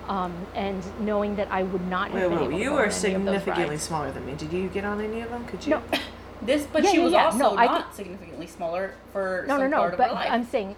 Um, 0.08 0.32
and 0.54 0.82
knowing 1.00 1.36
that 1.36 1.48
I 1.50 1.62
would 1.62 1.86
not 1.88 2.10
have 2.10 2.14
Wait, 2.14 2.28
been 2.28 2.30
wait, 2.32 2.44
able 2.44 2.50
to 2.50 2.58
you 2.62 2.70
go 2.70 2.76
are 2.76 2.78
on 2.78 2.78
any 2.80 2.84
of 2.86 2.92
those 2.92 3.00
significantly 3.00 3.64
rides. 3.70 3.82
smaller 3.82 4.10
than 4.12 4.26
me. 4.26 4.34
Did 4.34 4.52
you 4.52 4.68
get 4.68 4.84
on 4.84 5.00
any 5.00 5.20
of 5.22 5.30
them? 5.30 5.44
Could 5.46 5.64
you? 5.64 5.70
No, 5.70 5.82
This, 6.42 6.66
but 6.70 6.82
Yeah, 6.84 6.90
she 6.90 6.96
yeah, 6.98 7.04
was 7.04 7.12
yeah. 7.12 7.24
also 7.24 7.38
No, 7.38 7.56
I 7.56 7.64
not 7.66 7.86
could- 7.86 7.94
significantly 7.96 8.46
smaller 8.46 8.94
for 9.12 9.44
no, 9.48 9.54
some 9.54 9.60
no, 9.62 9.66
no. 9.68 9.76
part 9.78 9.92
of 9.94 9.98
But 9.98 10.08
her 10.08 10.14
life. 10.14 10.28
I'm 10.30 10.44
saying, 10.44 10.76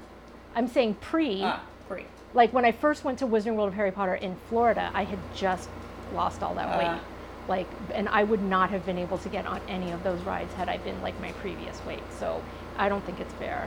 I'm 0.55 0.69
saying 0.69 0.95
pre. 1.01 1.43
ah, 1.43 1.61
great. 1.89 2.07
like 2.35 2.53
when 2.53 2.65
I 2.65 2.71
first 2.71 3.03
went 3.05 3.19
to 3.19 3.27
Wizarding 3.27 3.57
World 3.57 3.69
of 3.69 3.75
Harry 3.75 3.91
Potter 3.91 4.15
in 4.15 4.37
Florida, 4.49 4.91
I 4.95 5.03
had 5.05 5.19
just 5.35 5.69
lost 6.15 6.43
all 6.43 6.55
that 6.55 6.69
Ah. 6.69 6.79
weight. 6.79 7.01
Like, 7.49 7.67
and 7.95 8.09
I 8.09 8.23
would 8.23 8.43
not 8.43 8.71
have 8.71 8.87
been 8.87 8.99
able 8.99 9.19
to 9.19 9.29
get 9.29 9.45
on 9.47 9.61
any 9.69 9.91
of 9.91 10.05
those 10.05 10.21
rides 10.23 10.53
had 10.55 10.69
I 10.69 10.77
been 10.79 11.01
like 11.03 11.19
my 11.21 11.33
previous 11.33 11.85
weight. 11.85 12.03
So 12.19 12.43
I 12.79 12.89
don't 12.89 13.05
think 13.05 13.19
it's 13.19 13.33
fair. 13.35 13.67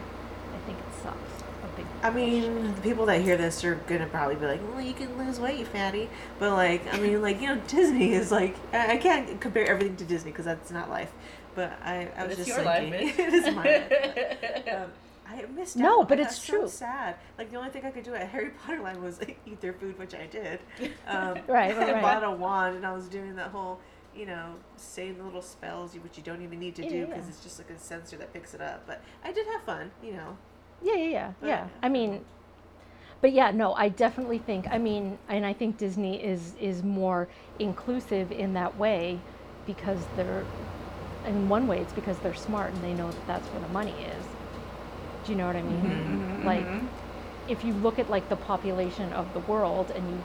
I 0.56 0.66
think 0.66 0.78
it 0.78 1.04
sucks. 1.04 1.44
A 1.64 1.68
big. 1.76 1.86
I 2.02 2.10
mean, 2.10 2.76
the 2.76 2.82
people 2.82 3.06
that 3.08 3.22
hear 3.22 3.36
this 3.38 3.64
are 3.64 3.76
gonna 3.76 4.08
probably 4.08 4.36
be 4.36 4.46
like, 4.46 4.62
"Well, 4.72 4.82
you 4.82 4.94
can 4.94 5.18
lose 5.18 5.40
weight, 5.40 5.68
fatty." 5.68 6.10
But 6.40 6.54
like, 6.54 6.94
I 6.94 7.00
mean, 7.00 7.22
like 7.22 7.42
you 7.42 7.48
know, 7.48 7.62
Disney 7.68 8.14
is 8.14 8.32
like, 8.32 8.56
I 8.74 8.94
I 8.94 8.98
can't 8.98 9.40
compare 9.42 9.66
everything 9.68 9.96
to 9.98 10.06
Disney 10.06 10.32
because 10.32 10.46
that's 10.46 10.72
not 10.72 10.90
life. 10.90 11.12
But 11.56 11.74
I, 11.84 12.10
I 12.16 12.24
was 12.28 12.38
it's 12.40 12.48
just 12.48 12.48
your 12.48 12.64
thinking, 12.74 12.94
bitch. 13.10 13.20
it 13.20 13.34
is 13.34 13.56
my 13.56 13.64
life. 13.64 14.64
Um, 14.72 14.92
I 15.28 15.46
missed 15.56 15.78
out. 15.78 15.82
No, 15.84 16.04
but 16.04 16.20
it's 16.20 16.38
so 16.42 16.58
true. 16.60 16.68
sad. 16.68 17.16
Like 17.38 17.52
the 17.52 17.58
only 17.58 17.70
thing 17.70 17.86
I 17.86 17.92
could 17.92 18.04
do 18.04 18.16
at 18.16 18.30
Harry 18.30 18.50
Potter 18.52 18.82
Land 18.82 19.02
was 19.02 19.20
like, 19.20 19.38
eat 19.46 19.62
their 19.62 19.74
food, 19.74 19.98
which 20.00 20.16
I 20.16 20.26
did. 20.26 20.60
Um, 21.08 21.44
Right, 21.48 21.76
right, 21.78 21.78
I 21.78 21.92
right. 21.94 22.02
bought 22.02 22.24
a 22.24 22.32
wand 22.32 22.76
and 22.78 22.86
I 22.86 22.94
was 22.94 23.08
doing 23.08 23.36
that 23.36 23.50
whole, 23.52 23.80
you 24.16 24.26
know, 24.26 24.56
saying 24.78 25.18
the 25.18 25.24
little 25.24 25.42
spells, 25.44 25.94
which 25.96 26.18
you 26.18 26.24
don't 26.24 26.42
even 26.42 26.60
need 26.60 26.76
to 26.76 26.84
Yeah, 26.84 26.90
do 26.90 27.06
because 27.08 27.26
yeah. 27.26 27.30
it's 27.30 27.44
just 27.44 27.60
like 27.60 27.70
a 27.70 27.78
sensor 27.78 28.18
that 28.18 28.34
picks 28.34 28.54
it 28.56 28.62
up. 28.62 28.84
But 28.88 29.02
I 29.24 29.32
did 29.32 29.46
have 29.48 29.62
fun, 29.64 29.92
you 30.04 30.14
know. 30.14 30.38
Yeah, 30.82 30.96
yeah, 30.96 31.10
yeah, 31.10 31.34
yeah. 31.42 31.68
I 31.84 31.90
mean, 31.90 32.24
but 33.22 33.34
yeah, 33.34 33.52
no, 33.52 33.74
I 33.74 33.90
definitely 33.90 34.38
think. 34.40 34.66
I 34.72 34.78
mean, 34.78 35.18
and 35.28 35.46
I 35.46 35.54
think 35.54 35.78
Disney 35.78 36.24
is 36.24 36.54
is 36.60 36.84
more 36.84 37.28
inclusive 37.60 38.32
in 38.32 38.54
that 38.54 38.78
way 38.78 39.20
because 39.68 40.00
they're, 40.16 40.46
in 41.26 41.50
one 41.50 41.68
way, 41.68 41.80
it's 41.80 41.94
because 41.94 42.18
they're 42.20 42.34
smart 42.34 42.74
and 42.74 42.84
they 42.84 42.94
know 42.94 43.12
that 43.12 43.28
that's 43.28 43.48
where 43.50 43.62
the 43.62 43.68
money 43.74 43.92
is. 43.92 44.26
Do 45.26 45.32
you 45.32 45.38
know 45.38 45.48
what 45.48 45.56
I 45.56 45.62
mean? 45.62 45.84
Mm-hmm, 45.84 46.46
like, 46.48 46.66
if 47.50 47.64
you 47.64 47.74
look 47.74 48.00
at 48.00 48.10
like 48.10 48.30
the 48.30 48.36
population 48.38 49.12
of 49.14 49.32
the 49.34 49.40
world 49.40 49.92
and 49.92 50.10
you 50.10 50.24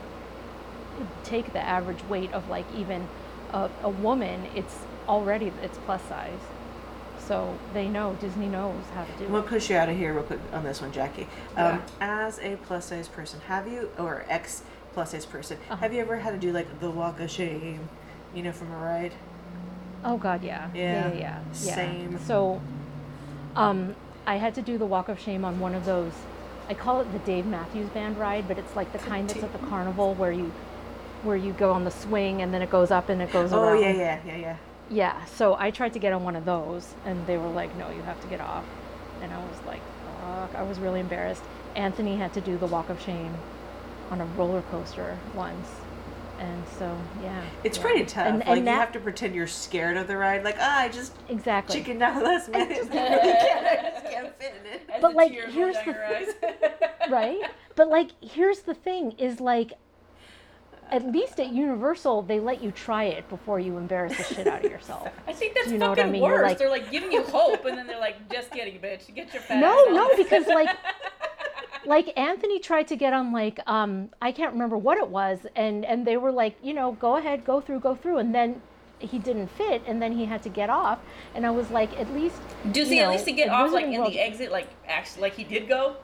take 1.23 1.51
the 1.53 1.59
average 1.59 2.03
weight 2.09 2.31
of 2.33 2.49
like 2.49 2.65
even 2.77 3.07
a, 3.51 3.69
a 3.83 3.89
woman, 3.89 4.47
it's 4.55 4.75
already 5.07 5.51
it's 5.61 5.77
plus 5.85 6.01
size. 6.03 6.39
So 7.27 7.57
they 7.73 7.87
know 7.87 8.15
Disney 8.21 8.47
knows 8.47 8.83
how 8.93 9.03
to 9.03 9.11
do 9.17 9.35
it. 9.35 9.45
push 9.47 9.69
you 9.69 9.77
out 9.77 9.89
of 9.89 9.97
here 9.97 10.13
real 10.13 10.23
quick 10.23 10.39
on 10.53 10.63
this 10.63 10.81
one, 10.81 10.91
Jackie. 10.91 11.27
Um, 11.57 11.81
As 11.99 12.39
a 12.39 12.55
plus 12.57 12.85
size 12.85 13.07
person, 13.07 13.39
have 13.47 13.67
you 13.67 13.89
or 13.97 14.25
ex 14.29 14.63
plus 14.93 15.11
size 15.11 15.25
person, 15.25 15.57
Uh-huh. 15.69 15.75
have 15.77 15.93
you 15.93 16.01
ever 16.01 16.17
had 16.17 16.31
to 16.31 16.37
do 16.37 16.53
like 16.53 16.79
the 16.79 16.89
walk 16.89 17.19
of 17.19 17.29
shame, 17.31 17.89
you 18.33 18.43
know, 18.43 18.51
from 18.51 18.71
a 18.71 18.77
ride? 18.77 19.11
Oh 20.03 20.17
God, 20.17 20.43
yeah. 20.43 20.69
Yeah, 20.75 20.81
Yeah, 20.81 21.13
yeah, 21.13 21.19
yeah. 21.19 21.39
yeah. 21.63 21.75
same. 21.75 22.19
So, 22.19 22.61
um, 23.55 23.95
I 24.27 24.35
had 24.35 24.53
to 24.55 24.61
do 24.61 24.77
the 24.77 24.85
walk 24.85 25.09
of 25.09 25.19
shame 25.19 25.43
on 25.43 25.59
one 25.59 25.73
of 25.73 25.85
those. 25.85 26.13
I 26.69 26.73
call 26.73 27.01
it 27.01 27.11
the 27.11 27.19
Dave 27.19 27.45
Matthews 27.45 27.89
Band 27.89 28.17
ride, 28.17 28.47
but 28.47 28.57
it's 28.57 28.75
like 28.75 28.91
the 28.91 28.99
kind 28.99 29.27
that's 29.29 29.43
at 29.43 29.51
the 29.51 29.67
carnival 29.67 30.13
where 30.15 30.31
you, 30.31 30.51
where 31.23 31.35
you 31.35 31.53
go 31.53 31.71
on 31.71 31.83
the 31.83 31.91
swing 31.91 32.41
and 32.41 32.53
then 32.53 32.61
it 32.61 32.69
goes 32.69 32.91
up 32.91 33.09
and 33.09 33.21
it 33.21 33.31
goes 33.31 33.51
Oh 33.53 33.61
around. 33.63 33.81
yeah, 33.81 33.91
yeah, 33.91 34.19
yeah, 34.25 34.35
yeah. 34.35 34.57
Yeah. 34.89 35.25
So 35.25 35.55
I 35.57 35.71
tried 35.71 35.93
to 35.93 35.99
get 35.99 36.13
on 36.13 36.23
one 36.23 36.35
of 36.35 36.45
those, 36.45 36.93
and 37.05 37.25
they 37.27 37.37
were 37.37 37.49
like, 37.49 37.75
"No, 37.77 37.89
you 37.89 38.01
have 38.03 38.19
to 38.21 38.27
get 38.27 38.39
off," 38.41 38.65
and 39.21 39.33
I 39.33 39.37
was 39.37 39.57
like, 39.65 39.81
"Fuck!" 40.21 40.55
I 40.55 40.63
was 40.63 40.79
really 40.79 40.99
embarrassed. 40.99 41.43
Anthony 41.75 42.15
had 42.17 42.33
to 42.33 42.41
do 42.41 42.57
the 42.57 42.67
walk 42.67 42.89
of 42.89 43.01
shame 43.01 43.33
on 44.11 44.21
a 44.21 44.25
roller 44.25 44.61
coaster 44.71 45.17
once, 45.33 45.67
and 46.39 46.63
so 46.77 46.95
yeah. 47.23 47.41
It's 47.63 47.77
yeah. 47.77 47.83
pretty 47.83 48.05
tough. 48.05 48.27
And, 48.27 48.39
like 48.39 48.47
and 48.47 48.59
you 48.59 48.65
that- 48.65 48.79
have 48.79 48.91
to 48.93 48.99
pretend 48.99 49.33
you're 49.35 49.47
scared 49.47 49.97
of 49.97 50.07
the 50.07 50.17
ride. 50.17 50.43
Like 50.43 50.57
ah, 50.59 50.81
I 50.81 50.89
just 50.89 51.13
exactly. 51.29 51.77
chickened 51.79 52.03
out 52.03 52.21
last 52.23 52.49
minute. 52.49 52.77
I 52.83 52.87
can't, 52.87 53.65
I 53.67 53.89
just 53.91 54.05
can't 54.05 54.35
fit 54.39 54.53
in 54.63 54.71
it. 54.71 54.81
As 54.93 55.01
But, 55.01 55.09
the 55.11 55.17
like, 55.17 55.31
here's 55.31 55.75
the 55.77 55.85
your 55.85 56.05
eyes. 56.05 56.27
right? 57.09 57.41
But 57.75 57.89
like, 57.89 58.11
here's 58.21 58.59
the 58.61 58.73
thing: 58.73 59.11
is 59.17 59.41
like, 59.41 59.73
at 60.91 61.05
least 61.11 61.39
at 61.39 61.51
Universal, 61.51 62.23
they 62.23 62.39
let 62.39 62.61
you 62.63 62.71
try 62.71 63.05
it 63.05 63.27
before 63.29 63.59
you 63.59 63.77
embarrass 63.77 64.17
the 64.17 64.23
shit 64.35 64.47
out 64.47 64.63
of 64.63 64.71
yourself. 64.71 65.09
I 65.27 65.33
think 65.33 65.55
that's 65.55 65.69
You 65.71 65.77
know 65.77 65.89
what 65.89 65.99
I 65.99 66.03
fucking 66.03 66.11
mean? 66.13 66.21
Worse. 66.23 66.43
like- 66.43 66.57
They're 66.57 66.69
like 66.69 66.91
giving 66.91 67.11
you 67.11 67.23
hope, 67.23 67.65
and 67.65 67.77
then 67.77 67.87
they're 67.87 67.99
like, 67.99 68.29
"Just 68.31 68.51
kidding, 68.51 68.79
bitch. 68.79 69.13
Get 69.13 69.33
your 69.33 69.41
fat." 69.41 69.59
No, 69.59 69.71
ass 69.79 69.85
no, 69.95 70.03
off." 70.05 70.17
because 70.17 70.47
like, 70.47 70.69
like 71.85 72.17
Anthony 72.17 72.59
tried 72.59 72.87
to 72.89 72.95
get 72.95 73.13
on 73.13 73.31
like, 73.31 73.59
um, 73.67 74.09
I 74.21 74.31
can't 74.31 74.53
remember 74.53 74.77
what 74.77 74.97
it 74.97 75.07
was, 75.07 75.39
and 75.55 75.85
and 75.85 76.05
they 76.05 76.17
were 76.17 76.31
like, 76.31 76.55
you 76.63 76.73
know, 76.73 76.93
go 76.93 77.17
ahead, 77.17 77.45
go 77.45 77.61
through, 77.61 77.79
go 77.81 77.95
through, 77.95 78.17
and 78.17 78.33
then 78.33 78.61
he 78.99 79.19
didn't 79.19 79.47
fit, 79.49 79.81
and 79.85 80.01
then 80.01 80.13
he 80.13 80.25
had 80.25 80.41
to 80.43 80.49
get 80.49 80.69
off, 80.69 80.99
and 81.35 81.45
I 81.45 81.51
was 81.51 81.69
like, 81.69 81.97
at 81.99 82.11
least. 82.13 82.39
Does 82.71 82.89
you 82.89 82.95
he 82.95 82.99
at 83.01 83.09
least 83.09 83.25
to 83.25 83.31
get 83.33 83.49
off 83.49 83.71
like 83.71 83.85
in 83.87 83.99
World- 83.99 84.13
the 84.13 84.19
exit, 84.19 84.51
like 84.51 84.67
actually, 84.87 85.23
like 85.23 85.35
he 85.35 85.43
did 85.43 85.67
go? 85.67 85.97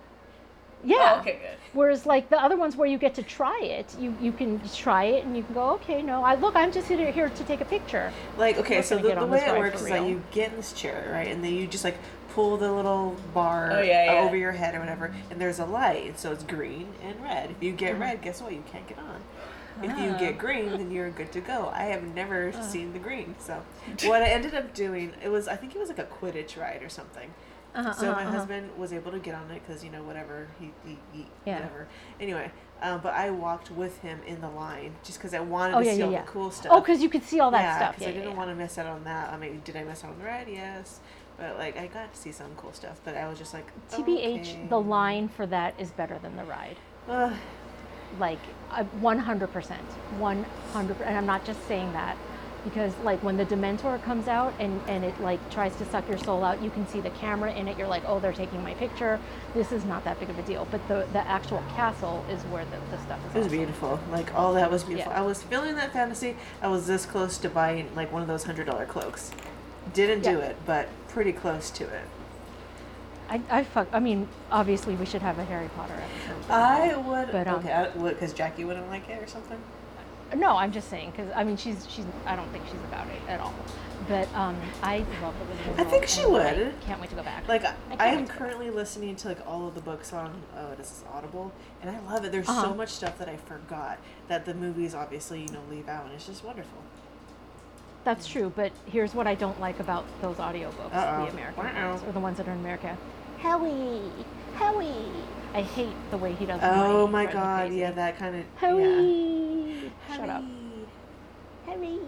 Yeah. 0.84 1.14
Oh, 1.16 1.20
okay, 1.20 1.34
good. 1.34 1.58
Whereas 1.74 2.06
like 2.06 2.30
the 2.30 2.42
other 2.42 2.58
ones 2.58 2.76
where 2.76 2.88
you 2.88 2.98
get 2.98 3.14
to 3.16 3.24
try 3.24 3.60
it, 3.62 3.96
you 4.00 4.16
you 4.22 4.32
can 4.32 4.60
try 4.76 5.06
it 5.06 5.26
and 5.26 5.36
you 5.38 5.44
can 5.44 5.54
go, 5.54 5.70
okay, 5.76 6.02
no, 6.02 6.24
I 6.24 6.36
look, 6.36 6.56
I'm 6.56 6.72
just 6.72 6.88
here, 6.88 7.12
here 7.12 7.30
to 7.30 7.44
take 7.44 7.62
a 7.62 7.66
picture. 7.66 8.12
Like 8.38 8.58
okay, 8.58 8.82
so 8.82 8.98
the, 8.98 9.16
the 9.16 9.26
way 9.26 9.46
it 9.46 9.58
works 9.58 9.82
is 9.82 9.88
that 9.90 10.06
you 10.06 10.22
get 10.32 10.52
in 10.52 10.58
this 10.58 10.74
chair, 10.74 11.10
right, 11.14 11.28
and 11.28 11.44
then 11.44 11.54
you 11.54 11.68
just 11.68 11.84
like 11.84 11.98
pull 12.34 12.58
the 12.58 12.72
little 12.72 13.16
bar 13.34 13.70
Oh, 13.74 13.82
yeah, 13.82 14.06
yeah. 14.06 14.20
over 14.22 14.36
your 14.38 14.54
head 14.54 14.74
or 14.76 14.80
whatever, 14.80 15.14
and 15.30 15.40
there's 15.40 15.60
a 15.60 15.66
light, 15.66 16.06
and 16.08 16.18
so 16.18 16.32
it's 16.32 16.44
green 16.44 16.88
and 17.04 17.22
red. 17.22 17.52
If 17.52 17.62
you 17.62 17.72
get 17.74 17.92
Uh-huh. 17.94 18.02
red, 18.02 18.22
guess 18.22 18.42
what? 18.42 18.54
You 18.54 18.64
can't 18.72 18.88
get 18.88 18.98
on. 19.00 19.22
If 19.84 19.98
you 19.98 20.12
Ah. 20.14 20.18
get 20.20 20.38
green, 20.38 20.72
then 20.72 20.92
you're 20.92 21.10
good 21.10 21.32
to 21.34 21.42
go. 21.42 21.72
I 21.74 21.84
have 21.86 22.04
never 22.04 22.50
Uh. 22.50 22.62
seen 22.62 22.94
the 22.94 23.00
green, 23.00 23.36
so 23.40 23.62
what 24.06 24.22
I 24.22 24.28
ended 24.30 24.54
up 24.56 24.74
doing, 24.74 25.14
it 25.24 25.30
was 25.30 25.48
I 25.48 25.56
think 25.56 25.76
it 25.76 25.80
was 25.80 25.90
like 25.90 26.00
a 26.00 26.06
Quidditch 26.06 26.60
ride 26.60 26.82
or 26.84 26.90
something. 26.90 27.34
Uh-huh, 27.74 27.94
so 27.94 28.06
my 28.08 28.12
uh-huh, 28.12 28.22
uh-huh. 28.22 28.32
husband 28.32 28.70
was 28.78 28.92
able 28.92 29.12
to 29.12 29.20
get 29.20 29.34
on 29.34 29.50
it 29.52 29.62
because 29.66 29.84
you 29.84 29.90
know 29.92 30.04
whatever 30.04 30.48
he, 30.60 30.72
he, 30.86 30.98
he 31.14 31.26
Yeah. 31.46 31.56
whatever. 31.56 31.88
Anyway, 32.20 32.52
um, 32.82 33.00
but 33.02 33.14
I 33.14 33.30
walked 33.30 33.72
with 33.72 34.00
him 34.00 34.20
in 34.28 34.42
the 34.42 34.50
line 34.50 34.96
just 35.04 35.20
because 35.20 35.34
I 35.34 35.40
wanted 35.40 35.76
Oh 35.76 35.80
to 35.80 35.86
yeah, 35.86 35.94
see 35.94 36.00
yeah, 36.00 36.06
all 36.06 36.12
the 36.12 36.32
cool 36.32 36.52
stuff. 36.52 36.72
Oh, 36.74 36.82
because 36.82 37.02
you 37.02 37.10
could 37.10 37.24
see 37.24 37.40
all 37.40 37.52
that 37.52 37.62
yeah, 37.62 37.78
stuff. 37.78 37.96
because 37.96 38.14
Yeah, 38.14 38.20
I 38.20 38.24
didn't 38.24 38.36
want 38.38 38.50
to 38.50 38.56
miss 38.56 38.78
out 38.78 38.88
on 38.88 39.04
that. 39.06 39.32
I 39.32 39.38
mean, 39.38 39.62
did 39.64 39.76
I 39.78 39.84
miss 39.84 40.04
out 40.04 40.12
on 40.12 40.20
the 40.20 40.26
ride? 40.26 40.48
Yes, 40.50 41.00
but 41.38 41.58
like 41.58 41.78
I 41.78 41.88
got 41.88 42.14
to 42.14 42.20
see 42.20 42.32
some 42.34 42.52
cool 42.58 42.74
stuff. 42.74 43.00
But 43.06 43.16
I 43.16 43.28
was 43.30 43.38
just 43.40 43.54
like. 43.54 43.68
TBH, 43.92 44.70
the 44.70 44.80
line 44.80 45.30
for 45.30 45.46
that 45.48 45.76
is 45.80 45.92
better 45.92 46.20
than 46.20 46.36
the 46.36 46.44
ride. 46.46 46.78
Like 48.20 48.40
uh, 48.72 48.84
100%. 49.02 49.78
100%. 50.20 51.02
And 51.02 51.18
I'm 51.18 51.26
not 51.26 51.46
just 51.46 51.66
saying 51.68 51.94
that. 51.94 52.18
Because 52.64 52.94
like 53.04 53.22
when 53.24 53.38
the 53.38 53.46
Dementor 53.46 54.02
comes 54.04 54.28
out 54.28 54.54
and 54.60 54.82
and 54.88 55.04
it 55.04 55.20
like 55.20 55.40
tries 55.50 55.76
to 55.78 55.86
suck 55.86 56.08
your 56.08 56.18
soul 56.18 56.44
out, 56.44 56.62
you 56.62 56.70
can 56.70 56.88
see 56.88 57.02
the 57.02 57.10
camera 57.12 57.54
in 57.54 57.68
it. 57.68 57.78
You're 57.78 57.88
like, 57.88 58.04
oh, 58.06 58.20
they're 58.20 58.34
taking 58.34 58.62
my 58.64 58.74
picture. 58.76 59.20
This 59.54 59.72
is 59.72 59.86
not 59.86 60.04
that 60.04 60.20
big 60.20 60.30
of 60.30 60.38
a 60.38 60.44
deal. 60.44 60.68
But 60.70 60.88
the 60.88 61.08
the 61.14 61.26
actual 61.28 61.64
castle 61.76 62.26
is 62.30 62.42
where 62.44 62.66
the, 62.66 62.78
the 62.96 63.02
stuff 63.04 63.20
is. 63.30 63.36
It 63.36 63.38
was 63.38 63.48
awesome. 63.48 63.58
beautiful. 63.58 64.00
Like 64.12 64.34
all 64.36 64.54
that 64.54 64.70
was 64.70 64.84
beautiful. 64.84 65.12
Yeah. 65.12 65.20
I 65.20 65.24
was 65.24 65.42
feeling 65.42 65.76
that 65.76 65.94
fantasy. 65.94 66.36
I 66.62 66.68
was 66.68 66.88
this 66.88 67.06
close 67.06 67.38
to 67.40 67.50
buying 67.50 67.94
like 67.96 68.12
one 68.12 68.22
of 68.22 68.28
those 68.28 68.44
hundred 68.44 68.66
dollar 68.66 68.86
cloaks. 68.86 69.32
Didn't 69.94 70.22
do 70.22 70.40
it, 70.40 70.58
but 70.66 70.88
pretty 71.08 71.32
close 71.34 71.70
to 71.72 71.84
it. 71.86 72.08
I 73.30 73.42
I 73.50 73.64
fuck. 73.64 73.88
I 73.92 74.00
mean, 74.00 74.28
obviously 74.52 74.96
we 74.96 75.06
should 75.06 75.22
have 75.22 75.40
a 75.40 75.46
Harry 75.46 75.70
Potter 75.76 75.94
episode. 75.94 76.52
I 76.52 76.96
would. 76.98 77.32
But, 77.32 77.48
um, 77.48 77.56
okay, 77.66 77.92
because 77.96 78.34
Jackie 78.34 78.66
wouldn't 78.66 78.90
like 78.90 79.10
it 79.10 79.24
or 79.24 79.28
something. 79.28 79.60
No, 80.36 80.56
I'm 80.58 80.72
just 80.72 80.90
saying 80.90 81.12
because 81.12 81.30
I 81.36 81.44
mean 81.44 81.58
she's 81.58 81.86
she's 81.90 82.06
I 82.26 82.36
don't 82.36 82.50
think 82.52 82.64
she's 82.66 82.82
about 82.90 83.08
it 83.08 83.22
at 83.28 83.40
all. 83.40 83.54
But 84.08 84.34
um, 84.34 84.58
I 84.82 85.06
love 85.22 85.36
the 85.40 85.46
Wizarding 85.74 85.80
I 85.80 85.84
think 85.90 86.08
she 86.08 86.26
would. 86.26 86.44
I 86.44 86.72
can't 86.86 87.00
wait 87.00 87.10
to 87.12 87.16
go 87.16 87.22
back. 87.24 87.48
Like 87.48 87.64
I, 87.66 87.76
I 88.00 88.08
am 88.08 88.26
to 88.26 88.32
go 88.32 88.38
currently 88.40 88.70
listening 88.72 89.16
to 89.18 89.28
like 89.30 89.46
all 89.48 89.68
of 89.68 89.76
the 89.76 89.82
books 89.82 90.12
on 90.14 90.34
oh 90.58 90.74
this 90.76 90.88
is 90.92 91.04
Audible, 91.14 91.52
and 91.82 91.90
I 91.96 92.00
love 92.12 92.26
it. 92.26 92.32
There's 92.32 92.50
Uh-huh. 92.50 92.64
so 92.70 92.74
much 92.74 92.90
stuff 92.90 93.18
that 93.20 93.30
I 93.30 93.36
forgot 93.38 94.00
that 94.28 94.46
the 94.46 94.54
movies 94.54 94.96
obviously 94.96 95.42
you 95.42 95.50
know 95.50 95.62
leave 95.70 95.88
out, 95.88 96.06
and 96.06 96.14
it's 96.14 96.26
just 96.26 96.44
wonderful. 96.44 96.80
That's 98.04 98.26
true, 98.28 98.52
but 98.56 98.72
here's 98.88 99.14
what 99.14 99.28
I 99.28 99.36
don't 99.36 99.60
like 99.60 99.80
about 99.80 100.06
those 100.22 100.38
audiobooks, 100.38 100.92
Uh-oh. 100.94 101.26
the 101.26 101.32
American 101.34 101.66
Uh-oh. 101.68 101.90
ones, 101.90 102.04
or 102.08 102.12
the 102.12 102.20
ones 102.20 102.38
that 102.38 102.48
are 102.48 102.52
in 102.52 102.60
America. 102.60 102.98
Howie, 103.40 104.02
Howie. 104.56 105.06
I 105.54 105.62
hate 105.62 105.94
the 106.12 106.18
way 106.18 106.34
he 106.34 106.46
does. 106.46 106.60
Oh 106.64 107.04
Howie. 107.06 107.12
my 107.12 107.26
god, 107.26 107.68
crazy. 107.68 107.78
yeah, 107.82 107.92
that 107.92 108.18
kind 108.18 108.36
of 108.38 108.46
Howie. 108.56 108.84
Yeah. 110.08 110.16
Shut 110.16 110.30
up. 110.30 110.44
Howie. 111.66 112.00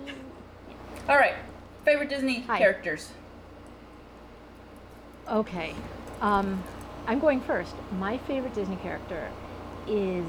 All 1.10 1.18
right. 1.18 1.36
Favorite 1.84 2.10
Disney 2.10 2.42
Hi. 2.42 2.58
characters. 2.58 3.12
Okay, 5.30 5.74
um, 6.22 6.62
I'm 7.08 7.20
going 7.20 7.42
first. 7.42 7.74
My 7.98 8.18
favorite 8.20 8.54
Disney 8.54 8.76
character 8.78 9.30
is. 9.88 10.26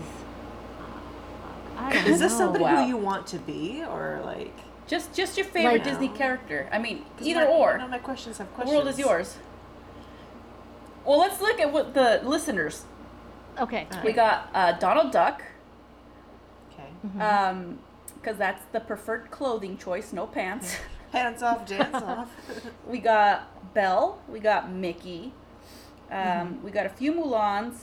I 1.77 1.93
don't 1.93 2.07
Is 2.07 2.21
this 2.21 2.33
know. 2.33 2.39
somebody 2.39 2.65
Wow. 2.65 2.83
who 2.83 2.89
you 2.89 2.97
want 2.97 3.27
to 3.29 3.39
be, 3.39 3.83
or 3.85 4.21
like? 4.25 4.53
Just 4.87 5.13
just 5.15 5.37
your 5.37 5.47
favorite 5.47 5.73
Like- 5.73 5.85
Disney 5.85 6.09
character. 6.09 6.69
I 6.73 6.79
mean, 6.79 7.05
either 7.21 7.41
my, 7.41 7.47
or. 7.47 7.79
No, 7.79 7.89
my 7.89 7.99
questions 7.99 8.39
have 8.39 8.53
questions. 8.55 8.71
The 8.71 8.77
world 8.77 8.89
is 8.89 8.99
yours. 8.99 9.37
Well, 11.05 11.19
let's 11.19 11.41
look 11.41 11.59
at 11.61 11.73
what 11.73 11.95
the 11.95 12.21
listeners. 12.25 12.85
Okay. 13.59 13.87
We 14.05 14.13
got 14.13 14.51
uh, 14.55 14.73
Donald 14.73 15.13
Duck, 15.13 15.43
Okay. 16.73 16.89
Mm-hmm. 17.07 17.21
um, 17.21 17.79
because 18.17 18.37
that's 18.39 18.65
the 18.73 18.81
preferred 18.81 19.31
clothing 19.31 19.77
choice. 19.79 20.13
No 20.13 20.27
pants. 20.27 20.77
Hands 21.13 21.43
off, 21.49 21.67
dance 21.67 21.95
off. 21.95 22.31
We 22.89 22.99
got 22.99 23.73
Belle. 23.75 24.19
We 24.29 24.41
got 24.41 24.71
Mickey. 24.71 25.33
Um, 26.11 26.19
Mm-hmm. 26.19 26.65
We 26.65 26.71
got 26.71 26.87
a 26.87 26.91
few 26.91 27.13
Mulans. 27.13 27.75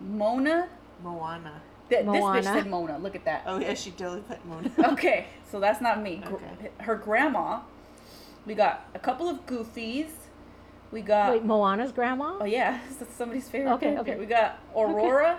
Mona. 0.00 0.68
Moana. 1.02 1.60
Th- 1.88 2.04
This 2.04 2.14
bitch 2.22 2.44
said 2.44 2.66
Mona. 2.68 2.98
Look 2.98 3.14
at 3.16 3.24
that. 3.24 3.42
Oh 3.46 3.58
yeah, 3.58 3.74
she 3.74 3.90
totally 3.90 4.20
put 4.22 4.44
Mona. 4.46 4.70
Okay, 4.92 5.26
so 5.50 5.60
that's 5.60 5.80
not 5.80 6.02
me. 6.02 6.22
Gr- 6.24 6.34
Okay. 6.34 6.70
Her 6.78 6.94
grandma. 6.96 7.60
We 8.46 8.54
got 8.54 8.86
a 8.94 8.98
couple 8.98 9.28
of 9.28 9.44
Goofies. 9.46 10.10
We 10.92 11.02
got. 11.02 11.32
Wait, 11.32 11.44
Moana's 11.44 11.92
grandma? 11.92 12.38
Oh 12.40 12.44
yeah, 12.44 12.80
that's 12.98 13.14
somebody's 13.14 13.48
favorite. 13.48 13.72
Okay, 13.74 13.92
character. 13.92 14.12
okay. 14.12 14.20
We 14.20 14.26
got 14.26 14.58
Aurora. 14.74 15.38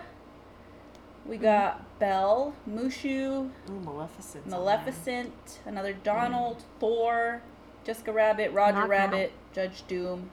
We 1.26 1.38
got 1.38 2.00
Belle, 2.00 2.56
Mushu, 2.68 3.52
Ooh, 3.70 3.80
Maleficent. 3.84 4.48
Maleficent, 4.48 5.60
another 5.68 5.94
Donald, 5.94 6.64
Thor, 6.80 7.44
Jessica 7.84 8.12
Rabbit, 8.12 8.52
Roger 8.54 8.80
Not 8.80 8.90
Rabbit, 8.90 9.32
Judge 9.54 9.84
Doom, 9.88 10.32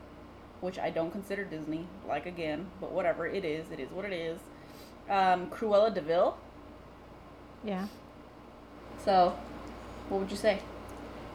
which 0.62 0.79
I 0.79 0.89
don't 0.89 1.11
consider 1.11 1.45
Disney, 1.45 1.87
like 2.09 2.25
again, 2.25 2.69
but 2.81 2.91
whatever, 2.91 3.27
it 3.27 3.45
is, 3.45 3.71
it 3.71 3.81
is 3.81 3.91
what 3.91 4.07
it 4.07 4.14
is. 4.14 4.41
Um, 5.11 5.51
Cruella 5.51 5.93
de 5.93 6.01
Vil. 6.01 6.39
Yeah. 7.62 7.89
So, 9.05 9.39
what 10.09 10.21
would 10.21 10.31
you 10.31 10.37
say? 10.39 10.61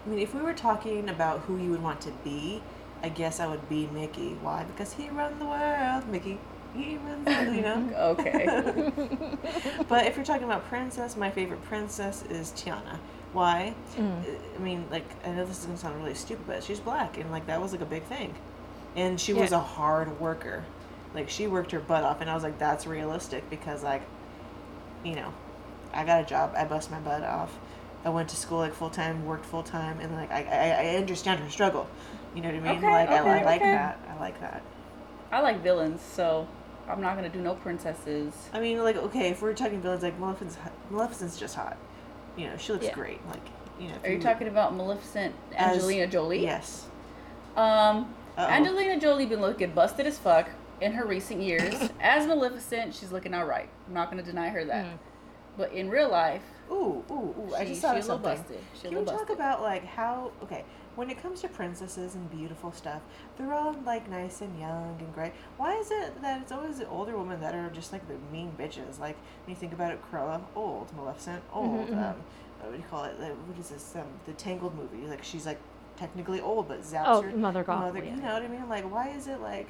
I 0.06 0.10
mean, 0.10 0.20
if 0.20 0.34
we 0.34 0.42
were 0.42 0.54
talking 0.54 1.10
about 1.10 1.42
who 1.42 1.58
you 1.58 1.70
would 1.70 1.84
want 1.84 2.02
to 2.02 2.12
be, 2.24 2.62
I 3.04 3.10
guess 3.10 3.42
I 3.42 3.48
would 3.48 3.68
be 3.68 3.88
Mickey. 3.88 4.38
Why? 4.42 4.64
Because 4.64 4.94
he 4.94 5.10
runs 5.10 5.38
the 5.38 5.46
world, 5.46 6.08
Mickey. 6.08 6.40
He 6.74 6.98
runs, 6.98 7.26
the, 7.26 7.56
you 7.56 7.62
know. 7.62 7.90
Okay. 7.98 8.92
but 9.90 10.08
if 10.08 10.16
you're 10.16 10.26
talking 10.26 10.46
about 10.46 10.66
princess, 10.70 11.18
my 11.18 11.30
favorite 11.30 11.62
princess 11.66 12.24
is 12.30 12.52
Tiana. 12.52 12.98
Why? 13.34 13.76
Mm. 13.98 14.24
I 14.56 14.60
mean, 14.60 14.86
like, 14.90 15.06
I 15.26 15.32
know 15.32 15.46
this 15.46 15.60
is 15.60 15.66
gonna 15.66 15.78
sound 15.78 16.02
really 16.02 16.16
stupid, 16.16 16.46
but 16.48 16.64
she's 16.64 16.80
black, 16.80 17.18
and 17.18 17.30
like 17.30 17.46
that 17.48 17.62
was 17.62 17.74
like 17.74 17.82
a 17.82 17.86
big 17.86 18.04
thing. 18.04 18.34
And 18.96 19.20
she 19.20 19.34
was 19.34 19.52
a 19.52 19.60
hard 19.60 20.20
worker. 20.20 20.64
Like 21.14 21.30
she 21.30 21.48
worked 21.48 21.72
her 21.72 21.80
butt 21.80 22.04
off, 22.04 22.22
and 22.22 22.30
I 22.30 22.36
was 22.36 22.44
like, 22.44 22.58
that's 22.58 22.88
realistic 22.88 23.50
because 23.50 23.84
like, 23.84 24.04
you 25.04 25.16
know, 25.16 25.34
I 25.94 26.06
got 26.06 26.22
a 26.22 26.26
job, 26.26 26.54
I 26.56 26.64
bust 26.66 26.90
my 26.90 27.00
butt 27.00 27.24
off. 27.24 27.58
I 28.06 28.10
went 28.10 28.30
to 28.30 28.36
school 28.36 28.60
like 28.60 28.74
full 28.74 28.90
time, 28.90 29.26
worked 29.26 29.46
full 29.46 29.64
time, 29.64 30.00
and 30.00 30.14
like 30.14 30.32
I, 30.32 30.44
I 30.44 30.70
I 30.70 30.96
understand 30.96 31.40
her 31.40 31.50
struggle. 31.50 31.88
You 32.36 32.42
know 32.42 32.50
what 32.50 32.56
I 32.56 32.60
mean? 32.60 32.78
Okay, 32.78 32.92
like 32.92 33.10
I, 33.10 33.18
I 33.18 33.44
like 33.44 33.62
okay. 33.62 33.72
that. 33.72 34.00
I 34.10 34.20
like 34.20 34.40
that. 34.42 34.64
I 35.32 35.40
like 35.42 35.62
villains, 35.64 36.02
so 36.02 36.48
I'm 36.88 37.02
not 37.02 37.16
gonna 37.16 37.30
do 37.30 37.42
no 37.42 37.56
princesses. 37.56 38.34
I 38.54 38.60
mean, 38.60 38.82
like, 38.84 38.96
okay, 38.98 39.30
if 39.30 39.42
we're 39.42 39.54
talking 39.54 39.82
villains, 39.82 40.04
like 40.04 40.20
Maleficent's, 40.20 40.58
Maleficent's 40.90 41.38
just 41.40 41.56
hot. 41.56 41.78
You 42.36 42.48
know, 42.48 42.58
she 42.58 42.72
looks 42.74 42.86
Yeah. 42.86 42.94
great. 42.94 43.26
Like, 43.28 43.42
you 43.80 43.88
know. 43.90 43.96
if 43.96 44.06
Are 44.06 44.12
you 44.12 44.20
talking 44.20 44.48
about 44.48 44.76
Maleficent, 44.76 45.36
As- 45.56 45.76
Angelina 45.76 46.08
Jolie? 46.08 46.42
Yes. 46.44 46.86
Um, 47.56 48.14
Uh-oh. 48.38 48.48
Angelina 48.48 49.00
Jolie 49.00 49.26
been 49.28 49.42
looking 49.42 49.72
busted 49.72 50.08
as 50.08 50.18
fuck 50.18 50.50
in 50.82 50.94
her 50.94 51.06
recent 51.06 51.42
years. 51.42 51.90
as 52.02 52.26
Maleficent, 52.28 52.96
she's 52.96 53.12
looking 53.12 53.34
alright. 53.36 53.70
I'm 53.88 53.94
not 53.94 54.10
gonna 54.10 54.24
deny 54.24 54.50
her 54.50 54.66
that. 54.66 54.86
Mm. 54.86 54.98
But 55.56 55.72
in 55.74 55.90
real 55.90 56.10
life, 56.10 56.42
Ooh, 56.72 57.04
ooh, 57.12 57.14
ooh! 57.14 57.54
I 57.56 57.66
just 57.66 57.82
saw 57.82 57.90
she 57.94 58.00
a 58.00 58.02
little 58.02 58.16
something. 58.18 58.38
busted. 58.38 58.60
She 58.74 58.88
a 58.88 58.90
Can 58.90 58.98
we 59.00 59.06
little 59.06 59.20
talk 59.20 59.30
about 59.30 59.62
like 59.62 59.86
how? 59.86 60.32
Okay, 60.42 60.66
when 60.96 61.10
it 61.10 61.22
comes 61.22 61.42
to 61.42 61.48
princesses 61.48 62.16
and 62.16 62.30
beautiful 62.32 62.72
stuff, 62.72 63.02
they're 63.38 63.54
all 63.54 63.76
like 63.86 64.10
nice 64.10 64.42
and 64.42 64.60
young 64.60 64.96
and 65.00 65.14
great. 65.14 65.32
Why 65.58 65.76
is 65.78 65.90
it 65.92 66.22
that 66.22 66.42
it's 66.42 66.52
always 66.52 66.78
the 66.80 66.88
older 66.90 67.18
women 67.18 67.40
that 67.42 67.56
are 67.56 67.70
just 67.70 67.92
like 67.92 68.08
the 68.08 68.16
mean 68.32 68.52
bitches? 68.60 69.00
Like 69.00 69.16
when 69.46 69.50
you 69.50 69.56
think 69.56 69.74
about 69.74 69.92
it, 69.92 70.00
Cruella, 70.12 70.42
old, 70.56 70.96
Maleficent, 70.96 71.42
old. 71.54 71.88
mhm. 71.90 72.12
Um, 72.12 72.16
what 72.62 72.72
do 72.72 72.78
you 72.78 72.84
call 72.90 73.04
it? 73.04 73.20
Like, 73.20 73.32
what 73.34 73.60
is 73.60 73.70
this? 73.70 73.94
Um, 73.96 74.04
the 74.26 74.34
Tangled 74.34 74.76
movie. 74.76 75.06
Like 75.08 75.24
she's 75.24 75.46
like 75.46 75.60
technically 75.98 76.40
old, 76.42 76.68
but 76.68 76.82
zaps 76.84 77.04
Oh, 77.08 77.22
her. 77.22 77.32
Mother 77.36 77.64
Gothel, 77.64 77.80
Mother, 77.94 78.04
yeah. 78.04 78.16
you 78.16 78.22
know 78.22 78.34
what 78.34 78.42
I 78.44 78.48
mean? 78.48 78.70
Like 78.70 78.90
why 78.92 79.10
is 79.10 79.28
it 79.28 79.40
like? 79.42 79.68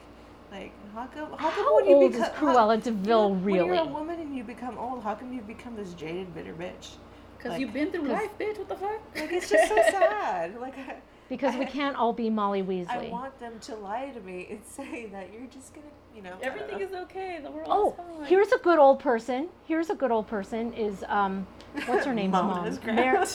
Like 0.52 0.72
how 0.94 1.08
come? 1.08 1.32
How, 1.32 1.50
come 1.50 1.52
How 1.52 1.76
when 1.78 1.86
you 1.88 1.96
old 1.96 2.12
is 2.12 2.18
become, 2.20 2.34
Cruella 2.36 2.84
de 2.84 2.92
Vil, 2.92 3.34
When 3.34 3.56
you're 3.56 3.74
a 3.74 3.86
woman 3.86 4.20
and 4.20 4.36
you 4.36 4.44
become 4.44 4.78
old, 4.78 5.02
how 5.04 5.16
come 5.16 5.34
you 5.34 5.42
become 5.42 5.76
this 5.76 5.94
jaded, 5.94 6.34
bitter 6.36 6.54
bitch? 6.54 6.92
because 7.38 7.52
Like- 7.54 7.62
you've 7.62 7.74
been 7.74 7.92
through 7.92 8.04
life, 8.08 8.30
bitch. 8.40 8.58
What 8.60 8.70
the 8.70 8.76
fuck? 8.76 9.02
Like 9.16 9.32
it's 9.32 9.50
just 9.50 9.68
so 9.68 9.76
sad. 9.90 10.60
Like 10.62 10.78
I, 10.78 10.96
Because 11.34 11.56
we 11.56 11.66
can't 11.80 11.96
all 11.96 12.14
be 12.14 12.30
Molly 12.30 12.62
Weasley. 12.62 13.08
I 13.08 13.10
want 13.10 13.40
them 13.40 13.54
to 13.62 13.76
lie 13.76 14.12
to 14.14 14.20
me 14.20 14.46
and 14.52 14.60
say 14.78 15.08
that 15.08 15.34
you're 15.34 15.48
just 15.48 15.74
gonna, 15.74 15.88
you 16.16 16.22
know. 16.22 16.36
Everything 16.44 16.80
is 16.80 16.94
okay. 16.94 17.40
The 17.44 17.50
world 17.50 17.68
Oh, 17.72 17.90
is 17.90 17.98
fine. 18.20 18.26
here's 18.28 18.52
a 18.52 18.60
good 18.60 18.78
old 18.78 19.00
person. 19.00 19.50
Here's 19.68 19.90
a 19.90 19.96
good 19.96 20.12
old 20.12 20.28
person. 20.28 20.72
Is 20.74 21.04
um, 21.08 21.48
what's 21.88 22.06
her 22.06 22.14
name's 22.20 22.34
Mona's 22.34 22.78
mom? 22.86 22.96
Mer- 22.96 23.04
grandma. 23.16 23.26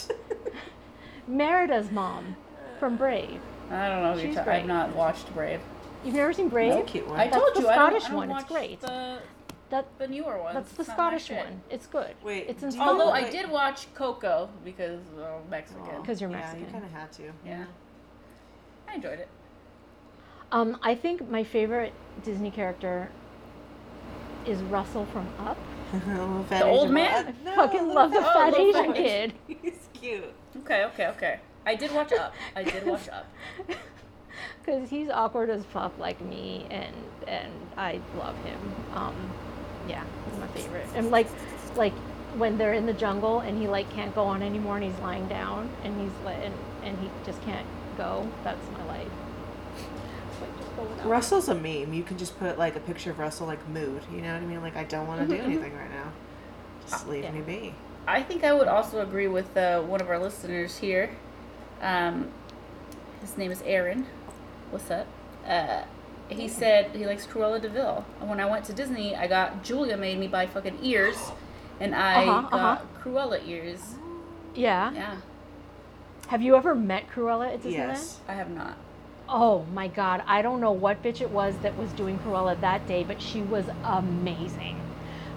Merida's 1.27 1.91
mom 1.91 2.37
from 2.79 2.97
Brave. 2.97 3.41
I 3.71 3.89
don't 3.89 4.03
know. 4.05 4.17
She's 4.23 4.37
ta- 4.37 4.45
great. 4.45 4.61
I've 4.61 4.67
not 4.67 4.95
watched 4.95 5.35
Brave. 5.35 5.61
You've 6.05 6.15
never 6.15 6.33
seen 6.33 6.49
Brave? 6.49 6.75
That's 6.75 6.89
a 6.89 6.93
cute 6.93 7.09
one. 7.09 7.19
I 7.19 7.25
That's 7.25 7.37
told 7.37 7.55
the 7.57 7.61
you 7.63 7.69
I 7.69 7.75
don't, 7.75 7.89
Scottish 7.91 8.05
I 8.05 8.09
don't 8.11 8.17
one, 8.17 8.31
it's 8.31 8.45
great. 8.45 8.81
The, 8.81 9.19
That 9.71 9.87
the 9.99 10.07
newer 10.07 10.39
one. 10.41 10.55
that's 10.55 10.71
the 10.73 10.81
It's 10.83 10.89
not 10.89 10.97
my 11.13 11.19
Scottish 11.19 11.31
one. 11.31 11.61
It's 11.69 11.87
good. 11.89 12.15
Wait, 12.23 12.47
it's 12.49 12.61
do 12.61 12.67
you- 12.67 12.67
inspiring. 12.69 13.01
Although 13.01 13.11
I 13.11 13.29
did 13.29 13.51
watch 13.51 13.93
Coco 13.95 14.49
because 14.65 15.01
uh, 15.21 15.39
Mexican. 15.51 16.01
Because 16.01 16.21
you're 16.21 16.31
Yeah, 16.31 16.37
Mexican. 16.37 16.65
you 16.67 16.71
kind 16.73 16.85
of 16.85 16.93
had 16.93 17.11
to. 17.13 17.23
Yeah. 17.45 17.65
I 18.89 18.95
enjoyed 18.95 19.19
it. 19.19 19.29
Um, 20.51 20.79
I 20.83 20.95
think 20.95 21.31
my 21.31 21.45
favorite 21.45 21.93
Disney 22.25 22.51
character 22.51 23.11
is 24.47 24.61
Russell 24.63 25.07
from 25.07 25.29
Up. 25.41 25.59
Little 26.07 26.43
fat 26.49 26.61
The 26.61 26.67
old 26.67 26.91
man? 26.91 27.27
I 27.27 27.45
No, 27.45 27.55
fucking 27.55 27.81
little 27.81 27.95
love 27.95 28.11
the 28.13 28.19
Oh, 28.21 28.33
fat 28.33 28.53
little 28.53 28.69
Asian 28.69 28.87
fat 28.87 28.97
kid. 28.97 29.33
He's 29.47 29.89
cute. 29.93 30.33
Okay, 30.59 30.85
okay, 30.85 31.07
okay. 31.09 31.41
I 31.67 31.75
did 31.75 31.93
watch 31.93 32.13
Up. 32.13 32.35
I 32.57 32.63
did 32.63 32.87
watch 32.87 33.09
Up. 33.09 33.27
Because 34.65 34.91
he's 34.91 35.09
awkward 35.09 35.49
as 35.49 35.65
fuck 35.65 35.99
like 35.99 36.21
me, 36.21 36.67
and 36.71 36.95
and 37.27 37.51
I 37.79 38.01
love 38.19 38.37
him. 38.45 38.59
Um, 38.95 39.15
yeah, 39.89 40.05
he's 40.31 40.39
my 40.39 40.47
favorite. 40.49 40.87
And 40.95 41.11
like, 41.11 41.27
like 41.75 41.95
when 42.37 42.59
they're 42.59 42.75
in 42.75 42.85
the 42.85 42.93
jungle 42.93 43.41
and 43.41 43.59
he 43.59 43.67
like 43.67 43.91
can't 43.95 44.15
go 44.15 44.25
on 44.25 44.43
anymore, 44.43 44.77
and 44.77 44.85
he's 44.85 44.99
lying 45.01 45.27
down, 45.27 45.71
and 45.85 45.99
he's 45.99 46.13
like, 46.23 46.37
and, 46.45 46.55
and 46.85 46.99
he 46.99 47.09
just 47.25 47.43
can't 47.45 47.67
go. 47.99 48.27
That's 48.45 48.67
my 48.73 48.85
life. 48.87 49.09
Like 50.41 50.59
just 50.59 50.77
go 50.77 50.83
without. 50.85 51.07
Russell's 51.07 51.49
a 51.49 51.55
meme. 51.55 51.93
You 51.93 52.03
can 52.03 52.17
just 52.17 52.39
put 52.39 52.57
like 52.59 52.77
a 52.77 52.81
picture 52.81 53.11
of 53.11 53.19
Russell 53.19 53.47
like 53.47 53.67
mood. 53.69 54.03
You 54.11 54.23
know 54.23 54.33
what 54.33 54.43
I 54.43 54.47
mean? 54.47 54.63
Like 54.63 54.77
I 54.77 54.85
don't 54.85 55.07
want 55.07 55.29
to 55.29 55.37
do 55.37 55.43
anything 55.43 55.77
right 55.77 55.91
now. 55.91 56.13
Just 56.89 57.07
leave 57.09 57.25
Yeah. 57.25 57.33
me 57.33 57.41
be. 57.43 57.75
I 58.07 58.23
think 58.23 58.43
I 58.45 58.55
would 58.55 58.69
also 58.69 59.03
agree 59.03 59.29
with 59.29 59.55
uh, 59.57 59.83
one 59.83 60.01
of 60.01 60.09
our 60.09 60.19
listeners 60.19 60.79
here. 60.79 61.11
Um, 61.83 62.29
his 63.21 63.37
name 63.37 63.51
is 63.51 63.61
Aaron. 63.67 64.07
What's 64.71 64.91
up? 64.91 65.07
Uh, 65.47 65.83
he 66.31 66.49
said 66.49 66.95
he 66.95 67.05
likes 67.07 67.27
Cruella 67.27 67.61
de 67.61 67.69
Vil. 67.69 68.05
And 68.21 68.31
when 68.31 68.41
I 68.41 68.47
went 68.47 68.65
to 68.67 68.73
Disney, 68.73 69.15
I 69.17 69.27
got 69.27 69.63
Julia 69.63 69.97
made 69.97 70.19
me 70.19 70.27
buy 70.29 70.47
fucking 70.47 70.79
ears, 70.83 71.17
and 71.81 71.95
I 71.95 72.25
Uh-huh, 72.27 72.49
got 72.49 72.53
uh-huh. 72.55 72.85
Cruella 73.03 73.47
ears. 73.47 73.95
Yeah. 74.55 74.93
Yeah, 74.93 75.17
Have 76.29 76.43
you 76.43 76.57
ever 76.57 76.75
met 76.75 77.09
Cruella 77.09 77.55
at 77.55 77.63
Disneyland? 77.63 77.73
Yes. 77.73 78.21
I 78.29 78.35
have 78.35 78.51
not. 78.51 78.77
Oh 79.31 79.65
my 79.73 79.89
god, 79.89 80.23
I 80.27 80.43
don't 80.43 80.61
know 80.61 80.73
what 80.73 81.03
bitch 81.03 81.23
it 81.23 81.31
was 81.31 81.57
that 81.63 81.77
was 81.79 81.91
doing 81.93 82.19
Cruella 82.19 82.61
that 82.61 82.87
day, 82.87 83.03
but 83.03 83.21
she 83.21 83.41
was 83.41 83.65
amazing. 83.83 84.79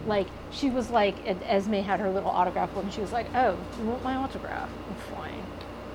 Like 0.06 0.28
she 0.52 0.70
was 0.70 0.90
like, 0.90 1.16
and 1.26 1.42
Esme 1.44 1.76
had 1.76 2.02
her 2.02 2.10
little 2.10 2.30
autograph 2.30 2.74
book, 2.74 2.84
and 2.84 2.92
she 2.92 3.00
was 3.00 3.14
like, 3.14 3.28
"Oh, 3.34 3.58
you 3.80 3.86
want 3.86 4.04
my 4.04 4.16
autograph? 4.16 4.70
Oh, 4.90 5.16
fine. 5.16 5.44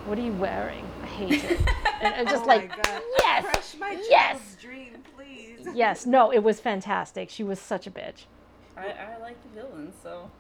What 0.07 0.19
are 0.19 0.23
you 0.23 0.33
wearing? 0.33 0.87
I 1.03 1.07
hate 1.07 1.45
it." 1.45 1.61
and 2.01 2.15
it's 2.23 2.31
just 2.31 2.45
oh 2.45 2.49
like, 2.49 2.71
my 2.71 3.03
yes, 3.19 3.45
Crush 3.45 3.77
my 3.79 4.05
yes, 4.09 4.57
dream, 4.63 4.95
please. 5.15 5.69
yes. 5.75 6.07
No, 6.07 6.31
it 6.33 6.43
was 6.43 6.59
fantastic. 6.59 7.29
She 7.29 7.45
was 7.45 7.61
such 7.61 7.87
a 7.87 7.91
bitch. 7.91 8.25
I, 8.79 8.87
I 8.87 9.19
like 9.21 9.37
the 9.43 9.61
villains, 9.61 9.95
so. 10.03 10.31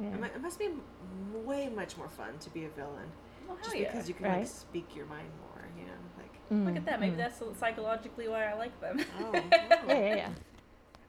Yeah. 0.00 0.26
It 0.26 0.40
must 0.40 0.60
be 0.60 0.68
way 1.44 1.68
much 1.68 1.96
more 1.96 2.08
fun 2.08 2.38
to 2.38 2.50
be 2.50 2.64
a 2.64 2.68
villain. 2.68 3.10
Well, 3.50 3.58
hell 3.60 3.70
Just 3.70 3.76
yeah. 3.76 3.90
because 3.92 4.08
you 4.08 4.14
can 4.14 4.26
like 4.26 4.36
Right. 4.36 4.48
speak 4.48 4.94
your 4.96 5.06
mind 5.06 5.28
more, 5.40 5.64
you 5.76 5.84
know, 5.86 5.92
like 6.18 6.66
Look 6.66 6.76
at 6.76 6.84
that. 6.86 7.00
Maybe 7.00 7.14
Mm. 7.14 7.18
that's 7.18 7.42
psychologically 7.58 8.28
why 8.28 8.46
I 8.46 8.54
like 8.54 8.80
them. 8.80 8.98
oh, 9.20 9.32
Yeah, 9.52 9.70
yeah, 9.88 10.14
yeah. 10.16 10.28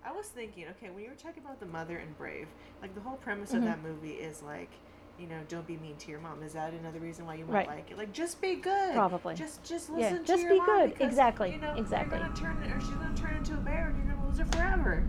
I 0.03 0.11
was 0.11 0.27
thinking, 0.27 0.65
okay, 0.69 0.89
when 0.89 1.03
you 1.03 1.09
were 1.09 1.15
talking 1.15 1.43
about 1.43 1.59
the 1.59 1.65
mother 1.67 1.97
and 1.97 2.17
Brave, 2.17 2.47
like 2.81 2.93
the 2.95 3.01
whole 3.01 3.17
premise 3.17 3.49
Mm-hmm. 3.49 3.57
of 3.59 3.63
that 3.65 3.83
movie 3.83 4.13
is 4.13 4.41
like, 4.41 4.69
you 5.19 5.27
know, 5.27 5.37
don't 5.49 5.67
be 5.67 5.77
mean 5.77 5.95
to 5.97 6.09
your 6.09 6.19
mom. 6.19 6.41
Is 6.41 6.53
that 6.53 6.73
another 6.73 6.99
reason 6.99 7.25
why 7.27 7.35
you 7.35 7.45
might 7.45 7.53
Right. 7.53 7.67
like 7.67 7.91
it? 7.91 7.97
Like, 7.97 8.11
just 8.11 8.41
be 8.41 8.55
good. 8.55 8.93
Probably. 8.95 9.35
Just, 9.35 9.63
just 9.63 9.89
Yeah, 9.89 9.95
listen 9.97 10.17
to 10.19 10.23
just 10.25 10.41
your 10.43 10.51
be 10.53 10.57
mom 10.57 10.65
good. 10.65 10.89
because, 10.89 11.07
Exactly, 11.07 11.51
You 11.53 11.59
know, 11.59 11.73
exactly. 11.75 12.17
You're 12.17 12.27
gonna 12.27 12.39
turn, 12.39 12.71
or 12.71 12.79
she's 12.79 12.89
gonna 12.89 13.15
turn 13.15 13.35
into 13.37 13.53
a 13.53 13.57
bear, 13.57 13.89
and 13.89 13.97
you're 14.03 14.15
gonna 14.15 14.27
lose 14.27 14.39
her 14.39 14.45
forever. 14.45 15.03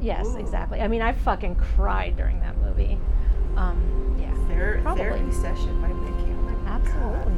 Yes, 0.00 0.26
Ooh. 0.28 0.36
exactly. 0.38 0.80
I 0.82 0.88
mean, 0.88 1.00
I 1.02 1.12
fucking 1.12 1.56
cried 1.56 2.16
during 2.16 2.40
that 2.40 2.56
movie. 2.58 2.98
Um, 3.56 4.16
yeah, 4.18 4.32
Ther- 4.48 4.80
Probably. 4.82 5.04
Therapy 5.04 5.32
session 5.32 5.80
by 5.80 5.88
Mickey. 5.88 6.30
My 6.70 6.76
absolutely. 6.76 7.34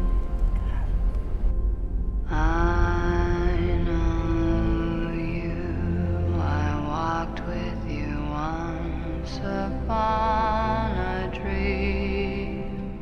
I 2.29 3.83
know 3.87 5.13
you. 5.13 6.35
I 6.41 6.87
walked 6.87 7.41
with 7.47 7.91
you 7.91 8.13
once 8.31 9.39
upon 9.39 10.91
a 10.99 11.31
dream. 11.35 12.99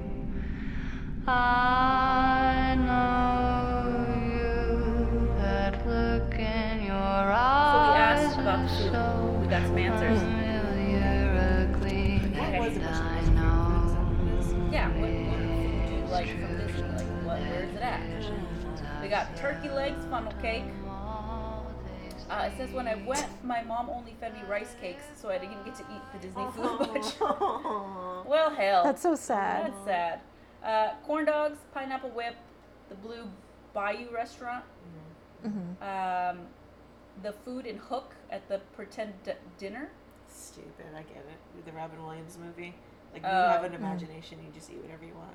I 1.26 2.76
know 2.78 4.06
you. 4.24 5.34
That 5.38 5.86
look 5.86 6.34
in 6.34 6.82
your 6.86 6.94
eyes. 6.94 7.72
So 7.72 7.78
we 7.92 7.98
asked 7.98 8.38
about 8.38 8.68
the 8.68 8.74
food. 8.76 8.92
so 8.92 9.38
We 9.42 9.46
got 9.48 9.62
some 9.66 9.78
answers. 9.78 10.18
familiar, 10.20 11.68
a 11.72 11.78
gleam. 11.78 12.32
God. 12.34 12.52
What 12.52 12.60
was 12.60 12.74
the 12.74 12.80
question? 12.80 13.06
I 13.06 13.20
Is 13.20 13.26
that 13.26 13.34
know. 13.34 13.42
what 13.42 14.28
it 14.28 14.38
is? 14.40 14.46
Yeah, 14.72 14.88
what, 14.88 15.00
what 15.00 15.10
food 15.10 15.10
do 15.10 15.39
you 15.39 15.39
like 16.10 16.28
from 16.28 16.56
Disney? 16.58 16.82
Like, 16.82 17.06
what, 17.24 17.40
where 17.40 17.64
is 17.64 17.74
it 17.74 17.82
at? 17.82 19.02
We 19.02 19.08
got 19.08 19.36
turkey 19.36 19.68
legs, 19.68 20.04
funnel 20.10 20.32
cake. 20.42 20.64
Uh, 22.30 22.44
it 22.44 22.52
says 22.56 22.70
when 22.70 22.86
I 22.86 22.94
went, 22.94 23.26
my 23.44 23.60
mom 23.64 23.90
only 23.90 24.14
fed 24.20 24.34
me 24.34 24.40
rice 24.48 24.76
cakes, 24.80 25.02
so 25.20 25.30
I 25.30 25.38
didn't 25.38 25.64
get 25.64 25.74
to 25.76 25.82
eat 25.82 26.02
the 26.12 26.18
Disney 26.28 26.46
food 26.54 26.78
much. 26.78 27.14
Oh. 27.20 28.22
well, 28.28 28.50
hell. 28.50 28.84
That's 28.84 29.02
so 29.02 29.16
sad. 29.16 29.72
That's 29.72 29.84
sad. 29.84 30.20
Uh, 30.64 30.94
corn 31.04 31.24
dogs, 31.24 31.58
pineapple 31.74 32.10
whip, 32.10 32.36
the 32.88 32.94
Blue 32.96 33.24
Bayou 33.74 34.10
restaurant, 34.12 34.64
Mm-hmm. 35.44 35.82
um, 35.82 36.46
the 37.22 37.32
food 37.32 37.64
in 37.64 37.78
Hook 37.78 38.14
at 38.30 38.46
the 38.48 38.60
Pretend 38.76 39.14
D- 39.24 39.32
Dinner. 39.56 39.88
Stupid. 40.28 40.84
I 40.94 40.98
get 41.00 41.16
it. 41.26 41.64
The 41.64 41.72
Robin 41.72 42.04
Williams 42.04 42.36
movie. 42.38 42.74
Like, 43.14 43.22
you 43.22 43.28
Oh. 43.28 43.48
have 43.48 43.64
an 43.64 43.72
imagination, 43.72 44.38
you 44.44 44.52
just 44.52 44.70
eat 44.70 44.76
whatever 44.82 45.04
you 45.06 45.14
want. 45.14 45.32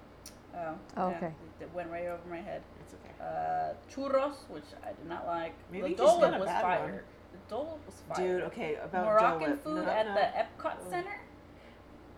Oh, 0.56 0.76
Oh, 0.98 1.10
yeah, 1.10 1.18
okay. 1.18 1.26
it- 1.28 1.64
It 1.64 1.74
went 1.74 1.90
right 1.90 2.06
over 2.08 2.22
my 2.30 2.42
head. 2.42 2.62
It's 2.82 2.94
okay. 2.94 3.14
Uh, 3.22 3.74
churros, 3.92 4.36
which 4.50 4.64
I 4.84 4.90
did 4.90 5.06
not 5.08 5.26
like. 5.28 5.54
Maybe 5.72 5.84
the 5.84 5.90
you 5.90 5.96
Dole 5.96 6.08
just 6.08 6.22
got 6.22 6.28
Whip 6.32 6.36
a 6.36 6.40
was 6.40 6.48
bad 6.48 6.62
fire. 6.62 6.82
one. 6.82 7.00
The 7.32 7.50
Dole 7.50 7.66
Whip 7.66 7.86
was 7.86 7.96
fire. 8.08 8.28
Dude, 8.28 8.42
okay, 8.44 8.76
about 8.76 8.92
Dole 8.92 9.04
Moroccan 9.06 9.50
Whip. 9.52 9.64
food 9.64 9.86
No, 9.86 9.92
at 9.92 10.06
no. 10.08 10.14
the 10.14 10.20
Epcot 10.66 10.90
Center. 10.90 11.20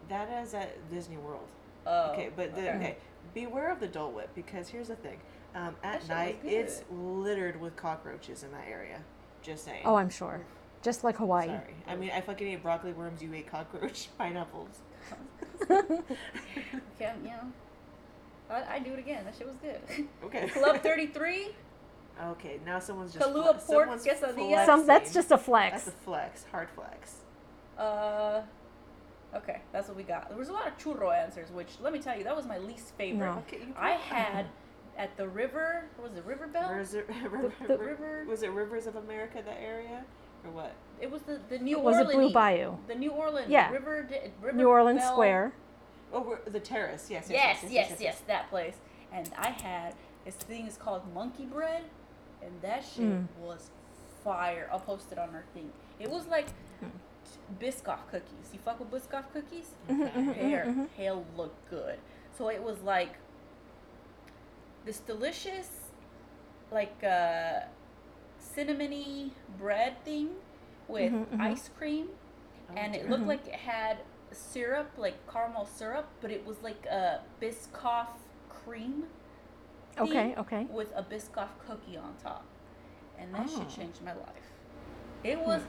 That 0.09 0.43
is 0.43 0.53
at 0.53 0.89
Disney 0.91 1.17
World. 1.17 1.47
Oh, 1.85 2.11
okay, 2.11 2.29
but 2.35 2.53
the, 2.55 2.75
okay. 2.75 2.97
beware 3.33 3.71
of 3.71 3.79
the 3.79 3.88
Dole 3.88 4.11
Whip 4.11 4.29
because 4.35 4.67
here's 4.69 4.88
the 4.89 4.95
thing. 4.95 5.19
Um, 5.55 5.75
at 5.83 6.01
shit 6.01 6.09
night, 6.09 6.39
it's 6.43 6.83
littered 6.91 7.59
with 7.59 7.75
cockroaches 7.75 8.43
in 8.43 8.51
that 8.51 8.65
area. 8.69 9.01
Just 9.41 9.65
saying. 9.65 9.83
Oh, 9.85 9.95
I'm 9.95 10.09
sure. 10.09 10.41
Just 10.81 11.03
like 11.03 11.17
Hawaii. 11.17 11.47
Sorry. 11.47 11.73
I 11.88 11.95
mean, 11.95 12.11
I 12.13 12.21
fucking 12.21 12.47
ate 12.47 12.61
broccoli 12.63 12.93
worms. 12.93 13.21
You 13.21 13.33
ate 13.33 13.47
cockroach 13.49 14.09
pineapples. 14.17 14.79
Yeah, 16.99 17.13
you 17.23 17.29
know. 17.29 17.51
I, 18.50 18.76
I 18.76 18.80
do 18.80 18.93
it 18.93 19.00
again. 19.00 19.26
That 19.26 19.36
shit 19.38 19.48
was 19.48 19.58
good. 19.58 20.08
Okay. 20.24 20.48
Club 20.50 20.78
33. 20.84 21.50
Okay, 22.32 22.60
now 22.66 22.80
someone's 22.80 23.14
just 23.14 23.24
Kahlua 23.24 23.60
fle- 23.60 23.74
pork 23.74 23.86
someone's 23.89 24.06
quesadilla. 24.06 24.66
Some 24.66 24.88
that's 24.88 25.14
just 25.14 25.32
a 25.32 25.38
flex. 25.38 25.84
That's 25.84 25.88
a 25.95 26.00
flex, 26.02 26.45
hard 26.52 26.68
flex. 26.72 27.18
Uh, 27.78 28.41
okay, 29.36 29.62
that's 29.72 29.88
what 29.88 29.95
we 29.98 30.02
got. 30.04 30.30
There 30.30 30.38
was 30.38 30.50
a 30.50 30.54
lot 30.54 30.68
of 30.68 30.78
churro 30.80 31.14
answers, 31.16 31.52
which 31.52 31.68
let 31.82 31.93
me 31.93 32.00
tell 32.00 32.18
you, 32.18 32.24
that 32.24 32.36
was 32.36 32.48
my 32.48 32.58
least 32.58 32.93
favorite. 32.98 33.20
No. 33.28 33.43
Okay, 33.48 33.58
you 33.60 33.74
I 33.78 33.91
had 33.91 34.48
at 34.98 35.16
the 35.16 35.28
river. 35.28 35.86
What 35.98 36.10
was 36.10 36.18
it 36.18 36.26
River 36.26 36.48
Belle? 36.48 36.70
Where's 36.70 36.95
it, 36.95 37.08
river, 37.24 37.52
the- 37.68 37.78
river- 37.78 38.26
Was 38.28 38.41
it 38.41 38.50
Rivers 38.52 38.88
of 38.88 38.95
America 38.95 39.43
that 39.45 39.60
area, 39.62 40.04
or 40.43 40.50
what? 40.52 40.74
It 41.00 41.12
was 41.12 41.22
the 41.22 41.39
the 41.50 41.60
New 41.60 41.78
Was 41.80 41.98
it 41.98 42.00
Orleans. 42.00 42.16
Blue 42.16 42.34
Bayou? 42.34 42.78
The 42.88 42.95
New 42.95 43.12
Orleans. 43.12 43.50
Yeah. 43.52 43.70
River. 43.72 44.10
River 44.41 44.58
New 44.58 44.70
Orleans 44.70 45.02
Bell- 45.02 45.12
Square. 45.14 45.54
Oh, 46.14 46.38
the 46.45 46.60
terrace. 46.60 47.08
Yes. 47.10 47.28
Yes, 47.30 47.64
yes, 47.70 47.97
yes, 47.99 48.22
that 48.28 48.49
place. 48.49 48.76
And 49.12 49.30
I 49.38 49.49
had 49.49 49.93
this 50.26 50.36
thing 50.36 50.68
is 50.68 50.78
called 50.78 51.01
monkey 51.14 51.45
bread, 51.45 51.84
and 52.41 52.51
that 52.62 52.84
shit 52.84 53.05
Mm. 53.05 53.28
was 53.41 53.70
fire. 54.24 54.70
I'll 54.72 54.80
post 54.80 55.12
it 55.12 55.18
on 55.18 55.30
our 55.36 55.43
thing. 55.53 55.72
It 55.99 56.10
was 56.10 56.28
like 56.28 56.47
Biscoff 57.60 57.99
cookies. 58.12 58.51
You 58.53 58.60
fuck 58.60 58.80
with 58.80 58.91
Biscoff 58.91 59.26
cookies? 59.34 59.70
Mm-hmm, 59.89 60.32
Hair, 60.32 60.76
hell 60.97 61.26
look 61.36 61.53
good. 61.70 61.99
So 62.38 62.49
it 62.49 62.62
was 62.62 62.80
like 62.82 63.14
this 64.86 64.99
delicious, 64.99 65.70
like 66.72 67.03
uh, 67.03 67.62
cinnamony 68.55 69.32
bread 69.58 70.03
thing 70.03 70.30
with 70.88 71.12
Mhm, 71.12 71.26
mhm. 71.28 71.41
ice 71.41 71.70
cream, 71.78 72.10
and 72.76 72.95
it 72.95 73.10
looked 73.10 73.26
like 73.28 73.45
it 73.47 73.55
had 73.55 73.97
syrup, 74.36 74.91
like 74.97 75.15
caramel 75.32 75.65
syrup, 75.65 76.07
but 76.21 76.32
it 76.32 76.45
was 76.45 76.57
like 76.61 76.86
a 76.86 77.21
Biscoff 77.41 78.07
cream. 78.49 79.05
Okay, 79.99 80.36
okay. 80.38 80.67
With 80.69 80.91
a 80.95 81.01
Biscoff 81.03 81.49
cookie 81.65 81.97
on 81.97 82.13
top, 82.21 82.45
and 83.17 83.34
that 83.34 83.47
Oh. 83.49 83.59
shit 83.59 83.69
changed 83.69 84.01
my 84.03 84.13
life. 84.13 84.51
It 85.23 85.39
was 85.39 85.61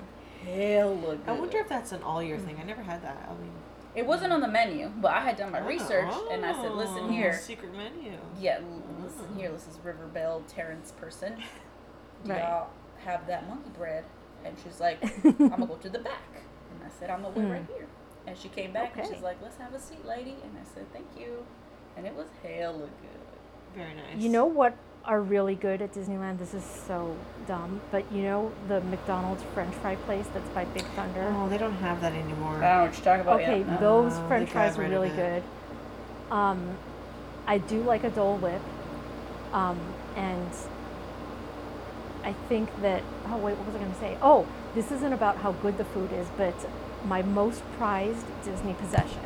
hmm. 0.43 0.47
hella 0.49 1.17
good. 1.17 1.21
I 1.27 1.33
wonder 1.33 1.59
if 1.59 1.69
that's 1.69 1.93
an 1.93 2.03
all 2.03 2.23
year 2.23 2.39
thing. 2.39 2.57
I 2.57 2.61
hmm. 2.61 2.69
never 2.69 2.83
had 2.83 3.03
that. 3.03 3.29
I 3.31 3.35
mean, 3.41 3.53
It 3.95 4.07
wasn't 4.07 4.33
on 4.33 4.41
the 4.41 4.49
menu, 4.49 4.93
but 5.01 5.13
I 5.13 5.21
had 5.21 5.37
done 5.37 5.51
my 5.51 5.61
research 5.61 6.13
and 6.31 6.45
I 6.45 6.53
said, 6.53 6.73
"Listen 6.73 7.05
Oh, 7.05 7.09
here, 7.09 7.33
Secret 7.33 7.75
menu. 7.75 8.19
yeah, 8.39 8.57
l- 8.57 8.63
hmm. 8.63 9.03
listen 9.03 9.35
here. 9.35 9.51
This 9.51 9.67
is 9.67 9.79
River 9.83 10.07
Belle 10.07 10.43
Terrace 10.47 10.93
person. 10.93 11.37
Do 12.25 12.31
Right. 12.31 12.41
y'all 12.43 12.69
have 13.05 13.27
that 13.27 13.49
monkey 13.49 13.71
bread?" 13.71 14.05
And 14.45 14.57
she's 14.63 14.79
like, 14.79 15.03
"I'm 15.25 15.49
gonna 15.49 15.67
go 15.67 15.77
to 15.77 15.89
the 15.89 15.99
back." 16.01 16.29
And 16.71 16.85
I 16.85 16.91
said, 16.91 17.09
"I'm 17.11 17.23
gonna 17.23 17.35
wait 17.41 17.51
right 17.51 17.67
here." 17.67 17.87
And 18.29 18.37
she 18.37 18.49
came 18.51 18.73
back 18.73 18.93
and 18.97 19.09
she's 19.09 19.23
like, 19.23 19.39
"Let's 19.43 19.57
have 19.57 19.73
a 19.73 19.81
seat, 19.81 20.05
lady." 20.05 20.37
And 20.45 20.53
I 20.61 20.75
said, 20.75 20.85
"Thank 20.93 21.07
you." 21.19 21.47
And 21.97 22.07
it 22.07 22.15
was 22.15 22.27
hella 22.43 22.79
good. 22.79 23.75
Very 23.75 23.95
nice. 23.95 24.19
You 24.19 24.29
know 24.29 24.45
what 24.45 24.77
are 25.07 25.23
really 25.23 25.55
good 25.55 25.81
at 25.81 25.95
Disneyland? 25.95 26.39
This 26.39 26.53
is 26.53 26.63
so 26.63 27.17
dumb, 27.47 27.81
but 27.91 28.11
you 28.13 28.23
know 28.23 28.53
the 28.69 28.83
McDonald's 28.83 29.43
French 29.55 29.75
fry 29.77 29.97
place 29.97 30.27
that's 30.35 30.49
by 30.51 30.67
Big 30.67 30.85
Thunder. 30.95 31.33
Oh, 31.39 31.49
they 31.49 31.57
don't 31.57 31.77
have 31.77 32.03
that 32.03 32.13
anymore. 32.13 32.57
I 32.57 32.61
don't 32.61 32.61
know 32.61 32.83
what 32.85 32.95
you're 32.97 33.05
talking 33.05 33.23
about 33.23 33.41
Okay, 33.41 33.61
yet. 33.61 33.81
those 33.81 34.13
Oh, 34.13 34.29
French 34.29 34.51
fries 34.51 34.77
got 34.77 34.85
are 34.85 34.89
really 34.91 35.09
good. 35.09 35.43
Um, 36.31 36.77
I 37.47 37.57
do 37.57 37.83
like 37.83 38.05
a 38.05 38.11
Dole 38.11 38.37
Whip, 38.37 38.61
um, 39.55 39.81
and 40.17 40.51
I 42.25 42.35
think 42.51 42.69
that. 42.83 43.03
Oh 43.29 43.39
wait, 43.39 43.57
what 43.57 43.67
was 43.67 43.75
I 43.75 43.79
going 43.79 43.93
to 43.93 43.99
say? 43.99 44.19
Oh, 44.21 44.47
this 44.75 44.93
isn't 44.93 45.15
about 45.15 45.39
how 45.39 45.53
good 45.53 45.79
the 45.79 45.87
food 45.87 46.13
is, 46.13 46.27
but 46.37 46.55
my 47.05 47.23
most 47.23 47.63
prized 47.77 48.27
Disney 48.45 48.75
possession 48.75 49.21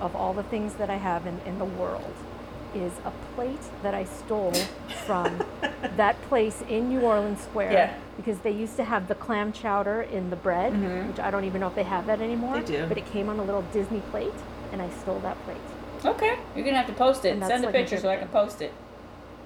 of 0.00 0.16
all 0.16 0.34
the 0.34 0.42
things 0.42 0.74
that 0.74 0.90
I 0.90 0.96
have 0.96 1.26
in, 1.26 1.38
in 1.46 1.58
the 1.58 1.64
world 1.64 2.14
is 2.74 2.92
a 3.04 3.12
plate 3.34 3.60
that 3.82 3.94
I 3.94 4.04
stole 4.04 4.54
from 5.06 5.42
that 5.96 6.20
place 6.22 6.62
in 6.68 6.88
New 6.88 7.00
Orleans 7.02 7.40
Square 7.40 7.72
Yeah. 7.72 7.94
because 8.16 8.38
they 8.40 8.50
used 8.50 8.76
to 8.76 8.84
have 8.84 9.08
the 9.08 9.14
clam 9.14 9.52
chowder 9.52 10.02
in 10.02 10.30
the 10.30 10.36
bread, 10.36 10.72
which 11.08 11.20
I 11.20 11.30
don't 11.30 11.44
even 11.44 11.60
know 11.60 11.68
if 11.68 11.74
they 11.74 11.82
have 11.82 12.06
that 12.06 12.20
anymore. 12.20 12.56
Mm-hmm. 12.56 12.72
They 12.72 12.78
do. 12.78 12.86
But 12.86 12.98
it 12.98 13.06
came 13.06 13.28
on 13.28 13.38
a 13.38 13.44
little 13.44 13.62
Disney 13.72 14.00
plate, 14.10 14.32
and 14.72 14.80
I 14.80 14.88
stole 14.90 15.20
that 15.20 15.36
plate. 15.44 15.58
Okay, 16.04 16.38
you're 16.56 16.64
gonna 16.64 16.78
have 16.78 16.86
to 16.86 16.92
post 16.94 17.24
it. 17.24 17.34
And 17.36 17.44
Send 17.44 17.64
a 17.64 17.70
picture 17.70 17.98
so 17.98 18.08
I 18.08 18.16
can 18.16 18.28
post 18.28 18.60
it. 18.62 18.72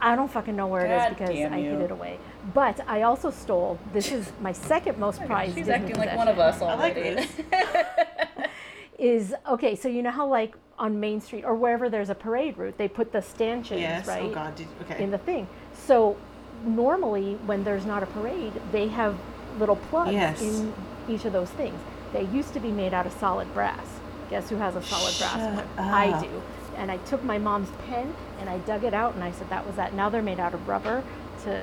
I 0.01 0.17
don't 0.17 0.31
fucking 0.31 0.55
know 0.55 0.67
where 0.67 0.85
it 0.85 0.89
God 0.89 1.13
is 1.13 1.19
because 1.19 1.31
I 1.31 1.61
hid 1.61 1.81
it 1.81 1.91
away. 1.91 2.19
But 2.55 2.81
I 2.87 3.03
also 3.03 3.31
stole. 3.31 3.79
This 3.93 4.13
is 4.13 4.31
my 4.41 4.53
second 4.53 4.99
most 4.99 5.25
prized. 5.25 5.55
She's 5.55 5.67
Disney 5.67 5.75
acting 5.75 5.97
like 5.97 6.17
one 6.17 6.29
of 6.29 6.39
us 6.39 6.59
possession. 6.59 6.79
like 6.79 6.97
already. 6.97 7.15
this. 7.51 8.47
Is 8.99 9.35
okay. 9.47 9.77
So 9.77 9.89
you 9.89 10.03
know 10.03 10.11
how 10.11 10.27
like 10.27 10.55
on 10.79 10.99
Main 10.99 11.21
Street 11.21 11.45
or 11.45 11.55
wherever 11.55 11.91
there's 11.91 12.09
a 12.09 12.15
parade 12.15 12.57
route, 12.57 12.79
they 12.79 12.89
put 12.89 13.13
the 13.13 13.21
stanchions 13.21 13.83
yes. 13.83 14.09
Oh, 14.09 14.11
right 14.11 14.23
Oh 14.23 14.31
God. 14.31 14.55
Did, 14.55 14.69
okay. 14.83 15.03
in 15.05 15.11
the 15.11 15.19
thing. 15.19 15.47
So 15.75 16.17
normally 16.65 17.35
when 17.45 17.63
there's 17.63 17.85
not 17.85 18.03
a 18.03 18.07
parade, 18.07 18.55
they 18.73 18.89
have 18.89 19.15
little 19.59 19.77
plugs 19.77 20.13
Yes. 20.13 20.41
in 20.41 20.73
each 21.09 21.27
of 21.27 21.35
those 21.35 21.51
things. 21.51 21.79
They 22.15 22.25
used 22.25 22.55
to 22.55 22.61
be 22.61 22.71
made 22.71 22.95
out 22.95 23.07
of 23.07 23.13
solid 23.13 23.53
brass. 23.53 23.87
Guess 24.31 24.49
who 24.49 24.57
has 24.57 24.75
a 24.77 24.83
solid 24.83 25.15
brass 25.19 25.37
Shut 25.41 25.55
one? 25.55 25.67
I 25.79 26.19
do. 26.23 26.43
And 26.77 26.91
I 26.91 26.99
took 26.99 27.23
my 27.25 27.39
mom's 27.39 27.71
pen 27.87 28.15
and 28.41 28.49
I 28.49 28.59
dug 28.59 28.85
it 28.85 28.95
out 28.95 29.15
and 29.15 29.25
I 29.25 29.33
said 29.33 29.49
that 29.51 29.67
was 29.67 29.77
that. 29.77 29.95
Now 29.95 30.09
they're 30.09 30.23
made 30.23 30.41
out 30.41 30.55
of 30.55 30.69
rubber 30.69 31.03
to 31.45 31.63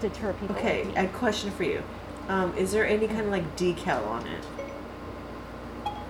deter 0.00 0.32
people. 0.34 0.56
okay. 0.56 0.84
Like 0.84 0.96
I 0.96 1.02
me. 1.02 1.08
a 1.08 1.12
question 1.12 1.50
for 1.50 1.64
you. 1.64 1.82
Um, 2.28 2.56
is 2.56 2.72
there 2.72 2.86
any 2.86 3.06
kind 3.06 3.20
of 3.20 3.28
like 3.28 3.56
decal 3.56 4.06
on 4.06 4.26
it? 4.26 4.44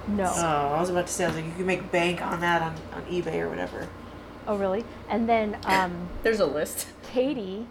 No. 0.08 0.32
Oh, 0.34 0.74
I 0.74 0.80
was 0.80 0.88
about 0.88 1.08
to 1.08 1.12
say, 1.12 1.24
I 1.24 1.28
was 1.28 1.36
like, 1.36 1.46
you 1.46 1.52
can 1.52 1.66
make 1.66 1.90
bank 1.90 2.22
on 2.22 2.40
that 2.40 2.62
on, 2.62 2.74
on 2.94 3.02
eBay 3.06 3.40
or 3.40 3.48
whatever. 3.48 3.88
Oh, 4.46 4.56
really? 4.56 4.84
And 5.08 5.28
then 5.28 5.58
um, 5.64 6.08
There's 6.22 6.40
a 6.40 6.46
list. 6.46 6.86
Katie, 7.12 7.66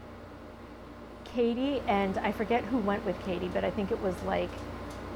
Katie, 1.23 1.81
and 1.87 2.17
I 2.17 2.31
forget 2.31 2.65
who 2.65 2.77
went 2.77 3.05
with 3.05 3.21
Katie, 3.25 3.49
but 3.53 3.63
I 3.63 3.71
think 3.71 3.91
it 3.91 4.01
was 4.01 4.15
like 4.23 4.49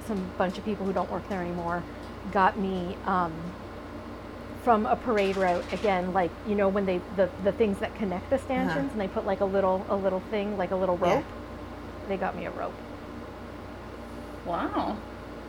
some 0.07 0.31
bunch 0.37 0.57
of 0.57 0.65
people 0.65 0.85
who 0.85 0.93
don't 0.93 1.11
work 1.11 1.27
there 1.29 1.41
anymore, 1.41 1.83
got 2.31 2.57
me 2.57 2.97
um, 3.05 3.33
from 4.63 4.85
a 4.85 4.95
parade 4.95 5.37
route 5.37 5.63
again. 5.73 6.13
Like 6.13 6.31
you 6.47 6.55
know 6.55 6.69
when 6.69 6.85
they 6.85 7.01
the, 7.15 7.29
the 7.43 7.51
things 7.51 7.79
that 7.79 7.95
connect 7.95 8.29
the 8.29 8.37
stanchions, 8.39 8.77
Uh-huh. 8.77 8.89
and 8.91 9.01
they 9.01 9.07
put 9.07 9.25
like 9.25 9.41
a 9.41 9.45
little 9.45 9.85
a 9.89 9.95
little 9.95 10.21
thing 10.31 10.57
like 10.57 10.71
a 10.71 10.75
little 10.75 10.97
Yeah. 11.01 11.15
rope. 11.15 11.25
They 12.07 12.17
got 12.17 12.35
me 12.35 12.45
a 12.45 12.51
rope. 12.51 12.73
Wow. 14.45 14.97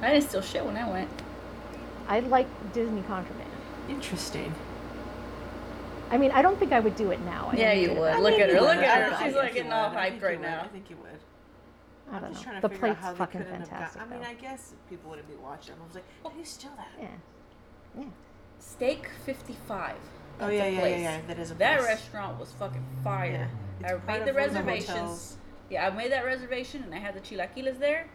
I 0.02 0.12
didn't 0.12 0.28
steal 0.28 0.42
shit 0.42 0.64
when 0.64 0.76
I 0.76 0.88
went. 0.90 1.08
I 2.08 2.20
like 2.20 2.46
Disney 2.72 3.02
contraband. 3.02 3.50
Interesting. 3.88 4.54
I 6.10 6.18
mean, 6.18 6.32
I 6.32 6.42
don't 6.42 6.58
think 6.58 6.72
I 6.72 6.80
would 6.80 6.96
do 6.96 7.10
it 7.12 7.20
now. 7.20 7.50
I 7.52 7.56
Yeah, 7.56 7.68
only 7.70 7.82
you 7.82 7.88
did 7.88 7.96
it 7.96 8.00
would. 8.00 8.18
Look 8.20 8.40
at 8.40 8.48
her. 8.50 8.54
You 8.56 8.60
Look 8.62 8.76
at 8.76 9.10
her. 9.10 9.14
I 9.16 9.24
She's 9.26 9.34
like 9.36 9.48
you 9.50 9.54
getting 9.54 9.70
would. 9.70 9.76
all 9.76 9.96
I 9.96 10.10
hyped 10.10 10.22
right 10.22 10.40
now. 10.40 10.62
I 10.64 10.68
think 10.68 10.90
you 10.90 10.96
would. 10.96 11.10
I 12.12 12.16
I'm 12.16 12.22
don't 12.22 12.32
just 12.32 12.44
know. 12.44 12.50
trying 12.50 12.62
to 12.62 12.68
The 12.68 12.74
figure 12.74 12.86
out 12.88 12.94
plate's 12.96 13.06
how 13.06 13.14
fucking 13.14 13.44
fantastic. 13.44 14.00
got. 14.00 14.08
I 14.08 14.10
mean, 14.10 14.20
though. 14.22 14.28
I 14.28 14.34
guess 14.34 14.72
people 14.88 15.10
wouldn't 15.10 15.28
be 15.28 15.36
watching. 15.36 15.74
I 15.80 15.86
was 15.86 15.94
like, 15.94 16.04
how 16.24 16.30
do 16.30 16.38
you 16.38 16.44
steal 16.44 16.72
that? 16.76 16.88
yeah. 17.00 17.08
Yeah. 17.98 18.04
Steak 18.60 19.08
55. 19.24 19.96
Oh 20.40 20.48
yeah, 20.48 20.66
yeah, 20.66 20.86
yeah, 20.86 20.96
yeah. 20.96 21.20
That 21.26 21.38
is 21.38 21.50
a 21.50 21.54
That 21.54 21.78
place. 21.78 21.88
restaurant 21.88 22.38
was 22.38 22.52
fucking 22.52 22.84
fire. 23.02 23.48
Yeah. 23.80 23.98
I 24.06 24.18
made 24.18 24.26
the 24.26 24.32
reservations. 24.34 24.88
hotels. 24.88 25.36
Yeah, 25.70 25.86
I 25.86 25.90
made 25.90 26.12
that 26.12 26.24
reservation 26.24 26.82
and 26.82 26.94
I 26.94 26.98
had 26.98 27.14
the 27.14 27.20
chilaquiles 27.20 27.78
there, 27.78 28.06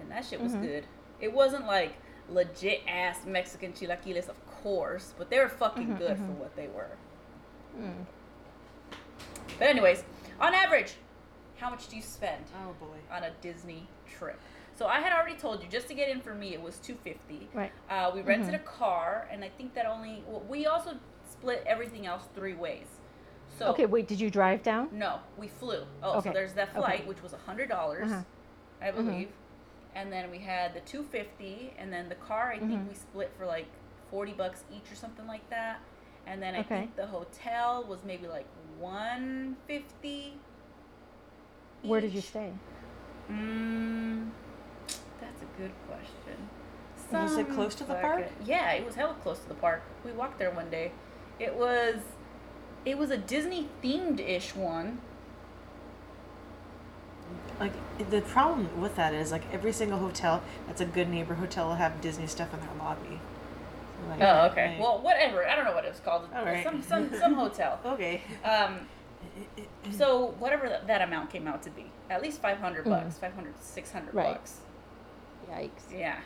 and 0.00 0.10
that 0.10 0.24
shit 0.24 0.40
was 0.40 0.54
Mhm. 0.54 0.62
good. 0.62 0.86
It 1.20 1.32
wasn't 1.32 1.66
like 1.66 1.94
legit 2.28 2.82
ass 2.88 3.24
Mexican 3.26 3.72
chilaquiles, 3.72 4.28
of 4.28 4.44
course, 4.62 5.14
but 5.18 5.30
they 5.30 5.38
were 5.38 5.48
fucking 5.48 5.88
Mhm, 5.88 5.98
good 5.98 6.16
for 6.18 6.22
mhm. 6.24 6.38
what 6.38 6.56
they 6.56 6.68
were. 6.68 6.96
Mm. 7.78 8.06
But 9.58 9.68
anyways, 9.68 10.04
on 10.40 10.54
average, 10.54 10.94
how 11.58 11.70
much 11.70 11.88
do 11.88 11.96
you 11.96 12.02
spend 12.02 12.44
Oh 12.56 12.72
boy. 12.80 12.96
on 13.10 13.24
a 13.24 13.30
Disney 13.40 13.88
trip? 14.06 14.40
So 14.76 14.86
I 14.86 15.00
had 15.00 15.12
already 15.12 15.36
told 15.36 15.62
you 15.62 15.68
just 15.68 15.86
to 15.88 15.94
get 15.94 16.08
in 16.08 16.20
for 16.20 16.34
me 16.34 16.52
it 16.54 16.60
was 16.60 16.78
250. 16.78 17.48
Right. 17.54 17.72
Uh, 17.88 18.10
we 18.14 18.22
rented 18.22 18.54
Mhm. 18.54 18.60
a 18.60 18.64
car 18.64 19.28
and 19.30 19.44
I 19.44 19.48
think 19.48 19.74
that 19.74 19.86
only 19.86 20.22
well, 20.26 20.40
we 20.48 20.66
also 20.66 20.98
split 21.28 21.62
everything 21.66 22.06
else 22.06 22.24
three 22.34 22.54
ways. 22.54 22.86
So 23.58 23.68
Okay, 23.68 23.86
wait, 23.86 24.08
did 24.08 24.20
you 24.20 24.30
drive 24.30 24.62
down? 24.62 24.88
no, 24.90 25.20
we 25.38 25.46
flew. 25.48 25.84
Oh, 26.02 26.18
Okay, 26.18 26.30
so 26.30 26.32
there's 26.32 26.54
that 26.54 26.70
okay. 26.70 26.78
flight 26.78 27.06
which 27.06 27.22
was 27.22 27.32
a 27.32 27.38
hundred 27.38 27.68
dollars, 27.68 28.10
Uh-huh. 28.10 28.22
I 28.82 28.90
believe, 28.90 29.28
and 29.94 30.12
then 30.12 30.30
we 30.30 30.38
had 30.38 30.74
the 30.74 30.80
two 30.80 31.04
fifty, 31.04 31.72
and 31.78 31.92
then 31.92 32.08
the 32.08 32.16
car 32.16 32.50
I 32.50 32.58
think 32.58 32.72
Mhm. 32.80 32.88
we 32.88 32.94
split 32.94 33.30
for 33.38 33.46
like 33.46 33.68
forty 34.10 34.32
bucks 34.32 34.64
each 34.72 34.90
or 34.90 34.96
something 34.96 35.26
like 35.28 35.48
that, 35.50 35.78
and 36.26 36.42
then 36.42 36.56
I 36.56 36.60
Okay. 36.60 36.80
think 36.80 36.96
the 36.96 37.06
hotel 37.06 37.84
was 37.84 38.02
maybe 38.04 38.26
like 38.26 38.46
one 38.78 39.56
fifty. 39.68 40.40
Where 41.82 42.00
did 42.00 42.12
you 42.12 42.20
stay? 42.22 42.52
Mm, 43.30 44.30
that's 45.20 45.42
a 45.42 45.60
good 45.60 45.72
question. 45.88 46.48
Was 47.12 47.36
it 47.36 47.48
close 47.50 47.74
to 47.76 47.84
the 47.84 47.94
fucking- 47.94 48.02
park? 48.02 48.26
Yeah, 48.44 48.72
it 48.72 48.84
was 48.84 48.94
hella 48.94 49.14
close 49.22 49.38
to 49.40 49.48
the 49.48 49.54
park. 49.54 49.82
We 50.04 50.12
walked 50.12 50.38
there 50.38 50.50
one 50.50 50.70
day. 50.70 50.90
It 51.38 51.54
was, 51.54 51.96
it 52.84 52.98
was 52.98 53.10
a 53.10 53.16
Disney 53.18 53.68
themed 53.82 54.20
ish 54.20 54.54
one. 54.56 54.98
Like 57.60 57.72
the 58.10 58.20
problem 58.20 58.80
with 58.80 58.96
that 58.96 59.14
is 59.14 59.30
like 59.30 59.42
every 59.52 59.72
single 59.72 59.98
hotel 59.98 60.42
that's 60.66 60.80
a 60.80 60.84
good 60.84 61.08
neighbor 61.08 61.34
hotel 61.34 61.68
will 61.68 61.74
have 61.76 62.00
Disney 62.00 62.26
stuff 62.26 62.52
in 62.52 62.60
their 62.60 62.68
lobby. 62.78 63.20
Like, 64.08 64.20
Oh, 64.20 64.48
okay. 64.50 64.70
like- 64.72 64.80
Well, 64.80 65.00
whatever. 65.00 65.46
I 65.46 65.54
don't 65.54 65.64
know 65.64 65.72
what 65.74 65.84
it 65.84 65.90
was 65.92 66.00
called. 66.00 66.28
All 66.34 66.44
right. 66.44 66.64
Some 66.64 66.82
some 66.82 67.14
some 67.14 67.34
hotel. 67.34 67.78
okay. 67.86 68.22
Um, 68.44 68.80
so 69.92 70.34
whatever 70.38 70.68
that, 70.68 70.86
that 70.88 71.02
amount 71.02 71.30
came 71.30 71.46
out 71.46 71.62
to 71.62 71.70
be, 71.70 71.86
at 72.10 72.22
least 72.22 72.40
five 72.42 72.58
hundred 72.58 72.86
Mm. 72.86 72.90
bucks, 72.90 73.18
500, 73.18 73.54
600 73.60 74.12
Right. 74.14 74.34
bucks. 74.34 74.58
Yikes. 75.54 75.70
Yeah, 75.92 76.16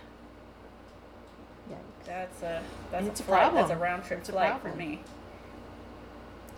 Yikes. 1.71 1.77
that's 2.07 2.43
a 2.43 2.63
that's 2.91 3.07
It's 3.07 3.21
a 3.21 3.23
a 3.23 3.27
flight. 3.27 3.55
That's 3.55 3.71
a 3.71 3.77
round 3.77 4.05
trip 4.05 4.21
It's 4.21 4.31
flight 4.31 4.61
for 4.61 4.75
me. 4.75 5.01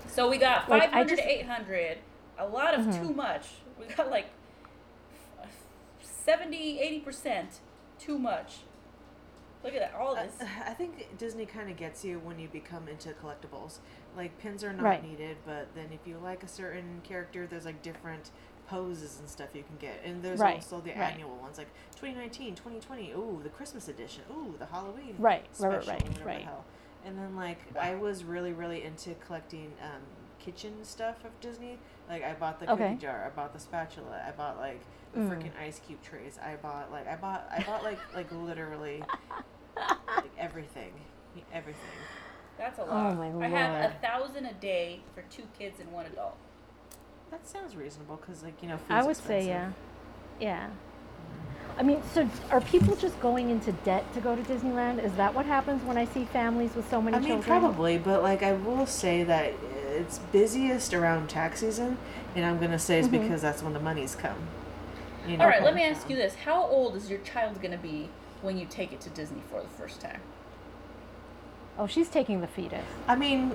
So 0.09 0.29
we 0.29 0.39
got 0.39 0.69
Like, 0.69 0.83
five 0.85 0.93
hundred 0.93 1.09
just- 1.11 1.23
to 1.23 1.29
eight 1.29 1.47
hundred. 1.47 1.99
A 2.39 2.47
lot 2.47 2.75
of 2.75 2.87
Mhm. 2.87 3.01
too 3.07 3.13
much. 3.13 3.49
We 3.79 3.87
got 3.87 4.11
like 4.11 4.27
70, 6.01 6.81
80 6.81 7.01
percent 7.01 7.61
too 7.99 8.19
much. 8.19 8.59
Look 9.63 9.75
at 9.75 9.81
that. 9.81 9.95
All 10.01 10.17
I, 10.17 10.27
this. 10.27 10.37
I 10.67 10.73
think 10.75 11.19
Disney 11.19 11.45
kind 11.47 11.71
of 11.71 11.77
gets 11.77 12.05
you 12.05 12.19
when 12.21 12.39
you 12.39 12.49
become 12.49 12.89
into 12.89 13.11
collectibles. 13.11 13.79
Like 14.17 14.39
pins 14.39 14.65
are 14.65 14.73
not 14.73 14.83
Right. 14.85 15.03
needed, 15.03 15.37
but 15.45 15.75
then 15.75 15.89
if 15.93 16.07
you 16.07 16.19
like 16.19 16.43
a 16.43 16.49
certain 16.49 17.01
character, 17.05 17.47
there's 17.47 17.65
like 17.67 17.83
different 17.83 18.31
poses 18.71 19.19
and 19.19 19.29
stuff 19.29 19.49
you 19.53 19.65
can 19.65 19.77
get. 19.79 20.01
And 20.05 20.23
there's 20.23 20.41
Right, 20.41 20.55
also 20.55 20.81
the 20.81 20.91
right. 20.91 21.13
annual 21.13 21.37
ones 21.37 21.59
like 21.59 21.67
2019, 21.97 22.55
2020. 22.55 23.11
Ooh, 23.13 23.41
the 23.43 23.49
Christmas 23.49 23.89
edition. 23.89 24.23
Ooh, 24.31 24.55
the 24.59 24.67
Halloween 24.67 25.17
Right, 25.19 25.43
right, 25.59 25.73
special. 25.73 25.79
right, 25.79 25.87
right, 25.89 26.09
whatever 26.09 26.25
right. 26.27 26.39
The 26.41 26.45
hell. 26.45 26.65
And 27.05 27.19
then 27.19 27.35
like 27.37 27.59
I 27.79 27.95
was 27.97 28.25
really 28.25 28.53
really 28.53 28.85
into 28.85 29.15
collecting 29.27 29.73
um, 29.83 30.03
kitchen 30.39 30.73
stuff 30.85 31.25
of 31.25 31.39
Disney. 31.41 31.79
Like 32.09 32.23
I 32.23 32.35
bought 32.35 32.61
the 32.61 32.71
Okay. 32.71 32.91
cookie 32.91 33.01
jar, 33.01 33.25
I 33.27 33.35
bought 33.35 33.53
the 33.53 33.61
spatula, 33.61 34.23
I 34.27 34.31
bought 34.31 34.59
like 34.59 34.81
the 35.13 35.19
Mm. 35.21 35.29
freaking 35.29 35.51
ice 35.61 35.81
cube 35.85 36.01
trays. 36.03 36.39
I 36.39 36.55
bought 36.57 36.93
like 36.93 37.09
I 37.09 37.17
bought 37.17 37.49
I 37.51 37.61
bought 37.63 37.83
like 37.83 37.99
like 38.15 38.31
literally 38.31 39.03
like 39.77 40.31
everything, 40.39 40.93
everything. 41.53 41.99
That's 42.57 42.79
a 42.79 42.83
lot. 42.85 42.91
Oh 42.91 43.15
lot. 43.17 43.33
my 43.41 43.45
I 43.47 43.49
have 43.49 43.91
a 43.91 43.95
thousand 43.95 44.45
a 44.47 44.53
day 44.53 45.01
for 45.15 45.23
two 45.23 45.45
kids 45.59 45.81
and 45.81 45.91
one 45.93 46.07
adult. 46.07 46.37
That 47.31 47.47
sounds 47.47 47.77
reasonable 47.77 48.16
because 48.16 48.43
like 48.43 48.61
you 48.62 48.69
know 48.69 48.77
food's 48.77 48.90
I 48.90 49.02
would 49.05 49.16
say 49.16 49.47
yeah. 49.47 49.73
Yeah. 50.40 50.69
I 51.78 51.82
mean, 51.82 52.02
so 52.12 52.28
are 52.51 52.61
people 52.61 52.97
just 52.97 53.19
going 53.20 53.48
into 53.48 53.73
debt 53.73 54.12
to 54.15 54.20
go 54.20 54.36
to 54.36 54.43
Disneyland? 54.43 55.02
Is 55.02 55.15
that 55.15 55.35
what 55.35 55.47
happens 55.47 55.82
when 55.85 55.97
I 55.97 56.05
see 56.05 56.24
families 56.27 56.74
with 56.74 56.90
so 56.90 57.01
many 57.01 57.16
I 57.16 57.20
mean, 57.20 57.28
children? 57.28 57.61
probably, 57.61 57.97
but 57.97 58.23
like 58.23 58.43
I 58.43 58.52
will 58.52 58.86
say 58.86 59.23
that 59.24 59.55
it's 59.97 60.19
busiest 60.32 60.93
around 60.93 61.28
tax 61.28 61.61
season, 61.61 61.97
and 62.35 62.44
I'm 62.44 62.59
gonna 62.59 62.78
say 62.78 62.98
it's 62.98 63.09
Mhm. 63.09 63.23
because 63.23 63.40
that's 63.40 63.62
when 63.62 63.73
the 63.73 63.81
monies 63.81 64.15
come. 64.15 64.36
You 65.27 65.36
know? 65.36 65.44
All 65.44 65.51
right, 65.51 65.62
let 65.62 65.74
me 65.74 65.85
ask 65.85 66.09
you 66.09 66.16
this: 66.16 66.35
How 66.35 66.65
old 66.65 66.97
is 66.97 67.11
your 67.11 67.20
child 67.20 67.61
going 67.61 67.73
to 67.73 67.78
be 67.78 68.09
when 68.43 68.57
you 68.57 68.66
take 68.66 68.93
it 68.93 69.01
to 69.02 69.11
Disney 69.11 69.43
for 69.51 69.61
the 69.61 69.69
first 69.69 70.01
time? 70.01 70.20
Oh, 71.78 71.86
she's 71.86 72.09
taking 72.09 72.40
the 72.40 72.47
fetus. 72.47 72.85
I 73.07 73.16
mean, 73.16 73.52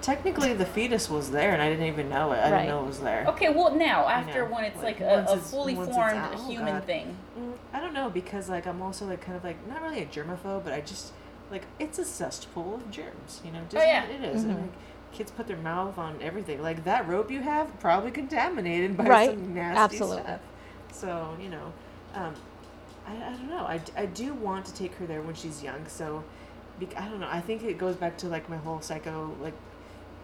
technically 0.00 0.52
the 0.54 0.64
fetus 0.66 1.08
was 1.10 1.30
there, 1.30 1.52
and 1.52 1.62
I 1.62 1.68
didn't 1.68 1.86
even 1.86 2.08
know 2.08 2.32
it. 2.32 2.36
I 2.38 2.50
Right. 2.50 2.58
didn't 2.62 2.68
know 2.68 2.84
it 2.84 2.86
was 2.86 3.00
there. 3.00 3.24
Okay, 3.28 3.48
well 3.50 3.74
now 3.74 4.06
after 4.08 4.44
know, 4.46 4.54
when 4.54 4.64
it's 4.64 4.76
like, 4.82 5.00
like, 5.00 5.00
a, 5.00 5.14
once 5.16 5.30
a 5.30 5.32
it's- 5.34 5.50
fully 5.50 5.74
once 5.74 5.88
it's 5.88 5.96
formed 5.96 6.16
out- 6.16 6.32
oh, 6.36 6.48
human 6.48 6.74
God. 6.74 6.84
thing. 6.84 7.16
Mm, 7.38 7.52
I 7.72 7.80
don't 7.80 7.94
know 7.94 8.10
because 8.10 8.48
like 8.48 8.66
I'm 8.66 8.80
also 8.82 9.06
like 9.06 9.20
kind 9.20 9.36
of 9.36 9.44
like 9.44 9.56
not 9.68 9.82
really 9.82 10.02
a 10.02 10.06
germaphobe, 10.06 10.64
but 10.64 10.72
I 10.72 10.80
just 10.80 11.12
like 11.50 11.62
it's 11.78 11.98
a 11.98 12.04
cesspool 12.04 12.74
of 12.76 12.90
germs. 12.90 13.40
You 13.44 13.52
know, 13.52 13.60
Disney, 13.68 13.80
Oh, 13.80 13.84
yeah. 13.84 14.04
it 14.04 14.24
is. 14.24 14.44
And, 14.44 14.54
Mhm. 14.56 14.60
like, 14.62 14.70
kids 15.12 15.30
put 15.30 15.46
their 15.46 15.56
mouth 15.56 15.96
on 15.98 16.16
everything. 16.20 16.62
Like 16.62 16.84
that 16.84 17.08
rope 17.08 17.30
you 17.30 17.40
have 17.40 17.78
probably 17.80 18.10
contaminated 18.10 18.96
by 18.96 19.04
Right. 19.04 19.30
some 19.30 19.54
nasty 19.54 19.80
Absolutely. 19.96 20.22
stuff. 20.24 20.40
So 20.92 21.34
you 21.40 21.48
know, 21.48 21.72
um, 22.14 22.34
I, 23.06 23.12
I 23.12 23.30
don't 23.30 23.48
know. 23.50 23.64
I, 23.66 23.78
d- 23.78 23.92
I 23.96 24.04
do 24.06 24.34
want 24.34 24.66
to 24.66 24.74
take 24.74 24.94
her 24.96 25.06
there 25.06 25.22
when 25.22 25.34
she's 25.34 25.62
young. 25.62 25.86
So 25.88 26.24
bec- 26.78 26.94
I 27.00 27.08
don't 27.08 27.20
know. 27.20 27.28
I 27.30 27.40
think 27.40 27.62
it 27.62 27.78
goes 27.78 27.96
back 27.96 28.18
to 28.18 28.28
like 28.28 28.48
my 28.50 28.58
whole 28.58 28.80
psycho 28.82 29.34
like 29.40 29.54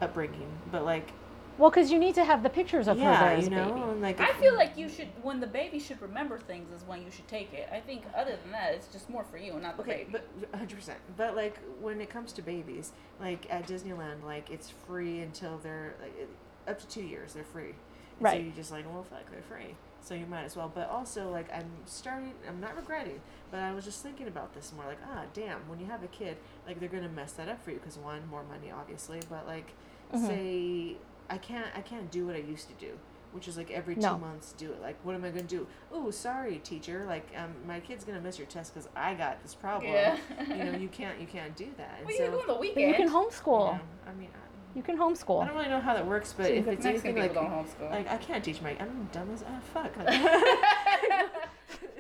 upbringing, 0.01 0.49
but 0.71 0.85
like 0.85 1.11
Well, 1.57 1.71
because 1.71 1.93
you 1.93 1.99
need 2.01 2.15
to 2.17 2.25
have 2.25 2.43
the 2.43 2.51
pictures 2.51 2.89
of 2.89 2.99
her 2.99 3.05
there 3.05 3.31
as 3.33 3.45
you 3.45 3.51
know, 3.51 3.69
baby. 3.69 3.81
and 3.83 4.03
like 4.03 4.21
I 4.21 4.31
if- 4.31 4.37
feel 4.37 4.55
like 4.57 4.77
you 4.77 4.89
should, 4.89 5.09
when 5.23 5.39
the 5.41 5.47
baby 5.47 5.79
should 5.79 6.01
remember 6.03 6.39
things, 6.39 6.71
is 6.73 6.87
when 6.87 7.03
you 7.03 7.11
should 7.11 7.29
take 7.29 7.53
it. 7.55 7.69
I 7.73 7.81
think 7.81 8.03
other 8.17 8.37
than 8.43 8.51
that, 8.53 8.75
it's 8.75 8.89
just 8.89 9.09
more 9.09 9.25
for 9.25 9.37
you, 9.39 9.53
and 9.53 9.63
not 9.63 9.77
the 9.77 9.83
Okay, 9.83 10.07
baby. 10.11 10.19
but 10.51 10.59
hundred 10.59 10.77
percent. 10.77 10.99
But 11.17 11.37
like 11.37 11.59
when 11.81 12.01
it 12.01 12.11
comes 12.11 12.33
to 12.35 12.43
babies, 12.43 12.93
like 13.21 13.47
at 13.51 13.67
Disneyland, 13.69 14.25
like 14.25 14.51
it's 14.51 14.71
free 14.71 15.21
until 15.21 15.59
they're 15.59 15.95
like 16.03 16.29
up 16.67 16.81
to 16.81 16.87
two 16.89 17.03
years. 17.03 17.35
They're 17.35 17.45
free. 17.45 17.67
And 17.71 17.75
So 18.21 18.25
Right. 18.25 18.45
you 18.45 18.51
just 18.53 18.71
like, 18.71 18.85
well, 18.93 19.05
fuck, 19.05 19.31
they're 19.31 19.43
free. 19.43 19.75
So 20.01 20.15
you 20.15 20.27
might 20.27 20.45
as 20.45 20.55
well. 20.57 20.71
But 20.75 20.91
also, 20.91 21.31
like 21.31 21.51
I'm 21.53 21.71
starting. 21.87 22.33
I'm 22.49 22.61
not 22.61 22.77
regretting, 22.77 23.21
but 23.53 23.61
I 23.61 23.73
was 23.73 23.85
just 23.85 24.03
thinking 24.03 24.27
about 24.29 24.55
this 24.55 24.73
more. 24.77 24.87
Like, 24.87 24.99
ah, 25.09 25.23
damn. 25.33 25.61
When 25.69 25.79
you 25.79 25.87
have 25.87 26.03
a 26.03 26.09
kid, 26.09 26.37
like 26.67 26.81
they're 26.81 26.89
gonna 26.89 27.09
mess 27.09 27.33
that 27.33 27.49
up 27.49 27.63
for 27.63 27.71
you 27.71 27.79
because 27.79 27.99
one, 27.99 28.27
more 28.29 28.43
money, 28.45 28.71
obviously. 28.71 29.21
But 29.29 29.47
like, 29.47 29.73
Mhm. 30.15 30.27
say 30.27 30.97
I 31.31 31.39
can't. 31.39 31.69
I 31.75 31.81
can't 31.81 32.11
do 32.11 32.27
what 32.27 32.37
I 32.37 32.41
used 32.41 32.69
to 32.69 32.75
do. 32.75 32.99
Which 33.33 33.49
is 33.49 33.57
like 33.57 33.71
every 33.73 33.97
two 33.97 34.03
No. 34.03 34.17
months 34.19 34.53
do 34.53 34.71
it. 34.71 34.81
Like, 34.81 34.97
what 35.03 35.17
am 35.17 35.25
I 35.25 35.31
gonna 35.31 35.43
do? 35.43 35.67
Oh, 35.91 36.13
sorry, 36.13 36.59
teacher. 36.59 37.05
Like, 37.05 37.27
um, 37.37 37.53
my 37.67 37.81
kid's 37.81 38.05
gonna 38.05 38.21
miss 38.21 38.39
your 38.39 38.47
test 38.47 38.73
because 38.73 38.89
I 38.95 39.15
got 39.15 39.43
this 39.43 39.55
problem 39.57 39.91
Yeah. 39.93 40.17
you 40.55 40.63
know, 40.65 40.79
you 40.79 40.89
can't 41.01 41.19
you 41.21 41.27
can't 41.27 41.57
do 41.57 41.69
that. 41.77 41.97
And 41.99 42.07
What 42.07 42.15
so, 42.15 42.23
are 42.23 42.27
you 42.27 42.31
doing 42.33 42.47
the 42.47 42.53
But 42.53 42.61
weekend? 42.61 42.89
you 42.89 42.95
can 42.95 43.09
you 43.09 43.11
homeschool. 43.13 43.75
know, 43.75 43.81
I 44.07 44.13
mean, 44.15 44.29
I, 44.33 44.77
You 44.77 44.83
can 44.85 44.97
homeschool 44.99 45.43
I 45.43 45.47
don't 45.47 45.57
really 45.57 45.69
know 45.69 45.81
how 45.81 45.95
that 45.95 46.07
works, 46.07 46.33
but 46.37 46.47
So 46.47 46.53
if 46.53 46.67
it's 46.69 46.85
Mexican 46.85 47.17
anything 47.19 47.35
like, 47.35 47.91
like 47.91 48.09
I 48.09 48.17
can't 48.19 48.45
teach 48.45 48.61
my 48.63 48.77
I'm 48.79 49.09
dumb 49.13 49.31
as 49.35 49.43
ah 49.45 49.61
fuck. 49.73 49.93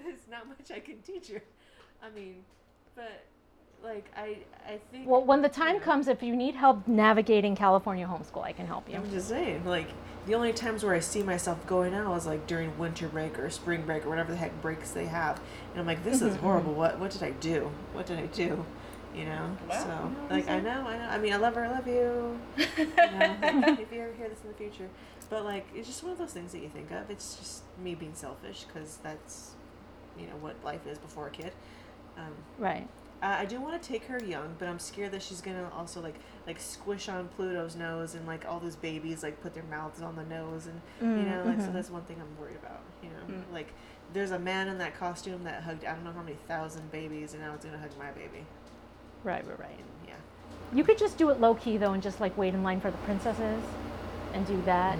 There's 0.04 0.28
not 0.30 0.46
much 0.48 0.70
I 0.72 0.80
can 0.80 0.98
teach 1.02 1.28
her. 1.28 1.42
I 2.02 2.10
mean, 2.10 2.44
but 2.94 3.24
like 3.84 4.10
I 4.16 4.38
I 4.66 4.78
think. 4.90 5.06
Well, 5.08 5.22
when 5.24 5.42
the 5.42 5.48
time 5.48 5.76
Yeah. 5.76 5.82
comes, 5.82 6.08
if 6.08 6.22
you 6.22 6.34
need 6.34 6.54
help 6.54 6.86
navigating 6.88 7.54
California 7.54 8.06
homeschool, 8.06 8.42
I 8.42 8.52
can 8.52 8.66
help 8.66 8.88
you. 8.88 8.96
I'm 8.96 9.10
just 9.10 9.28
saying, 9.28 9.64
like 9.64 9.88
the 10.26 10.34
only 10.34 10.52
times 10.52 10.82
where 10.82 10.94
I 10.94 11.00
see 11.00 11.22
myself 11.22 11.64
going 11.66 11.94
out 11.94 12.16
is 12.16 12.26
like 12.26 12.46
during 12.46 12.76
winter 12.78 13.08
break 13.08 13.38
or 13.38 13.50
spring 13.50 13.82
break 13.82 14.06
or 14.06 14.08
whatever 14.08 14.32
the 14.32 14.38
heck 14.38 14.60
breaks 14.62 14.90
they 14.92 15.06
have, 15.06 15.40
and 15.72 15.80
I'm 15.80 15.86
like, 15.86 16.02
this 16.04 16.22
is 16.22 16.34
Mm-hmm, 16.34 16.44
horrible. 16.44 16.72
What 16.74 16.98
what 16.98 17.10
did 17.10 17.22
I 17.22 17.30
do? 17.32 17.70
What 17.92 18.06
did 18.06 18.18
I 18.18 18.26
do? 18.26 18.64
You 19.14 19.26
know. 19.26 19.56
Wow, 19.68 19.82
so 19.84 20.10
you 20.10 20.28
know 20.28 20.34
like 20.34 20.48
I 20.48 20.60
know 20.60 20.86
I 20.86 20.96
know. 20.98 21.04
I 21.04 21.18
mean 21.18 21.32
I 21.32 21.36
love 21.36 21.54
her. 21.54 21.64
I 21.64 21.70
love 21.70 21.86
you. 21.86 22.38
you 22.56 23.10
know, 23.12 23.36
if 23.78 23.92
you 23.92 24.00
ever 24.00 24.12
hear 24.14 24.28
this 24.28 24.40
in 24.42 24.48
the 24.48 24.54
future. 24.56 24.88
But 25.30 25.44
like, 25.44 25.66
it's 25.74 25.86
just 25.88 26.02
one 26.02 26.12
of 26.12 26.18
those 26.18 26.32
things 26.32 26.52
that 26.52 26.60
you 26.62 26.68
think 26.68 26.90
of. 26.90 27.10
It's 27.10 27.36
just 27.36 27.62
me 27.82 27.94
being 27.94 28.14
selfish 28.14 28.64
because 28.64 28.98
that's, 29.02 29.52
you 30.18 30.26
know, 30.26 30.36
what 30.40 30.54
life 30.64 30.86
is 30.86 30.98
before 30.98 31.28
a 31.28 31.30
kid. 31.30 31.52
Um, 32.18 32.32
Right. 32.58 32.86
I 33.24 33.40
I 33.40 33.44
do 33.46 33.60
want 33.60 33.80
to 33.82 33.88
take 33.88 34.04
her 34.04 34.22
young, 34.22 34.54
but 34.58 34.68
I'm 34.68 34.78
scared 34.78 35.12
that 35.12 35.22
she's 35.22 35.40
gonna 35.40 35.68
also 35.76 36.00
like 36.00 36.16
like 36.46 36.60
squish 36.60 37.08
on 37.08 37.28
Pluto's 37.28 37.74
nose 37.76 38.14
and 38.14 38.26
like 38.26 38.44
all 38.46 38.60
those 38.60 38.76
babies 38.76 39.22
like 39.22 39.40
put 39.42 39.54
their 39.54 39.64
mouths 39.64 40.02
on 40.02 40.14
the 40.16 40.24
nose 40.24 40.66
and 40.66 40.80
you 41.20 41.24
know 41.30 41.42
like 41.46 41.60
so 41.60 41.68
Mhm. 41.68 41.72
that's 41.72 41.90
one 41.90 42.02
thing 42.02 42.18
I'm 42.20 42.40
worried 42.40 42.56
about. 42.62 42.80
You 43.02 43.08
know, 43.10 43.34
Mm. 43.38 43.52
like 43.52 43.72
there's 44.12 44.30
a 44.30 44.38
man 44.38 44.68
in 44.68 44.78
that 44.78 44.98
costume 44.98 45.42
that 45.44 45.62
hugged 45.62 45.84
I 45.84 45.94
don't 45.94 46.04
know 46.04 46.12
how 46.12 46.22
many 46.22 46.36
thousand 46.48 46.90
babies 46.92 47.32
and 47.34 47.42
now 47.42 47.54
it's 47.54 47.64
gonna 47.64 47.78
hug 47.78 47.90
my 47.98 48.10
baby. 48.12 48.44
Right, 49.24 49.44
right, 49.48 49.58
right. 49.58 49.78
And 49.78 50.08
yeah. 50.08 50.14
You 50.72 50.84
could 50.84 50.98
just 50.98 51.16
do 51.18 51.30
it 51.30 51.40
low 51.40 51.54
key 51.54 51.76
though, 51.78 51.92
and 51.94 52.02
just 52.02 52.20
like 52.20 52.36
wait 52.36 52.52
in 52.54 52.62
line 52.62 52.80
for 52.80 52.90
the 52.90 52.98
princesses, 52.98 53.62
and 54.34 54.46
do 54.46 54.60
that. 54.66 54.98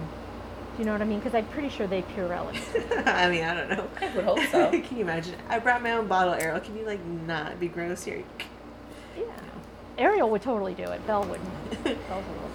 Do 0.77 0.81
you 0.81 0.87
know 0.87 0.93
what 0.93 1.03
I 1.03 1.05
mean? 1.05 1.21
Because 1.21 1.35
I'm 1.35 1.47
pretty 1.47 1.69
sure 1.69 1.87
they 1.87 2.03
Purell 2.03 2.53
it. 2.75 3.07
I 3.07 3.31
mean 3.31 3.45
I 3.45 3.55
don't 3.55 3.71
know. 3.71 3.89
I 4.01 4.15
would 4.15 4.25
hope 4.25 4.41
so. 4.51 4.71
Can 4.83 4.97
you 4.97 5.03
imagine? 5.05 5.37
I 5.49 5.59
brought 5.61 5.83
my 5.83 5.93
own 5.93 6.09
bottle, 6.09 6.35
Ariel. 6.35 6.61
Can 6.61 6.77
you 6.77 6.85
like 6.85 7.05
not 7.05 7.61
be 7.61 7.69
gross 7.69 8.03
here? 8.05 8.25
Yeah. 9.17 9.25
Ariel 9.99 10.29
would 10.31 10.43
totally 10.43 10.75
do 10.75 10.83
it. 10.85 11.07
Belle 11.07 11.23
wouldn't. 11.25 11.49
Belle's 11.85 12.25
a 12.27 12.33
little 12.33 12.51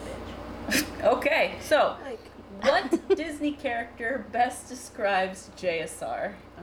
bitch. 0.70 1.04
Okay, 1.18 1.56
so 1.62 1.96
Like 2.04 2.20
what 2.62 3.16
Disney 3.16 3.54
character 3.54 4.26
best 4.34 4.68
describes 4.68 5.50
JSR? 5.58 6.34
oh. 6.60 6.62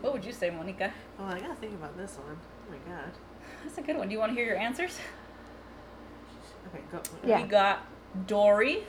What 0.00 0.14
would 0.14 0.24
you 0.24 0.32
say, 0.32 0.50
Monica? 0.50 0.92
Oh, 1.20 1.26
I 1.26 1.38
gotta 1.38 1.54
think 1.56 1.74
about 1.74 1.96
this 1.98 2.16
one. 2.24 2.36
Oh 2.36 2.70
my 2.72 2.78
god. 2.92 3.12
That's 3.62 3.78
a 3.78 3.82
good 3.82 3.96
one. 3.98 4.08
Do 4.08 4.14
you 4.14 4.18
want 4.18 4.32
to 4.32 4.34
hear 4.36 4.46
your 4.46 4.56
answers? 4.56 4.98
Okay, 6.68 6.82
go. 6.90 7.00
Yeah. 7.24 7.42
We 7.42 7.48
got 7.48 7.86
Dory. 8.26 8.84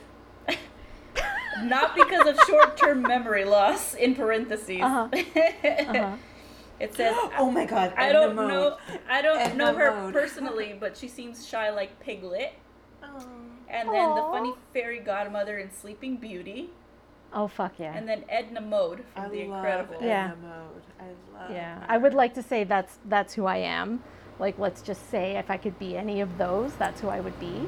Not 1.63 1.95
because 1.95 2.27
of 2.27 2.37
short-term 2.47 3.01
memory 3.03 3.45
loss, 3.45 3.93
in 3.93 4.15
parentheses. 4.15 4.81
Uh-huh. 4.81 5.07
Uh-huh. 5.63 6.15
It 6.79 6.95
says, 6.95 7.15
Oh 7.37 7.49
my 7.51 7.65
god. 7.65 7.93
I 7.95 8.11
don't 8.11 8.35
Mode. 8.35 8.49
know, 8.49 8.77
I 9.09 9.21
don't 9.21 9.39
Edna 9.39 9.55
know 9.57 9.73
her 9.75 9.91
Mode. 9.91 10.13
personally, 10.13 10.75
but 10.79 10.97
she 10.97 11.07
seems 11.07 11.47
shy 11.47 11.69
like 11.69 11.99
Piglet. 11.99 12.53
Oh. 13.03 13.23
And 13.69 13.89
then 13.89 14.15
the 14.15 14.21
funny 14.21 14.53
fairy 14.73 14.99
godmother 14.99 15.57
in 15.59 15.71
Sleeping 15.71 16.17
Beauty, 16.17 16.69
Oh 17.31 17.47
fuck 17.47 17.73
yeah. 17.79 17.95
and 17.95 18.07
then 18.07 18.23
Edna 18.29 18.61
Mode 18.61 19.03
from 19.13 19.23
I 19.25 19.29
The 19.29 19.45
love 19.47 19.65
Incredibles. 19.65 19.95
Edna 19.95 20.07
Yeah. 20.07 20.31
Mode. 20.41 20.83
I 20.99 21.39
love. 21.39 21.51
Yeah, 21.51 21.79
her. 21.79 21.85
I 21.89 21.97
would 21.97 22.13
like 22.13 22.33
to 22.35 22.43
say 22.43 22.63
that's 22.63 22.97
that's 23.05 23.33
who 23.33 23.45
I 23.45 23.57
am. 23.57 24.03
Like, 24.39 24.57
let's 24.59 24.81
just 24.81 25.09
say 25.09 25.37
if 25.37 25.49
I 25.51 25.57
could 25.57 25.77
be 25.79 25.95
any 25.95 26.19
of 26.21 26.37
those, 26.37 26.73
that's 26.75 27.01
who 27.01 27.07
I 27.09 27.19
would 27.19 27.39
be. 27.39 27.67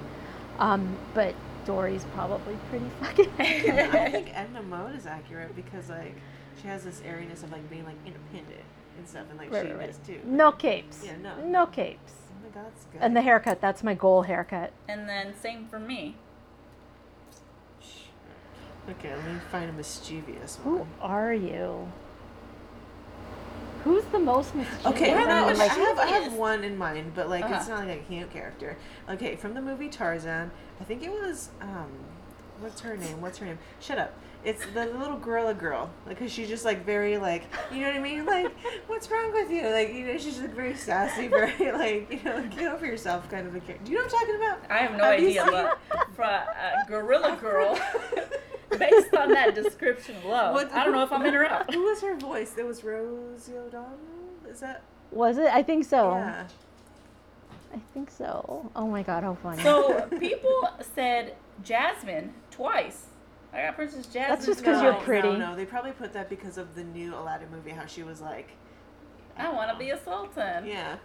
Um, 0.60 0.98
but 1.14 1.34
Dory's 1.66 2.06
probably 2.14 2.56
pretty 2.70 2.86
fucking. 3.02 3.32
I 3.40 4.10
think 4.10 4.30
Edna 4.38 4.62
Mode 4.64 4.96
is 4.96 5.06
accurate 5.06 5.56
because 5.56 5.90
like 5.90 6.16
she 6.62 6.68
has 6.68 6.84
this 6.84 7.02
airiness 7.06 7.44
of 7.44 7.52
like 7.52 7.68
being 7.70 7.86
like 7.86 7.96
independent 8.06 8.64
and 8.98 9.08
stuff, 9.08 9.26
and 9.30 9.38
like 9.40 9.52
Right, 9.52 9.66
she 9.68 9.72
right, 9.74 9.88
does 9.88 9.98
too. 10.06 10.20
no 10.26 10.52
capes. 10.52 11.04
Yeah, 11.04 11.18
no. 11.22 11.44
No 11.46 11.66
capes. 11.66 12.14
Oh 12.30 12.44
my 12.44 12.50
god, 12.62 12.66
that's 12.72 12.86
good. 12.86 13.02
And 13.02 13.16
the 13.16 13.22
haircut, 13.22 13.60
that's 13.62 13.84
my 13.84 13.94
goal 13.94 14.22
haircut. 14.24 14.72
And 14.88 15.10
then 15.10 15.34
same 15.42 15.66
for 15.68 15.80
me. 15.80 16.16
Okay, 18.88 19.16
let 19.16 19.26
me 19.26 19.40
find 19.52 19.70
a 19.70 19.74
mischievous 19.74 20.58
one. 20.58 20.64
Who 20.64 20.78
one. 20.82 20.88
are 21.02 21.34
you? 21.34 21.92
Who's 23.84 24.04
the 24.06 24.20
most 24.20 24.54
mischievous? 24.56 24.86
Okay, 24.86 25.12
We're 25.14 25.28
no, 25.28 25.48
I, 25.48 25.54
have, 25.66 26.00
I 26.00 26.06
have 26.08 26.34
one 26.34 26.64
in 26.64 26.78
mind, 26.78 27.14
but 27.16 27.30
like 27.30 27.46
it's 27.46 27.68
Uh-huh. 27.68 27.80
not 27.82 27.88
like 27.88 28.00
a 28.02 28.04
cute 28.04 28.32
character. 28.32 28.78
Okay, 29.10 29.36
from 29.36 29.54
the 29.56 29.62
movie 29.62 29.90
Tarzan, 29.90 30.52
I 30.80 30.84
think 30.84 31.04
it 31.04 31.12
was 31.12 31.50
um, 31.62 31.90
what's 32.60 32.82
her 32.82 32.96
name? 32.98 33.22
What's 33.22 33.38
her 33.40 33.46
name? 33.46 33.60
Shut 33.80 33.98
up. 33.98 34.14
It's 34.44 34.64
the 34.76 34.86
little 34.86 35.18
gorilla 35.18 35.56
girl, 35.56 35.90
like, 36.06 36.20
cause 36.20 36.32
she's 36.32 36.48
just 36.48 36.66
like 36.66 36.86
very 36.86 37.18
like, 37.18 37.46
you 37.74 37.82
know 37.82 37.88
what 37.88 37.96
I 37.96 38.00
mean? 38.00 38.26
Like, 38.36 38.56
what's 38.86 39.10
wrong 39.10 39.32
with 39.34 39.50
you? 39.50 39.68
Like, 39.70 39.92
you 39.92 40.06
know, 40.06 40.18
she's 40.20 40.40
like 40.40 40.54
very 40.54 40.76
sassy, 40.76 41.28
very 41.30 41.72
like, 41.72 42.12
you 42.12 42.30
know, 42.30 42.46
get 42.56 42.72
over 42.72 42.86
yourself 42.86 43.28
kind 43.30 43.48
of 43.48 43.56
a 43.56 43.60
character. 43.60 43.84
Do 43.86 43.92
you 43.92 43.98
know 43.98 44.04
what 44.04 44.14
I'm 44.14 44.20
talking 44.20 44.36
about? 44.36 44.60
I 44.72 44.78
have 44.80 44.92
no 44.98 45.04
Have 45.06 45.14
idea, 45.14 45.42
seen- 45.44 45.52
but 45.52 45.80
for 46.16 46.24
uh, 46.26 46.44
Gorilla 46.88 47.36
Girl, 47.42 47.76
based 48.78 49.16
on 49.16 49.32
that 49.32 49.56
description 49.56 50.16
alone, 50.24 50.54
What- 50.54 50.72
I 50.74 50.84
don't 50.84 50.94
know 50.94 51.04
if 51.04 51.12
I'm 51.12 51.26
in 51.26 51.34
or 51.34 51.46
out. 51.48 51.74
Who 51.74 51.82
was 51.84 52.02
her 52.02 52.16
voice? 52.16 52.54
It 52.58 52.66
was 52.68 52.84
Rosie 52.84 53.54
O'Donnell. 53.58 53.98
Is 54.48 54.60
that? 54.60 54.84
Was 55.12 55.40
it? 55.40 55.48
I 55.48 55.64
think 55.64 55.86
so. 55.86 56.12
Yeah. 56.12 56.48
I 57.76 57.80
think 57.94 58.10
so. 58.10 58.72
Oh 58.76 58.88
my 58.88 59.04
god, 59.04 59.24
how 59.24 59.36
funny. 59.36 59.62
So 59.64 60.02
people 60.20 60.70
said 60.96 61.36
Jasmine 61.64 62.34
twice. 62.52 63.08
I 63.54 63.64
got 63.64 63.76
Princess 63.76 64.06
Jasmine. 64.08 64.30
That's 64.30 64.46
just 64.46 64.64
'cause 64.64 64.82
you're 64.82 64.94
pretty. 64.96 65.30
No, 65.30 65.38
no, 65.52 65.56
they 65.56 65.66
probably 65.66 65.92
put 65.92 66.14
that 66.14 66.30
because 66.30 66.58
of 66.58 66.76
the 66.76 66.84
new 66.84 67.14
Aladdin 67.16 67.50
movie, 67.52 67.72
how 67.72 67.86
she 67.86 68.04
was 68.04 68.22
like, 68.22 68.50
I 69.38 69.52
want 69.52 69.72
to 69.72 69.78
be 69.78 69.90
a 69.92 70.00
sultan. 70.04 70.66
yeah, 70.66 70.98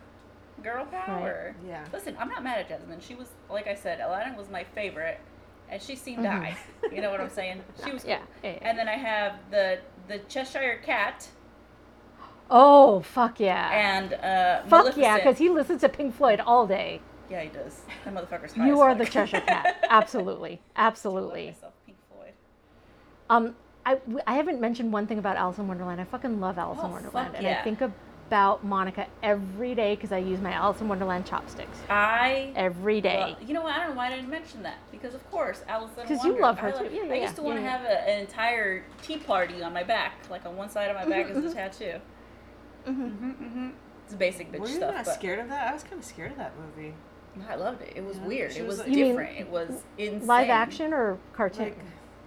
Girl 0.62 0.84
power. 0.86 1.54
yeah. 1.66 1.84
Listen, 1.92 2.16
I'm 2.18 2.28
not 2.28 2.42
mad 2.44 2.58
at 2.58 2.68
Jasmine. 2.68 3.00
She 3.00 3.14
was, 3.14 3.28
like 3.48 3.66
I 3.66 3.74
said, 3.74 4.00
Aladdin 4.00 4.36
was 4.36 4.48
my 4.50 4.62
favorite, 4.64 5.18
and 5.68 5.80
she 5.82 5.96
seemed 5.96 6.24
Mhm. 6.24 6.40
nice. 6.40 6.58
You 6.92 7.00
know 7.02 7.10
what 7.10 7.20
I'm 7.20 7.30
saying? 7.30 7.62
She 7.84 7.92
was. 7.92 8.04
yeah, 8.04 8.18
cool. 8.18 8.26
yeah, 8.44 8.50
yeah. 8.60 8.68
And 8.68 8.78
then 8.78 8.88
I 8.88 8.96
have 8.96 9.34
the 9.50 9.78
the 10.08 10.18
Cheshire 10.28 10.80
Cat 10.84 11.28
Oh 12.50 13.00
fuck 13.00 13.38
yeah. 13.40 13.70
and 13.72 14.12
uh, 14.14 14.62
fuck 14.68 14.96
yeah, 14.96 15.16
because 15.18 15.38
he 15.38 15.48
listens 15.48 15.80
to 15.82 15.88
Pink 15.88 16.14
Floyd 16.16 16.40
all 16.40 16.66
day. 16.66 17.00
yeah, 17.30 17.42
he 17.42 17.48
does. 17.48 17.82
That 18.04 18.14
motherfucker's 18.14 18.54
high 18.54 18.66
You 18.66 18.80
are 18.80 18.94
the. 18.94 19.04
Cheshire 19.06 19.40
Cat. 19.46 19.84
Absolutely, 19.88 20.60
absolutely. 20.76 21.46
myself, 21.46 21.74
Pink 21.86 21.98
Floyd. 22.12 22.32
Um, 23.28 23.54
I, 23.86 23.98
I 24.26 24.34
haven't 24.34 24.60
mentioned 24.60 24.92
one 24.92 25.06
thing 25.06 25.18
about 25.18 25.36
Alice 25.36 25.58
in 25.58 25.68
Wonderland. 25.68 26.00
I 26.00 26.04
fucking 26.04 26.40
love 26.40 26.58
Alice 26.58 26.78
Oh, 26.82 26.86
in 26.86 26.92
Wonderland, 26.92 27.34
and 27.36 27.44
yeah. 27.44 27.60
I 27.60 27.62
think 27.64 27.80
about 27.80 28.64
Monica 28.64 29.06
every 29.22 29.74
day 29.74 29.94
because 29.94 30.12
I 30.12 30.18
use 30.18 30.40
my 30.40 30.52
Alice 30.52 30.80
in 30.80 30.88
Wonderland 30.88 31.26
chopsticks 31.26 31.78
I 31.88 32.52
every 32.56 33.00
day. 33.00 33.34
Well, 33.38 33.48
you 33.48 33.54
know 33.54 33.62
what? 33.62 33.74
I 33.74 33.78
don't 33.80 33.90
know 33.90 33.96
why 33.96 34.06
I 34.08 34.10
didn't 34.10 34.28
mention 34.28 34.62
that 34.64 34.78
because 34.92 35.14
of 35.14 35.30
course 35.30 35.62
Alice 35.68 35.90
in 36.00 36.06
'Cause 36.06 36.24
you 36.24 36.40
love 36.40 36.58
her 36.58 36.68
I 36.68 36.72
too. 36.72 36.94
Yeah, 36.94 37.04
yeah, 37.04 37.12
I 37.12 37.16
used 37.16 37.36
to 37.36 37.42
want 37.42 37.58
to 37.58 37.62
Yeah, 37.62 37.70
have 37.78 37.84
a, 37.86 38.08
an 38.08 38.20
entire 38.20 38.84
tea 39.02 39.16
party 39.18 39.62
on 39.62 39.72
my 39.72 39.82
back, 39.84 40.14
like 40.30 40.44
on 40.46 40.56
one 40.56 40.68
side 40.68 40.90
of 40.90 40.96
my 40.96 41.04
back 41.06 41.30
is 41.30 41.44
a 41.44 41.54
tattoo. 41.54 41.94
Mhm. 42.86 43.12
hmm 43.18 43.30
hmm 43.30 43.68
It's 44.06 44.14
basic 44.14 44.50
bitch 44.52 44.58
Were 44.60 44.68
you 44.68 44.76
stuff, 44.76 44.94
not 44.94 45.04
but 45.04 45.14
scared 45.14 45.38
of 45.38 45.48
that? 45.48 45.68
I 45.68 45.72
was 45.72 45.82
kind 45.82 45.98
of 45.98 46.04
scared 46.04 46.32
of 46.32 46.38
that 46.38 46.52
movie. 46.58 46.94
I 47.48 47.54
loved 47.54 47.82
it. 47.82 47.92
It 47.96 48.04
was 48.04 48.18
Yeah. 48.18 48.26
weird. 48.26 48.52
She 48.52 48.58
It 48.60 48.66
was 48.66 48.78
was 48.78 48.86
like- 48.86 48.88
You 48.96 49.04
mean 49.04 49.06
different. 49.16 49.38
it 49.38 49.48
was 49.50 49.82
insane. 49.98 50.26
Live 50.26 50.50
action 50.50 50.92
or 50.92 51.18
cartoon? 51.32 51.64
Like, 51.66 51.78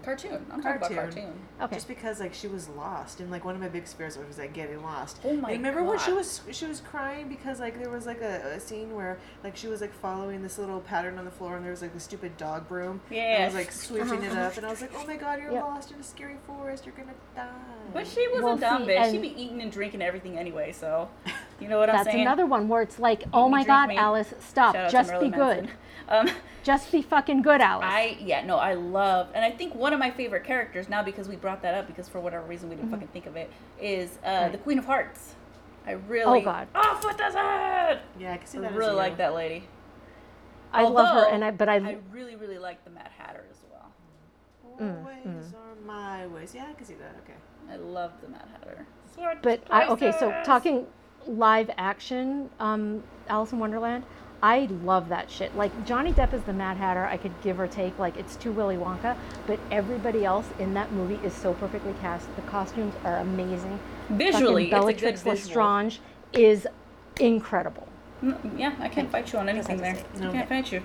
Cartoon. 0.03 0.45
I'm 0.51 0.61
talking 0.61 0.77
about 0.77 0.91
Cartoon. 0.91 0.95
cartoon. 0.97 1.33
Okay. 1.61 1.75
Just 1.75 1.87
because 1.87 2.19
like 2.19 2.33
she 2.33 2.47
was 2.47 2.67
lost, 2.69 3.19
and 3.19 3.31
like 3.31 3.45
one 3.45 3.55
of 3.55 3.61
my 3.61 3.69
big 3.69 3.87
fears 3.87 4.17
was 4.17 4.37
like 4.37 4.53
getting 4.53 4.81
lost. 4.83 5.19
Oh 5.23 5.35
my 5.35 5.51
And 5.51 5.63
remember 5.63 5.83
when 5.83 5.99
she 5.99 6.11
was 6.11 6.41
she 6.51 6.65
was 6.65 6.81
crying 6.81 7.27
because 7.29 7.59
like 7.59 7.79
there 7.79 7.89
was 7.89 8.05
like 8.05 8.21
a, 8.21 8.53
a 8.55 8.59
scene 8.59 8.93
where 8.95 9.17
like 9.43 9.55
she 9.55 9.67
was 9.67 9.81
like 9.81 9.93
following 9.93 10.41
this 10.43 10.57
little 10.57 10.79
pattern 10.81 11.17
on 11.17 11.25
the 11.25 11.31
floor, 11.31 11.55
and 11.55 11.63
there 11.63 11.71
was 11.71 11.81
like 11.81 11.93
the 11.93 11.99
stupid 11.99 12.35
dog 12.37 12.67
broom. 12.67 13.01
And 13.11 13.43
I 13.43 13.45
was 13.45 13.55
like 13.55 13.71
sweeping 13.71 14.23
it 14.23 14.33
up, 14.33 14.57
and 14.57 14.65
I 14.65 14.69
was 14.69 14.81
like, 14.81 14.91
oh 14.95 15.05
my 15.07 15.15
god, 15.15 15.39
you're 15.39 15.51
Yep. 15.51 15.63
lost 15.63 15.91
in 15.91 15.99
a 15.99 16.03
scary 16.03 16.37
forest. 16.45 16.85
You're 16.85 16.95
gonna 16.95 17.13
die. 17.35 17.49
But 17.93 18.07
she 18.07 18.27
was 18.29 18.41
Well, 18.43 18.57
a 18.57 18.59
dumb 18.59 18.85
see, 18.85 18.91
bitch. 18.91 19.11
She'd 19.11 19.21
be 19.21 19.41
eating 19.41 19.61
and 19.61 19.71
drinking 19.71 20.01
everything 20.01 20.37
anyway, 20.37 20.71
so 20.71 21.09
you 21.59 21.67
know 21.67 21.77
what 21.79 21.89
I'm 21.89 22.03
saying. 22.03 22.17
That's 22.17 22.27
another 22.27 22.45
one 22.45 22.67
where 22.67 22.81
it's 22.81 22.99
like, 22.99 23.23
oh 23.33 23.45
me, 23.45 23.51
my 23.51 23.63
God. 23.63 23.91
Alice, 23.91 24.33
stop. 24.39 24.75
Shout 24.75 24.91
Just 24.91 25.11
be 25.19 25.29
Marilyn 25.29 25.65
good. 25.65 25.69
Manson. 26.09 26.29
Um, 26.29 26.41
Just 26.63 26.91
be 26.91 27.01
fucking 27.01 27.41
good, 27.41 27.59
Alice. 27.61 27.85
I 27.89 28.17
yeah 28.21 28.45
no 28.45 28.57
I 28.57 28.73
love 28.73 29.27
and 29.33 29.43
I 29.43 29.51
think 29.51 29.75
one 29.75 29.91
of 29.93 29.99
my 29.99 30.11
favorite 30.11 30.43
characters 30.45 30.87
now 30.89 31.03
because 31.03 31.27
we 31.27 31.35
brought 31.35 31.61
that 31.63 31.73
up 31.75 31.87
because 31.87 32.07
for 32.07 32.19
whatever 32.21 32.45
reason 32.45 32.69
we 32.69 32.75
didn't 32.75 32.91
fucking 32.91 33.07
think 33.09 33.25
of 33.25 33.35
it 33.35 33.49
is 33.81 34.17
uh, 34.25 34.29
Right. 34.43 34.51
the 34.51 34.57
Queen 34.59 34.79
of 34.79 34.85
Hearts. 34.85 35.35
I 35.85 35.91
really 35.91 36.41
Oh, 36.41 36.43
God. 36.43 36.67
oh 36.75 36.99
foot 37.01 37.17
does 37.17 37.33
it. 37.35 37.99
yeah, 38.19 38.33
I 38.33 38.37
can 38.37 38.47
see 38.47 38.57
I 38.59 38.61
that. 38.61 38.71
as 38.71 38.77
really 38.77 38.93
like 38.95 39.17
that 39.17 39.33
lady. 39.33 39.67
I 40.71 40.83
love 40.87 41.13
her, 41.13 41.29
and 41.29 41.43
I 41.43 41.51
but 41.51 41.69
I, 41.69 41.75
I 41.75 41.97
really 42.11 42.35
really 42.35 42.57
like 42.57 42.83
the 42.83 42.89
Mad 42.89 43.11
Hatter 43.17 43.43
as 43.51 43.57
well. 43.69 43.91
Mm, 44.79 44.99
Always 44.99 45.53
are 45.53 45.75
my 45.85 46.25
ways. 46.27 46.53
Yeah, 46.55 46.65
I 46.69 46.73
can 46.73 46.85
see 46.85 46.95
that. 46.95 47.15
Okay. 47.23 47.37
I 47.71 47.75
love 47.75 48.11
the 48.21 48.29
Mad 48.29 48.47
Hatter. 48.57 48.85
Sword 49.15 49.39
but 49.41 49.61
I, 49.69 49.87
okay. 49.89 50.11
So 50.13 50.31
talking 50.43 50.87
live 51.27 51.69
action, 51.77 52.49
um, 52.59 53.03
Alice 53.29 53.51
in 53.51 53.59
Wonderland. 53.59 54.03
I 54.43 54.67
love 54.83 55.07
that 55.07 55.31
shit. 55.31 55.55
Like 55.55 55.85
Johnny 55.85 56.11
Depp 56.11 56.33
is 56.33 56.43
the 56.43 56.51
Mad 56.51 56.75
Hatter. 56.75 57.05
I 57.05 57.15
could 57.15 57.31
give 57.41 57.61
or 57.61 57.67
take. 57.67 57.97
Like 57.97 58.17
it's 58.17 58.35
too 58.35 58.51
Willy 58.51 58.75
Wonka, 58.75 59.15
but 59.47 59.57
everybody 59.71 60.25
else 60.25 60.47
in 60.59 60.73
that 60.73 60.91
movie 60.91 61.17
is 61.25 61.33
so 61.33 61.53
perfectly 61.53 61.93
cast. 62.01 62.27
The 62.35 62.41
costumes 62.41 62.93
are 63.05 63.17
amazing. 63.19 63.79
visually 64.09 64.69
Fucking 64.69 64.89
it's 64.89 65.01
a 65.01 65.05
good 65.05 65.13
Bellatrix 65.15 65.23
visual. 65.23 65.33
Lestrange 65.35 66.01
is 66.33 66.67
incredible. 67.21 67.87
Mm, 68.21 68.59
Yeah, 68.59 68.75
I 68.79 68.89
can't 68.89 69.09
fight 69.09 69.31
you 69.31 69.39
on 69.39 69.47
anything 69.47 69.77
there. 69.77 69.93
have 69.95 70.13
to 70.15 70.27
I 70.27 70.31
can't 70.33 70.49
fight 70.49 70.71
you. 70.73 70.81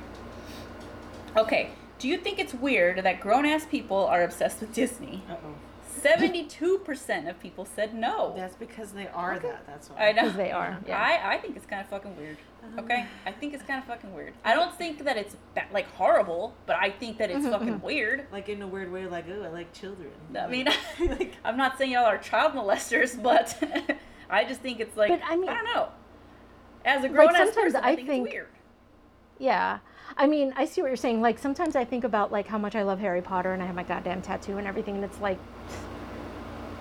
Okay, 1.37 1.71
do 1.99 2.07
you 2.07 2.17
think 2.17 2.39
it's 2.39 2.55
weird 2.55 3.03
that 3.03 3.21
grown 3.21 3.45
ass 3.45 3.67
people 3.67 4.07
are 4.07 4.23
obsessed 4.23 4.61
with 4.61 4.73
Disney? 4.73 5.25
Uh 5.29 5.35
oh. 5.45 5.55
72% 6.03 7.29
of 7.29 7.41
people 7.41 7.65
said 7.65 7.95
no. 7.95 8.33
That's 8.37 8.55
because 8.57 8.93
they 8.93 9.09
are 9.09 9.39
that. 9.39 9.67
That's 9.67 9.89
why. 9.91 10.09
I 10.09 10.13
know. 10.13 10.23
'Cause 10.23 10.37
they 10.37 10.51
are, 10.51 10.79
yeah. 10.87 11.01
I, 11.01 11.35
I 11.35 11.39
think 11.39 11.57
it's 11.57 11.67
kind 11.67 11.81
of 11.83 11.89
fucking 11.89 12.17
weird. 12.17 12.37
Uh-huh. 12.63 12.83
Okay? 12.83 13.07
I 13.27 13.33
think 13.33 13.55
it's 13.55 13.63
kind 13.63 13.81
of 13.81 13.87
fucking 13.87 14.13
weird. 14.15 14.35
I 14.45 14.55
don't 14.55 14.75
think 14.77 15.05
that 15.05 15.17
it's 15.17 15.37
ba- 15.55 15.67
like 15.73 15.89
horrible, 15.95 16.55
but 16.67 16.77
I 16.77 16.91
think 16.91 17.19
that 17.19 17.31
it's 17.31 17.41
Mm-hmm, 17.41 17.51
fucking 17.53 17.81
weird. 17.83 18.27
Like 18.33 18.49
in 18.49 18.61
a 18.63 18.67
weird 18.67 18.91
way, 18.91 19.07
like 19.07 19.27
oh, 19.31 19.43
I 19.45 19.49
like 19.49 19.73
children. 19.73 20.11
I 20.39 20.47
mean, 20.49 20.67
like 21.01 21.35
I'm 21.45 21.57
not 21.57 21.79
saying 21.79 21.93
y'all 21.93 22.05
are 22.05 22.19
child 22.19 22.53
molesters, 22.55 23.21
but 23.23 23.57
I 24.31 24.45
just 24.45 24.61
think 24.61 24.81
it's 24.81 24.97
like, 24.97 25.11
But 25.11 25.21
I 25.25 25.37
mean- 25.37 25.49
I 25.49 25.55
don't 25.55 25.65
know. 25.75 25.89
As 26.85 27.05
a 27.05 27.09
grown 27.09 27.31
ass 27.31 27.37
sometimes 27.37 27.55
person, 27.75 27.81
I, 27.85 27.91
I 27.91 27.97
think, 27.97 28.09
think- 28.09 28.27
it's 28.27 28.33
weird. 28.35 28.49
Yeah. 29.39 29.79
I 30.17 30.27
mean, 30.27 30.53
I 30.57 30.65
see 30.65 30.81
what 30.81 30.89
you're 30.89 30.97
saying. 30.97 31.21
Like 31.21 31.39
sometimes 31.39 31.77
I 31.77 31.85
think 31.85 32.03
about 32.03 32.33
like 32.33 32.49
how 32.49 32.59
much 32.59 32.75
I 32.75 32.83
love 32.83 32.99
Harry 32.99 33.21
Potter 33.23 33.53
and 33.53 33.63
I 33.63 33.67
have 33.67 33.75
my 33.75 33.83
goddamn 33.85 34.21
tattoo 34.23 34.57
and 34.59 34.67
everything 34.67 34.97
and 34.97 35.05
it's 35.05 35.21
like 35.21 35.39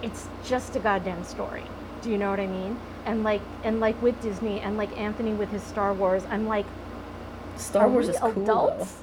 it's 0.01 0.27
just 0.45 0.75
a 0.75 0.79
goddamn 0.79 1.23
story. 1.23 1.63
Do 2.01 2.11
you 2.11 2.17
know 2.17 2.29
what 2.29 2.39
I 2.39 2.47
mean? 2.47 2.77
And 3.05 3.23
like 3.23 3.41
and 3.63 3.79
like 3.79 3.99
with 4.01 4.19
Disney 4.21 4.59
and 4.59 4.77
like 4.77 4.95
Anthony 4.97 5.33
with 5.33 5.49
his 5.49 5.63
Star 5.63 5.93
Wars, 5.93 6.23
I'm 6.29 6.47
like 6.47 6.65
Star 7.55 7.85
are 7.85 7.89
Wars 7.89 8.07
we 8.07 8.13
is 8.13 8.19
cool. 8.19 8.43
adults? 8.43 8.97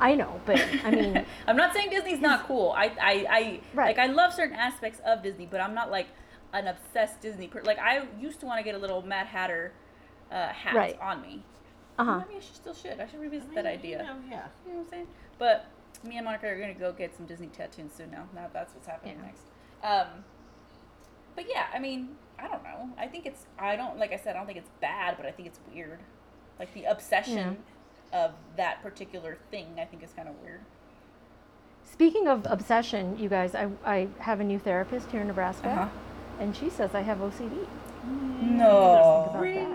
I 0.00 0.14
know, 0.14 0.40
but 0.46 0.58
I 0.84 0.90
mean, 0.98 1.26
I'm 1.46 1.56
not 1.56 1.74
saying 1.74 1.90
Disney's 1.90 2.20
not 2.20 2.46
cool. 2.46 2.72
I, 2.76 2.86
I, 3.00 3.26
I 3.30 3.60
Right. 3.74 3.96
like 3.96 3.98
I 3.98 4.10
love 4.12 4.32
certain 4.32 4.56
aspects 4.56 5.00
of 5.04 5.22
Disney, 5.22 5.46
but 5.46 5.60
I'm 5.60 5.74
not 5.74 5.90
like 5.90 6.06
an 6.52 6.66
obsessed 6.68 7.20
Disney 7.20 7.46
person. 7.48 7.66
Like 7.66 7.78
I 7.78 8.06
used 8.18 8.40
to 8.40 8.46
want 8.46 8.58
to 8.58 8.64
get 8.64 8.74
a 8.74 8.78
little 8.78 9.02
Mad 9.02 9.26
Hatter 9.26 9.72
uh, 10.32 10.48
hat 10.48 10.74
Right. 10.74 10.98
on 11.00 11.20
me. 11.20 11.42
uh-huh. 11.98 12.20
Maybe 12.26 12.38
I 12.38 12.40
should 12.40 12.56
still 12.56 12.74
should. 12.74 12.98
I 12.98 13.06
should 13.06 13.20
revisit 13.20 13.44
I 13.50 13.54
mean, 13.54 13.54
that 13.56 13.66
idea. 13.66 13.98
You 13.98 14.04
know, 14.04 14.16
yeah. 14.30 14.46
You 14.66 14.72
know 14.72 14.78
what 14.78 14.84
I'm 14.86 14.90
saying? 14.90 15.06
But 15.38 15.66
me 16.02 16.16
and 16.16 16.24
Monica 16.24 16.46
are 16.48 16.58
gonna 16.58 16.72
go 16.74 16.92
get 16.92 17.14
some 17.14 17.26
Disney 17.26 17.48
tattoos 17.48 17.92
soon. 17.94 18.10
Now, 18.10 18.24
now 18.34 18.46
that's 18.52 18.72
what's 18.74 18.86
happening 18.86 19.16
Yeah. 19.20 19.26
next. 19.26 19.42
Um, 19.82 20.06
but 21.34 21.46
yeah, 21.48 21.66
I 21.74 21.78
mean, 21.78 22.10
I 22.38 22.48
don't 22.48 22.62
know. 22.62 22.90
I 22.98 23.06
think 23.06 23.26
it's. 23.26 23.46
I 23.58 23.76
don't 23.76 23.98
like 23.98 24.12
I 24.12 24.16
said. 24.16 24.34
I 24.34 24.38
don't 24.38 24.46
think 24.46 24.58
it's 24.58 24.70
bad, 24.80 25.16
but 25.16 25.26
I 25.26 25.30
think 25.30 25.48
it's 25.48 25.60
weird. 25.72 26.00
Like 26.58 26.72
the 26.74 26.84
obsession 26.84 27.56
of 28.12 28.32
that 28.56 28.82
particular 28.82 29.38
thing, 29.50 29.66
I 29.78 29.84
think 29.84 30.02
is 30.02 30.12
kind 30.12 30.28
of 30.28 30.34
weird. 30.42 30.60
Speaking 31.90 32.28
of 32.28 32.46
obsession, 32.48 33.18
you 33.18 33.28
guys, 33.28 33.54
I, 33.54 33.68
I 33.84 34.08
have 34.18 34.40
a 34.40 34.44
new 34.44 34.58
therapist 34.58 35.10
here 35.10 35.20
in 35.22 35.26
Nebraska 35.26 35.68
Uh-huh. 35.68 35.88
and 36.38 36.54
she 36.54 36.68
says 36.70 36.94
I 36.94 37.00
have 37.00 37.18
OCD. 37.18 37.66
No. 38.42 39.26
about 39.30 39.32
that. 39.32 39.40
Really? 39.40 39.66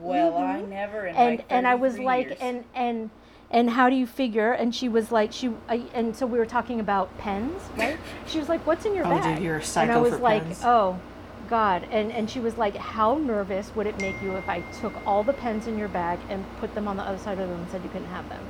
Well, 0.00 0.36
I 0.38 0.60
never. 0.62 1.06
And 1.06 1.42
and 1.48 1.66
I 1.66 1.74
was 1.74 1.92
33 1.94 2.06
like, 2.06 2.26
years. 2.26 2.38
and 2.40 2.64
and 2.74 3.10
and 3.52 3.70
how 3.70 3.88
do 3.90 3.94
you 3.96 4.06
figure? 4.06 4.52
And 4.52 4.74
she 4.74 4.88
was 4.88 5.12
like, 5.12 5.32
she 5.32 5.50
I, 5.68 5.88
and 5.94 6.16
so 6.16 6.26
we 6.26 6.38
were 6.38 6.46
talking 6.46 6.80
about 6.80 7.16
pens, 7.18 7.62
right? 7.76 7.98
She 8.26 8.38
was 8.38 8.48
like, 8.48 8.66
"What's 8.66 8.84
in 8.84 8.94
your 8.94 9.06
Oh, 9.06 9.10
dude, 9.14 9.22
bag?" 9.22 9.42
you're 9.42 9.58
a 9.58 9.78
and 9.78 9.92
I 9.92 9.98
was 9.98 10.18
like, 10.18 10.44
pens. 10.44 10.60
"Oh, 10.64 11.00
God!" 11.46 11.86
And 11.90 12.10
and 12.10 12.28
she 12.30 12.40
was 12.40 12.56
like, 12.56 12.76
"How 12.76 13.18
nervous 13.18 13.74
would 13.76 13.86
it 13.86 14.00
make 14.00 14.20
you 14.22 14.34
if 14.36 14.48
I 14.48 14.60
took 14.80 15.00
all 15.06 15.22
the 15.22 15.34
pens 15.34 15.66
in 15.66 15.76
your 15.76 15.88
bag 15.88 16.20
and 16.28 16.44
put 16.56 16.74
them 16.74 16.88
on 16.88 16.96
the 16.96 17.02
other 17.02 17.18
side 17.18 17.38
of 17.38 17.46
the 17.46 17.52
room 17.52 17.60
and 17.62 17.70
said 17.70 17.82
you 17.84 17.90
couldn't 17.90 18.08
have 18.08 18.28
them?" 18.28 18.42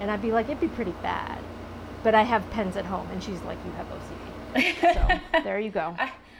And 0.00 0.10
I'd 0.10 0.20
be 0.22 0.32
like, 0.32 0.46
"It'd 0.46 0.60
be 0.60 0.68
pretty 0.68 0.94
bad." 1.02 1.38
But 2.02 2.16
I 2.16 2.22
have 2.22 2.50
pens 2.50 2.76
at 2.76 2.86
home, 2.86 3.10
and 3.12 3.22
she's 3.22 3.42
like, 3.44 3.58
"You 3.64 3.70
have 3.72 3.86
OCD." 3.86 4.92
So 4.94 5.40
there 5.44 5.60
you 5.60 5.70
go. 5.70 5.94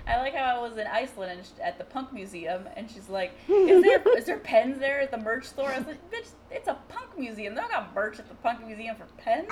I, 0.07 0.15
I 0.15 0.19
like 0.19 0.35
how 0.35 0.57
I 0.57 0.61
was 0.61 0.77
in 0.79 0.87
Iceland 0.87 1.33
and 1.33 1.45
sh- 1.47 1.51
at 1.63 1.79
the 1.79 1.85
punk 1.85 2.13
museum, 2.13 2.69
and 2.77 2.91
she's 2.91 3.09
like, 3.09 3.33
"Is 3.49 3.83
there 3.83 4.03
is 4.17 4.25
there 4.25 4.39
pens 4.39 4.79
there 4.79 5.01
at 5.01 5.11
the 5.11 5.19
merch 5.19 5.45
store?" 5.45 5.69
I 5.71 5.79
was 5.79 5.87
like, 5.87 6.11
"Bitch, 6.11 6.29
it's 6.51 6.69
a 6.69 6.77
punk 6.89 7.19
museum. 7.19 7.55
They 7.55 7.61
don't 7.61 7.71
got 7.71 7.95
merch 7.95 8.19
at 8.19 8.29
the 8.29 8.35
punk 8.37 8.65
museum 8.67 8.97
for 8.97 9.07
pens." 9.19 9.49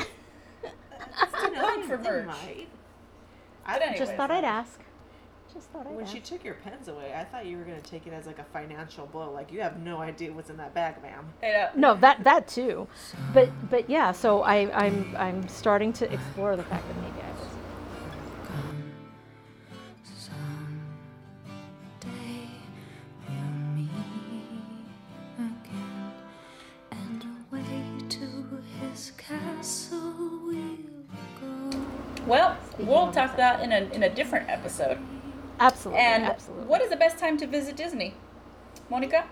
It's 0.63 1.33
too 1.43 1.51
punk 1.55 1.85
for 1.87 1.97
They 1.97 2.11
merch. 2.11 2.27
might. 2.27 2.69
But 3.67 3.83
I 3.83 3.85
anyway. 3.85 3.99
Just 3.99 4.13
thought 4.15 4.31
I'd 4.31 4.45
ask. 4.45 4.81
Just 5.53 5.69
thought 5.71 5.87
I'd 5.87 5.95
When 5.97 6.05
ask. 6.05 6.13
she 6.15 6.21
took 6.21 6.45
your 6.45 6.55
pens 6.55 6.87
away, 6.89 7.13
I 7.13 7.25
thought 7.25 7.45
you 7.47 7.57
were 7.59 7.65
gonna 7.65 7.81
take 7.81 8.07
it 8.07 8.13
as 8.13 8.27
like 8.27 8.39
a 8.39 8.45
financial 8.45 9.07
blow. 9.07 9.33
Like 9.33 9.51
you 9.53 9.61
have 9.63 9.81
no 9.81 9.99
idea 10.01 10.33
what's 10.33 10.49
in 10.51 10.57
that 10.59 10.75
bag, 10.75 11.03
ma'am. 11.03 11.27
No, 11.75 11.95
that 11.97 12.23
that 12.25 12.47
too, 12.49 12.87
but 13.35 13.49
but 13.71 13.89
yeah. 13.91 14.13
So 14.13 14.43
I 14.43 14.71
I'm 14.77 15.15
I'm 15.19 15.49
starting 15.49 15.93
to 15.95 16.13
explore 16.13 16.57
the 16.57 16.63
fact 16.65 16.87
that 16.87 16.97
maybe 17.03 17.21
I 17.27 17.31
was. 17.33 17.49
We'll 32.27 32.27
well, 32.27 32.57
we'll 32.79 33.13
talk 33.13 33.37
that 33.37 33.61
in 33.63 33.73
a 33.73 33.81
in 33.95 34.03
a 34.03 34.09
different 34.15 34.49
episode. 34.49 34.99
Absolutely, 35.59 36.01
And 36.03 36.25
absolutely. 36.25 36.67
what 36.67 36.81
is 36.81 36.89
the 36.91 36.97
best 36.97 37.19
time 37.19 37.37
to 37.39 37.47
visit 37.47 37.77
Disney, 37.77 38.15
Monica? 38.89 39.27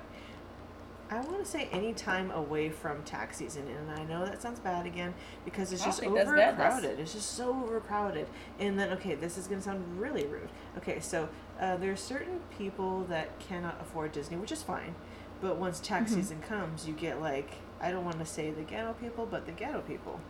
I 1.10 1.20
want 1.22 1.42
to 1.42 1.50
say 1.50 1.70
any 1.72 1.94
time 1.94 2.30
away 2.32 2.68
from 2.68 3.02
tax 3.02 3.38
season, 3.38 3.66
and 3.66 3.90
I 3.90 4.04
know 4.04 4.26
that 4.26 4.42
sounds 4.42 4.60
bad 4.60 4.84
again 4.84 5.14
because 5.46 5.72
it's 5.72 5.82
just 5.82 6.00
think 6.00 6.14
that's 6.14 6.28
overcrowded. 6.28 7.00
It's 7.00 7.14
just 7.14 7.30
so 7.32 7.48
overcrowded. 7.64 8.26
And 8.58 8.78
then, 8.78 8.92
okay, 8.92 9.14
this 9.14 9.38
is 9.38 9.46
going 9.46 9.60
to 9.60 9.64
sound 9.64 9.98
really 9.98 10.26
rude. 10.26 10.50
Okay, 10.76 11.00
so 11.00 11.30
uh, 11.58 11.78
there 11.78 11.90
are 11.92 11.96
certain 11.96 12.40
people 12.58 13.04
that 13.04 13.38
cannot 13.40 13.78
afford 13.80 14.12
Disney, 14.12 14.36
which 14.36 14.52
is 14.52 14.62
fine. 14.62 14.94
But 15.40 15.56
once 15.56 15.80
tax 15.80 16.10
Mm-hmm. 16.10 16.20
season 16.20 16.40
comes, 16.42 16.86
you 16.86 16.92
get 16.92 17.22
like 17.22 17.52
I 17.80 17.90
don't 17.90 18.04
want 18.04 18.18
to 18.18 18.26
say 18.26 18.50
the 18.50 18.62
ghetto 18.62 18.94
people, 18.94 19.26
but 19.30 19.46
the 19.46 19.52
ghetto 19.52 19.80
people, 19.82 20.20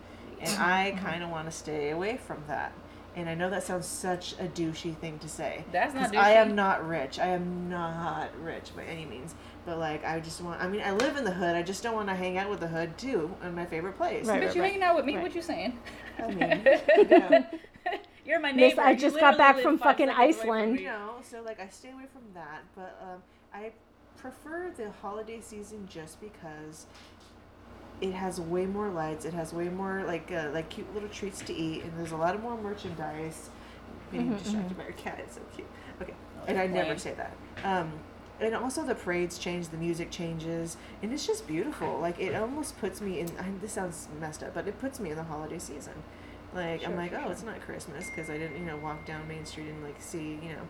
and. 0.41 0.51
I 0.59 0.93
kind 1.03 1.23
of 1.23 1.31
want 1.31 1.47
to 1.47 1.53
stay 1.53 1.91
away 1.91 2.17
from 2.17 2.43
that. 2.49 2.73
And 3.17 3.29
I 3.29 3.35
know 3.35 3.51
that 3.51 3.65
sounds 3.65 3.87
such 3.87 4.35
a 4.35 4.45
douchey 4.45 4.95
thing 4.97 5.19
to 5.21 5.29
say. 5.29 5.65
That's 5.73 5.93
not 5.93 6.13
'cause 6.13 6.17
I 6.17 6.33
am 6.33 6.55
not 6.55 6.87
rich. 6.87 7.19
I 7.19 7.29
am 7.29 7.69
not 7.69 8.29
rich 8.41 8.71
by 8.77 8.85
any 8.85 9.07
means. 9.07 9.35
But 9.67 9.79
like, 9.79 10.05
I 10.05 10.21
just 10.21 10.41
want. 10.41 10.63
I 10.63 10.69
mean, 10.69 10.83
I 10.83 10.93
live 10.93 11.17
in 11.17 11.25
the 11.25 11.33
hood. 11.33 11.57
I 11.57 11.63
just 11.63 11.83
don't 11.83 11.95
want 11.95 12.09
to 12.09 12.15
hang 12.15 12.39
out 12.39 12.49
with 12.49 12.61
the 12.61 12.69
hood 12.69 12.97
too, 12.97 13.35
in 13.43 13.55
my 13.57 13.65
favorite 13.67 13.97
place. 13.97 14.27
Right, 14.27 14.41
Bitch, 14.41 14.47
right, 14.47 14.55
you 14.57 14.63
right. 14.63 14.69
hanging 14.71 14.83
out 14.85 14.95
with 14.95 15.05
me? 15.05 15.15
Right. 15.17 15.23
What 15.25 15.35
you 15.35 15.43
saying? 15.43 15.77
I 16.19 16.27
mean, 16.29 16.63
you 16.97 17.05
know, 17.19 17.47
You're 18.25 18.41
my 18.41 18.53
Miss, 18.53 18.73
neighbor. 18.77 18.83
I 18.83 18.95
just 18.95 19.19
got 19.19 19.37
back 19.37 19.59
from 19.59 19.79
fucking 19.79 20.07
seconds 20.09 20.19
away 20.19 20.33
from 20.33 20.51
Iceland. 20.51 20.79
you 20.81 20.87
know, 20.87 21.15
so 21.29 21.43
like 21.43 21.59
I 21.61 21.69
stay 21.71 21.91
away 21.91 22.05
from 22.13 22.23
that. 22.35 22.61
But 22.77 23.01
um, 23.03 23.23
I 23.53 23.73
prefer 24.17 24.71
the 24.77 24.91
holiday 25.03 25.41
season 25.41 25.89
just 25.91 26.21
because 26.21 26.87
it 28.01 28.13
has 28.13 28.41
way 28.41 28.67
more 28.67 28.89
lights. 28.89 29.25
It 29.25 29.35
has 29.35 29.53
way 29.53 29.69
more 29.69 30.05
like 30.07 30.31
uh, 30.33 30.51
like 30.53 30.69
cute 30.69 30.93
little 30.95 31.09
treats 31.09 31.41
to 31.43 31.55
eat, 31.55 31.83
and 31.85 31.93
there's 31.99 32.13
a 32.13 32.17
lot 32.17 32.35
of 32.35 32.43
more 32.43 32.57
merchandise. 32.57 33.51
Being 34.11 34.35
distracted 34.37 34.77
by 34.77 34.85
your 34.85 34.93
cat, 34.93 35.19
it's 35.19 35.35
so 35.35 35.43
cute. 35.55 35.69
Okay, 36.01 36.15
and 36.47 36.59
I 36.59 36.67
never 36.67 36.87
Plain. 36.87 36.99
say 36.99 37.15
that. 37.15 37.37
Um, 37.63 37.93
and 38.41 38.55
also 38.55 38.85
the 38.85 38.95
parades 38.95 39.37
change, 39.37 39.69
the 39.69 39.77
music 39.77 40.11
changes, 40.11 40.77
and 41.03 41.13
it's 41.13 41.27
just 41.27 41.47
beautiful. 41.47 41.99
Like 41.99 42.19
it 42.19 42.35
almost 42.35 42.79
puts 42.79 43.01
me 43.01 43.21
in. 43.21 43.29
I, 43.39 43.51
this 43.61 43.73
sounds 43.73 44.09
messed 44.21 44.43
up, 44.43 44.55
but 44.55 44.67
it 44.67 44.81
puts 44.81 45.01
me 45.01 45.11
in 45.11 45.17
the 45.17 45.25
holiday 45.25 45.59
season. 45.59 45.95
Like 46.55 46.87
I'm 46.87 46.97
like, 46.97 47.11
sure, 47.11 47.19
oh, 47.19 47.23
sure. 47.25 47.33
it's 47.33 47.43
not 47.43 47.61
Christmas 47.61 48.07
because 48.07 48.31
I 48.31 48.39
didn't, 48.39 48.59
you 48.59 48.65
know, 48.65 48.77
walk 48.79 49.05
down 49.05 49.29
Main 49.29 49.45
Street 49.45 49.69
and 49.69 49.83
like 49.83 50.01
see, 50.01 50.39
you 50.43 50.51
know, 50.51 50.67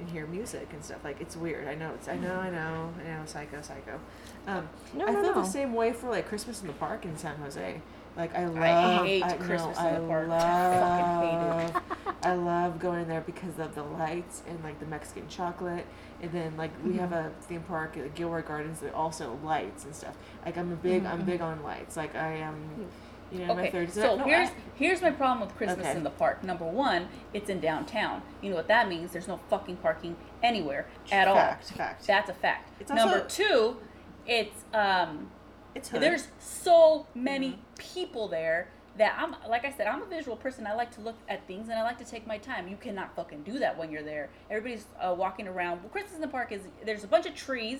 and 0.00 0.08
hear 0.10 0.26
music 0.26 0.68
and 0.72 0.82
stuff. 0.84 0.98
Like 1.04 1.20
it's 1.20 1.36
weird. 1.36 1.68
I 1.68 1.74
know 1.74 1.92
it's. 1.94 2.08
I 2.08 2.16
know. 2.16 2.34
I 2.34 2.50
know. 2.50 2.92
I 3.04 3.08
know. 3.08 3.22
Psycho. 3.26 3.60
Psycho. 3.62 4.00
Um, 4.46 4.68
No, 4.94 5.06
I 5.06 5.12
no, 5.12 5.22
feel 5.22 5.34
no. 5.34 5.42
the 5.42 5.48
same 5.48 5.74
way 5.74 5.92
for 5.92 6.10
like 6.10 6.26
Christmas 6.28 6.60
in 6.62 6.66
the 6.66 6.72
park 6.74 7.04
in 7.04 7.16
San 7.16 7.36
Jose. 7.36 7.80
Like 8.16 8.34
I 8.34 8.46
love. 8.46 8.56
I 8.58 9.06
hate 9.06 9.20
no, 9.26 9.34
Christmas 9.36 9.78
in 9.78 9.84
I 9.86 10.00
the 10.00 10.06
park. 10.06 10.28
Love, 10.28 11.70
Fucking 11.70 11.82
hate 12.00 12.16
I 12.22 12.34
love 12.34 12.78
going 12.80 13.06
there 13.08 13.20
because 13.22 13.58
of 13.58 13.74
the 13.74 13.82
lights 13.84 14.42
and 14.48 14.62
like 14.64 14.78
the 14.80 14.86
Mexican 14.86 15.28
chocolate, 15.28 15.86
and 16.20 16.30
then 16.32 16.56
like 16.56 16.72
we 16.84 16.94
have 16.96 17.10
Mm-hmm. 17.10 17.28
a 17.28 17.42
theme 17.42 17.62
park 17.62 17.96
at 17.96 18.14
Gilroy 18.14 18.42
Gardens 18.42 18.80
that 18.80 18.94
also 18.94 19.38
lights 19.44 19.84
and 19.84 19.94
stuff. 19.94 20.16
Like 20.44 20.58
I'm 20.58 20.72
a 20.72 20.76
big, 20.76 21.04
Mm-hmm. 21.04 21.12
I'm 21.12 21.24
big 21.24 21.40
on 21.40 21.62
lights. 21.62 21.96
Like 21.96 22.14
I 22.16 22.32
am, 22.38 22.56
you 22.78 22.88
my 23.32 23.50
Okay, 23.50 23.70
thirties. 23.70 23.94
so 23.94 24.16
no, 24.16 24.24
here's 24.24 24.48
I- 24.50 24.54
here's 24.74 25.02
my 25.02 25.10
problem 25.10 25.46
with 25.46 25.56
Christmas 25.56 25.86
Okay. 25.86 25.96
in 25.96 26.02
the 26.04 26.10
park. 26.10 26.42
Number 26.42 26.64
one, 26.64 27.08
it's 27.32 27.48
in 27.50 27.60
downtown. 27.60 28.22
You 28.42 28.50
know 28.50 28.56
what 28.56 28.68
that 28.68 28.88
means? 28.88 29.12
There's 29.12 29.28
no 29.28 29.38
fucking 29.48 29.76
parking 29.76 30.16
anywhere 30.42 30.86
at 31.12 31.28
all. 31.28 31.34
Fact, 31.36 31.64
fact. 31.72 32.06
That's 32.06 32.30
a 32.30 32.34
fact. 32.34 32.70
It's 32.80 32.90
Number 32.90 33.20
two, 33.26 33.76
it's 34.26 34.64
um, 34.74 35.30
it's 35.74 35.88
hood. 35.88 36.02
there's 36.02 36.28
so 36.38 37.06
many 37.14 37.50
Mm-hmm. 37.52 37.60
people 37.78 38.28
there 38.28 38.68
that 38.96 39.14
I'm 39.18 39.34
like 39.48 39.64
I 39.64 39.70
said, 39.70 39.86
I'm 39.86 40.02
a 40.02 40.06
visual 40.06 40.36
person. 40.36 40.66
I 40.66 40.74
like 40.74 40.90
to 40.96 41.00
look 41.00 41.16
at 41.28 41.46
things 41.46 41.68
and 41.68 41.78
I 41.78 41.82
like 41.82 41.98
to 41.98 42.04
take 42.04 42.26
my 42.26 42.38
time. 42.38 42.68
You 42.68 42.76
cannot 42.76 43.14
fucking 43.14 43.42
do 43.44 43.58
that 43.60 43.78
when 43.78 43.90
you're 43.90 44.02
there. 44.02 44.28
Everybody's 44.50 44.86
uh, 45.00 45.14
walking 45.16 45.46
around. 45.48 45.80
Well, 45.80 45.88
Christmas 45.90 46.14
in 46.16 46.20
the 46.20 46.28
park 46.28 46.50
is 46.52 46.62
there's 46.84 47.04
a 47.04 47.08
bunch 47.08 47.24
of 47.26 47.34
trees 47.34 47.78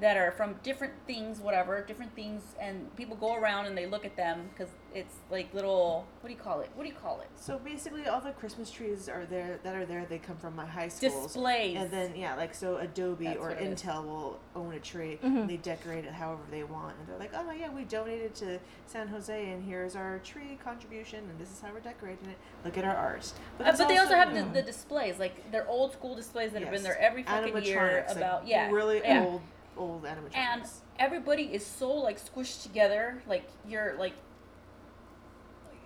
that 0.00 0.16
are 0.16 0.32
from 0.32 0.56
different 0.62 0.92
things, 1.06 1.38
whatever, 1.40 1.82
different 1.82 2.14
things, 2.14 2.42
and 2.60 2.94
people 2.96 3.16
go 3.16 3.34
around 3.36 3.66
and 3.66 3.76
they 3.76 3.86
look 3.86 4.04
at 4.04 4.16
them 4.16 4.50
because 4.52 4.72
it's 4.92 5.14
like 5.30 5.52
little 5.54 6.06
what 6.20 6.28
do 6.28 6.34
you 6.34 6.40
call 6.40 6.60
it? 6.60 6.70
What 6.74 6.84
do 6.84 6.88
you 6.88 6.96
call 6.96 7.20
it? 7.20 7.28
So 7.36 7.58
basically, 7.58 8.06
all 8.06 8.20
the 8.20 8.32
Christmas 8.32 8.70
trees 8.70 9.08
are 9.08 9.24
there 9.26 9.60
that 9.62 9.74
are 9.74 9.86
there. 9.86 10.06
They 10.08 10.18
come 10.18 10.36
from 10.36 10.56
my 10.56 10.66
high 10.66 10.88
schools. 10.88 11.32
Displays. 11.32 11.76
And 11.76 11.90
then 11.90 12.16
yeah, 12.16 12.34
like 12.34 12.54
so 12.54 12.76
Adobe 12.78 13.24
That's 13.24 13.38
or 13.38 13.48
what 13.48 13.60
it 13.60 13.72
is. 13.72 13.82
Intel 13.82 14.04
will 14.04 14.40
own 14.56 14.74
a 14.74 14.80
tree. 14.80 15.18
Mm-hmm. 15.22 15.36
And 15.36 15.50
they 15.50 15.56
decorate 15.56 16.04
it 16.04 16.12
however 16.12 16.42
they 16.50 16.64
want, 16.64 16.96
and 16.98 17.08
they're 17.08 17.18
like, 17.18 17.32
oh 17.34 17.50
yeah, 17.52 17.70
we 17.70 17.84
donated 17.84 18.34
to 18.36 18.58
San 18.86 19.08
Jose, 19.08 19.50
and 19.50 19.62
here's 19.64 19.96
our 19.96 20.18
tree 20.20 20.58
contribution, 20.62 21.20
and 21.30 21.38
this 21.38 21.50
is 21.50 21.60
how 21.60 21.72
we're 21.72 21.80
decorating 21.80 22.28
it. 22.28 22.38
Look 22.64 22.78
at 22.78 22.84
our 22.84 22.96
art. 22.96 23.32
Uh, 23.60 23.64
it's 23.66 23.78
but 23.78 23.88
they 23.88 23.98
also 23.98 24.14
have 24.14 24.28
you 24.28 24.34
the, 24.34 24.42
know, 24.46 24.52
the 24.52 24.62
displays, 24.62 25.18
like 25.18 25.50
they're 25.50 25.68
old 25.68 25.92
school 25.92 26.14
displays 26.14 26.52
that 26.52 26.62
have 26.62 26.72
been 26.72 26.82
there 26.82 26.98
every 26.98 27.22
fucking 27.22 27.64
year 27.64 27.78
animatronics, 27.78 28.08
like, 28.08 28.16
about 28.16 28.46
yeah, 28.46 28.70
really 28.70 29.00
yeah. 29.04 29.24
old 29.24 29.42
old 29.76 30.04
animatronics. 30.04 30.36
and 30.36 30.62
everybody 30.98 31.42
is 31.44 31.64
so 31.64 31.90
like 31.90 32.20
squished 32.20 32.62
together 32.62 33.22
like 33.26 33.48
you're 33.68 33.94
like 33.98 34.14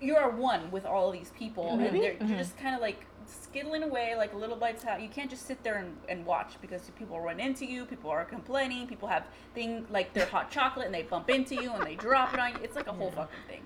you 0.00 0.16
are 0.16 0.30
one 0.30 0.70
with 0.70 0.86
all 0.86 1.08
of 1.08 1.12
these 1.12 1.30
people 1.30 1.70
and 1.70 1.80
mm-hmm. 1.80 1.96
they're, 1.96 2.12
you're 2.12 2.20
mm-hmm. 2.20 2.36
just 2.36 2.56
kind 2.58 2.74
of 2.74 2.80
like 2.80 3.04
skittling 3.26 3.82
away 3.82 4.14
like 4.16 4.32
a 4.32 4.36
little 4.36 4.56
bites 4.56 4.84
out 4.84 5.02
you 5.02 5.08
can't 5.08 5.28
just 5.28 5.46
sit 5.46 5.62
there 5.62 5.76
and, 5.76 5.96
and 6.08 6.24
watch 6.24 6.54
because 6.60 6.90
people 6.98 7.20
run 7.20 7.38
into 7.40 7.66
you 7.66 7.84
people 7.84 8.10
are 8.10 8.24
complaining 8.24 8.86
people 8.86 9.08
have 9.08 9.24
thing 9.54 9.84
like 9.90 10.12
their 10.14 10.26
hot 10.26 10.50
chocolate 10.50 10.86
and 10.86 10.94
they 10.94 11.02
bump 11.02 11.28
into 11.28 11.54
you 11.54 11.70
and 11.72 11.84
they 11.84 11.94
drop 11.94 12.32
it 12.32 12.40
on 12.40 12.52
you 12.52 12.58
it's 12.62 12.76
like 12.76 12.86
a 12.86 12.92
whole 12.92 13.10
fucking 13.10 13.38
thing 13.46 13.62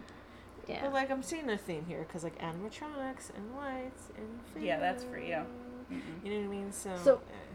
Yeah. 0.68 0.80
But 0.82 0.92
like 0.92 1.10
I'm 1.10 1.22
seeing 1.22 1.48
a 1.50 1.58
theme 1.58 1.84
here 1.86 2.04
because 2.06 2.24
like 2.24 2.38
animatronics 2.38 3.30
and 3.34 3.54
lights 3.56 4.10
and 4.16 4.28
food. 4.52 4.62
Yeah, 4.62 4.78
that's 4.78 5.04
for 5.04 5.18
you. 5.18 5.44
Mm-hmm. 5.92 6.26
You 6.26 6.32
know 6.32 6.48
what 6.48 6.54
I 6.54 6.56
mean? 6.56 6.72
So. 6.72 6.90
So- 7.02 7.20
eh. 7.30 7.51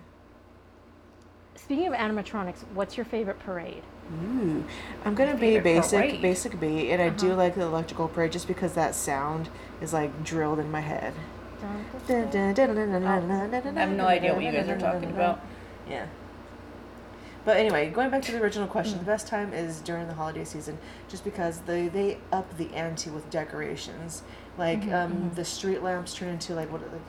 Speaking 1.57 1.87
of 1.87 1.93
animatronics, 1.93 2.63
what's 2.73 2.97
your 2.97 3.05
favorite 3.05 3.39
parade? 3.39 3.81
Ooh, 4.23 4.63
I'm 5.03 5.15
gonna 5.15 5.35
be 5.35 5.59
basic, 5.59 5.99
parade? 5.99 6.21
basic 6.21 6.59
B, 6.59 6.91
and 6.91 7.01
I 7.01 7.09
do 7.09 7.27
uh-huh. 7.27 7.35
like 7.35 7.55
the 7.55 7.63
electrical 7.63 8.07
parade 8.07 8.31
just 8.31 8.47
because 8.47 8.73
that 8.73 8.95
sound 8.95 9.49
is 9.81 9.91
like 9.91 10.23
drilled 10.23 10.59
in 10.59 10.71
my 10.71 10.81
head. 10.81 11.13
I 11.61 11.65
oh, 11.65 12.09
I 13.75 13.79
have 13.79 13.89
no 13.89 14.05
idea 14.05 14.33
what 14.33 14.43
you 14.43 14.51
guys 14.51 14.69
are 14.69 14.79
talking 14.79 15.09
about 15.09 15.41
Yeah. 15.89 16.05
But 17.43 17.57
anyway, 17.57 17.89
going 17.89 18.09
back 18.09 18.21
to 18.23 18.33
the 18.33 18.41
original 18.41 18.67
question, 18.67 18.97
mm. 18.97 18.99
the 18.99 19.05
best 19.05 19.25
time 19.25 19.53
is 19.53 19.79
during 19.79 20.07
the 20.07 20.13
holiday 20.13 20.43
season, 20.43 20.77
just 21.09 21.23
because 21.23 21.61
they 21.61 21.87
they 21.87 22.19
up 22.31 22.57
the 22.57 22.73
ante 22.75 23.09
with 23.09 23.29
decorations. 23.29 24.21
Like 24.57 24.81
mm-hmm, 24.81 24.93
um, 24.93 25.11
mm-hmm. 25.11 25.35
the 25.35 25.45
street 25.45 25.81
lamps 25.81 26.13
turn 26.13 26.29
into 26.29 26.53
like 26.53 26.71
what 26.71 26.81
are 26.83 26.89
like 26.89 27.01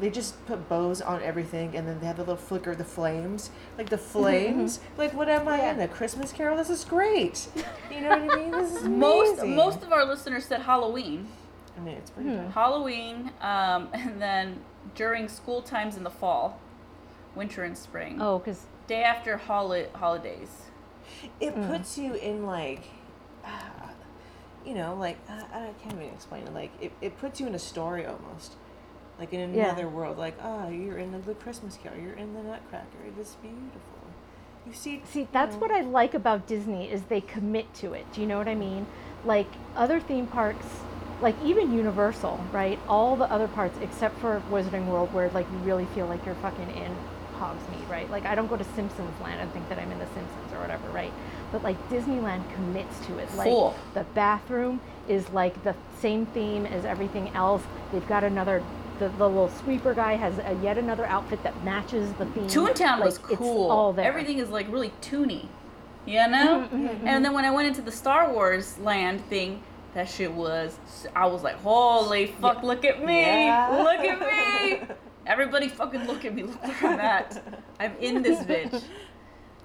they 0.00 0.10
just 0.10 0.44
put 0.46 0.68
bows 0.68 1.00
on 1.00 1.22
everything, 1.22 1.76
and 1.76 1.86
then 1.86 2.00
they 2.00 2.06
have 2.06 2.16
the 2.16 2.22
little 2.22 2.36
flicker 2.36 2.72
of 2.72 2.78
the 2.78 2.84
flames, 2.84 3.50
like 3.78 3.88
the 3.88 3.98
flames. 3.98 4.80
Like 4.96 5.12
what 5.14 5.28
am 5.28 5.48
I 5.48 5.70
in 5.70 5.80
a 5.80 5.88
Christmas 5.88 6.32
Carol? 6.32 6.56
This 6.56 6.70
is 6.70 6.84
great. 6.84 7.48
You 7.90 8.00
know 8.02 8.10
what 8.10 8.30
I 8.32 8.36
mean? 8.36 8.50
This 8.50 8.76
is 8.76 8.84
most 8.88 9.38
amazing. 9.40 9.56
most 9.56 9.82
of 9.82 9.92
our 9.92 10.04
listeners 10.04 10.44
said 10.46 10.60
halloween 10.62 11.26
I 11.76 11.80
mean, 11.80 11.96
it's 11.96 12.10
pretty. 12.10 12.30
bad. 12.30 12.52
Halloween, 12.52 13.32
um, 13.40 13.88
and 13.92 14.20
then 14.20 14.60
during 14.94 15.28
school 15.28 15.62
times 15.62 15.96
in 15.96 16.04
the 16.04 16.10
fall, 16.10 16.60
winter 17.34 17.64
and 17.64 17.76
spring. 17.76 18.18
Oh, 18.20 18.38
because 18.38 18.66
Day 18.86 19.02
after 19.02 19.38
holi- 19.38 19.88
holidays. 19.94 20.50
It 21.40 21.54
puts 21.54 21.96
you 21.96 22.14
in 22.14 22.44
like, 22.44 22.82
uh, 23.44 23.48
you 24.66 24.74
know, 24.74 24.94
like 24.94 25.18
uh, 25.28 25.42
I 25.52 25.70
can't 25.82 25.94
even 25.94 26.08
explain 26.14 26.42
it. 26.46 26.52
Like 26.54 26.70
it, 26.80 26.92
it 27.00 27.18
puts 27.18 27.40
you 27.40 27.46
in 27.46 27.54
a 27.54 27.58
story 27.58 28.04
almost, 28.06 28.54
like 29.18 29.32
in 29.32 29.54
Yeah. 29.54 29.64
another 29.70 29.88
world. 29.88 30.18
Like 30.18 30.36
ah, 30.42 30.68
you're 30.68 30.98
in 30.98 31.12
the, 31.24 31.34
Christmas 31.34 31.78
Carol. 31.82 31.98
You're 31.98 32.14
in 32.14 32.34
the 32.34 32.42
Nutcracker. 32.42 32.86
It 33.06 33.20
is 33.20 33.36
beautiful. 33.42 33.80
You 34.66 34.72
see. 34.72 35.02
See, 35.04 35.28
that's 35.32 35.54
you 35.54 35.60
what 35.60 35.70
I 35.70 35.82
like 35.82 36.14
about 36.14 36.46
Disney 36.46 36.90
is 36.90 37.02
they 37.02 37.20
commit 37.20 37.72
to 37.74 37.92
it. 37.92 38.10
Do 38.12 38.20
you 38.20 38.26
know 38.26 38.38
what 38.38 38.48
I 38.48 38.54
mean? 38.54 38.86
Like 39.24 39.48
other 39.76 40.00
theme 40.00 40.26
parks, 40.26 40.66
like 41.20 41.36
even 41.44 41.72
Universal, 41.72 42.42
right? 42.52 42.78
All 42.88 43.16
the 43.16 43.30
other 43.30 43.48
parts 43.48 43.78
except 43.82 44.18
for 44.18 44.42
Wizarding 44.50 44.86
World 44.86 45.12
where 45.12 45.28
like 45.30 45.46
you 45.50 45.58
really 45.58 45.86
feel 45.94 46.06
like 46.06 46.24
you're 46.26 46.34
fucking 46.36 46.70
in 46.70 46.94
Hogsmeade, 47.38 47.88
right? 47.90 48.10
Like 48.10 48.24
I 48.24 48.34
don't 48.34 48.48
go 48.48 48.56
to 48.56 48.64
Simpsons 48.64 49.20
Land 49.22 49.40
and 49.40 49.52
think 49.52 49.68
that 49.68 49.78
I'm 49.78 49.90
in 49.92 49.98
the 49.98 50.06
Simpsons 50.06 50.52
or 50.52 50.60
whatever, 50.60 50.88
right? 50.90 51.12
But 51.52 51.62
like 51.62 51.76
Disneyland 51.88 52.42
commits 52.54 52.98
to 53.06 53.18
it. 53.18 53.32
Like 53.34 53.48
Cool. 53.48 53.74
the 53.94 54.04
bathroom 54.14 54.80
is 55.08 55.28
like 55.30 55.62
the 55.64 55.74
same 56.00 56.26
theme 56.26 56.66
as 56.66 56.84
everything 56.84 57.28
else. 57.30 57.62
They've 57.92 58.06
got 58.08 58.24
another 58.24 58.62
the, 58.98 59.08
the 59.10 59.28
little 59.28 59.48
sweeper 59.48 59.94
guy 59.94 60.14
has 60.14 60.38
a, 60.38 60.58
yet 60.62 60.78
another 60.78 61.06
outfit 61.06 61.42
that 61.42 61.64
matches 61.64 62.12
the 62.14 62.26
theme. 62.26 62.46
Toontown 62.46 63.04
was 63.04 63.20
Like, 63.22 63.32
it's 63.32 63.38
cool. 63.38 63.70
all 63.70 63.92
there. 63.92 64.04
Everything 64.04 64.38
is 64.38 64.50
like 64.50 64.70
really 64.70 64.92
toony. 65.00 65.46
You 66.06 66.28
know? 66.28 66.66
Mm-hmm, 66.68 66.76
mm-hmm, 66.76 66.86
mm-hmm. 66.86 67.08
And 67.08 67.24
then 67.24 67.32
when 67.32 67.44
I 67.44 67.50
went 67.50 67.66
into 67.68 67.80
the 67.82 67.90
Star 67.92 68.30
Wars 68.32 68.78
land 68.78 69.24
thing, 69.26 69.62
that 69.94 70.08
shit 70.08 70.32
was, 70.32 70.78
I 71.14 71.26
was 71.26 71.42
like, 71.42 71.56
holy 71.56 72.26
fuck, 72.26 72.62
look 72.62 72.84
at 72.84 73.04
me. 73.04 73.20
Yeah. 73.22 73.82
Look 73.82 74.00
at 74.00 74.20
me. 74.20 74.94
Everybody 75.26 75.68
fucking 75.68 76.04
look 76.06 76.24
at 76.24 76.34
me. 76.34 76.42
Look 76.42 76.82
at 76.82 77.42
I'm. 77.80 77.92
I'm 77.92 77.96
in 78.00 78.22
this 78.22 78.38
bitch. 78.46 78.82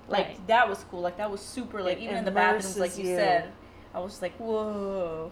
Like, 0.07 0.27
Right. 0.27 0.47
that 0.47 0.68
was 0.69 0.84
cool. 0.89 1.01
Like, 1.01 1.18
that 1.18 1.30
was 1.30 1.41
super, 1.41 1.84
like, 1.84 1.97
It 1.97 2.03
even 2.03 2.15
in 2.18 2.26
the 2.26 2.31
bathrooms, 2.31 2.77
like 2.77 2.97
you 2.97 3.10
you. 3.10 3.15
said, 3.15 3.51
I 3.93 3.99
was 3.99 4.14
just 4.14 4.22
like, 4.22 4.35
whoa. 4.38 5.31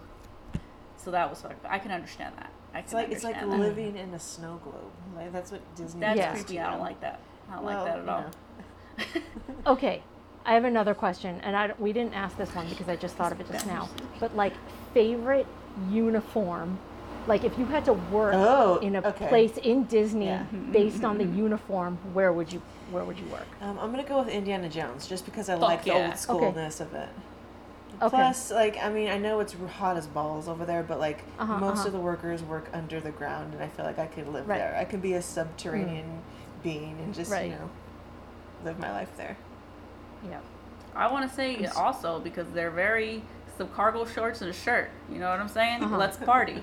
So 0.96 1.10
that 1.12 1.30
was 1.30 1.40
fun. 1.40 1.54
I 1.68 1.78
can 1.78 1.90
understand 1.90 2.34
that. 2.36 2.52
I 2.78 2.80
It's 2.80 2.92
like 2.94 3.10
it's 3.10 3.24
like 3.24 3.34
that. 3.34 3.48
living 3.48 3.96
in 3.96 4.14
a 4.14 4.18
snow 4.20 4.60
globe. 4.62 4.92
Like 5.16 5.32
that's 5.32 5.50
what 5.50 5.60
Disney. 5.74 6.00
That's 6.00 6.16
Yeah. 6.16 6.32
creepy. 6.32 6.60
I 6.60 6.70
don't 6.70 6.80
like 6.80 7.00
that. 7.00 7.18
I 7.50 7.56
don't 7.56 7.64
Well, 7.64 7.84
like 7.84 7.92
that 7.92 7.98
at 7.98 8.04
you 8.04 8.10
all. 8.10 8.20
know. 8.20 9.22
Okay, 9.72 10.02
I 10.46 10.54
have 10.54 10.64
another 10.64 10.94
question, 10.94 11.40
and 11.42 11.54
I, 11.56 11.72
we 11.78 11.92
didn't 11.92 12.14
ask 12.14 12.36
this 12.38 12.54
one 12.54 12.68
because 12.68 12.88
I 12.88 12.96
just 12.96 13.16
thought 13.16 13.32
of 13.32 13.40
it 13.40 13.48
just 13.50 13.66
now. 13.66 13.88
But 14.20 14.34
like, 14.34 14.52
favorite 14.94 15.46
uniform, 15.90 16.78
like 17.26 17.44
if 17.44 17.58
you 17.58 17.66
had 17.66 17.84
to 17.86 17.92
work 17.92 18.34
Oh, 18.36 18.78
in 18.78 18.96
a 18.96 19.00
okay. 19.06 19.26
place 19.28 19.56
in 19.58 19.84
Disney 19.84 20.26
Yeah. 20.26 20.44
based 20.72 21.04
on 21.04 21.18
the 21.18 21.24
uniform, 21.24 21.98
where 22.12 22.32
would 22.32 22.52
you 22.52 22.62
where 22.92 23.04
would 23.04 23.18
you 23.18 23.26
work? 23.26 23.46
Um, 23.60 23.78
I'm 23.78 23.90
gonna 23.90 24.04
go 24.04 24.20
with 24.20 24.28
Indiana 24.28 24.68
Jones 24.68 25.06
just 25.06 25.24
because 25.26 25.48
I 25.50 25.54
Fuck 25.54 25.62
like 25.62 25.84
the 25.84 25.90
old 25.90 26.12
schoolness 26.14 26.80
of 26.80 26.94
it. 26.94 27.08
Okay. 28.00 28.16
Plus, 28.16 28.50
like, 28.52 28.76
I 28.82 28.90
mean, 28.90 29.08
I 29.08 29.18
know 29.18 29.40
it's 29.40 29.54
hot 29.78 29.96
as 29.96 30.06
balls 30.06 30.46
over 30.48 30.64
there, 30.64 30.82
but 30.82 30.98
like 31.00 31.24
Uh-huh, 31.38 31.58
most 31.58 31.78
uh-huh. 31.78 31.86
of 31.88 31.92
the 31.92 31.98
workers 32.00 32.42
work 32.42 32.68
under 32.72 33.00
the 33.00 33.10
ground, 33.10 33.54
and 33.54 33.62
I 33.62 33.68
feel 33.68 33.84
like 33.84 33.98
I 33.98 34.06
could 34.06 34.28
live 34.28 34.48
Right. 34.48 34.58
there. 34.58 34.76
I 34.78 34.84
could 34.84 35.02
be 35.02 35.14
a 35.14 35.22
subterranean 35.22 36.22
being 36.62 36.96
and 37.02 37.12
just 37.14 37.30
Right. 37.30 37.50
you 37.50 37.56
know 37.56 37.70
live 38.64 38.78
my 38.78 38.90
life 38.92 39.10
there. 39.16 39.36
Yeah. 40.28 40.40
I 40.94 41.10
want 41.10 41.28
to 41.28 41.34
say 41.34 41.64
also 41.66 42.18
because 42.20 42.46
they're 42.52 42.70
very 42.70 43.22
some 43.56 43.68
cargo 43.68 44.04
shorts 44.04 44.40
and 44.42 44.50
a 44.50 44.52
shirt. 44.52 44.90
You 45.10 45.18
know 45.18 45.30
what 45.30 45.40
I'm 45.40 45.48
saying? 45.48 45.82
Uh-huh. 45.82 45.96
Let's 45.96 46.16
party. 46.16 46.62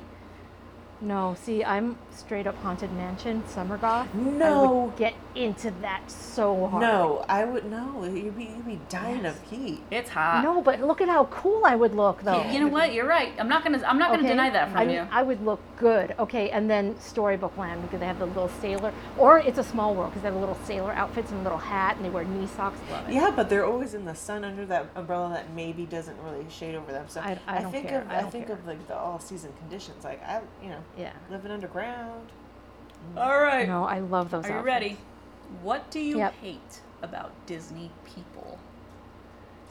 No, 1.01 1.35
see, 1.39 1.63
I'm 1.63 1.97
straight 2.11 2.47
up 2.47 2.55
haunted 2.63 2.91
mansion, 2.93 3.45
summer 3.47 3.77
goth. 3.77 4.07
I 4.13 4.17
No. 4.17 4.71
would 4.85 4.95
get 4.95 5.13
into 5.35 5.69
that 5.81 6.09
so 6.09 6.67
hard. 6.67 6.81
No, 6.81 7.25
I 7.27 7.43
would 7.43 7.69
no. 7.69 8.03
You'd 8.05 8.37
be 8.37 8.45
you'd 8.45 8.65
be 8.65 8.79
dying 8.87 9.23
Yes. 9.23 9.35
of 9.35 9.41
heat. 9.43 9.83
It's 9.91 10.09
hot. 10.09 10.41
No, 10.43 10.61
but 10.61 10.79
look 10.79 11.01
at 11.01 11.09
how 11.09 11.25
cool 11.25 11.63
I 11.65 11.75
would 11.75 11.93
look 11.93 12.23
though. 12.23 12.43
You 12.45 12.61
know 12.61 12.67
what? 12.69 12.93
You're 12.93 13.05
right. 13.07 13.33
I'm 13.37 13.49
not 13.49 13.63
gonna. 13.63 13.83
I'm 13.85 13.99
not 13.99 14.09
gonna 14.11 14.23
deny 14.27 14.49
that 14.51 14.69
from 14.69 14.77
I 14.77 14.83
you. 14.83 15.07
I 15.11 15.21
would 15.21 15.43
look 15.43 15.59
good. 15.77 16.15
Okay, 16.17 16.49
and 16.51 16.69
then 16.69 16.97
Storybook 16.99 17.57
Land 17.57 17.81
because 17.81 17.99
they 17.99 18.05
have 18.05 18.19
the 18.19 18.25
little 18.27 18.49
sailor, 18.61 18.93
or 19.17 19.39
it's 19.39 19.57
a 19.59 19.63
small 19.63 19.93
world 19.93 20.11
because 20.11 20.21
they 20.23 20.27
have 20.27 20.35
the 20.35 20.39
little 20.39 20.57
sailor 20.63 20.93
outfits 20.93 21.29
and 21.31 21.41
a 21.41 21.43
little 21.43 21.57
hat 21.57 21.97
and 21.97 22.05
they 22.05 22.09
wear 22.09 22.23
knee 22.23 22.47
socks. 22.47 22.79
Love 22.89 23.09
it. 23.09 23.13
Yeah, 23.13 23.31
but 23.35 23.49
they're 23.49 23.65
always 23.65 23.93
in 23.93 24.05
the 24.05 24.15
sun 24.15 24.45
under 24.45 24.65
that 24.67 24.85
umbrella 24.95 25.29
that 25.33 25.51
maybe 25.53 25.85
doesn't 25.85 26.17
really 26.23 26.45
shade 26.49 26.75
over 26.75 26.91
them. 26.93 27.05
So 27.09 27.19
I- 27.19 27.37
I 27.47 27.59
don't 27.61 27.71
think 27.73 27.89
care. 27.89 28.01
of 28.01 28.09
I 28.09 28.19
I, 28.19 28.21
don't 28.21 28.31
think 28.31 28.47
care. 28.47 28.55
of 28.55 28.65
like 28.65 28.87
the 28.87 28.97
all 28.97 29.19
season 29.19 29.51
conditions. 29.59 30.03
Like 30.05 30.23
I, 30.25 30.39
you 30.63 30.69
know, 30.69 30.77
Yeah. 30.97 31.13
living 31.29 31.51
underground. 31.51 32.29
All 33.17 33.39
right. 33.41 33.67
No, 33.67 33.83
I 33.83 33.99
love 33.99 34.31
those. 34.31 34.45
Are 34.45 34.49
you 34.49 34.53
outfits. 34.55 34.65
ready? 34.65 34.97
What 35.61 35.91
do 35.91 35.99
you 35.99 36.17
Yep. 36.19 36.33
hate 36.41 36.81
about 37.01 37.31
Disney 37.45 37.91
people? 38.03 38.57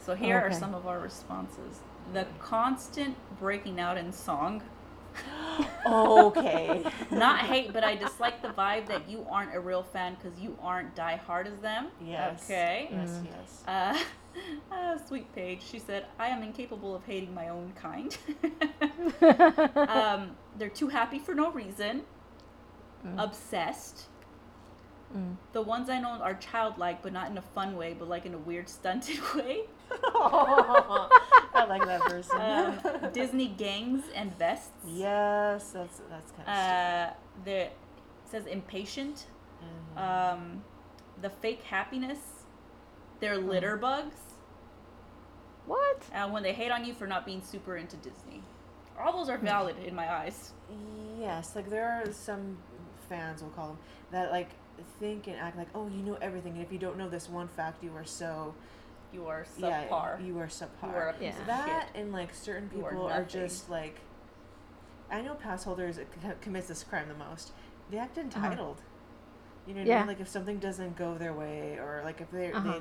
So 0.04 0.14
here 0.14 0.36
are 0.38 0.46
Okay. 0.46 0.54
some 0.58 0.74
of 0.74 0.86
our 0.86 1.00
responses. 1.00 1.80
The 2.12 2.26
constant 2.38 3.16
breaking 3.38 3.80
out 3.80 3.96
in 3.96 4.12
song. 4.12 4.62
Okay. 5.86 6.84
Not 7.10 7.40
hate, 7.40 7.72
but 7.72 7.84
I 7.84 7.94
dislike 7.94 8.40
the 8.42 8.48
vibe 8.48 8.86
that 8.88 9.08
you 9.08 9.26
aren't 9.30 9.54
a 9.54 9.60
real 9.60 9.82
fan 9.82 10.14
because 10.14 10.38
you 10.40 10.56
aren't 10.62 10.94
die 10.94 11.16
hard 11.16 11.46
as 11.46 11.56
them. 11.58 11.88
yes. 12.04 12.44
Okay. 12.44 12.88
Mm. 12.90 12.96
Yes. 12.96 13.22
Yes. 13.30 13.62
Uh, 13.68 14.74
uh, 14.74 14.98
sweet 15.06 15.32
Paige, 15.34 15.60
she 15.62 15.78
said, 15.78 16.06
I 16.18 16.28
am 16.28 16.42
incapable 16.42 16.94
of 16.94 17.04
hating 17.04 17.34
my 17.34 17.48
own 17.50 17.72
kind. 17.76 18.16
um, 19.88 20.30
they're 20.58 20.68
too 20.68 20.88
happy 20.88 21.18
for 21.18 21.34
no 21.34 21.50
reason. 21.50 22.02
Obsessed. 23.18 24.06
Mm. 25.14 25.36
The 25.52 25.60
ones 25.62 25.90
I 25.90 26.00
know 26.00 26.08
are 26.08 26.34
childlike, 26.34 27.02
but 27.02 27.12
not 27.12 27.30
in 27.30 27.36
a 27.38 27.42
fun 27.42 27.76
way, 27.76 27.94
but 27.96 28.08
like 28.08 28.24
in 28.26 28.34
a 28.34 28.38
weird, 28.38 28.68
stunted 28.68 29.20
way. 29.34 29.60
I 29.90 31.66
like 31.68 31.84
that 31.84 32.00
person. 32.00 32.40
Um, 32.40 32.80
Disney 33.12 33.48
gangs 33.48 34.04
and 34.14 34.36
vests. 34.38 34.70
yes, 34.86 35.70
that's 35.70 36.00
that's 36.10 36.32
kind 36.32 36.48
of. 36.48 36.54
Uh, 36.54 37.12
the 37.44 37.68
says 38.30 38.46
impatient. 38.46 39.26
Um, 39.96 40.64
the 41.22 41.30
fake 41.30 41.62
happiness. 41.62 42.18
They're 43.20 43.38
litter 43.38 43.76
bugs. 43.76 44.16
What? 45.66 46.02
Uh, 46.12 46.28
when 46.28 46.42
they 46.42 46.52
hate 46.52 46.70
on 46.70 46.84
you 46.84 46.92
for 46.94 47.06
not 47.06 47.24
being 47.24 47.40
super 47.42 47.76
into 47.76 47.96
Disney. 47.96 48.42
All 48.98 49.12
those 49.18 49.28
are 49.28 49.38
valid 49.38 49.76
in 49.84 49.94
my 49.94 50.10
eyes. 50.12 50.52
Yes, 51.20 51.54
like 51.56 51.68
there 51.70 51.88
are 51.88 52.12
some 52.12 52.56
fans, 53.08 53.42
we'll 53.42 53.50
call 53.50 53.68
them, 53.68 53.78
that 54.12 54.30
like 54.30 54.50
think 55.00 55.26
and 55.26 55.36
act 55.36 55.56
like, 55.56 55.68
oh, 55.74 55.88
you 55.88 56.02
know 56.02 56.18
everything, 56.20 56.52
and 56.54 56.62
if 56.62 56.72
you 56.72 56.78
don't 56.78 56.96
know 56.98 57.08
this 57.08 57.28
one 57.28 57.48
fact, 57.48 57.82
you 57.82 57.94
are 57.96 58.04
so 58.04 58.54
You 59.12 59.26
are 59.26 59.46
yeah, 59.58 59.84
you 60.20 60.38
are 60.38 60.46
subpar. 60.48 60.90
You 60.90 60.96
are 60.96 61.08
a 61.08 61.12
piece 61.12 61.34
Yeah. 61.34 61.40
of 61.40 61.46
that 61.46 61.88
shit. 61.92 62.00
and 62.02 62.12
like 62.12 62.34
certain 62.34 62.70
You 62.74 62.84
are 62.84 62.90
people 62.90 63.08
are, 63.08 63.24
just 63.24 63.70
like, 63.70 64.00
I 65.10 65.20
know 65.22 65.34
pass 65.34 65.64
holders 65.64 65.96
that 66.22 66.40
commits 66.40 66.66
this 66.68 66.82
crime 66.82 67.08
the 67.08 67.14
most. 67.14 67.52
They 67.90 67.98
act 67.98 68.18
entitled. 68.18 68.80
You 69.66 69.74
know 69.74 69.80
what 69.80 69.86
I 69.88 69.90
Uh-huh. 69.90 69.90
Yeah. 69.90 69.98
mean? 70.00 70.06
Like 70.08 70.20
if 70.20 70.28
something 70.28 70.58
doesn't 70.58 70.96
go 70.96 71.16
their 71.16 71.32
way, 71.32 71.78
or 71.78 72.00
like 72.04 72.20
if 72.20 72.30
they 72.30 72.52
Uh-huh. 72.52 72.80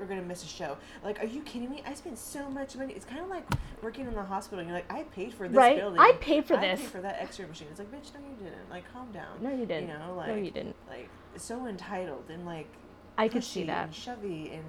are 0.00 0.04
gonna 0.06 0.22
miss 0.22 0.42
a 0.44 0.46
show. 0.46 0.76
Like, 1.04 1.22
are 1.22 1.26
you 1.26 1.42
kidding 1.42 1.70
me? 1.70 1.82
I 1.86 1.94
spent 1.94 2.18
so 2.18 2.48
much 2.50 2.76
money. 2.76 2.94
It's 2.94 3.04
kind 3.04 3.20
of 3.20 3.28
like 3.28 3.44
working 3.82 4.06
in 4.06 4.14
the 4.14 4.22
hospital. 4.22 4.64
You're 4.64 4.72
like, 4.74 4.90
I 4.92 5.02
paid 5.04 5.32
for 5.34 5.48
this 5.48 5.56
Right? 5.56 5.76
building. 5.76 5.98
I 6.00 6.12
paid 6.20 6.44
for 6.46 6.56
I 6.56 6.60
this. 6.60 6.80
paid 6.80 6.88
for 6.90 7.00
that 7.00 7.20
X-ray 7.22 7.46
machine. 7.46 7.68
It's 7.70 7.78
like, 7.78 7.90
bitch, 7.90 8.12
no, 8.14 8.20
you 8.20 8.36
didn't. 8.44 8.70
Like, 8.70 8.84
calm 8.92 9.10
down. 9.12 9.38
No, 9.40 9.50
you 9.50 9.66
didn't. 9.66 9.88
You 9.88 9.94
know, 9.98 10.14
like 10.16 10.28
no, 10.28 10.34
you 10.36 10.50
didn't. 10.50 10.76
like 10.88 11.08
so 11.36 11.66
entitled 11.66 12.24
and 12.30 12.44
like 12.46 12.68
I 13.16 13.28
could 13.28 13.44
see 13.44 13.62
pushy 13.62 13.66
that. 13.68 13.84
and 13.86 13.94
shovey 13.94 14.52
and 14.54 14.64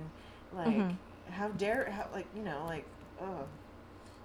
like 0.54 0.68
Mhm. 0.76 0.96
how 1.32 1.48
dare 1.50 1.90
how 1.92 2.08
like 2.14 2.28
you 2.36 2.42
know 2.44 2.64
like 2.68 2.86
oh 3.22 3.46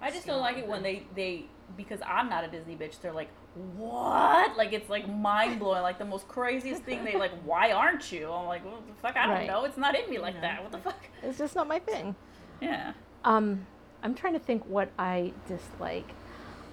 I 0.01 0.11
just 0.11 0.27
don't 0.27 0.41
like 0.41 0.57
it 0.57 0.67
when 0.67 0.83
they 0.83 1.05
they 1.15 1.45
because 1.77 1.99
I'm 2.05 2.29
not 2.29 2.43
a 2.43 2.47
Disney 2.47 2.75
bitch. 2.75 2.99
They're 3.01 3.11
like, 3.13 3.29
what? 3.77 4.57
Like 4.57 4.73
it's 4.73 4.89
like 4.89 5.07
mind 5.09 5.59
blowing, 5.59 5.81
like 5.81 5.97
the 5.99 6.05
most 6.05 6.27
craziest 6.27 6.83
thing. 6.83 7.03
They 7.03 7.15
like, 7.15 7.31
why 7.43 7.71
aren't 7.71 8.11
you? 8.11 8.31
I'm 8.31 8.45
like, 8.47 8.63
well, 8.65 8.81
the 8.87 8.93
fuck, 9.01 9.15
I 9.15 9.25
don't 9.27 9.35
Right. 9.35 9.47
know. 9.47 9.63
It's 9.65 9.77
not 9.77 9.95
in 9.97 10.09
me 10.09 10.19
like 10.19 10.35
know. 10.35 10.41
that. 10.41 10.61
What 10.63 10.71
the 10.71 10.77
fuck? 10.77 10.99
It's 11.23 11.37
just 11.37 11.55
not 11.55 11.67
my 11.67 11.79
thing. 11.79 12.15
Yeah. 12.61 12.93
Um, 13.23 13.65
I'm 14.03 14.13
trying 14.13 14.33
to 14.33 14.39
think 14.39 14.63
what 14.65 14.89
I 14.99 15.33
dislike. 15.47 16.09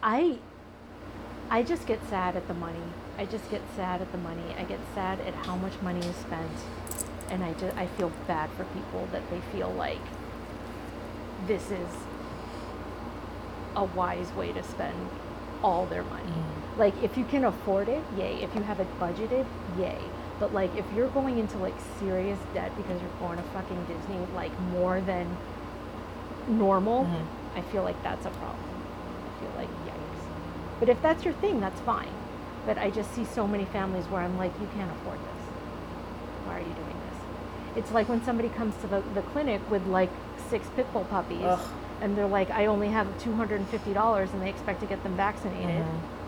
I 0.03 0.39
I 1.51 1.63
just 1.63 1.87
get 1.87 2.01
sad 2.09 2.37
at 2.37 2.49
the 2.49 2.55
money. 2.55 2.79
I 3.19 3.27
just 3.27 3.51
get 3.51 3.61
sad 3.77 4.01
at 4.01 4.11
the 4.13 4.19
money. 4.19 4.55
I 4.59 4.65
get 4.65 4.81
sad 4.95 5.21
at 5.21 5.35
how 5.35 5.57
much 5.57 5.73
money 5.83 6.01
is 6.01 6.17
spent, 6.17 6.51
and 7.31 7.45
I 7.45 7.53
just 7.55 7.77
I 7.77 7.87
feel 7.87 8.11
bad 8.27 8.51
for 8.51 8.65
people 8.65 9.09
that 9.13 9.29
they 9.31 9.41
feel 9.57 9.71
like 9.73 10.01
this 11.47 11.71
is 11.71 11.89
a 13.77 13.85
wise 13.85 14.31
way 14.33 14.53
to 14.53 14.63
spend 14.63 15.09
all 15.63 15.87
their 15.87 16.03
money. 16.05 16.33
Like 16.77 16.95
if 17.03 17.17
you 17.19 17.25
can 17.25 17.45
afford 17.45 17.89
it, 17.89 18.03
yay. 18.17 18.43
If 18.43 18.55
you 18.55 18.63
have 18.63 18.81
it 18.81 18.87
budgeted, 18.99 19.47
yay. 19.79 19.99
But 20.41 20.55
like 20.55 20.75
if 20.77 20.85
you're 20.97 21.09
going 21.09 21.39
into 21.39 21.59
like 21.59 21.75
serious 22.01 22.39
debt 22.55 22.75
because 22.77 23.01
you're 23.01 23.11
going 23.21 23.37
to 23.37 23.45
fucking 23.51 23.85
Disney 23.85 24.19
like 24.35 24.59
more 24.73 25.01
than 25.01 25.27
normal, 26.49 27.05
Mhm. 27.05 27.25
I 27.57 27.61
feel 27.63 27.83
like 27.83 28.03
that's 28.03 28.25
a 28.27 28.31
problem. 28.31 28.59
I 29.27 29.41
feel 29.41 29.53
like 29.57 29.69
yikes. 29.87 30.23
But 30.81 30.89
if 30.89 31.01
that's 31.03 31.25
your 31.25 31.35
thing, 31.35 31.61
that's 31.61 31.81
fine. 31.83 32.09
But 32.67 32.79
I 32.79 32.91
just 32.91 33.13
see 33.15 33.25
so 33.25 33.47
many 33.47 33.65
families 33.67 34.05
where 34.07 34.23
I'm 34.23 34.39
like, 34.39 34.53
you 34.61 34.69
can't 34.75 34.91
afford 34.91 35.19
this. 35.19 35.43
Why 36.47 36.57
are 36.57 36.61
you 36.61 36.65
doing 36.65 36.97
this? 37.11 37.77
It's 37.77 37.93
like 37.93 38.09
when 38.09 38.23
somebody 38.25 38.49
comes 38.49 38.75
to 38.83 38.87
the, 38.87 39.03
the 39.15 39.23
clinic 39.23 39.61
with 39.71 39.87
like 39.87 40.11
six 40.49 40.67
pit 40.75 40.91
bull 40.93 41.05
puppies 41.05 41.43
Ugh. 41.45 41.61
and 42.01 42.17
they're 42.17 42.27
like, 42.27 42.51
I 42.51 42.67
only 42.67 42.89
have 42.89 43.07
$250 43.19 44.33
and 44.33 44.43
they 44.43 44.49
expect 44.49 44.81
to 44.81 44.87
get 44.87 45.03
them 45.03 45.17
vaccinated 45.17 45.85
Mm-hmm. 45.85 46.22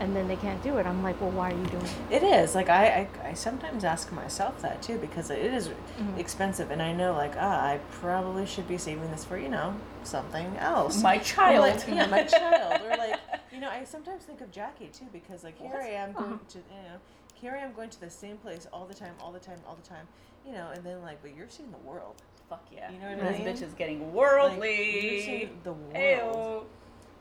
And 0.00 0.14
then 0.14 0.26
they 0.28 0.36
can't 0.36 0.62
do 0.62 0.76
it. 0.78 0.86
I'm 0.86 1.02
like, 1.02 1.20
well, 1.20 1.30
why 1.30 1.52
are 1.52 1.56
you 1.56 1.66
doing 1.66 1.84
it? 2.10 2.16
it 2.16 2.22
is 2.22 2.54
like 2.54 2.68
I, 2.68 3.08
I 3.24 3.28
I 3.30 3.34
sometimes 3.34 3.84
ask 3.84 4.10
myself 4.12 4.60
that 4.62 4.82
too 4.82 4.98
because 4.98 5.30
it 5.30 5.38
is 5.38 5.68
Mm-hmm. 5.68 6.18
expensive 6.18 6.70
and 6.72 6.82
I 6.82 6.92
know 6.92 7.12
like 7.12 7.34
ah 7.38 7.62
I 7.66 7.78
probably 7.92 8.46
should 8.46 8.66
be 8.66 8.78
saving 8.78 9.08
this 9.12 9.24
for 9.24 9.38
you 9.38 9.48
know 9.48 9.76
something 10.02 10.56
else 10.58 11.00
My 11.02 11.18
child. 11.18 11.60
like, 11.60 11.86
yeah 11.88 12.06
my 12.06 12.24
child 12.24 12.80
or 12.82 12.96
like 12.96 13.20
you 13.52 13.60
know 13.60 13.68
I 13.68 13.84
sometimes 13.84 14.24
think 14.24 14.40
of 14.40 14.50
Jackie 14.50 14.88
too 14.92 15.06
because 15.12 15.44
like 15.44 15.56
here 15.56 15.80
I 15.80 15.88
am 15.90 16.12
going 16.12 16.40
to 16.48 16.58
you 16.58 16.82
know 16.88 16.98
here 17.34 17.52
I 17.54 17.64
am 17.64 17.72
going 17.74 17.90
to 17.90 18.00
the 18.00 18.10
same 18.10 18.36
place 18.38 18.66
all 18.72 18.86
the 18.86 18.94
time 18.94 19.14
all 19.20 19.30
the 19.30 19.38
time 19.38 19.58
all 19.68 19.76
the 19.76 19.88
time 19.88 20.06
you 20.44 20.52
know 20.52 20.70
and 20.74 20.82
then 20.84 21.00
like 21.02 21.22
but 21.22 21.36
you're 21.36 21.48
seeing 21.48 21.70
the 21.70 21.78
world 21.88 22.22
Fuck 22.50 22.66
yeah. 22.72 22.90
You 22.92 22.98
know 22.98 23.08
what 23.16 23.24
I 23.24 23.32
mean? 23.38 23.44
this 23.44 23.60
bitch 23.60 23.66
is 23.66 23.72
getting 23.74 24.00
Like, 24.04 24.12
worldly. 24.14 25.14
you're 25.14 25.22
seeing 25.22 25.58
the 25.62 25.72
world 25.72 25.94
Ayo. 25.94 26.64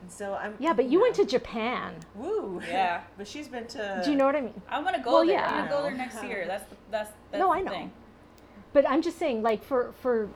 And 0.03 0.11
so 0.11 0.33
I'm 0.35 0.55
Yeah, 0.59 0.73
but 0.73 0.85
you 0.85 1.01
went 1.01 1.15
to 1.15 1.25
Japan. 1.25 1.95
woo 2.13 2.61
Yeah. 2.67 3.01
but 3.17 3.27
she's 3.27 3.47
been 3.47 3.65
to 3.67 4.01
Do 4.03 4.11
you 4.11 4.17
know 4.17 4.25
what 4.25 4.35
I 4.35 4.41
mean? 4.41 4.61
I 4.69 4.81
want 4.81 4.95
to 4.95 5.01
go 5.01 5.13
Well, 5.13 5.25
there. 5.25 5.35
yeah. 5.35 5.47
I'm 5.47 5.57
gonna 5.57 5.69
go 5.69 5.81
there 5.81 5.95
next 5.95 6.17
oh. 6.19 6.23
year. 6.27 6.45
That's 6.45 6.69
the, 6.69 6.75
that's 6.91 7.11
that's 7.31 7.39
No, 7.39 7.47
the 7.47 7.53
I 7.53 7.61
know. 7.61 7.71
thing. 7.71 7.91
But 8.73 8.89
I'm 8.89 9.01
just 9.01 9.17
saying, 9.17 9.41
like 9.41 9.63
for 9.63 9.93
for 10.01 10.29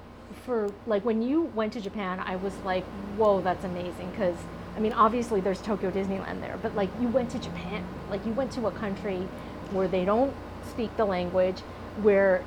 for 0.45 0.69
like 0.88 1.03
when 1.06 1.22
you 1.22 1.44
went 1.53 1.73
to 1.73 1.81
Japan, 1.81 2.19
I 2.19 2.38
was 2.38 2.56
like, 2.64 2.85
whoa, 3.18 3.41
that's 3.41 3.65
amazing. 3.65 4.10
Because 4.11 4.35
I 4.76 4.80
mean, 4.80 4.94
obviously 4.94 5.41
there's 5.41 5.61
Tokyo 5.61 5.91
Disneyland 5.91 6.39
there, 6.39 6.57
but 6.61 6.76
like 6.76 6.89
you 7.02 7.10
went 7.10 7.30
to 7.31 7.39
Japan, 7.39 7.85
like 8.10 8.26
you 8.26 8.31
went 8.34 8.52
to 8.53 8.68
a 8.68 8.72
country 8.72 9.27
where 9.72 9.88
they 9.88 10.06
don't 10.06 10.34
speak 10.69 10.95
the 10.95 11.06
language, 11.06 11.60
where 12.02 12.44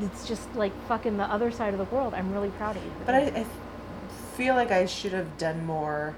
it's 0.00 0.26
just 0.26 0.54
like 0.54 0.72
fucking 0.86 1.18
the 1.18 1.24
other 1.24 1.50
side 1.50 1.74
of 1.74 1.78
the 1.78 1.94
world. 1.94 2.14
I'm 2.14 2.32
really 2.32 2.50
proud 2.50 2.76
of 2.76 2.82
you. 2.84 2.92
But 3.04 3.14
I. 3.14 3.20
I 3.40 3.46
feel 4.36 4.54
like 4.54 4.70
I 4.70 4.86
should 4.86 5.12
have 5.12 5.36
done 5.36 5.66
more 5.66 6.14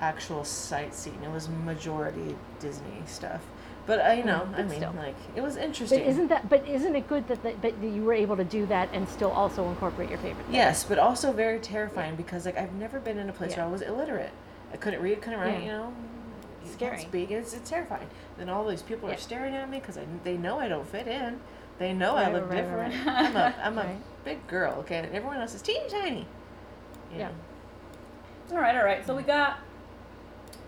actual 0.00 0.44
sightseeing. 0.44 1.22
It 1.22 1.30
was 1.30 1.48
majority 1.64 2.36
Disney 2.58 3.02
stuff. 3.06 3.42
But 3.86 4.00
I 4.00 4.14
you 4.14 4.24
know, 4.24 4.46
Mm, 4.52 4.54
I 4.58 4.62
mean, 4.62 4.76
still. 4.78 4.92
like 4.96 5.16
it 5.34 5.40
was 5.42 5.56
interesting. 5.56 5.98
But 5.98 6.02
interesting. 6.06 6.10
isn't 6.10 6.28
that? 6.28 6.48
But 6.48 6.66
isn't 6.68 6.94
it 6.94 7.08
good 7.08 7.26
that, 7.28 7.42
that, 7.42 7.62
that 7.62 7.74
you 7.82 8.02
were 8.04 8.12
able 8.12 8.36
to 8.36 8.44
do 8.44 8.66
that 8.66 8.88
and 8.92 9.08
still 9.08 9.30
also 9.30 9.68
incorporate 9.68 10.08
your 10.10 10.18
favorite? 10.18 10.44
thing? 10.46 10.54
yes, 10.54 10.84
but 10.84 10.98
also 10.98 11.32
very 11.32 11.58
terrifying 11.58 12.14
because 12.16 12.44
like 12.46 12.56
I've 12.58 12.72
never 12.74 13.00
been 13.00 13.18
in 13.18 13.28
a 13.28 13.32
place 13.32 13.52
Yeah. 13.52 13.58
where 13.58 13.66
I 13.66 13.70
was 13.72 13.82
illiterate. 13.82 14.32
I 14.72 14.76
couldn't 14.76 15.02
read, 15.02 15.20
couldn't 15.22 15.40
write. 15.40 15.54
Yeah. 15.58 15.64
You 15.64 15.72
know, 15.72 15.92
you 16.64 16.70
Scary. 16.72 16.96
Can't 16.98 17.08
speak. 17.08 17.30
It's, 17.30 17.54
it's 17.54 17.68
terrifying. 17.68 18.06
Then 18.38 18.48
all 18.48 18.66
these 18.66 18.82
people 18.82 19.08
Yeah. 19.08 19.14
are 19.16 19.18
staring 19.18 19.54
at 19.56 19.68
me 19.68 19.80
because 19.80 19.98
they 20.24 20.36
know 20.36 20.60
I 20.60 20.68
don't 20.68 20.86
fit 20.86 21.08
in. 21.08 21.40
They 21.78 21.92
know 21.94 22.14
I 22.14 22.30
look 22.30 22.48
right, 22.50 22.64
right, 22.68 22.90
different. 22.90 23.06
right. 23.06 23.16
I'm 23.26 23.36
a 23.36 23.54
I'm 23.64 23.78
a 23.86 23.96
big 24.24 24.46
girl. 24.46 24.74
Okay, 24.80 24.96
and 24.98 25.06
everyone 25.14 25.38
else 25.38 25.54
is 25.54 25.62
teeny 25.62 25.88
tiny. 25.88 26.26
You 27.12 27.18
Yeah. 27.18 27.28
know. 27.28 28.56
All 28.56 28.58
right, 28.62 28.76
all 28.76 28.84
right. 28.84 29.04
So 29.06 29.16
we 29.16 29.22
got. 29.22 29.58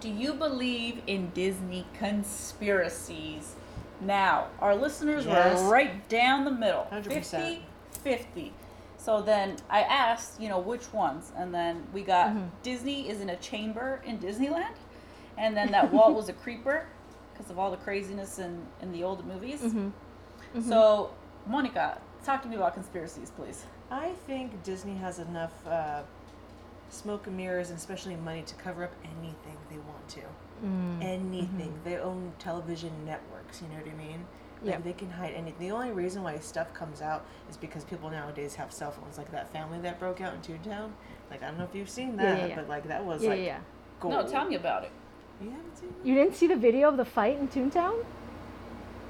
Do 0.02 0.08
you 0.10 0.34
believe 0.34 1.00
in 1.06 1.30
Disney 1.30 1.86
conspiracies? 1.96 3.54
Now, 4.00 4.48
our 4.60 4.74
listeners 4.74 5.24
Yes. 5.26 5.62
were 5.62 5.68
right 5.68 6.08
down 6.08 6.44
the 6.44 6.50
middle 6.50 6.88
100%. 6.90 7.04
50 7.12 7.62
50. 8.02 8.52
So 8.96 9.22
then 9.22 9.56
I 9.70 9.82
asked, 9.82 10.40
you 10.40 10.48
know, 10.48 10.58
which 10.58 10.92
ones? 10.92 11.30
And 11.36 11.54
then 11.54 11.86
we 11.92 12.02
got 12.02 12.30
Mhm. 12.30 12.48
Disney 12.64 13.08
is 13.08 13.20
in 13.20 13.30
a 13.30 13.36
chamber 13.36 14.00
in 14.04 14.18
Disneyland. 14.18 14.74
and 15.38 15.56
then 15.56 15.70
that 15.70 15.90
Walt 15.92 16.14
was 16.14 16.28
a 16.28 16.32
creeper 16.32 16.84
because 17.32 17.48
of 17.50 17.58
all 17.58 17.70
the 17.70 17.76
craziness 17.78 18.38
in 18.40 18.66
in 18.82 18.90
the 18.92 19.02
old 19.04 19.24
movies. 19.24 19.62
Mm-hmm. 19.62 20.60
So, 20.68 21.10
Monica, 21.46 21.98
talk 22.24 22.42
to 22.42 22.48
me 22.48 22.56
about 22.56 22.74
conspiracies, 22.74 23.30
please. 23.30 23.64
I 23.90 24.10
think 24.26 24.62
Disney 24.64 24.96
has 24.96 25.18
enough 25.20 25.52
uh, 25.66 26.02
smoke 26.90 27.26
and 27.28 27.36
mirrors, 27.36 27.70
and 27.70 27.78
especially 27.78 28.16
money, 28.16 28.42
to 28.42 28.54
cover 28.56 28.84
up 28.84 28.92
anything 29.04 29.56
to. 30.14 30.20
Mm. 30.66 31.02
Anything. 31.02 31.74
They 31.84 31.96
own 31.96 32.32
television 32.38 32.92
networks. 33.04 33.60
You 33.62 33.68
know 33.68 33.82
what 33.82 33.92
I 33.92 33.96
mean? 33.96 34.24
Like 34.62 34.74
Yep. 34.74 34.84
they 34.84 34.92
can 34.92 35.10
hide 35.10 35.34
anything. 35.34 35.68
The 35.68 35.74
only 35.74 35.90
reason 35.90 36.22
why 36.22 36.38
stuff 36.38 36.72
comes 36.72 37.02
out 37.02 37.24
is 37.50 37.56
because 37.56 37.82
people 37.84 38.08
nowadays 38.10 38.54
have 38.54 38.72
cell 38.72 38.92
phones. 38.92 39.18
Like 39.18 39.30
that 39.32 39.52
family 39.52 39.80
that 39.80 39.98
broke 39.98 40.20
out 40.20 40.34
in 40.34 40.40
Toontown. 40.40 40.90
Like 41.30 41.42
I 41.42 41.46
don't 41.48 41.58
know 41.58 41.64
if 41.64 41.74
you've 41.74 41.90
seen 41.90 42.16
that, 42.18 42.38
yeah, 42.38 42.46
yeah. 42.46 42.54
but 42.56 42.68
like 42.68 42.86
that 42.88 43.04
was 43.04 43.22
Yeah, 43.22 43.30
like 43.30 43.38
yeah, 43.40 43.44
yeah. 43.44 43.58
gold. 44.00 44.14
No, 44.14 44.26
tell 44.28 44.44
me 44.46 44.54
about 44.54 44.84
it. 44.84 44.92
You 45.42 45.50
haven't 45.50 45.76
seen 45.76 45.88
it? 45.88 46.06
You 46.06 46.14
didn't 46.14 46.36
see 46.36 46.46
the 46.46 46.56
video 46.56 46.88
of 46.88 46.96
the 46.96 47.04
fight 47.04 47.38
in 47.40 47.48
Toontown? 47.48 48.04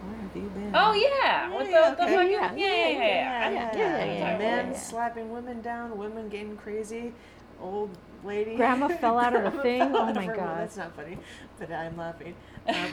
Where 0.05 0.17
have 0.21 0.35
you 0.35 0.49
been? 0.55 0.73
Oh 0.75 0.93
yeah, 0.95 1.49
with 1.57 1.67
the, 1.67 1.73
Yeah, 1.73 1.95
the 1.95 2.03
okay. 2.03 2.15
fucking- 2.17 2.31
Yeah, 2.33 2.53
yeah, 2.55 2.57
yeah, 2.57 2.89
yeah, 2.89 2.89
yeah, 2.89 2.97
yeah, 2.97 3.51
yeah. 3.51 3.51
yeah, 3.53 3.77
yeah, 3.77 4.05
yeah, 4.05 4.15
yeah, 4.33 4.39
Men 4.39 4.67
yeah. 4.73 4.79
slapping 4.79 5.31
women 5.31 5.61
down, 5.61 5.97
women 5.99 6.29
getting 6.31 6.57
crazy, 6.57 7.13
old 7.61 7.91
lady. 8.25 8.57
Grandma 8.57 8.89
fell 9.01 9.19
out 9.19 9.35
of 9.35 9.53
the 9.53 9.63
thing? 9.63 9.83
Oh 9.83 10.13
my 10.13 10.27
well, 10.27 10.37
God. 10.37 10.59
that's 10.61 10.77
not 10.77 10.95
funny, 10.95 11.19
but 11.59 11.71
I'm 11.73 11.97
laughing. 11.97 12.35
Um, 12.69 12.93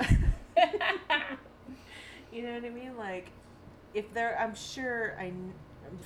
you 2.32 2.44
know 2.44 2.54
what 2.54 2.66
I 2.66 2.70
mean? 2.70 2.98
Like, 2.98 3.30
if 3.94 4.12
there, 4.14 4.38
I'm 4.40 4.56
sure, 4.56 5.16
I, 5.20 5.26
I'm 5.26 5.54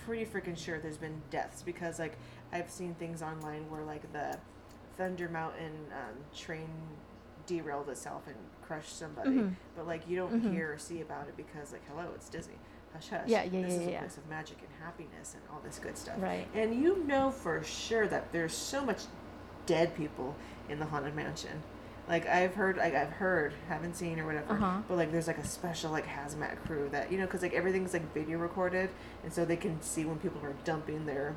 pretty 0.05 0.25
freaking 0.25 0.57
sure 0.57 0.79
there's 0.79 0.97
been 0.97 1.21
deaths 1.29 1.61
because 1.63 1.99
like 1.99 2.17
I've 2.51 2.69
seen 2.69 2.93
things 2.95 3.21
online 3.21 3.69
where 3.69 3.83
like 3.83 4.11
the 4.13 4.37
Thunder 4.97 5.27
Mountain 5.29 5.73
um, 5.91 6.15
train 6.35 6.67
derailed 7.45 7.89
itself 7.89 8.23
and 8.27 8.35
crushed 8.61 8.97
somebody, 8.97 9.31
Mhm. 9.31 9.55
but 9.75 9.87
like 9.87 10.07
you 10.07 10.15
don't 10.15 10.41
Mhm. 10.43 10.51
hear 10.53 10.73
or 10.73 10.77
see 10.77 11.01
about 11.01 11.27
it 11.27 11.35
because 11.35 11.71
like 11.73 11.81
hello, 11.89 12.11
it's 12.15 12.29
Disney. 12.29 12.55
Hush 12.93 13.09
hush. 13.09 13.21
Yeah, 13.27 13.43
yeah, 13.43 13.61
This 13.61 13.73
yeah, 13.73 13.79
is 13.81 13.87
a 13.87 13.91
yeah. 13.91 13.99
place 13.99 14.17
of 14.17 14.29
magic 14.29 14.57
and 14.59 14.69
happiness 14.83 15.33
and 15.33 15.43
all 15.51 15.61
this 15.63 15.79
good 15.79 15.97
stuff. 15.97 16.15
Right. 16.19 16.47
And 16.53 16.81
you 16.81 17.03
know 17.05 17.31
for 17.31 17.63
sure 17.63 18.07
that 18.07 18.31
there's 18.31 18.53
so 18.53 18.85
much 18.85 19.01
dead 19.65 19.95
people 19.95 20.35
in 20.69 20.79
the 20.79 20.85
haunted 20.85 21.15
mansion. 21.15 21.63
Like 22.07 22.27
I've 22.27 22.53
heard, 22.53 22.77
like 22.77 22.93
I've 22.93 23.09
heard, 23.11 23.53
haven't 23.69 23.95
seen 23.95 24.19
or 24.19 24.25
whatever. 24.25 24.53
Uh-huh. 24.53 24.81
But 24.87 24.97
like 24.97 25.11
there's 25.11 25.27
like 25.27 25.37
a 25.37 25.47
special 25.47 25.91
like 25.91 26.05
hazmat 26.05 26.57
crew 26.65 26.89
that 26.91 27.11
you 27.11 27.17
know 27.17 27.25
because 27.25 27.41
like 27.41 27.53
everything's 27.53 27.93
like 27.93 28.13
video 28.13 28.37
recorded 28.37 28.89
and 29.23 29.31
so 29.31 29.45
they 29.45 29.55
can 29.55 29.81
see 29.81 30.03
when 30.03 30.17
people 30.19 30.41
are 30.43 30.53
dumping 30.65 31.05
their 31.05 31.33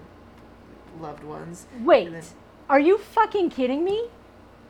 loved 1.00 1.22
ones. 1.22 1.66
Wait, 1.80 2.10
then, 2.10 2.22
are 2.68 2.80
you 2.80 2.98
fucking 2.98 3.50
kidding 3.50 3.84
me? 3.84 4.08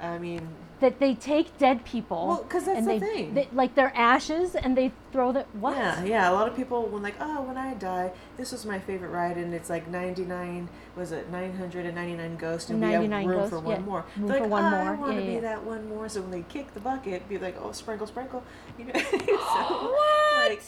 I 0.00 0.18
mean, 0.18 0.46
That 0.80 0.98
they 1.00 1.14
take 1.14 1.56
dead 1.56 1.84
people 1.86 2.26
Well, 2.28 2.42
because 2.42 2.64
that's 2.66 2.78
and 2.80 2.86
the 2.86 2.98
they, 2.98 3.00
thing. 3.00 3.34
they- 3.34 3.48
like 3.52 3.74
their 3.74 3.92
ashes 3.96 4.54
and 4.54 4.76
they 4.76 4.92
throw 5.10 5.32
the 5.32 5.44
what? 5.54 5.74
yeah, 5.76 6.04
yeah. 6.04 6.30
A 6.30 6.34
lot 6.34 6.46
of 6.48 6.54
people 6.54 6.82
when 6.86 7.02
like, 7.02 7.14
oh, 7.18 7.40
when 7.42 7.56
I 7.56 7.72
die, 7.74 8.12
this 8.36 8.52
was 8.52 8.66
my 8.66 8.78
favorite 8.78 9.08
ride, 9.08 9.38
and 9.38 9.54
it's 9.54 9.70
like 9.70 9.88
99, 9.88 10.68
was 10.94 11.12
it 11.12 11.30
999 11.30 12.36
ghosts, 12.36 12.68
and 12.70 12.80
we 12.80 12.92
have 12.92 13.00
room 13.10 13.26
ghosts, 13.26 13.50
for 13.50 13.60
one 13.60 13.76
yeah. 13.76 13.80
more. 13.80 14.04
Room 14.18 14.26
They're 14.28 14.36
for 14.36 14.42
like, 14.42 14.50
one 14.50 14.64
"Ah, 14.64 14.70
more." 14.70 14.80
I 14.80 14.94
want 14.96 15.12
Yeah, 15.14 15.20
to 15.20 15.26
be 15.26 15.32
yeah. 15.32 15.40
that 15.40 15.64
one 15.64 15.88
more. 15.88 16.08
So 16.10 16.20
when 16.20 16.30
they 16.30 16.42
kick 16.42 16.74
the 16.74 16.80
bucket, 16.80 17.26
be 17.28 17.38
like, 17.38 17.56
oh, 17.62 17.72
sprinkle, 17.72 18.06
sprinkle, 18.06 18.42
you 18.78 18.84
know. 18.84 18.92
so, 18.94 18.98
What? 19.96 20.50
Like, 20.50 20.62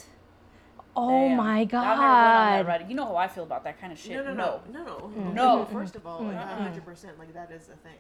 Oh 0.96 1.28
Damn. 1.28 1.36
my 1.36 1.60
I've 1.60 1.70
never 1.70 1.84
on 1.84 2.64
that 2.66 2.80
god. 2.80 2.90
You 2.90 2.96
know 2.96 3.04
how 3.04 3.16
I 3.16 3.28
feel 3.28 3.44
about 3.44 3.62
that 3.64 3.78
kind 3.80 3.92
of 3.92 3.98
shit. 4.00 4.12
no, 4.16 4.22
no, 4.24 4.32
no, 4.32 4.60
no, 4.72 5.10
no. 5.14 5.30
No. 5.32 5.56
Well, 5.56 5.66
First 5.66 5.94
of 5.96 6.06
all, 6.06 6.22
like 6.24 6.34
Mm. 6.36 6.62
hundred 6.62 6.84
percent, 6.84 7.18
like 7.20 7.32
that 7.34 7.52
is 7.52 7.66
the 7.66 7.74
thing. 7.76 7.98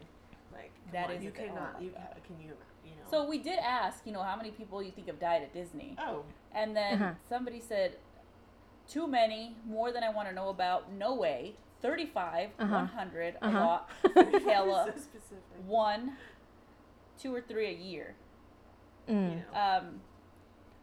Like 0.58 0.72
come 0.84 0.92
That 0.92 1.10
on, 1.10 1.16
is 1.16 1.24
you 1.24 1.30
a. 1.30 1.32
Oh 1.42 1.46
cannot. 1.46 1.82
you 1.82 1.90
God. 1.90 2.16
can 2.26 2.40
you 2.40 2.52
you 2.84 2.90
know. 2.96 3.10
So 3.10 3.28
we 3.28 3.38
did 3.38 3.58
ask, 3.58 4.06
you 4.06 4.12
know, 4.12 4.22
how 4.22 4.36
many 4.36 4.50
people 4.50 4.82
you 4.82 4.90
think 4.90 5.06
have 5.06 5.20
died 5.20 5.42
at 5.42 5.52
Disney, 5.52 5.96
oh, 5.98 6.24
and 6.54 6.76
then 6.76 6.94
Uh-huh. 7.02 7.14
somebody 7.28 7.60
said, 7.60 7.96
too 8.88 9.06
many, 9.06 9.56
more 9.66 9.92
than 9.92 10.02
I 10.02 10.10
want 10.10 10.28
to 10.28 10.34
know 10.34 10.48
about. 10.48 10.90
No 10.92 11.14
way. 11.14 11.54
35, 11.80 12.50
Uh-huh. 12.58 12.74
100, 12.74 13.36
a 13.40 13.44
Uh-huh. 13.46 13.58
lot, 13.60 13.90
hella, 14.44 14.86
so 14.94 15.00
specific. 15.00 15.44
one, 15.66 16.16
two 17.18 17.32
or 17.34 17.40
three 17.40 17.66
a 17.68 17.72
year. 17.72 18.14
Mm. 19.08 19.30
You 19.30 19.36
know. 19.36 19.60
Um, 19.60 20.00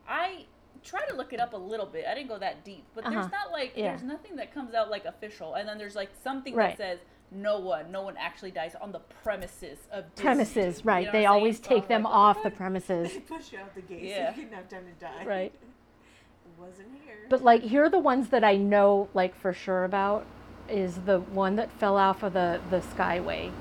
I 0.07 0.45
try 0.83 1.05
to 1.07 1.15
look 1.15 1.33
it 1.33 1.39
up 1.39 1.53
a 1.53 1.57
little 1.57 1.85
bit. 1.87 2.05
I 2.05 2.13
didn't 2.13 2.29
go 2.29 2.37
that 2.37 2.63
deep, 2.63 2.85
but 2.93 3.03
there's 3.03 3.15
Uh-huh. 3.25 3.29
not 3.29 3.51
like 3.51 3.73
Yeah. 3.75 3.89
there's 3.89 4.03
nothing 4.03 4.35
that 4.37 4.53
comes 4.53 4.73
out 4.75 4.89
like 4.89 5.05
official, 5.05 5.55
and 5.55 5.67
then 5.67 5.77
there's 5.77 5.95
like 5.95 6.11
something 6.23 6.53
Right. 6.55 6.77
that 6.77 6.77
says 6.77 6.99
no 7.31 7.59
one, 7.59 7.91
no 7.91 8.01
one 8.01 8.15
actually 8.17 8.51
dies 8.51 8.75
on 8.79 8.91
the 8.91 8.99
premises 9.23 9.79
of 9.91 10.05
Disney. 10.15 10.23
Premises, 10.23 10.77
You 10.79 10.83
right. 10.85 11.05
know 11.07 11.11
they 11.11 11.25
always 11.25 11.57
saying? 11.57 11.81
Take 11.81 11.83
I'm 11.83 11.87
them 11.89 12.03
like, 12.03 12.13
off 12.13 12.35
what? 12.37 12.43
the 12.45 12.51
premises. 12.51 13.13
They 13.13 13.19
push 13.19 13.51
you 13.51 13.59
out 13.59 13.73
the 13.75 13.81
gate 13.81 14.03
Yeah. 14.03 14.31
so 14.31 14.37
you 14.37 14.43
didn't 14.45 14.55
have 14.57 14.69
time 14.69 14.83
to 14.85 15.05
die. 15.05 15.25
Right. 15.25 15.53
Wasn't 16.59 16.87
here. 17.05 17.15
But 17.29 17.43
like 17.43 17.63
here 17.63 17.83
are 17.83 17.89
the 17.89 17.99
ones 17.99 18.29
that 18.29 18.43
I 18.43 18.55
know 18.55 19.09
like 19.13 19.35
for 19.35 19.51
sure 19.51 19.83
about 19.83 20.25
is 20.69 20.95
the 21.05 21.19
one 21.19 21.57
that 21.57 21.69
fell 21.73 21.97
off 21.97 22.23
of 22.23 22.33
the 22.33 22.61
the 22.69 22.79
skyway. 22.79 23.51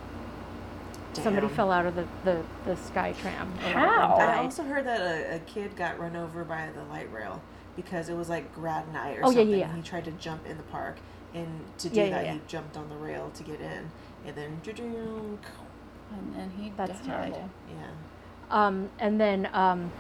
Somebody 1.15 1.47
fell 1.49 1.71
out 1.71 1.87
of 1.87 1.95
the 1.95 2.07
the, 2.25 2.43
the 2.65 2.77
sky 2.77 3.13
tram. 3.21 3.49
or 3.49 3.55
whatever 3.57 3.79
and 3.81 3.91
How? 3.91 4.17
I 4.17 4.37
also 4.39 4.63
heard 4.65 4.85
that 4.87 5.01
a, 5.01 5.37
a 5.37 5.39
kid 5.41 5.77
got 5.77 5.99
run 5.99 6.17
over 6.17 6.45
by 6.45 6.69
the 6.75 6.83
light 6.85 7.11
rail 7.13 7.41
because 7.77 8.09
it 8.09 8.15
was 8.17 8.29
like 8.29 8.53
grad 8.55 8.93
night 8.93 9.19
or 9.19 9.25
Oh, 9.27 9.31
yeah, 9.31 9.37
something. 9.39 9.51
yeah, 9.51 9.57
yeah. 9.69 9.77
He 9.77 9.83
tried 9.83 10.05
to 10.07 10.11
jump 10.13 10.47
in 10.47 10.57
the 10.57 10.63
park, 10.65 10.99
and 11.35 11.61
to 11.79 11.89
do 11.89 11.97
Yeah, 11.97 12.05
yeah, 12.05 12.11
that, 12.11 12.25
yeah. 12.25 12.33
he 12.35 12.41
jumped 12.47 12.77
on 12.77 12.89
the 12.89 12.97
rail 12.97 13.31
to 13.35 13.43
get 13.43 13.61
in, 13.61 13.91
and 14.27 14.37
then 14.37 14.61
doo-doo, 14.63 15.39
And 16.13 16.35
then 16.35 16.51
he 16.59 16.73
That's 16.77 16.93
died. 17.01 17.07
terrible. 17.07 17.51
yeah. 17.71 17.87
Um, 18.51 18.91
and 19.01 19.21
then, 19.21 19.49
um, 19.53 19.91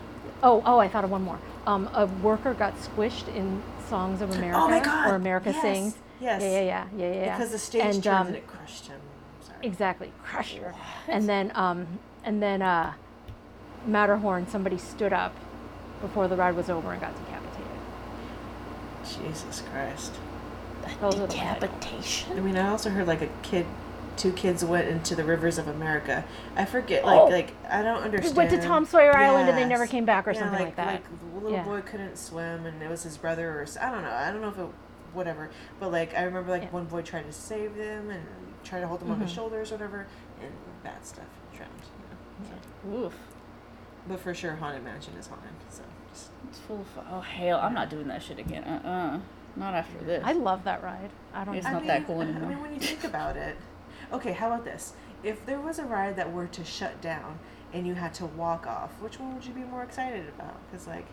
oh, 0.43 0.63
oh, 0.65 0.79
I 0.79 0.89
thought 0.89 1.05
of 1.05 1.11
one 1.11 1.23
more. 1.23 1.39
Um, 1.67 1.89
a 1.95 2.07
worker 2.07 2.55
got 2.55 2.77
squished 2.79 3.35
in 3.35 3.63
Songs 3.89 4.21
of 4.21 4.31
America 4.37 4.59
Oh 4.63 4.69
my 4.69 4.81
God! 4.81 5.11
or 5.11 5.15
America 5.17 5.51
yes, 5.51 5.63
Sings. 5.63 5.97
Yes. 6.21 6.43
Yeah, 6.43 6.49
yeah, 6.49 6.61
yeah, 6.61 6.87
yeah, 6.97 7.07
yeah. 7.13 7.25
yeah. 7.25 7.37
Because 7.37 7.51
the 7.51 7.59
stage 7.59 7.83
and, 7.83 8.03
turned 8.05 8.17
um, 8.17 8.27
and 8.29 8.37
it 8.37 8.47
crushed 8.47 8.87
him. 8.87 9.01
Sorry. 9.41 9.59
Exactly, 9.63 10.13
crushed 10.23 10.59
her. 10.59 10.75
And 11.09 11.29
then, 11.29 11.51
um, 11.55 11.87
and 12.23 12.41
then 12.43 12.63
uh, 12.63 12.93
Matterhorn, 13.87 14.47
somebody 14.49 14.79
stood 14.79 15.13
up 15.13 15.35
before 16.01 16.29
the 16.29 16.37
ride 16.37 16.55
was 16.55 16.71
over 16.71 16.93
and 16.93 17.01
got 17.01 17.15
decapitated. 17.17 17.67
Jesus 19.05 19.63
Christ. 19.73 20.13
Those 21.01 21.15
are 21.15 21.19
the 21.19 21.23
ones 21.27 21.35
I. 21.35 21.55
Decapitation. 21.55 22.37
I 22.39 22.41
mean, 22.41 22.57
I 22.57 22.69
also 22.69 22.91
heard 22.91 23.07
like 23.07 23.23
a 23.23 23.29
kid, 23.43 23.67
two 24.17 24.33
kids 24.33 24.65
went 24.65 24.89
into 24.89 25.15
the 25.17 25.25
rivers 25.25 25.59
of 25.59 25.67
America. 25.69 26.25
I 26.57 26.65
forget, 26.65 27.05
like, 27.05 27.21
Oh. 27.21 27.27
like 27.27 27.53
I 27.69 27.83
don't 27.83 27.99
They 28.01 28.05
understand. 28.07 28.37
went 28.37 28.51
to 28.51 28.61
Tom 28.63 28.85
Sawyer 28.85 29.17
Island 29.17 29.49
and 29.49 29.59
they 29.59 29.65
never 29.67 29.87
came 29.87 30.05
back 30.05 30.27
or 30.29 30.33
Yeah, 30.33 30.41
something 30.41 30.65
like, 30.65 30.77
that. 30.77 30.87
Like 30.87 31.05
the 31.33 31.35
little 31.35 31.51
Yeah. 31.53 31.65
boy 31.65 31.81
couldn't 31.83 32.17
swim, 32.17 32.67
and 32.67 32.83
it 32.83 32.89
was 32.91 33.03
his 33.03 33.17
brother, 33.17 33.49
or 33.51 33.67
I 33.81 33.91
don't 33.91 34.03
know. 34.03 34.11
I 34.11 34.31
don't 34.31 34.41
know 34.41 34.49
if 34.49 34.59
it, 34.59 34.67
whatever. 35.13 35.51
But 35.81 35.91
like 35.93 36.15
I 36.17 36.23
remember, 36.23 36.51
like 36.51 36.63
Yeah. 36.65 36.71
one 36.71 36.85
boy 36.85 37.03
tried 37.03 37.27
to 37.27 37.33
save 37.33 37.77
them 37.77 38.11
and 38.11 38.25
tried 38.65 38.81
to 38.81 38.87
hold 38.89 39.01
them 39.01 39.11
on 39.11 39.21
his 39.21 39.31
Mhm. 39.31 39.35
shoulders, 39.35 39.71
or 39.73 39.77
whatever, 39.77 40.07
and 40.43 40.53
bad 40.83 41.05
stuff 41.05 41.25
drowned. 41.55 41.71
You 42.43 42.91
know, 42.91 43.01
so. 43.01 43.07
Oof. 43.07 43.15
But 44.07 44.21
for 44.21 44.35
sure, 44.35 44.57
haunted 44.57 44.85
mansion 44.85 45.15
is 45.19 45.27
haunted. 45.29 45.51
So 45.71 45.83
just 46.13 46.31
It's 46.49 46.59
full 46.59 46.81
of. 46.81 46.87
Oh 47.11 47.21
hell, 47.21 47.59
I'm 47.61 47.75
not 47.75 47.89
doing 47.91 48.07
that 48.09 48.23
shit 48.23 48.39
again. 48.39 48.63
Uh 48.65 48.87
uh 48.89 49.19
Not 49.57 49.75
after 49.75 49.99
this. 50.05 50.23
I 50.25 50.33
love 50.33 50.65
that 50.65 50.83
ride. 50.83 51.11
I 51.33 51.45
don't 51.45 51.55
It's 51.55 51.67
know. 51.67 51.75
not 51.75 51.87
that 51.87 52.07
cool 52.07 52.23
anymore. 52.23 52.43
I 52.43 52.45
anymore. 52.47 52.63
mean, 52.67 52.73
when 52.73 52.75
you 52.75 52.87
think 52.87 53.05
about 53.05 53.37
it, 53.37 53.57
okay, 54.13 54.33
how 54.33 54.49
about 54.49 54.65
this? 54.65 54.95
If 55.23 55.45
there 55.47 55.61
was 55.61 55.79
a 55.79 55.85
ride 55.85 56.17
that 56.17 56.33
were 56.33 56.47
to 56.49 56.65
shut 56.65 57.01
down 57.01 57.39
and 57.73 57.87
you 57.87 57.95
had 57.95 58.13
to 58.15 58.27
walk 58.27 58.67
off, 58.67 58.91
which 59.01 59.19
one 59.21 59.35
would 59.35 59.45
you 59.47 59.53
be 59.55 59.61
more 59.63 59.83
excited 59.83 60.29
about? 60.29 60.57
Because 60.71 60.87
like, 60.87 61.07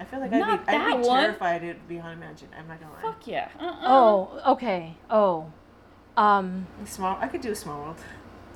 I 0.00 0.04
feel 0.04 0.20
like 0.20 0.32
I'd 0.32 0.38
be, 0.38 0.42
I'd 0.42 0.66
that 0.66 0.96
be 1.02 1.08
one. 1.08 1.20
terrified 1.20 1.62
it'd 1.64 1.88
be 1.88 1.98
haunted 1.98 2.20
mansion. 2.20 2.48
I'm 2.58 2.68
not 2.68 2.80
gonna 2.80 2.92
lie. 2.94 3.02
Fuck 3.02 3.26
yeah. 3.26 3.48
Uh 3.60 3.64
uh 3.64 3.76
Oh, 3.82 4.40
okay. 4.52 4.96
Oh, 5.10 5.52
um, 6.16 6.66
Small. 6.84 7.16
I 7.20 7.28
could 7.28 7.40
do 7.40 7.52
a 7.52 7.54
small 7.56 7.80
world. 7.80 7.96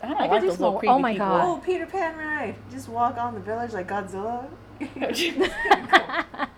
I 0.02 0.08
don't 0.08 0.16
I 0.16 0.22
could 0.22 0.30
like 0.32 0.40
do 0.42 0.48
those 0.48 0.58
little 0.60 0.72
small- 0.72 0.78
creepy 0.80 0.92
oh 0.92 0.98
my 0.98 1.12
people. 1.12 1.26
God. 1.28 1.44
Oh, 1.44 1.60
Peter 1.64 1.86
Pan 1.86 2.16
ride. 2.16 2.54
Just 2.72 2.88
walk 2.88 3.16
on 3.18 3.34
the 3.34 3.40
village 3.40 3.72
like 3.72 3.88
Godzilla. 3.88 4.48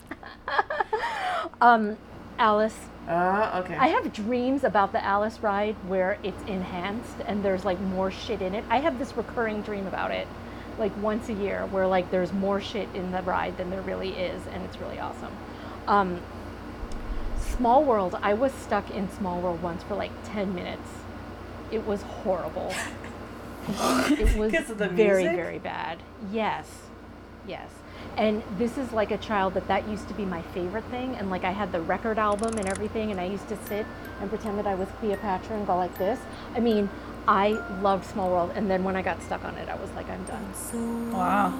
um, 1.60 1.96
Alice. 2.38 2.78
Uh, 3.08 3.62
okay. 3.64 3.76
I 3.76 3.88
have 3.88 4.12
dreams 4.12 4.64
about 4.64 4.92
the 4.92 5.04
Alice 5.04 5.40
ride 5.40 5.76
where 5.86 6.18
it's 6.22 6.42
enhanced 6.44 7.16
and 7.26 7.44
there's 7.44 7.64
like 7.64 7.78
more 7.80 8.10
shit 8.10 8.40
in 8.40 8.54
it. 8.54 8.64
I 8.70 8.78
have 8.78 8.98
this 8.98 9.16
recurring 9.16 9.62
dream 9.62 9.86
about 9.86 10.10
it, 10.10 10.26
like 10.78 10.96
once 11.02 11.28
a 11.28 11.34
year, 11.34 11.66
where 11.66 11.86
like 11.86 12.10
there's 12.10 12.32
more 12.32 12.60
shit 12.60 12.88
in 12.94 13.12
the 13.12 13.22
ride 13.22 13.58
than 13.58 13.70
there 13.70 13.82
really 13.82 14.10
is, 14.10 14.42
and 14.52 14.64
it's 14.64 14.78
really 14.78 14.98
awesome. 14.98 15.36
Um, 15.86 16.20
Small 17.38 17.84
World, 17.84 18.18
I 18.22 18.34
was 18.34 18.52
stuck 18.52 18.90
in 18.90 19.10
Small 19.10 19.40
World 19.40 19.62
once 19.62 19.82
for 19.82 19.94
like 19.94 20.10
10 20.24 20.54
minutes. 20.54 20.88
It 21.70 21.86
was 21.86 22.02
horrible. 22.02 22.74
it 23.68 24.36
was 24.36 24.52
very, 24.52 25.24
music? 25.24 25.36
very 25.36 25.58
bad. 25.58 25.98
Yes. 26.32 26.68
Yes. 27.46 27.70
And 28.16 28.42
this 28.58 28.78
is 28.78 28.92
like 28.92 29.10
a 29.10 29.18
child 29.18 29.54
that 29.54 29.66
that 29.68 29.88
used 29.88 30.08
to 30.08 30.14
be 30.14 30.24
my 30.24 30.42
favorite 30.42 30.84
thing. 30.84 31.16
And 31.16 31.30
like 31.30 31.44
I 31.44 31.50
had 31.50 31.72
the 31.72 31.80
record 31.80 32.18
album 32.18 32.58
and 32.58 32.68
everything. 32.68 33.10
And 33.10 33.20
I 33.20 33.24
used 33.26 33.48
to 33.48 33.56
sit 33.66 33.86
and 34.20 34.28
pretend 34.28 34.58
that 34.58 34.66
I 34.66 34.74
was 34.74 34.88
Cleopatra 35.00 35.56
and 35.56 35.66
go 35.66 35.76
like 35.76 35.96
this. 35.98 36.18
I 36.54 36.60
mean, 36.60 36.88
I 37.26 37.52
loved 37.80 38.04
Small 38.04 38.30
World, 38.30 38.52
and 38.54 38.70
then 38.70 38.84
when 38.84 38.96
I 38.96 39.02
got 39.02 39.22
stuck 39.22 39.44
on 39.46 39.56
it, 39.56 39.70
I 39.70 39.76
was 39.76 39.90
like, 39.92 40.10
I'm 40.10 40.24
done. 40.24 41.10
Wow. 41.10 41.58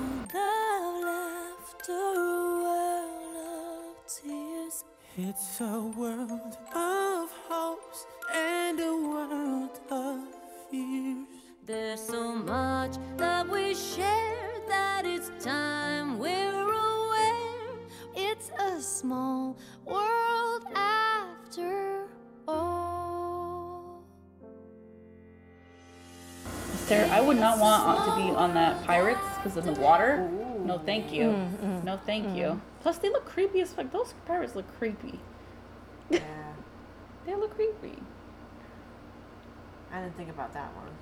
It's 5.16 5.61
a 5.61 5.81
world 5.81 6.59
of 6.75 7.31
hopes 7.49 8.07
and 8.35 8.81
a 8.81 8.95
world 8.95 9.81
of 9.91 10.21
fears. 10.71 11.27
There's 11.65 12.01
so 12.01 12.35
much 12.35 12.97
that 13.16 13.49
we 13.49 13.75
share 13.75 14.54
that 14.75 15.07
it's 15.07 15.31
time 15.45 16.19
we're 16.19 16.63
aware. 16.63 17.79
It's 18.17 18.51
a 18.59 18.83
small 18.83 19.57
world 19.85 20.65
after 20.75 22.07
all. 22.49 24.03
Sarah, 26.87 27.09
I 27.09 27.21
would 27.21 27.39
not 27.39 27.59
want 27.59 28.05
to 28.05 28.17
be 28.17 28.37
on 28.37 28.53
that 28.55 28.85
pirates 28.85 29.21
because 29.37 29.57
in 29.57 29.73
the 29.73 29.81
water. 29.81 30.29
No, 30.65 30.79
thank 30.79 31.13
you. 31.13 31.27
Mm, 31.27 31.57
mm, 31.57 31.85
no, 31.85 31.97
thank 32.05 32.37
you. 32.37 32.47
Mm. 32.47 32.61
Plus, 32.83 32.99
they 32.99 33.11
look 33.11 33.27
creepy 33.27 33.61
as 33.61 33.73
fuck. 33.73 33.93
Those 33.93 34.15
pirates 34.27 34.57
look 34.57 34.69
creepy. 34.79 35.21
Yeah. 36.11 36.21
They 37.27 37.35
look 37.35 37.55
creepy. 37.57 37.97
I 39.91 40.03
didn't 40.03 40.15
think 40.19 40.29
about 40.29 40.53
that 40.53 40.69
one. 40.77 40.93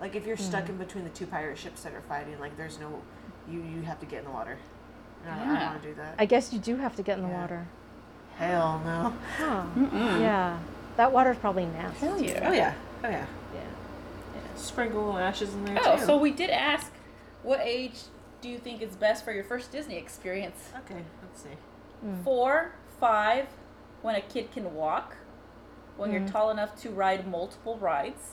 Like 0.00 0.14
if 0.14 0.26
you're 0.26 0.36
stuck 0.36 0.64
hmm. 0.64 0.72
in 0.72 0.78
between 0.78 1.04
the 1.04 1.10
two 1.10 1.26
pirate 1.26 1.58
ships 1.58 1.82
that 1.82 1.94
are 1.94 2.02
fighting, 2.02 2.38
like 2.40 2.56
there's 2.56 2.78
no, 2.78 3.02
you 3.48 3.62
you 3.62 3.82
have 3.82 4.00
to 4.00 4.06
get 4.06 4.20
in 4.20 4.24
the 4.24 4.30
water. 4.30 4.58
No, 5.24 5.30
I 5.30 5.38
don't 5.38 5.54
Yeah. 5.54 5.70
want 5.70 5.82
to 5.82 5.88
do 5.88 5.94
that. 5.94 6.14
I 6.18 6.26
guess 6.26 6.52
you 6.52 6.58
do 6.58 6.76
have 6.76 6.96
to 6.96 7.02
get 7.02 7.18
in 7.18 7.24
the 7.24 7.30
Yeah. 7.30 7.40
water. 7.40 7.66
Hell 8.36 8.82
no. 8.84 9.14
Huh. 9.38 9.64
Yeah. 10.20 10.58
That 10.96 11.12
water's 11.12 11.38
probably 11.38 11.66
nasty. 11.66 12.06
Hell 12.06 12.20
yeah. 12.20 12.48
Oh 12.48 12.52
yeah. 12.52 12.74
Oh 13.04 13.08
yeah. 13.08 13.26
Yeah. 13.54 13.60
Sprinkle 14.56 15.04
little 15.04 15.18
ashes 15.18 15.54
in 15.54 15.64
there 15.64 15.78
Oh, 15.84 15.96
too. 15.96 16.04
so 16.04 16.16
we 16.16 16.30
did 16.30 16.50
ask, 16.50 16.92
what 17.42 17.60
age 17.62 17.94
do 18.40 18.48
you 18.48 18.58
think 18.58 18.82
is 18.82 18.96
best 18.96 19.24
for 19.24 19.32
your 19.32 19.44
first 19.44 19.72
Disney 19.72 19.96
experience? 19.96 20.70
okay, 20.78 21.02
let's 21.22 21.42
see. 21.42 21.56
Hmm. 22.00 22.22
Four, 22.22 22.72
five, 23.00 23.46
when 24.02 24.14
a 24.14 24.20
kid 24.20 24.52
can 24.52 24.74
walk, 24.74 25.16
when 25.96 26.12
you're 26.12 26.20
hmm. 26.20 26.28
tall 26.28 26.50
enough 26.50 26.80
to 26.82 26.90
ride 26.90 27.26
multiple 27.26 27.78
rides. 27.78 28.32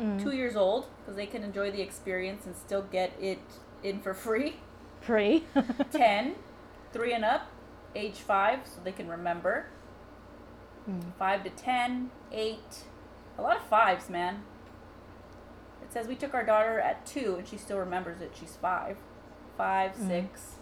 Mm. 0.00 0.22
Two 0.22 0.32
years 0.32 0.54
old, 0.56 0.86
because 1.00 1.16
they 1.16 1.26
can 1.26 1.42
enjoy 1.42 1.70
the 1.70 1.80
experience 1.80 2.46
and 2.46 2.54
still 2.56 2.82
get 2.82 3.12
it 3.20 3.40
in 3.82 4.00
for 4.00 4.14
free. 4.14 4.56
Free. 5.00 5.44
10, 5.92 6.34
three 6.92 7.12
and 7.12 7.24
up, 7.24 7.48
age 7.94 8.16
five, 8.16 8.60
so 8.64 8.80
they 8.82 8.92
can 8.92 9.08
remember. 9.08 9.66
Mm. 10.90 11.12
Five 11.18 11.44
to 11.44 11.50
10, 11.50 12.10
eight, 12.32 12.84
a 13.38 13.42
lot 13.42 13.56
of 13.56 13.62
fives, 13.64 14.08
man. 14.10 14.42
It 15.82 15.92
says 15.92 16.06
we 16.08 16.16
took 16.16 16.34
our 16.34 16.44
daughter 16.44 16.80
at 16.80 17.06
two 17.06 17.36
and 17.36 17.46
she 17.46 17.56
still 17.56 17.78
remembers 17.78 18.20
it. 18.20 18.32
She's 18.38 18.56
five. 18.56 18.96
Five, 19.56 19.92
mm. 19.96 20.08
six. 20.08 20.56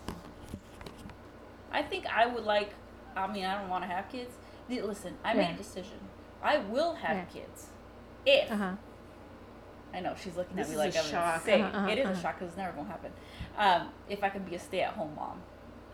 I 1.73 1.83
think 1.83 2.07
I 2.07 2.27
would 2.27 2.45
like, 2.45 2.71
I 3.17 3.27
mean, 3.27 3.45
I 3.45 3.59
don't 3.61 3.69
want 3.71 3.85
to 3.85 3.89
have 3.89 4.09
kids. 4.11 4.35
Listen, 4.69 5.15
I 5.25 5.35
made 5.35 5.51
a 5.55 5.57
decision. 5.57 5.99
I 6.43 6.59
will 6.59 6.95
have 6.95 7.17
Yeah. 7.17 7.25
kids. 7.41 7.67
If, 8.25 8.51
uh 8.51 8.57
huh. 8.57 8.73
I 9.97 10.01
know 10.01 10.15
she's 10.23 10.37
looking 10.37 10.57
This 10.57 10.67
at 10.67 10.73
me 10.73 10.77
like 10.77 10.95
a 10.95 10.99
I'm 10.99 11.05
shock. 11.07 11.35
insane. 11.37 11.63
Uh-huh, 11.63 11.77
uh-huh, 11.79 11.89
it 11.91 11.99
is 11.99 12.05
uh-huh. 12.07 12.19
a 12.19 12.23
shock 12.23 12.35
because 12.39 12.49
it's 12.49 12.59
never 12.59 12.73
going 12.73 12.85
to 12.87 12.93
happen. 12.93 13.13
Um, 13.57 13.89
if 14.11 14.23
I 14.23 14.29
could 14.29 14.45
be 14.49 14.55
a 14.55 14.59
stay 14.59 14.83
at 14.83 14.93
home 14.93 15.13
mom. 15.17 15.41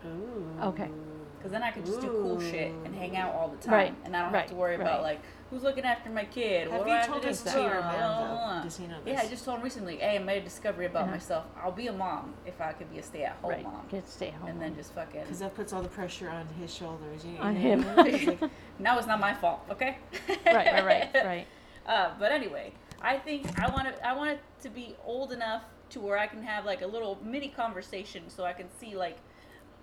Ooh. 0.05 0.67
Okay. 0.67 0.89
Because 1.37 1.51
then 1.51 1.63
I 1.63 1.71
could 1.71 1.85
just 1.85 1.99
do 1.99 2.07
cool 2.07 2.39
shit 2.39 2.71
and 2.85 2.95
hang 2.95 3.17
out 3.17 3.33
all 3.35 3.49
the 3.49 3.57
time. 3.57 3.73
Right, 3.73 3.95
And 4.05 4.15
I 4.15 4.21
don't 4.23 4.31
right, 4.31 4.41
have 4.41 4.49
to 4.49 4.55
worry 4.55 4.75
about, 4.75 5.01
like, 5.01 5.19
who's 5.49 5.61
looking 5.61 5.83
after 5.83 6.09
my 6.09 6.23
kid? 6.23 6.69
Have 6.69 6.79
what 6.79 6.85
do 6.85 6.91
you 6.93 6.97
I 6.97 7.05
told 7.05 7.21
to 7.21 7.27
do? 7.27 7.31
this 7.33 7.43
to 7.43 7.51
Blah, 7.51 7.63
your 7.65 7.81
blah, 7.81 7.91
mom, 7.91 7.99
blah, 7.99 8.27
though? 8.27 8.33
blah. 8.35 8.63
Does 8.63 8.77
he 8.77 8.87
know 8.87 8.97
Yeah, 9.05 9.19
I 9.21 9.27
just 9.27 9.43
told 9.43 9.57
him 9.57 9.63
recently, 9.63 9.97
hey, 9.97 10.15
I 10.15 10.19
made 10.19 10.37
a 10.37 10.41
discovery 10.45 10.85
about 10.85 11.03
Uh-huh. 11.03 11.11
myself. 11.11 11.45
I'll 11.61 11.71
be 11.73 11.87
a 11.87 11.93
mom 11.93 12.33
if 12.45 12.61
I 12.61 12.71
could 12.71 12.89
be 12.91 12.99
a 12.99 13.03
stay 13.03 13.23
at 13.25 13.33
home 13.41 13.51
Right. 13.51 13.63
mom. 13.63 13.85
Get 13.91 14.05
to 14.05 14.11
stay 14.11 14.29
home. 14.29 14.49
And 14.51 14.61
then 14.61 14.73
just 14.75 14.93
fucking. 14.93 15.19
Because 15.21 15.39
that 15.39 15.53
puts 15.53 15.73
all 15.73 15.81
the 15.81 15.89
pressure 15.89 16.29
on 16.29 16.47
his 16.61 16.73
shoulders. 16.73 17.25
You, 17.25 17.37
On 17.39 17.55
him. 17.55 17.85
like, 17.97 18.39
now 18.79 18.97
it's 18.97 19.07
not 19.07 19.19
my 19.19 19.33
fault, 19.33 19.61
okay? 19.69 19.97
right, 20.45 20.55
right, 20.55 20.85
right, 20.85 21.25
right. 21.25 21.47
Uh, 21.85 22.11
but 22.17 22.31
anyway, 22.31 22.71
I 23.03 23.17
think 23.17 23.59
I 23.59 23.69
want 23.69 23.87
to. 23.87 24.07
I 24.07 24.13
want 24.13 24.31
it 24.31 24.39
to 24.61 24.69
be 24.69 24.95
old 25.05 25.33
enough 25.33 25.63
to 25.89 25.99
where 25.99 26.17
I 26.17 26.25
can 26.27 26.41
have 26.43 26.65
like 26.65 26.81
a 26.81 26.87
little 26.87 27.19
mini 27.23 27.49
conversation, 27.49 28.29
so 28.29 28.45
I 28.45 28.53
can 28.53 28.67
see 28.79 28.95
like, 28.95 29.17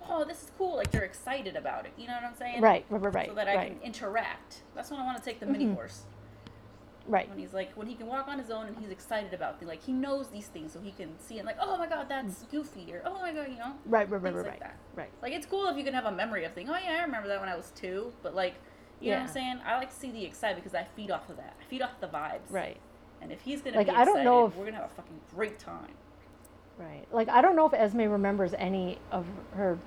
oh, 0.09 0.25
this 0.25 0.43
is 0.43 0.51
cool. 0.57 0.77
Like 0.77 0.91
they're 0.91 1.05
excited 1.05 1.55
about 1.55 1.85
it. 1.85 1.93
You 1.97 2.07
know 2.09 2.15
what 2.15 2.25
I'm 2.25 2.35
saying? 2.37 2.61
Right, 2.61 2.85
right, 2.89 3.15
right. 3.15 3.29
So 3.29 3.35
that 3.35 3.49
I 3.49 3.55
right, 3.57 3.73
can 3.73 3.87
interact. 3.87 4.63
That's 4.75 4.91
when 4.91 5.01
I 5.01 5.05
want 5.05 5.19
to 5.19 5.25
take 5.25 5.39
the 5.39 5.47
mini 5.47 5.67
mm-hmm. 5.67 5.75
horse. 5.75 6.03
right. 7.07 7.29
When 7.29 7.39
he's 7.39 7.53
like, 7.53 7.73
when 7.75 7.87
he 7.87 7.95
can 7.95 8.07
walk 8.07 8.27
on 8.27 8.39
his 8.39 8.51
own 8.51 8.67
and 8.67 8.77
he's 8.79 8.91
excited 8.91 9.35
about 9.35 9.59
things. 9.59 9.69
Like 9.69 9.83
he 9.83 9.93
knows 9.93 10.29
these 10.29 10.47
things, 10.47 10.73
so 10.73 10.81
he 10.81 10.93
can 10.93 11.19
see 11.19 11.39
it. 11.39 11.45
Like, 11.45 11.59
oh 11.61 11.77
my 11.77 11.87
god, 11.87 12.07
that's 12.09 12.43
mm. 12.43 12.51
Goofy, 12.51 12.93
or 12.93 13.03
oh 13.05 13.21
my 13.21 13.33
god, 13.33 13.49
you 13.51 13.59
know. 13.59 13.75
Right, 13.85 14.09
right, 14.11 14.23
right, 14.23 14.35
right, 14.35 14.35
like 14.35 14.47
right. 14.47 14.61
that. 14.61 14.77
Right. 14.95 15.11
Like 15.21 15.33
it's 15.35 15.47
cool 15.47 15.67
if 15.69 15.77
you 15.77 15.85
can 15.85 15.95
have 15.95 16.07
a 16.07 16.13
memory 16.13 16.45
of 16.45 16.55
things. 16.55 16.71
Oh 16.73 16.79
yeah, 16.83 16.97
I 16.99 17.03
remember 17.03 17.29
that 17.29 17.39
when 17.39 17.51
I 17.51 17.57
was 17.57 17.71
two. 17.77 18.13
But 18.23 18.35
like, 18.35 18.55
you 19.01 19.11
know 19.11 19.19
what 19.19 19.29
I'm 19.29 19.33
saying? 19.33 19.61
I 19.67 19.77
like 19.77 19.91
to 19.91 19.97
see 19.97 20.11
the 20.11 20.25
excitement 20.25 20.65
because 20.65 20.75
I 20.75 20.87
feed 20.97 21.11
off 21.11 21.29
of 21.29 21.37
that. 21.37 21.57
I 21.61 21.65
feed 21.69 21.83
off 21.83 22.01
the 22.01 22.09
vibes. 22.09 22.51
Right. 22.51 22.79
And 23.23 23.31
if 23.33 23.41
he's 23.43 23.61
gonna 23.61 23.77
Like, 23.77 23.87
be 23.89 23.93
I 23.93 24.05
don't 24.05 24.25
know 24.25 24.47
if- 24.47 24.57
we're 24.57 24.65
gonna 24.65 24.79
have 24.79 24.87
a 24.91 24.95
fucking 24.95 25.21
great 25.35 25.59
time. 25.59 25.95
Right. 26.79 27.05
Like 27.13 27.29
I 27.29 27.43
don't 27.43 27.57
know 27.57 27.67
if 27.67 27.75
Esme 27.75 28.01
remembers 28.03 28.55
any 28.57 28.99
of 29.13 29.27
her 29.55 29.79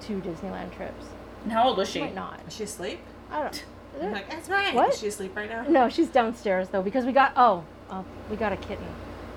two 0.00 0.20
Disneyland 0.20 0.74
trips. 0.76 1.06
And 1.44 1.52
how 1.52 1.68
old 1.68 1.78
was 1.78 1.88
she? 1.88 2.00
Might 2.00 2.14
not. 2.14 2.40
is 2.46 2.54
she 2.54 2.64
asleep? 2.64 3.00
I 3.30 3.42
don't. 3.42 3.64
I'm 4.02 4.12
like, 4.18 4.28
that's 4.28 4.48
right. 4.50 4.74
What? 4.74 4.92
Is 4.92 5.00
she 5.00 5.06
asleep 5.08 5.34
right 5.34 5.48
now? 5.48 5.62
No, 5.62 5.88
she's 5.88 6.08
downstairs 6.08 6.68
though 6.68 6.82
because 6.82 7.04
we 7.06 7.12
got 7.12 7.32
oh, 7.36 7.64
oh 7.90 8.04
we 8.30 8.36
got 8.36 8.52
a 8.52 8.56
kitten. 8.56 8.86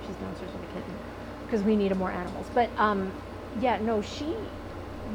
She's 0.06 0.16
downstairs 0.18 0.52
with 0.52 0.64
a 0.64 0.74
kitten 0.74 0.94
because 1.46 1.64
we 1.64 1.76
needed 1.78 1.98
more 1.98 2.12
animals. 2.12 2.48
But 2.54 2.70
um, 2.78 3.12
yeah, 3.62 3.80
no, 3.82 4.02
she 4.02 4.36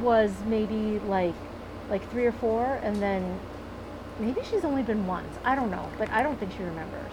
was 0.01 0.33
maybe 0.47 0.99
like 1.01 1.35
like 1.91 2.09
three 2.11 2.25
or 2.25 2.33
four, 2.33 2.65
and 2.83 2.97
then 3.03 3.39
maybe 4.19 4.41
she's 4.51 4.65
only 4.65 4.83
been 4.83 5.07
once. 5.07 5.37
I 5.45 5.55
don't 5.55 5.71
know, 5.71 5.91
but 5.99 6.09
I 6.11 6.23
don't 6.23 6.39
think 6.41 6.53
she 6.53 6.63
remembers. 6.63 7.13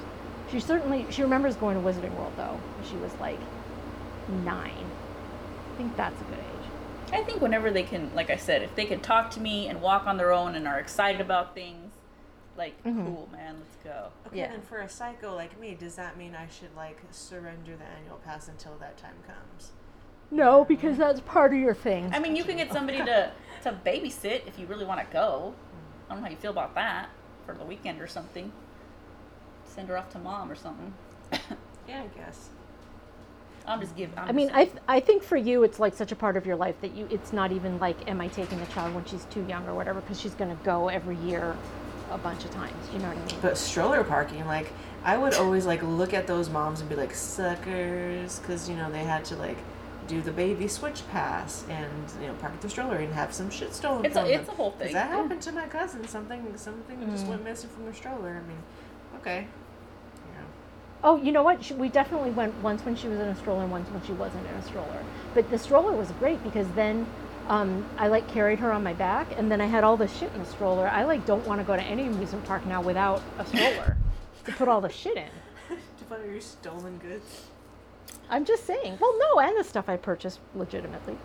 She 0.51 0.59
certainly 0.59 1.05
she 1.09 1.21
remembers 1.21 1.55
going 1.55 1.81
to 1.81 1.87
Wizarding 1.87 2.13
World 2.15 2.33
though. 2.37 2.57
when 2.77 2.89
She 2.89 2.97
was 2.97 3.13
like 3.19 3.39
nine. 4.43 4.85
I 5.73 5.77
think 5.77 5.95
that's 5.95 6.19
a 6.21 6.23
good 6.25 6.39
age. 6.39 7.13
I 7.13 7.23
think 7.23 7.41
whenever 7.41 7.71
they 7.71 7.83
can, 7.83 8.11
like 8.15 8.29
I 8.29 8.35
said, 8.37 8.61
if 8.61 8.75
they 8.75 8.85
can 8.85 8.99
talk 8.99 9.31
to 9.31 9.39
me 9.41 9.67
and 9.67 9.81
walk 9.81 10.05
on 10.07 10.17
their 10.17 10.31
own 10.31 10.55
and 10.55 10.67
are 10.67 10.79
excited 10.79 11.19
about 11.21 11.55
things, 11.55 11.93
like 12.57 12.81
Mhm. 12.83 13.05
cool, 13.05 13.29
man, 13.31 13.55
let's 13.59 13.75
go. 13.83 14.09
Okay, 14.27 14.39
Yeah. 14.39 14.47
then 14.49 14.61
for 14.61 14.79
a 14.79 14.89
psycho 14.89 15.35
like 15.35 15.57
me, 15.59 15.73
does 15.73 15.95
that 15.95 16.17
mean 16.17 16.35
I 16.35 16.47
should 16.47 16.75
like 16.75 16.97
surrender 17.11 17.75
the 17.75 17.85
annual 17.85 18.17
pass 18.23 18.47
until 18.47 18.75
that 18.79 18.97
time 18.97 19.15
comes? 19.25 19.71
No, 20.29 20.63
because 20.63 20.97
that's 20.97 21.19
part 21.21 21.53
of 21.53 21.59
your 21.59 21.73
thing. 21.73 22.11
I 22.13 22.19
mean, 22.19 22.35
you 22.35 22.43
can 22.43 22.57
get 22.57 22.71
somebody 22.71 22.99
to 22.99 23.31
to 23.63 23.71
babysit 23.85 24.47
if 24.47 24.57
you 24.59 24.65
really 24.65 24.85
want 24.85 24.99
to 25.05 25.13
go. 25.13 25.53
I 26.09 26.13
don't 26.13 26.21
know 26.21 26.25
how 26.25 26.31
you 26.31 26.37
feel 26.37 26.51
about 26.51 26.73
that 26.75 27.09
for 27.45 27.53
the 27.53 27.63
weekend 27.63 28.01
or 28.01 28.07
something. 28.07 28.51
Send 29.73 29.87
her 29.89 29.97
off 29.97 30.09
to 30.11 30.19
mom 30.19 30.51
or 30.51 30.55
something. 30.55 30.93
Yeah, 31.87 32.03
I 32.03 32.07
guess. 32.17 32.49
I'm 33.65 33.79
just 33.79 33.95
giving. 33.95 34.17
I 34.17 34.31
mean, 34.31 34.49
I, 34.53 34.65
th- 34.65 34.77
I 34.87 34.99
think 34.99 35.23
for 35.23 35.37
you, 35.37 35.63
it's 35.63 35.79
like 35.79 35.93
such 35.95 36.11
a 36.11 36.15
part 36.15 36.35
of 36.35 36.45
your 36.45 36.55
life 36.55 36.75
that 36.81 36.95
you, 36.95 37.07
it's 37.11 37.31
not 37.31 37.51
even 37.51 37.79
like, 37.79 38.09
am 38.09 38.19
I 38.19 38.27
taking 38.27 38.59
the 38.59 38.65
child 38.67 38.93
when 38.95 39.05
she's 39.05 39.25
too 39.25 39.45
young 39.47 39.67
or 39.67 39.73
whatever, 39.75 40.01
because 40.01 40.19
she's 40.19 40.33
going 40.33 40.55
to 40.55 40.63
go 40.63 40.89
every 40.89 41.15
year 41.17 41.55
a 42.11 42.17
bunch 42.17 42.43
of 42.43 42.51
times. 42.51 42.73
You 42.91 42.99
know 42.99 43.07
what 43.09 43.17
I 43.17 43.25
mean? 43.25 43.35
But 43.41 43.57
stroller 43.57 44.03
parking, 44.03 44.45
like, 44.45 44.71
I 45.03 45.17
would 45.17 45.35
always 45.35 45.65
like 45.65 45.81
look 45.83 46.13
at 46.13 46.27
those 46.27 46.49
moms 46.49 46.81
and 46.81 46.89
be 46.89 46.95
like 46.95 47.13
suckers, 47.13 48.39
because 48.39 48.67
you 48.69 48.75
know 48.75 48.91
they 48.91 49.03
had 49.03 49.23
to 49.25 49.35
like 49.35 49.57
do 50.07 50.21
the 50.21 50.31
baby 50.31 50.67
switch 50.67 51.07
pass 51.11 51.63
and 51.69 51.91
you 52.19 52.27
know 52.27 52.33
park 52.35 52.59
the 52.61 52.69
stroller 52.69 52.97
and 52.97 53.13
have 53.13 53.33
some 53.33 53.49
shit 53.49 53.73
stolen 53.73 54.03
It's 54.05 54.15
a- 54.15 54.21
from 54.21 54.29
it's 54.31 54.49
a 54.49 54.51
whole 54.53 54.71
'Cause 54.71 54.79
thing, 54.81 54.93
That 54.93 55.09
yeah. 55.09 55.17
happened 55.17 55.41
to 55.43 55.51
my 55.51 55.67
cousin. 55.67 56.07
Something 56.07 56.51
something 56.57 56.99
just 57.11 57.25
mm. 57.25 57.29
went 57.29 57.43
missing 57.43 57.69
from 57.69 57.85
the 57.85 57.93
stroller. 57.93 58.41
I 58.43 58.47
mean, 58.47 58.57
okay. 59.17 59.47
Yeah. 61.03 61.09
Oh, 61.09 61.17
you 61.21 61.31
know 61.31 61.43
what? 61.43 61.63
She, 61.63 61.73
we 61.73 61.89
definitely 61.89 62.31
went 62.31 62.55
once 62.61 62.83
when 62.85 62.95
she 62.95 63.07
was 63.07 63.19
in 63.19 63.27
a 63.27 63.35
stroller 63.35 63.63
and 63.63 63.71
once 63.71 63.89
when 63.89 64.03
she 64.03 64.13
wasn't 64.13 64.47
in 64.47 64.53
a 64.55 64.61
stroller. 64.63 65.03
But 65.33 65.49
the 65.49 65.57
stroller 65.57 65.91
was 65.93 66.11
great 66.13 66.43
because 66.43 66.67
then 66.71 67.05
um, 67.47 67.85
I 67.97 68.07
like 68.07 68.27
carried 68.27 68.59
her 68.59 68.71
on 68.71 68.83
my 68.83 68.93
back 68.93 69.27
and 69.37 69.51
then 69.51 69.61
I 69.61 69.65
had 69.65 69.83
all 69.83 69.97
the 69.97 70.07
shit 70.07 70.31
in 70.33 70.39
the 70.39 70.45
stroller. 70.49 70.87
I 70.87 71.03
like 71.03 71.25
don't 71.25 71.45
want 71.47 71.59
to 71.59 71.65
go 71.65 71.75
to 71.75 71.81
any 71.81 72.07
amusement 72.07 72.45
park 72.45 72.65
now 72.65 72.81
without 72.81 73.21
a 73.37 73.45
stroller 73.45 73.97
to 74.45 74.51
put 74.53 74.67
all 74.67 74.81
the 74.81 74.89
shit 74.91 75.17
in. 75.17 75.29
to 75.97 76.03
find 76.05 76.31
your 76.31 76.41
stolen 76.41 76.97
goods. 76.99 77.45
I'm 78.29 78.45
just 78.45 78.65
saying. 78.65 78.97
Well, 79.01 79.17
no, 79.19 79.39
and 79.39 79.57
the 79.57 79.63
stuff 79.63 79.89
I 79.89 79.97
purchased 79.97 80.39
legitimately. 80.55 81.17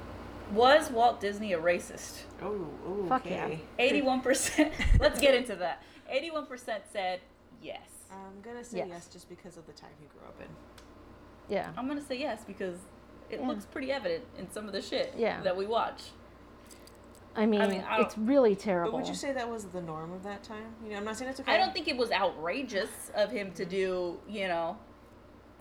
was 0.52 0.90
Walt 0.90 1.20
Disney 1.20 1.52
a 1.52 1.58
racist? 1.58 2.22
Oh, 2.42 2.66
oh, 2.86 3.06
Fuck 3.08 3.26
yeah. 3.26 3.44
okay. 3.44 3.60
Eighty-one 3.78 4.20
percent. 4.22 4.72
Let's 5.00 5.20
get 5.20 5.34
into 5.34 5.54
that. 5.56 5.82
Eighty-one 6.08 6.46
percent 6.46 6.84
said 6.92 7.20
yes. 7.62 7.80
I'm 8.16 8.40
gonna 8.42 8.64
say 8.64 8.78
Yes. 8.78 8.88
yes. 8.90 9.08
just 9.08 9.28
because 9.28 9.56
of 9.56 9.66
the 9.66 9.72
time 9.72 9.90
he 10.00 10.06
grew 10.06 10.26
up 10.26 10.40
in. 10.40 10.48
Yeah. 11.48 11.70
I'm 11.76 11.86
gonna 11.88 12.00
say 12.02 12.18
yes 12.18 12.44
because 12.44 12.76
it 13.30 13.40
Yeah. 13.40 13.46
looks 13.46 13.64
pretty 13.66 13.92
evident 13.92 14.24
in 14.38 14.50
some 14.50 14.66
of 14.66 14.72
the 14.72 14.82
shit 14.82 15.14
Yeah. 15.16 15.40
that 15.42 15.56
we 15.56 15.66
watch. 15.66 16.10
I 17.38 17.44
mean, 17.44 17.60
mean, 17.68 17.82
I 17.82 18.00
it's 18.00 18.16
really 18.16 18.54
But 18.54 18.62
terrible. 18.62 18.98
would 18.98 19.06
you 19.08 19.14
say 19.14 19.32
that 19.32 19.48
was 19.50 19.66
the 19.66 19.82
norm 19.82 20.10
of 20.12 20.22
that 20.22 20.42
time? 20.42 20.74
You 20.82 20.90
know, 20.90 20.96
I'm 20.96 21.04
not 21.04 21.16
saying 21.16 21.30
it's 21.30 21.40
okay. 21.40 21.52
I 21.52 21.58
don't 21.58 21.74
think 21.74 21.86
it 21.86 21.96
was 21.96 22.10
outrageous 22.10 23.10
of 23.14 23.30
him 23.30 23.52
to 23.52 23.66
do, 23.66 24.18
you 24.26 24.48
know, 24.48 24.78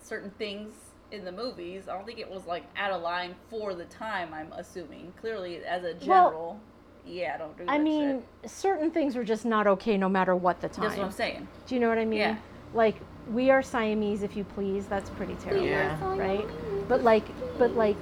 certain 0.00 0.30
things 0.30 0.72
in 1.10 1.24
the 1.24 1.32
movies. 1.32 1.86
I 1.86 1.92
don't 1.92 2.06
think 2.06 2.18
it 2.18 2.30
was 2.30 2.46
like 2.46 2.64
out 2.76 2.92
of 2.92 3.02
line 3.02 3.34
for 3.50 3.74
the 3.74 3.84
time. 3.84 4.32
I'm 4.32 4.52
assuming 4.52 5.12
clearly 5.20 5.62
as 5.66 5.84
a 5.84 5.92
general. 5.94 6.60
Yeah, 7.06 7.32
I 7.34 7.38
don't 7.38 7.56
do. 7.56 7.64
That. 7.64 7.70
I 7.72 7.78
that 7.78 7.84
mean, 7.84 8.22
certain 8.46 8.90
things 8.90 9.14
were 9.16 9.24
just 9.24 9.44
not 9.44 9.66
okay 9.66 9.96
no 9.96 10.08
matter 10.08 10.34
what 10.34 10.60
the 10.60 10.68
shit. 10.68 10.74
time. 10.74 10.84
that's 10.84 10.96
what 10.98 11.06
I'm 11.06 11.12
saying. 11.12 11.48
Do 11.66 11.74
you 11.74 11.80
know 11.80 11.88
what 11.88 11.98
I 11.98 12.04
mean? 12.04 12.18
Yeah. 12.20 12.36
Like 12.74 12.96
we 13.32 13.50
are 13.50 13.62
Siamese, 13.62 14.22
if 14.22 14.36
you 14.36 14.44
please. 14.44 14.86
That's 14.86 15.10
pretty 15.10 15.34
terrible, 15.36 15.66
Yeah. 15.66 15.98
right? 16.18 16.46
But 16.88 17.02
like, 17.02 17.24
but 17.58 17.72
like, 17.74 17.96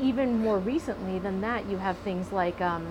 even 0.00 0.38
more 0.40 0.58
recently 0.58 1.18
than 1.18 1.40
that, 1.42 1.66
you 1.68 1.76
have 1.78 1.96
things 1.98 2.32
like, 2.32 2.60
um, 2.60 2.86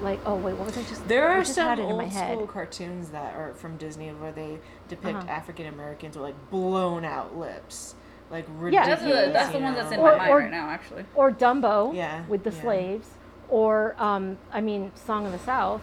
like 0.00 0.18
oh 0.26 0.34
wait, 0.34 0.56
what 0.56 0.66
was 0.66 0.76
I 0.76 0.82
just? 0.82 1.06
There 1.08 1.30
I 1.30 1.36
are 1.36 1.40
just 1.42 1.54
some 1.54 1.68
had 1.68 1.78
it 1.78 1.82
in 1.82 1.96
my 1.96 2.04
old 2.04 2.12
head. 2.12 2.34
school 2.36 2.46
cartoons 2.46 3.10
that 3.10 3.34
are 3.34 3.54
from 3.54 3.76
Disney 3.76 4.08
where 4.10 4.32
they 4.32 4.58
depict 4.88 5.16
Uh-huh. 5.18 5.28
African 5.30 5.66
Americans 5.66 6.16
with 6.16 6.24
like 6.24 6.50
blown 6.50 7.04
out 7.04 7.36
lips, 7.36 7.94
like 8.30 8.46
Yeah. 8.48 8.54
ridiculous. 8.58 9.00
That's 9.00 9.02
the 9.26 9.32
that's 9.32 9.52
the 9.52 9.58
you 9.58 9.64
one 9.64 9.74
that's 9.74 9.92
in 9.92 9.98
know? 10.00 10.06
Or- 10.06 10.12
my 10.12 10.18
mind 10.18 10.30
or- 10.32 10.38
right 10.38 10.50
now, 10.50 10.68
actually. 10.70 11.04
or 11.14 11.30
Dumbo 11.30 11.94
Yeah, 11.94 12.24
with 12.26 12.42
the 12.42 12.50
yeah. 12.50 12.60
slaves, 12.60 13.08
or 13.52 13.94
um, 13.98 14.38
I 14.52 14.60
mean, 14.62 14.90
Song 14.96 15.26
of 15.26 15.32
the 15.32 15.38
South. 15.38 15.82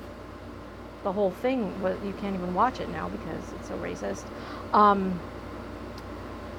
The 1.04 1.14
whole 1.14 1.32
thing 1.32 1.82
was 1.82 1.98
you 2.04 2.14
can't 2.14 2.36
even 2.36 2.54
watch 2.54 2.80
it 2.82 2.90
now 2.90 3.08
because 3.10 3.54
it's 3.54 3.70
so 3.70 3.78
racist. 3.78 4.24
Um, 4.74 5.20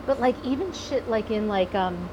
but 0.06 0.20
like 0.20 0.36
even 0.44 0.72
shit 0.72 1.08
like 1.10 1.30
in 1.30 1.48
like 1.48 1.74
um, 1.74 2.08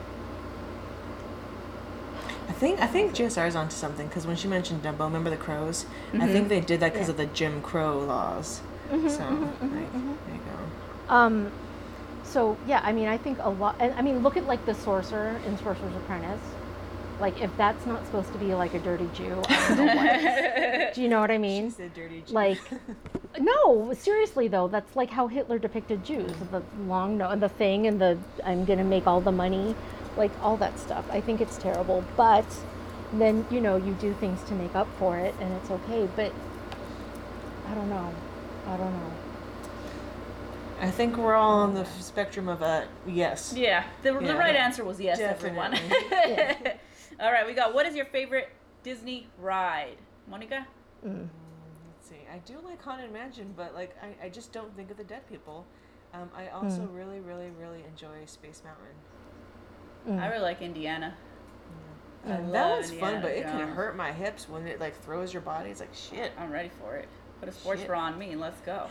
I 2.49 2.53
think 2.53 2.82
I 2.82 2.88
think 2.88 3.14
JSR 3.14 3.48
is 3.48 3.56
onto 3.56 3.76
something 3.76 4.07
because 4.07 4.26
when 4.26 4.36
she 4.36 4.48
mentioned 4.48 4.84
Dumbo, 4.84 5.06
remember 5.06 5.30
the 5.30 5.38
crows? 5.38 5.86
I 6.19 6.28
Mm-hmm. 6.28 6.28
think 6.28 6.49
they 6.49 6.60
did 6.61 6.80
that 6.80 6.94
because 6.94 7.07
Yeah. 7.07 7.11
of 7.11 7.18
the 7.18 7.26
Jim 7.28 7.61
Crow 7.61 7.99
laws. 7.99 8.61
Mhm, 8.91 9.10
so 9.10 9.24
mhm, 9.24 9.53
mhm, 9.60 9.72
like, 9.76 9.94
mhm. 9.94 10.18
there 10.26 10.36
you 10.36 10.41
go. 10.45 11.14
Um, 11.14 11.52
so 12.24 12.57
yeah, 12.68 12.82
I 12.84 12.91
mean, 12.94 13.07
I 13.07 13.18
think 13.18 13.38
a 13.41 13.49
lot. 13.49 13.76
and 13.80 13.94
I 13.94 14.02
mean, 14.02 14.24
look 14.24 14.38
at 14.38 14.45
like 14.48 14.65
the 14.65 14.74
sorcerer 14.74 15.40
in 15.45 15.57
Sorcerer's 15.57 15.95
Apprentice. 15.95 16.41
Like, 17.19 17.41
if 17.41 17.56
that's 17.57 17.85
not 17.85 18.06
supposed 18.06 18.31
to 18.34 18.38
be 18.38 18.53
like 18.53 18.73
a 18.73 18.80
dirty 18.80 19.10
Jew, 19.14 19.41
I 19.48 19.68
don't 19.69 19.77
know 19.77 19.95
what. 19.95 20.15
is. 20.15 20.77
Do 20.95 21.02
you 21.02 21.07
know 21.07 21.19
what 21.19 21.31
I 21.31 21.38
mean? 21.38 21.69
She's 21.69 21.80
a 21.80 21.89
dirty 21.89 22.23
Jew. 22.27 22.34
Like, 22.34 22.60
no, 23.39 23.94
seriously 23.94 24.48
though, 24.48 24.68
that's 24.68 24.95
like 24.95 25.10
how 25.10 25.27
Hitler 25.27 25.57
depicted 25.57 26.03
Jews: 26.03 26.31
the 26.52 26.61
long 26.88 27.18
no, 27.18 27.30
and 27.30 27.41
the 27.41 27.49
thing, 27.49 27.88
and 27.88 27.99
the 27.99 28.18
I'm 28.45 28.65
gonna 28.65 28.84
make 28.84 29.07
all 29.07 29.22
the 29.22 29.31
money, 29.31 29.76
like 30.15 30.31
all 30.41 30.57
that 30.57 30.77
stuff. 30.80 31.06
I 31.11 31.22
think 31.22 31.41
it's 31.41 31.57
terrible, 31.57 32.03
but 32.15 32.45
then 33.14 33.45
you 33.49 33.61
know 33.61 33.77
you 33.77 33.94
do 33.94 34.14
things 34.14 34.44
to 34.44 34.53
make 34.53 34.76
up 34.76 34.88
for 34.99 35.18
it, 35.18 35.34
and 35.39 35.52
it's 35.53 35.72
okay. 35.72 36.07
But 36.15 36.31
I 37.68 37.73
don't 37.73 37.89
know. 37.89 38.14
I 38.68 38.77
don't 38.77 38.91
know. 38.91 39.11
I 40.80 40.91
think 40.91 41.18
we're 41.18 41.35
all 41.35 41.60
on 41.60 41.73
the 41.73 41.85
spectrum 41.85 42.48
of 42.48 42.61
a 42.61 42.88
yes. 43.07 43.53
Yeah, 43.56 43.84
the, 44.03 44.14
the 44.14 44.35
right 44.35 44.56
answer 44.56 44.84
was 44.84 44.99
yes, 44.99 45.19
everyone. 45.19 45.72
Definitely. 45.72 46.73
All 47.19 47.31
right, 47.31 47.45
we 47.45 47.53
got 47.53 47.73
what 47.73 47.85
is 47.85 47.95
your 47.95 48.06
favorite 48.06 48.49
Disney 48.84 49.27
ride, 49.39 49.98
Monica? 50.30 50.68
Mm. 51.06 51.27
Let's 51.88 52.07
see. 52.10 52.15
I 52.31 52.38
do 52.39 52.56
like 52.64 52.81
Haunted 52.84 53.11
Mansion, 53.11 53.53
but 53.56 53.73
like 53.73 53.95
I, 54.02 54.26
I 54.26 54.30
just 54.30 54.52
don't 54.52 54.76
think 54.76 54.91
of 54.91 54.98
the 54.98 55.03
dead 55.03 55.27
people. 55.27 55.65
Um, 56.14 56.30
I 56.35 56.48
also 56.49 56.81
Hmm. 56.81 56.95
really, 56.95 57.19
really, 57.19 57.49
really 57.60 57.84
enjoy 57.88 58.26
Space 58.26 58.61
Mountain. 58.64 58.95
Mm. 60.07 60.22
I 60.23 60.27
really 60.30 60.44
like 60.44 60.61
Indiana. 60.61 61.15
I 62.26 62.30
that 62.52 62.69
one's 62.72 62.89
Indiana 62.91 63.14
fun, 63.14 63.22
but 63.22 63.31
it 63.31 63.44
can 63.45 63.68
hurt 63.69 63.95
my 63.95 64.11
hips 64.11 64.48
when 64.49 64.68
it 64.68 64.80
like 64.80 64.99
throws 65.03 65.34
your 65.34 65.41
body. 65.41 65.69
It's 65.69 65.80
like 65.80 65.94
shit. 65.94 66.31
I'm 66.38 66.52
ready 66.52 66.69
for 66.81 66.95
it. 66.95 67.07
Put 67.39 67.49
a 67.49 67.52
sports 67.52 67.81
Shit. 67.81 67.88
bra 67.88 68.02
on 68.02 68.18
me 68.18 68.31
and 68.31 68.41
let's 68.41 68.60
go. 68.61 68.88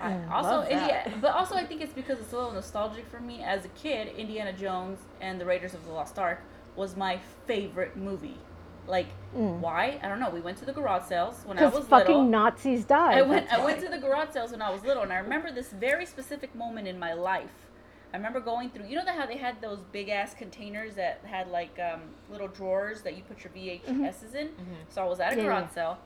I, 0.00 0.10
Mm, 0.12 0.30
also, 0.30 0.48
love. 0.56 0.68
Indiana, 0.68 1.12
but 1.20 1.34
also 1.34 1.54
I 1.54 1.64
think 1.64 1.80
it's 1.80 1.92
because 1.92 2.18
it's 2.18 2.32
a 2.32 2.36
little 2.36 2.52
nostalgic 2.52 3.06
for 3.08 3.20
me. 3.20 3.42
As 3.42 3.64
a 3.64 3.68
kid, 3.68 4.08
Indiana 4.16 4.52
Jones 4.52 4.98
and 5.20 5.40
the 5.40 5.44
Raiders 5.44 5.74
of 5.74 5.84
the 5.86 5.92
Lost 5.92 6.18
Ark 6.18 6.40
was 6.76 6.96
my 6.96 7.18
favorite 7.46 7.96
movie. 7.96 8.38
Like, 8.86 9.06
Mm. 9.36 9.60
why? 9.60 9.98
I 10.02 10.08
don't 10.08 10.18
know. 10.20 10.28
We 10.30 10.40
went 10.40 10.58
to 10.58 10.64
the 10.64 10.72
garage 10.72 11.04
sales 11.04 11.42
when 11.46 11.58
I 11.58 11.64
was 11.64 11.72
little. 11.74 11.86
Because 11.88 12.00
fucking 12.00 12.14
little. 12.16 12.30
Nazis 12.30 12.84
died. 12.84 13.16
I 13.18 13.22
went. 13.22 13.48
that's 13.48 13.60
I 13.60 13.64
went 13.64 13.80
to 13.80 13.88
the 13.88 13.98
garage 13.98 14.30
sales 14.32 14.50
when 14.50 14.60
I 14.60 14.70
was 14.70 14.82
little, 14.84 15.02
and 15.04 15.12
I 15.12 15.18
remember 15.18 15.50
this 15.52 15.70
very 15.72 16.04
specific 16.04 16.54
moment 16.54 16.88
in 16.88 16.98
my 16.98 17.12
life. 17.14 17.68
I 18.12 18.16
remember 18.18 18.40
going 18.40 18.68
through. 18.70 18.86
You 18.86 18.96
know 18.96 19.04
that 19.04 19.16
how 19.16 19.24
they 19.24 19.38
had 19.38 19.60
those 19.62 19.78
big 19.92 20.08
ass 20.10 20.34
containers 20.34 20.96
that 20.96 21.20
had 21.24 21.48
like 21.48 21.78
um, 21.78 22.00
little 22.30 22.48
drawers 22.48 23.02
that 23.02 23.16
you 23.16 23.22
put 23.22 23.42
your 23.44 23.52
VHSs 23.52 24.34
in. 24.34 24.50
So 24.90 25.02
I 25.02 25.06
was 25.08 25.20
at 25.20 25.32
a 25.32 25.36
Yeah, 25.36 25.42
garage 25.44 25.62
yeah. 25.68 25.74
sale, 25.74 25.98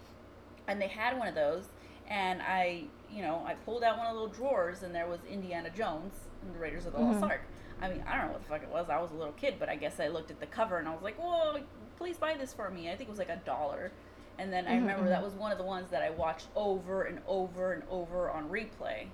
and 0.69 0.81
they 0.81 0.87
had 0.89 1.19
one 1.19 1.27
of 1.27 1.35
those, 1.35 1.65
and 2.09 2.41
I, 2.43 2.85
you 3.11 3.23
know, 3.23 3.43
I 3.47 3.55
pulled 3.55 3.83
out 3.83 3.97
one 3.99 4.07
of 4.07 4.15
the 4.15 4.21
little 4.21 4.35
drawers, 4.37 4.83
and 4.85 4.95
there 4.95 5.07
was 5.09 5.19
Indiana 5.29 5.71
Jones 5.71 6.15
and 6.43 6.55
the 6.55 6.59
Raiders 6.61 6.87
of 6.87 6.93
the 6.93 7.01
Lost 7.01 7.25
Ark. 7.25 7.41
I 7.81 7.89
mean, 7.89 8.03
I 8.07 8.17
don't 8.17 8.27
know 8.27 8.33
what 8.33 8.43
the 8.43 8.49
fuck 8.49 8.63
it 8.63 8.71
was. 8.71 8.89
I 8.89 9.01
was 9.01 9.11
a 9.11 9.15
little 9.15 9.35
kid, 9.35 9.57
but 9.59 9.69
I 9.69 9.77
guess 9.77 10.01
I 10.01 10.09
looked 10.09 10.31
at 10.31 10.41
the 10.41 10.47
cover 10.47 10.79
and 10.79 10.89
I 10.89 10.93
was 10.93 11.03
like, 11.03 11.17
"Whoa, 11.17 11.61
please 11.97 12.17
buy 12.17 12.35
this 12.35 12.53
for 12.53 12.71
me." 12.71 12.89
I 12.91 12.97
think 12.97 13.09
it 13.09 13.11
was 13.11 13.19
like 13.19 13.29
a 13.29 13.41
dollar. 13.45 13.93
And 14.39 14.53
then 14.53 14.67
I 14.67 14.73
mm-hmm, 14.73 14.81
remember 14.81 15.09
that 15.09 15.17
mm-hmm. 15.17 15.25
was 15.25 15.35
one 15.35 15.53
of 15.53 15.59
the 15.59 15.65
ones 15.65 15.91
that 15.91 16.03
I 16.03 16.11
watched 16.11 16.49
over 16.55 17.05
and 17.05 17.21
over 17.27 17.73
and 17.73 17.83
over 17.91 18.31
on 18.31 18.49
replay. 18.49 19.07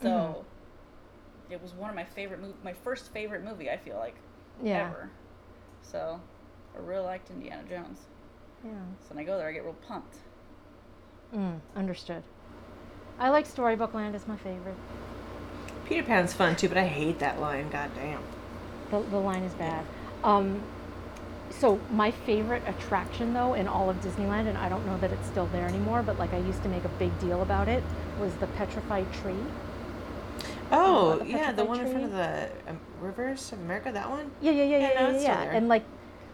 So 0.00 0.08
mm-hmm. 0.08 1.52
it 1.52 1.62
was 1.62 1.74
one 1.74 1.90
of 1.90 1.96
my 1.96 2.04
favorite 2.04 2.42
mov- 2.42 2.62
my 2.64 2.72
first 2.72 3.12
favorite 3.12 3.44
movie. 3.44 3.70
I 3.70 3.76
feel 3.76 3.96
like 3.96 4.16
Yeah. 4.62 4.86
ever. 4.86 5.10
So 5.82 6.20
I 6.74 6.78
really 6.78 7.04
liked 7.04 7.30
Indiana 7.30 7.62
Jones. 7.68 8.00
Yeah. 8.64 8.70
So 9.00 9.14
when 9.14 9.22
I 9.22 9.26
go 9.26 9.36
there, 9.36 9.48
I 9.48 9.52
get 9.52 9.64
real 9.64 9.76
pumped. 9.86 10.16
Mm, 11.34 11.60
understood. 11.76 12.22
I 13.18 13.28
like 13.30 13.46
Storybook 13.46 13.94
Land 13.94 14.14
as 14.14 14.26
my 14.26 14.36
favorite. 14.36 14.76
Peter 15.88 16.02
Pan's 16.02 16.32
fun 16.34 16.54
too, 16.56 16.68
but 16.68 16.76
I 16.78 16.86
hate 16.86 17.18
that 17.20 17.40
line. 17.40 17.70
God 17.70 17.90
damn. 17.94 18.20
The, 18.90 19.00
the 19.10 19.18
line 19.18 19.42
is 19.42 19.54
bad. 19.54 19.84
Um, 20.22 20.62
so 21.50 21.80
my 21.90 22.10
favorite 22.10 22.62
attraction 22.66 23.32
though 23.32 23.54
in 23.54 23.66
all 23.66 23.88
of 23.88 23.96
Disneyland, 24.00 24.46
and 24.48 24.58
I 24.58 24.68
don't 24.68 24.84
know 24.86 24.98
that 24.98 25.10
it's 25.12 25.26
still 25.26 25.46
there 25.46 25.66
anymore, 25.66 26.02
but 26.02 26.18
like 26.18 26.32
I 26.34 26.38
used 26.38 26.62
to 26.62 26.68
make 26.68 26.84
a 26.84 26.88
big 26.90 27.18
deal 27.18 27.42
about 27.42 27.68
it, 27.68 27.82
was 28.20 28.34
the 28.34 28.46
petrified 28.48 29.10
tree. 29.12 29.34
Oh 30.70 31.18
the 31.18 31.26
yeah, 31.26 31.52
the 31.52 31.64
petrified 31.64 31.68
one 31.68 31.80
in 31.80 31.90
front 31.90 32.04
of 32.04 32.12
the 32.12 32.50
um, 32.70 32.78
Rivers 33.00 33.52
of 33.52 33.60
America. 33.60 33.90
That 33.92 34.10
one. 34.10 34.30
Yeah, 34.40 34.52
yeah, 34.52 34.64
yeah, 34.64 34.78
Yeah, 34.78 34.92
yeah, 34.92 35.10
no, 35.12 35.18
yeah, 35.18 35.44
yeah. 35.44 35.56
And 35.56 35.68
like, 35.68 35.84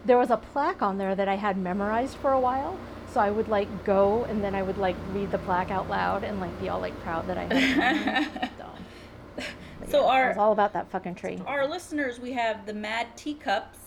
there 0.05 0.19
was 0.19 0.31
a 0.31 0.37
plaque 0.37 0.83
on 0.83 0.99
there 0.99 1.15
that 1.15 1.29
I 1.29 1.37
had 1.37 1.57
memorized 1.57 2.17
for 2.17 2.33
a 2.33 2.41
while. 2.41 2.77
So 3.13 3.21
I 3.21 3.31
would 3.31 3.47
like 3.49 3.85
go 3.85 4.25
and 4.25 4.43
then 4.43 4.57
I 4.57 4.63
would 4.63 4.77
like 4.79 4.97
read 5.13 5.31
the 5.31 5.39
plaque 5.39 5.71
out 5.71 5.89
loud 5.89 6.25
and 6.25 6.41
like 6.41 6.61
be 6.61 6.69
all 6.69 6.81
like 6.81 6.99
proud 7.03 7.29
that 7.29 7.39
I 7.39 7.45
had 7.45 7.53
it. 7.53 7.77
memorized. 7.77 8.31
Dumb. 8.59 8.71
But 9.23 9.24
So 9.91 10.01
yeah, 10.03 10.07
our- 10.13 10.25
it 10.27 10.29
was 10.29 10.39
all 10.39 10.53
about 10.53 10.73
that 10.73 10.91
fucking 10.91 11.15
tree. 11.17 11.43
Our 11.47 11.67
listeners, 11.69 12.19
we 12.19 12.33
have 12.33 12.65
the 12.65 12.73
Mad 12.73 13.17
Teacups 13.17 13.79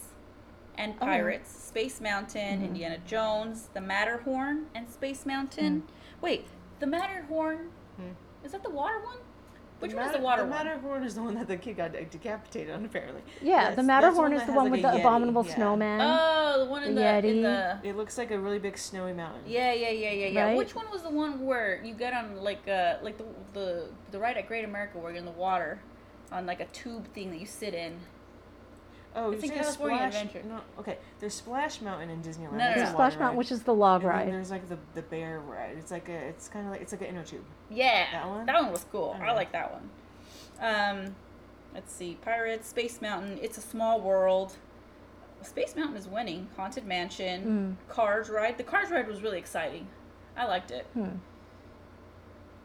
and 0.77 0.93
Oh. 1.01 1.05
Pirates, 1.05 1.49
Space 1.49 1.99
Mountain, 1.99 2.57
Mm-hmm. 2.57 2.65
Indiana 2.65 2.97
Jones, 3.05 3.69
the 3.73 3.81
Matterhorn, 3.81 4.67
and 4.75 4.89
Space 4.91 5.25
Mountain. 5.25 5.81
Mm. 5.81 6.21
Wait, 6.21 6.47
the 6.79 6.85
Matterhorn 6.87 7.69
is 8.45 8.51
that 8.51 8.61
the 8.63 8.69
water 8.69 8.99
one? 9.03 9.17
Which 9.79 9.93
one 9.93 10.05
is 10.07 10.13
the 10.13 10.19
water 10.19 10.41
the 10.43 10.47
one? 10.49 10.65
Matterhorn 10.65 11.03
is 11.03 11.15
the 11.15 11.21
one 11.23 11.35
that 11.35 11.47
the 11.47 11.57
kid 11.57 11.77
got 11.77 11.91
de- 11.91 12.05
decapitated 12.05 12.73
on, 12.73 12.83
apparently. 12.85 13.21
Yeah, 13.41 13.55
That's- 13.57 13.69
the 13.71 13.75
that's 13.77 13.87
Matterhorn 13.87 14.33
is 14.33 14.39
that 14.41 14.45
the 14.47 14.51
has, 14.53 14.57
one 14.57 14.65
like, 14.65 14.71
with 14.71 14.79
a 14.79 14.91
the 14.91 14.97
Yeti, 14.97 15.01
abominable 15.01 15.45
yeah. 15.45 15.55
snowman. 15.55 16.01
Oh, 16.01 16.59
the 16.65 16.65
one 16.71 16.83
in 16.83 16.95
The 16.95 17.01
the, 17.01 17.17
in 17.17 17.23
Yeti. 17.37 17.79
the 17.83 17.89
It 17.89 17.95
looks 17.97 18.17
like 18.17 18.31
a 18.31 18.39
really 18.39 18.59
big 18.59 18.77
snowy 18.77 19.13
mountain. 19.13 19.41
yeah 19.45 19.73
yeah 19.73 19.89
yeah 19.89 20.11
yeah 20.11 20.27
yeah. 20.27 20.43
Right? 20.45 20.57
Which 20.57 20.73
one 20.75 20.89
was 20.91 21.03
the 21.03 21.09
one 21.11 21.45
where 21.45 21.81
you 21.83 21.93
get 21.93 22.13
on 22.13 22.37
like 22.41 22.67
uh 22.67 22.95
like 23.03 23.17
the 23.17 23.25
the 23.53 23.87
the 24.11 24.19
ride 24.19 24.37
at 24.37 24.47
Great 24.47 24.65
America 24.65 24.97
where 24.97 25.11
you're 25.11 25.19
in 25.19 25.25
the 25.25 25.31
water 25.31 25.79
on 26.31 26.45
like 26.45 26.59
a 26.59 26.65
tube 26.67 27.07
thing 27.13 27.29
that 27.31 27.39
you 27.39 27.45
sit 27.45 27.73
in? 27.73 27.97
Oh, 29.19 29.31
It's 29.31 29.43
you 29.43 29.49
in 29.51 29.55
say 29.57 29.61
California 29.63 29.97
Splash? 30.11 30.25
Adventure. 30.25 30.47
No, 30.47 30.61
okay. 30.79 30.97
There's 31.19 31.33
Splash 31.33 31.81
Mountain 31.81 32.09
in 32.11 32.21
Disneyland. 32.21 32.51
No, 32.51 32.57
no, 32.57 32.57
That's 32.57 32.75
no. 32.77 32.83
There's 32.83 32.93
water 32.93 32.93
Splash 32.93 33.11
Mountain, 33.13 33.27
ride. 33.29 33.37
which 33.37 33.51
is 33.51 33.63
the 33.63 33.73
log 33.73 34.01
And 34.03 34.11
then 34.11 34.17
ride. 34.19 34.33
there's 34.33 34.51
like 34.51 34.69
the 34.69 34.77
the 34.93 35.01
bear 35.01 35.39
ride. 35.39 35.75
It's 35.77 35.89
like 35.91 36.07
a 36.07 36.13
it's 36.27 36.47
kind 36.47 36.65
of 36.67 36.71
like 36.71 36.81
it's 36.81 36.91
like 36.91 37.01
an 37.01 37.07
inner 37.07 37.23
tube. 37.23 37.43
Yeah, 37.69 38.05
That 38.11 38.27
one? 38.29 38.45
That 38.45 38.61
one 38.61 38.71
was 38.71 38.85
cool. 38.91 39.15
I 39.19 39.23
Okay. 39.25 39.35
like 39.35 39.51
that 39.53 39.71
one. 39.73 39.89
Um, 40.61 41.15
let's 41.73 41.91
see, 41.91 42.17
Pirates, 42.21 42.67
Space 42.69 43.01
Mountain, 43.01 43.39
It's 43.41 43.57
a 43.57 43.61
Small 43.61 43.99
World. 44.01 44.55
Space 45.41 45.75
Mountain 45.75 45.97
is 45.97 46.07
winning. 46.07 46.47
Haunted 46.55 46.85
Mansion, 46.85 47.77
Cars 47.89 48.29
Ride. 48.29 48.57
The 48.57 48.63
Cars 48.63 48.89
Ride 48.91 49.07
was 49.07 49.21
really 49.23 49.37
exciting. 49.39 49.87
I 50.35 50.45
liked 50.45 50.71
it. 50.71 50.85
Hmm. 50.93 51.09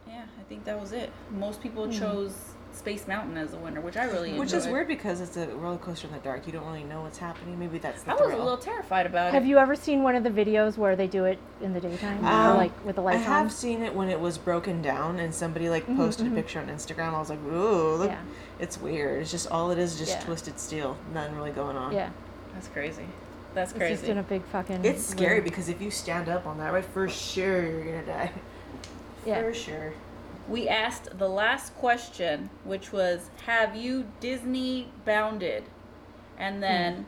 Yeah, 0.07 0.25
I 0.39 0.43
think 0.49 0.65
that 0.65 0.79
was 0.81 0.93
it. 0.93 1.11
Most 1.31 1.63
people 1.63 1.91
chose 1.91 2.35
Space 2.75 3.07
Mountain 3.07 3.37
as 3.37 3.53
a 3.53 3.59
winner, 3.59 3.81
which 3.81 3.97
I 3.97 4.05
really 4.05 4.33
Which 4.39 4.53
is 4.53 4.67
weird 4.67 4.89
because 4.89 5.21
it's 5.21 5.37
a 5.37 5.47
roller 5.49 5.77
coaster 5.77 6.07
in 6.07 6.13
the 6.13 6.19
dark. 6.21 6.47
You 6.47 6.53
don't 6.53 6.67
really 6.67 6.85
know 6.85 7.03
what's 7.03 7.19
happening. 7.19 7.59
Maybe 7.59 7.79
that's 7.79 8.03
the 8.03 8.13
I 8.13 8.15
was 8.15 8.33
a 8.33 8.37
little 8.37 8.57
terrified 8.57 9.07
about 9.07 9.29
it. 9.29 9.35
Have 9.35 9.45
it. 9.45 9.49
you 9.49 9.59
ever 9.59 9.77
seen 9.77 10.03
one 10.03 10.17
of 10.17 10.25
the 10.25 10.31
videos 10.31 10.77
where 10.77 10.97
they 10.97 11.07
do 11.07 11.25
it 11.25 11.39
in 11.61 11.75
the 11.75 11.81
daytime, 11.81 12.25
or 12.25 12.29
Um, 12.29 12.57
like 12.57 12.85
with 12.85 12.97
the 12.97 13.03
I 13.05 13.15
have 13.17 13.45
on? 13.47 13.51
seen 13.51 13.83
it 13.83 13.95
when 13.95 14.09
it 14.09 14.19
was 14.19 14.39
broken 14.39 14.81
down 14.83 15.21
and 15.21 15.35
somebody 15.35 15.69
like 15.69 15.87
posted 15.97 16.27
a 16.27 16.31
picture 16.31 16.61
on 16.61 16.69
Instagram. 16.69 17.15
I 17.15 17.19
was 17.19 17.31
like, 17.31 17.43
ooh, 17.45 17.95
look, 17.97 18.11
Yeah. 18.11 18.19
it's 18.59 18.81
weird. 18.81 19.23
It's 19.23 19.31
just 19.31 19.51
all 19.51 19.71
it 19.71 19.79
is, 19.79 19.93
is 19.95 19.99
just 19.99 20.13
Yeah. 20.19 20.25
twisted 20.25 20.59
steel. 20.59 20.97
Nothing 21.13 21.37
really 21.37 21.53
going 21.53 21.77
on. 21.77 21.93
Yeah, 21.93 22.11
That's 22.55 22.69
crazy. 22.69 23.05
That's 23.55 23.73
crazy. 23.75 23.93
it's 23.93 24.01
just 24.03 24.11
in 24.11 24.17
a 24.19 24.23
big 24.23 24.43
fucking. 24.45 24.83
It's 24.85 25.05
scary 25.05 25.37
room. 25.37 25.45
because 25.45 25.69
if 25.69 25.83
you 25.83 25.91
stand 25.91 26.29
up 26.31 26.47
on 26.47 26.57
that 26.59 26.73
ride, 26.73 26.87
for 26.87 27.07
sure 27.09 27.63
you're 27.67 27.85
gonna 27.85 28.07
die. 28.07 28.33
Yeah. 29.27 29.43
For 29.43 29.53
sure. 29.55 29.93
We 30.53 30.69
asked 30.69 31.19
the 31.19 31.29
last 31.29 31.75
question, 31.77 32.51
which 32.63 32.93
was, 32.93 33.31
"Have 33.47 33.75
you 33.75 34.07
Disney 34.21 34.93
bounded?" 35.05 35.65
And 36.39 36.63
then 36.63 37.07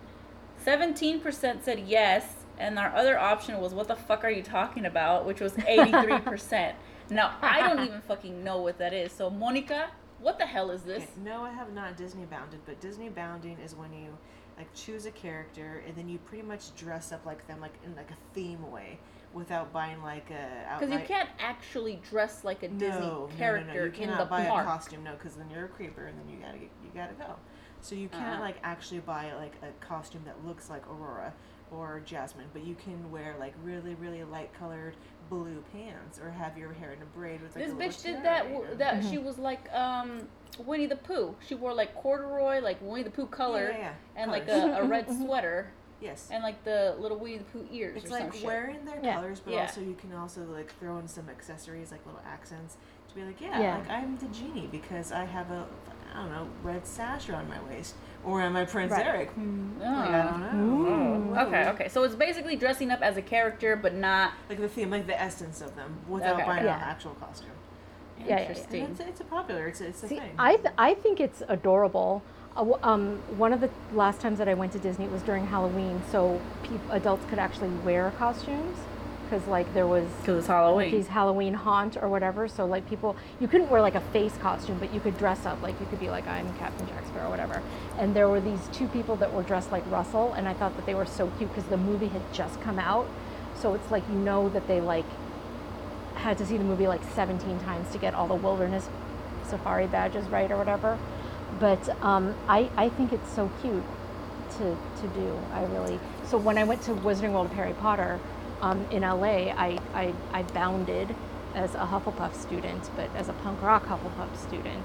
seventeen 0.57 1.21
percent 1.21 1.63
said 1.63 1.81
yes, 1.81 2.47
and 2.59 2.79
our 2.79 2.93
other 2.95 3.19
option 3.19 3.61
was, 3.61 3.75
"What 3.75 3.89
the 3.89 3.97
fuck 3.97 4.25
are 4.25 4.31
you 4.31 4.43
talking 4.43 4.87
about?" 4.87 5.27
Which 5.27 5.41
was 5.41 5.57
eighty-three 5.67 6.21
percent. 6.21 6.77
Now 7.11 7.37
I 7.43 7.61
don't 7.61 7.85
even 7.85 8.01
fucking 8.01 8.43
know 8.43 8.63
what 8.63 8.79
that 8.79 8.95
is. 8.95 9.13
So 9.13 9.29
Monica, 9.29 9.91
what 10.21 10.39
the 10.39 10.47
hell 10.47 10.71
is 10.71 10.83
this? 10.83 11.03
Okay, 11.03 11.13
no, 11.23 11.43
I 11.43 11.51
have 11.51 11.73
not 11.75 11.99
Disney 11.99 12.25
bounded, 12.25 12.61
but 12.65 12.81
Disney 12.81 13.11
bounding 13.11 13.59
is 13.59 13.75
when 13.75 13.93
you 13.93 14.17
like 14.57 14.73
choose 14.73 15.05
a 15.05 15.11
character 15.11 15.83
and 15.87 15.95
then 15.97 16.09
you 16.09 16.17
pretty 16.17 16.45
much 16.45 16.75
dress 16.77 17.13
up 17.13 17.27
like 17.27 17.47
them, 17.47 17.61
like 17.61 17.75
in 17.85 17.95
like 17.95 18.11
a 18.11 18.17
theme 18.33 18.71
way, 18.71 18.99
without 19.35 19.73
buying 19.73 20.01
like 20.03 20.31
a. 20.31 20.79
Because 20.79 20.93
you 20.93 21.01
can't 21.07 21.29
actually 21.39 22.01
dress 22.09 22.45
like 22.45 22.63
a 22.63 22.69
Disney 22.69 23.01
no, 23.01 23.29
no, 23.39 23.57
no, 23.61 23.75
no, 23.75 23.85
You 23.85 23.91
cannot 23.91 24.13
in 24.13 24.19
the 24.19 24.25
buy 24.27 24.47
park. 24.47 24.63
a 24.65 24.69
costume, 24.69 25.05
no, 25.05 25.13
because 25.13 25.35
then 25.35 25.51
you're 25.53 25.65
a 25.67 25.69
creeper 25.69 26.07
and 26.07 26.19
then 26.19 26.29
you 26.29 26.41
gotta 26.41 26.59
get, 26.59 26.71
you 26.85 26.91
gotta 26.95 27.15
go. 27.15 27.35
So 27.81 27.95
you 27.95 28.09
can't 28.09 28.37
Uh-uh. 28.37 28.41
like 28.41 28.57
actually 28.63 29.01
buy 29.01 29.33
like 29.35 29.53
a 29.63 29.85
costume 29.85 30.23
that 30.25 30.47
looks 30.47 30.71
like 30.71 30.83
Aurora 30.89 31.35
or 31.71 32.01
Jasmine, 32.07 32.47
but 32.53 32.65
you 32.65 32.75
can 32.77 33.11
wear 33.11 33.35
like 33.39 33.53
really 33.63 33.95
really 33.97 34.25
light 34.25 34.51
colored 34.59 34.95
blue 35.29 35.63
pants 35.73 36.19
or 36.21 36.31
have 36.31 36.57
your 36.57 36.73
hair 36.73 36.93
in 36.93 37.03
a 37.03 37.07
braid 37.07 37.41
with 37.43 37.55
like 37.57 37.65
This 37.65 37.73
a 37.73 37.77
little 37.77 37.91
bitch 37.91 38.03
did 38.03 38.23
that. 38.25 38.45
you 38.47 38.53
w- 38.55 38.71
know? 38.71 38.77
That 38.77 39.05
she 39.05 39.19
was 39.19 39.39
like 39.39 39.71
um 39.75 40.29
Winnie 40.65 40.87
the 40.87 40.97
Pooh. 40.97 41.35
She 41.47 41.55
wore 41.57 41.75
like 41.75 41.95
corduroy, 41.97 42.61
like 42.61 42.79
Winnie 42.81 43.03
the 43.03 43.11
Pooh 43.11 43.27
color, 43.27 43.71
yeah, 43.73 43.79
yeah, 43.79 43.93
and 44.17 44.31
like 44.31 44.49
a, 44.49 44.77
a 44.79 44.85
red 44.85 45.07
sweater, 45.23 45.67
yes. 46.05 46.29
and 46.31 46.43
like 46.43 46.63
the 46.65 46.95
little 46.99 47.17
Winnie 47.19 47.39
the 47.39 47.45
Pooh 47.45 47.67
ears. 47.73 47.97
It's 47.97 48.07
or 48.07 48.09
some 48.19 48.21
like 48.21 48.35
shit. 48.35 48.45
wearing 48.45 48.85
their 48.85 49.01
Yeah. 49.03 49.15
colors, 49.15 49.41
but 49.41 49.55
Yeah. 49.55 49.63
also 49.63 49.81
you 49.81 49.95
can 49.95 50.13
also 50.13 50.43
like 50.43 50.73
throw 50.79 50.99
in 50.99 51.09
some 51.09 51.29
accessories, 51.29 51.91
like 51.91 52.05
little 52.07 52.21
accents, 52.27 52.77
to 53.09 53.15
be 53.15 53.23
like, 53.23 53.41
yeah, 53.41 53.61
Yeah. 53.61 53.79
like 53.79 53.91
I'm 53.91 54.17
the 54.19 54.27
genie 54.27 54.69
because 54.71 55.11
I 55.13 55.25
have 55.25 55.51
a, 55.51 55.67
I 56.15 56.17
don't 56.19 56.31
know, 56.31 56.47
red 56.63 56.87
sash 56.87 57.29
around 57.29 57.49
my 57.49 57.61
waist, 57.69 57.95
or 58.25 58.41
am 58.41 58.57
I 58.57 58.65
Prince 58.65 58.93
Right. 58.93 59.07
Eric? 59.07 59.31
Oh. 59.37 59.41
Like, 59.81 59.89
I 60.11 60.23
don't 60.23 60.43
oh. 60.45 60.53
know. 60.53 61.37
Oh. 61.37 61.47
Okay, 61.47 61.69
okay. 61.71 61.89
So 61.89 62.03
it's 62.05 62.15
basically 62.15 62.57
dressing 62.57 62.91
up 62.91 63.01
as 63.03 63.17
a 63.17 63.23
character, 63.23 63.75
but 63.75 63.95
not 63.95 64.33
Like 64.49 64.61
the 64.61 64.69
theme, 64.69 64.91
like 64.91 65.07
the 65.07 65.21
essence 65.21 65.61
of 65.61 65.75
them, 65.75 65.99
without 66.09 66.35
Okay. 66.37 66.45
buying 66.45 66.65
Yeah. 66.65 66.77
an 66.77 66.83
actual 66.83 67.15
costume. 67.15 67.51
Yeah, 68.19 68.25
yeah, 68.27 68.35
yeah. 68.35 68.41
interesting. 68.43 68.85
And 68.85 68.91
it's, 68.93 69.09
it's 69.09 69.21
a 69.21 69.25
popular. 69.25 69.67
It's, 69.67 69.81
it's 69.81 70.03
a 70.05 70.09
See, 70.09 70.19
thing. 70.21 70.35
I, 70.39 70.57
th- 70.57 70.75
I 70.79 70.95
think 70.95 71.19
it's 71.19 71.43
adorable. 71.49 72.23
Um, 72.57 73.19
one 73.37 73.53
of 73.53 73.61
the 73.61 73.71
last 73.93 74.21
times 74.21 74.39
that 74.39 74.49
I 74.49 74.55
went 74.55 74.73
to 74.73 74.79
Disney 74.79 75.07
it 75.07 75.11
was 75.11 75.23
during 75.23 75.47
Halloween, 75.47 76.03
so 76.11 76.41
peop 76.63 76.81
adults 76.91 77.25
could 77.29 77.39
actually 77.41 77.71
wear 77.85 78.13
costumes 78.17 78.79
because 79.25 79.49
like 79.49 79.73
there 79.75 79.87
was 79.87 80.07
Because 80.21 80.39
it's 80.39 80.47
Halloween. 80.47 80.91
these 80.93 81.09
Halloween 81.09 81.55
haunt 81.55 81.97
or 82.01 82.09
whatever. 82.09 82.47
So 82.47 82.65
like 82.65 82.89
people, 82.89 83.17
you 83.41 83.49
couldn't 83.49 83.71
wear 83.71 83.81
like 83.81 83.97
a 83.97 84.01
face 84.01 84.37
costume, 84.39 84.79
but 84.79 84.95
you 84.95 85.01
could 85.01 85.19
dress 85.19 85.47
up. 85.47 85.61
Like 85.63 85.81
you 85.81 85.87
could 85.87 85.99
be 85.99 86.11
like 86.11 86.29
I'm 86.29 86.53
Captain 86.59 86.87
Jack 86.87 87.05
Sparrow 87.07 87.27
or 87.27 87.31
whatever. 87.31 87.61
And 87.99 88.15
there 88.15 88.29
were 88.29 88.41
these 88.41 88.69
two 88.73 88.87
people 88.89 89.17
that 89.17 89.33
were 89.33 89.43
dressed 89.43 89.73
like 89.73 89.89
Russell, 89.91 90.33
and 90.35 90.47
I 90.47 90.55
thought 90.55 90.77
that 90.77 90.87
they 90.87 90.95
were 90.95 91.07
so 91.07 91.29
cute 91.39 91.53
because 91.53 91.69
the 91.69 91.77
movie 91.77 92.09
had 92.09 92.23
just 92.33 92.61
come 92.61 92.79
out. 92.79 93.09
So 93.59 93.75
it's 93.75 93.91
like 93.91 94.05
you 94.09 94.15
know 94.17 94.49
that 94.51 94.69
they 94.69 94.81
like 94.81 95.07
had 96.15 96.39
to 96.39 96.47
see 96.47 96.57
the 96.57 96.65
movie 96.65 96.87
like 96.87 97.03
17 97.15 97.59
times 97.61 97.91
to 97.91 97.99
get 97.99 98.15
all 98.15 98.29
the 98.29 98.35
wilderness 98.35 98.89
safari 99.49 99.87
badges 99.87 100.27
right 100.27 100.51
or 100.51 100.57
whatever. 100.57 100.99
But 101.61 101.89
um, 102.03 102.35
I, 102.49 102.71
I 102.77 102.89
think 102.89 103.13
it's 103.13 103.31
so 103.33 103.51
cute 103.61 103.83
to, 104.59 104.77
to 105.01 105.09
do. 105.15 105.39
I 105.53 105.65
really. 105.65 105.99
So 106.25 106.39
when 106.39 106.59
I 106.59 106.65
went 106.65 106.83
to 106.83 106.93
Wizarding 106.93 107.33
World 107.33 107.47
of 107.47 107.53
Harry 107.53 107.75
Potter 107.75 108.19
um, 108.61 108.87
in 108.91 109.03
LA, 109.03 109.51
I, 109.53 109.79
I, 109.95 110.15
I 110.33 110.43
bounded 110.43 111.15
as 111.55 111.75
a 111.75 111.87
Hufflepuff 111.87 112.35
student, 112.35 112.91
but 112.97 113.15
as 113.15 113.29
a 113.29 113.33
punk 113.35 113.63
rock 113.63 113.87
Hufflepuff 113.87 114.37
student, 114.37 114.85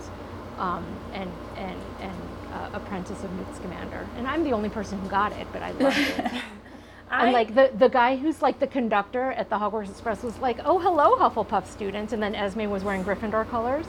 um, 0.58 0.86
and 1.14 1.32
and 1.58 1.80
and 2.00 2.16
uh, 2.54 2.70
apprentice 2.74 3.24
of 3.24 3.32
Newt 3.34 3.56
Scamander. 3.56 4.08
And 4.18 4.28
I'm 4.28 4.44
the 4.44 4.52
only 4.52 4.70
person 4.70 5.00
who 5.00 5.10
got 5.10 5.32
it, 5.34 5.48
but 5.52 5.62
I 5.62 5.72
loved 5.72 5.98
it. 5.98 6.32
I, 7.12 7.26
And 7.26 7.34
like 7.34 7.56
the, 7.56 7.72
the 7.76 7.90
guy 7.90 8.18
who's 8.18 8.42
like 8.42 8.60
the 8.60 8.68
conductor 8.68 9.32
at 9.32 9.50
the 9.50 9.58
Hogwarts 9.58 9.90
Express 9.90 10.22
was 10.22 10.38
like, 10.38 10.60
"Oh, 10.64 10.78
hello, 10.78 11.16
Hufflepuff 11.18 11.66
students. 11.66 12.14
and 12.14 12.22
then 12.22 12.36
Esme 12.36 12.70
was 12.70 12.84
wearing 12.84 13.04
Gryffindor 13.04 13.50
colors, 13.50 13.88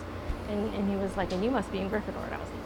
and, 0.48 0.72
and 0.74 0.88
he 0.88 0.96
was 0.96 1.14
like, 1.18 1.30
"And 1.32 1.44
you 1.44 1.50
must 1.50 1.70
be 1.70 1.78
in 1.78 1.90
Gryffindor." 1.90 2.24
And 2.24 2.34
I 2.34 2.38
was 2.38 2.48
like. 2.48 2.59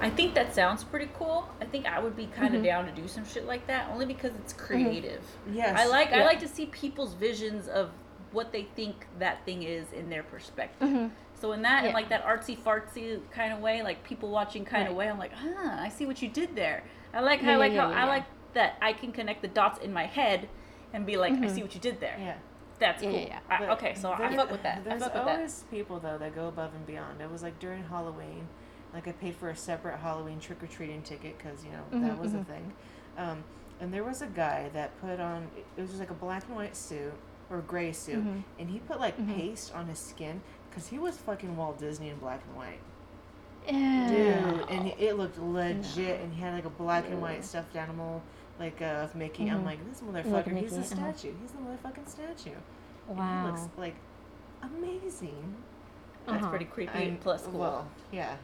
I 0.00 0.10
think 0.10 0.34
that 0.34 0.54
sounds 0.54 0.84
pretty 0.84 1.10
cool. 1.18 1.48
I 1.60 1.64
think 1.64 1.86
I 1.86 1.98
would 1.98 2.16
be 2.16 2.26
kind 2.26 2.48
Mm-hmm. 2.48 2.56
of 2.58 2.64
down 2.64 2.84
to 2.86 2.92
do 2.92 3.08
some 3.08 3.24
shit 3.26 3.46
like 3.46 3.66
that, 3.66 3.88
only 3.92 4.06
because 4.06 4.32
it's 4.36 4.52
creative. 4.52 5.20
Yes. 5.52 5.78
I 5.78 5.86
like 5.86 6.12
I 6.12 6.24
like 6.24 6.40
to 6.40 6.48
see 6.48 6.66
people's 6.66 7.14
visions 7.14 7.68
of 7.68 7.90
what 8.32 8.52
they 8.52 8.64
think 8.76 9.06
that 9.18 9.44
thing 9.44 9.62
is 9.62 9.90
in 9.92 10.08
their 10.10 10.22
perspective. 10.22 11.10
So 11.40 11.52
in 11.52 11.62
that, 11.62 11.80
in 11.84 11.88
Mm-hmm. 11.88 11.94
Like 11.94 12.08
that 12.10 12.24
artsy 12.26 12.56
fartsy 12.58 13.20
kind 13.32 13.52
of 13.52 13.60
way, 13.60 13.82
like 13.82 14.02
people 14.04 14.28
watching 14.30 14.64
kind 14.64 14.88
of 14.88 14.94
way, 14.94 15.08
I'm 15.08 15.18
like, 15.18 15.32
ah, 15.36 15.80
I 15.80 15.88
see 15.88 16.04
what 16.06 16.20
you 16.22 16.28
did 16.28 16.54
there. 16.56 16.82
I 17.14 17.20
like 17.20 17.42
Yeah, 17.42 17.52
I 17.52 17.56
like 17.56 17.72
yeah, 17.72 17.82
how 17.86 17.90
yeah, 17.90 18.04
I 18.04 18.08
like 18.08 18.24
that 18.54 18.76
I 18.82 18.92
can 18.92 19.12
connect 19.12 19.42
the 19.42 19.48
dots 19.48 19.78
in 19.80 19.92
my 19.92 20.06
head 20.06 20.48
and 20.92 21.04
be 21.06 21.16
like, 21.16 21.32
I 21.34 21.48
see 21.48 21.62
what 21.62 21.74
you 21.74 21.80
did 21.80 22.00
there. 22.00 22.16
yeah. 22.18 22.34
That's 22.80 23.02
Mm-hmm. 23.02 23.12
Yeah, 23.14 23.40
cool. 23.40 23.58
yeah, 23.60 23.66
I- 23.68 23.72
okay, 23.74 23.94
so 23.94 24.12
I 24.12 24.18
there- 24.18 24.32
fuck 24.38 24.50
with 24.52 24.62
that. 24.62 24.78
I 24.78 24.80
There's 24.82 25.02
with 25.02 25.12
that. 25.12 25.26
always 25.26 25.64
people 25.70 25.98
though 25.98 26.18
that 26.18 26.34
go 26.34 26.46
above 26.48 26.72
and 26.74 26.86
beyond. 26.86 27.20
It 27.20 27.30
was 27.30 27.42
like 27.42 27.58
during 27.58 27.82
Halloween, 27.84 28.46
like 28.94 29.06
I 29.08 29.12
paid 29.12 29.36
for 29.36 29.50
a 29.50 29.56
separate 29.56 29.98
Halloween 29.98 30.40
trick 30.40 30.62
or 30.62 30.66
treating 30.66 31.02
ticket 31.02 31.36
because 31.38 31.64
you 31.64 31.70
know 31.70 32.00
that 32.06 32.12
Mhm, 32.16 32.18
was 32.18 32.34
a 32.34 32.38
mhm. 32.38 32.46
thing. 32.46 32.72
Um, 33.16 33.44
and 33.80 33.92
there 33.92 34.04
was 34.04 34.22
a 34.22 34.26
guy 34.26 34.70
that 34.72 34.98
put 35.00 35.20
on 35.20 35.48
it 35.76 35.80
was 35.80 35.90
just 35.90 36.00
like 36.00 36.10
a 36.10 36.14
black 36.14 36.44
and 36.46 36.56
white 36.56 36.76
suit 36.76 37.12
or 37.50 37.58
gray 37.62 37.92
suit, 37.92 38.24
Mhm. 38.24 38.42
and 38.58 38.70
he 38.70 38.78
put 38.80 38.98
like 39.00 39.16
Mhm. 39.18 39.34
paste 39.36 39.74
on 39.74 39.86
his 39.86 39.98
skin 39.98 40.40
because 40.70 40.88
he 40.88 40.98
was 40.98 41.16
fucking 41.16 41.56
Walt 41.56 41.78
Disney 41.78 42.08
in 42.10 42.18
black 42.18 42.40
and 42.46 42.56
white, 42.56 42.80
Ew. 43.66 44.08
dude. 44.08 44.68
And 44.70 44.88
it 44.98 45.16
looked 45.16 45.38
legit, 45.38 46.20
and 46.20 46.32
he 46.32 46.40
had 46.40 46.54
like 46.54 46.64
a 46.64 46.70
black 46.70 47.06
and 47.08 47.20
white 47.20 47.44
stuffed 47.44 47.76
animal. 47.76 48.22
Like 48.58 48.82
uh, 48.82 49.04
of 49.04 49.14
Mickey, 49.14 49.48
I'm 49.48 49.62
Mhm. 49.62 49.66
like 49.66 49.88
this 49.88 50.00
motherfucker. 50.00 50.58
he's 50.58 50.72
a 50.72 50.76
uh-huh. 50.78 51.12
statue. 51.12 51.32
He's 51.40 51.52
the 51.52 51.58
motherfucking 51.58 52.08
statue. 52.08 52.56
And 53.08 53.16
Wow. 53.16 53.44
he 53.44 53.50
looks 53.52 53.68
like 53.78 53.94
amazing. 54.62 55.54
That's 56.26 56.42
Uh-huh. 56.42 56.50
pretty 56.50 56.64
creepy 56.66 56.92
I'm- 56.92 57.08
and 57.08 57.20
plus 57.20 57.46
cool. 57.46 57.60
Well, 57.60 57.86
yeah. 58.10 58.36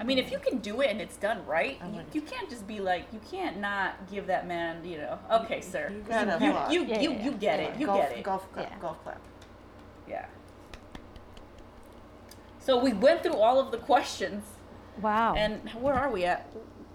I 0.00 0.02
mean, 0.02 0.16
if 0.16 0.30
you 0.32 0.38
can 0.38 0.58
do 0.58 0.80
it 0.80 0.88
and 0.90 0.98
it's 0.98 1.16
done 1.18 1.44
right, 1.46 1.78
you, 1.92 2.00
you 2.14 2.22
can't 2.22 2.48
just 2.48 2.66
be 2.66 2.80
like, 2.80 3.04
you 3.12 3.20
can't 3.30 3.58
not 3.58 4.10
give 4.10 4.26
that 4.28 4.48
man, 4.48 4.82
you 4.82 4.96
know, 4.96 5.18
okay, 5.30 5.60
sir. 5.60 5.92
You 5.92 6.02
gotta 6.08 6.42
you, 6.72 6.86
you, 6.86 6.94
you, 7.00 7.18
you 7.22 7.32
get 7.32 7.60
it. 7.60 7.78
You 7.78 7.84
golf, 7.84 8.08
get 8.08 8.16
it. 8.18 8.24
Golf 8.24 8.50
clap. 8.54 8.70
Yeah. 8.70 8.78
Golf 8.80 9.02
clap. 9.04 9.20
Yeah. 10.08 10.24
So 12.60 12.82
we 12.82 12.94
went 12.94 13.22
through 13.22 13.34
all 13.36 13.60
of 13.60 13.70
the 13.72 13.76
questions, 13.76 14.42
Wow. 15.02 15.34
and 15.34 15.68
where 15.72 15.94
are 15.94 16.10
we 16.10 16.24
at? 16.24 16.50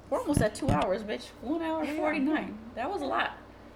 We're 0.10 0.20
almost 0.20 0.42
at 0.42 0.56
two 0.56 0.70
hours, 0.70 1.04
bitch. 1.04 1.28
One 1.42 1.62
hour 1.62 1.84
Yeah. 1.84 1.96
forty 1.96 2.20
nine. 2.20 2.58
That 2.74 2.92
was 2.92 3.02
a 3.04 3.06
lot. 3.06 3.32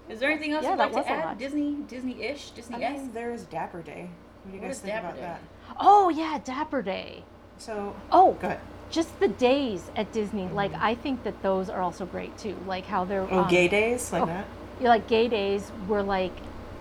Is 0.08 0.20
there 0.20 0.32
anything 0.32 0.54
else 0.54 0.64
Yeah, 0.64 0.72
you'd 0.72 0.80
like 0.80 0.92
was 0.94 1.06
to 1.06 1.12
a 1.12 1.16
add? 1.16 1.26
lot. 1.26 1.38
Disney, 1.38 1.74
Disney-ish, 1.88 2.52
I 2.52 2.56
Disney-esque. 2.56 2.96
mean, 3.04 3.12
there 3.14 3.32
is 3.32 3.44
Dapper 3.46 3.84
Day. 3.84 4.10
What 4.44 4.52
do 4.52 4.56
you 4.58 4.62
What 4.62 4.68
guys 4.70 4.80
think 4.80 4.94
Dapper 4.96 5.08
about 5.08 5.16
Day? 5.18 5.22
that? 5.22 5.42
oh 5.80 6.10
yeah, 6.10 6.40
Dapper 6.44 6.82
Day. 6.82 7.24
So, 7.60 7.96
Oh, 8.12 8.34
go 8.34 8.48
ahead. 8.48 8.60
Just 8.90 9.20
the 9.20 9.28
days 9.28 9.90
at 9.96 10.12
Disney. 10.12 10.48
Like 10.48 10.72
I 10.76 10.96
think 10.96 11.24
that 11.24 11.42
those 11.44 11.70
are 11.70 11.82
also 11.82 12.06
great 12.06 12.38
too. 12.38 12.56
Like 12.68 12.86
how 12.86 13.06
they're 13.06 13.28
Oh, 13.32 13.42
um, 13.42 13.50
gay 13.50 13.68
days 13.68 14.12
like 14.12 14.24
oh. 14.24 14.26
that. 14.28 14.46
you 14.80 14.84
know, 14.86 14.90
like 14.90 15.08
gay 15.08 15.28
days 15.28 15.72
were 15.88 16.02
like 16.04 16.32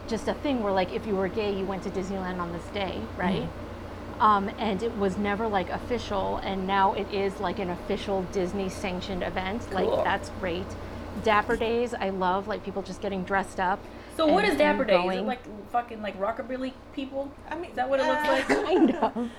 just 0.09 0.26
a 0.28 0.35
thing 0.35 0.62
where 0.62 0.72
like 0.72 0.93
if 0.94 1.06
you 1.06 1.14
were 1.14 1.28
gay 1.28 1.55
you 1.55 1.66
went 1.66 1.82
to 1.82 1.90
disneyland 1.90 2.39
on 2.40 2.51
this 2.51 2.64
day 2.72 2.98
right 3.18 3.47
um, 4.20 4.48
and 4.59 4.82
it 4.82 4.97
was 4.97 5.18
never 5.18 5.47
like 5.47 5.68
official 5.68 6.39
and 6.39 6.66
now 6.66 6.94
it 6.94 7.06
is 7.12 7.39
like 7.40 7.59
an 7.59 7.68
official 7.68 8.22
disney 8.32 8.70
sanctioned 8.70 9.22
event 9.22 9.60
Cool. 9.70 9.85
like 9.97 10.05
that's 10.05 10.30
great 10.40 10.64
dapper 11.24 11.56
days 11.56 11.93
i 11.93 12.09
love 12.09 12.48
like 12.48 12.64
people 12.64 12.80
just 12.80 13.02
getting 13.02 13.22
dressed 13.22 13.60
up 13.60 13.78
So 14.16 14.26
what 14.26 14.44
and- 14.44 14.55
is 14.55 14.59
Dapper 14.59 14.82
and 14.85 14.90
Day? 14.90 15.09
Is 15.16 15.20
it 15.20 15.26
like 15.26 15.43
fucking 15.72 16.01
like 16.01 16.18
rockabilly 16.18 16.72
people? 16.94 17.30
I 17.51 17.55
mean, 17.56 17.70
Is 17.70 17.76
that 17.76 17.89
what 17.90 18.01
it 18.01 18.06
looks 18.06 18.26
uh, 18.26 18.32
like? 18.32 18.48
kind 18.66 18.90
of 18.97 19.30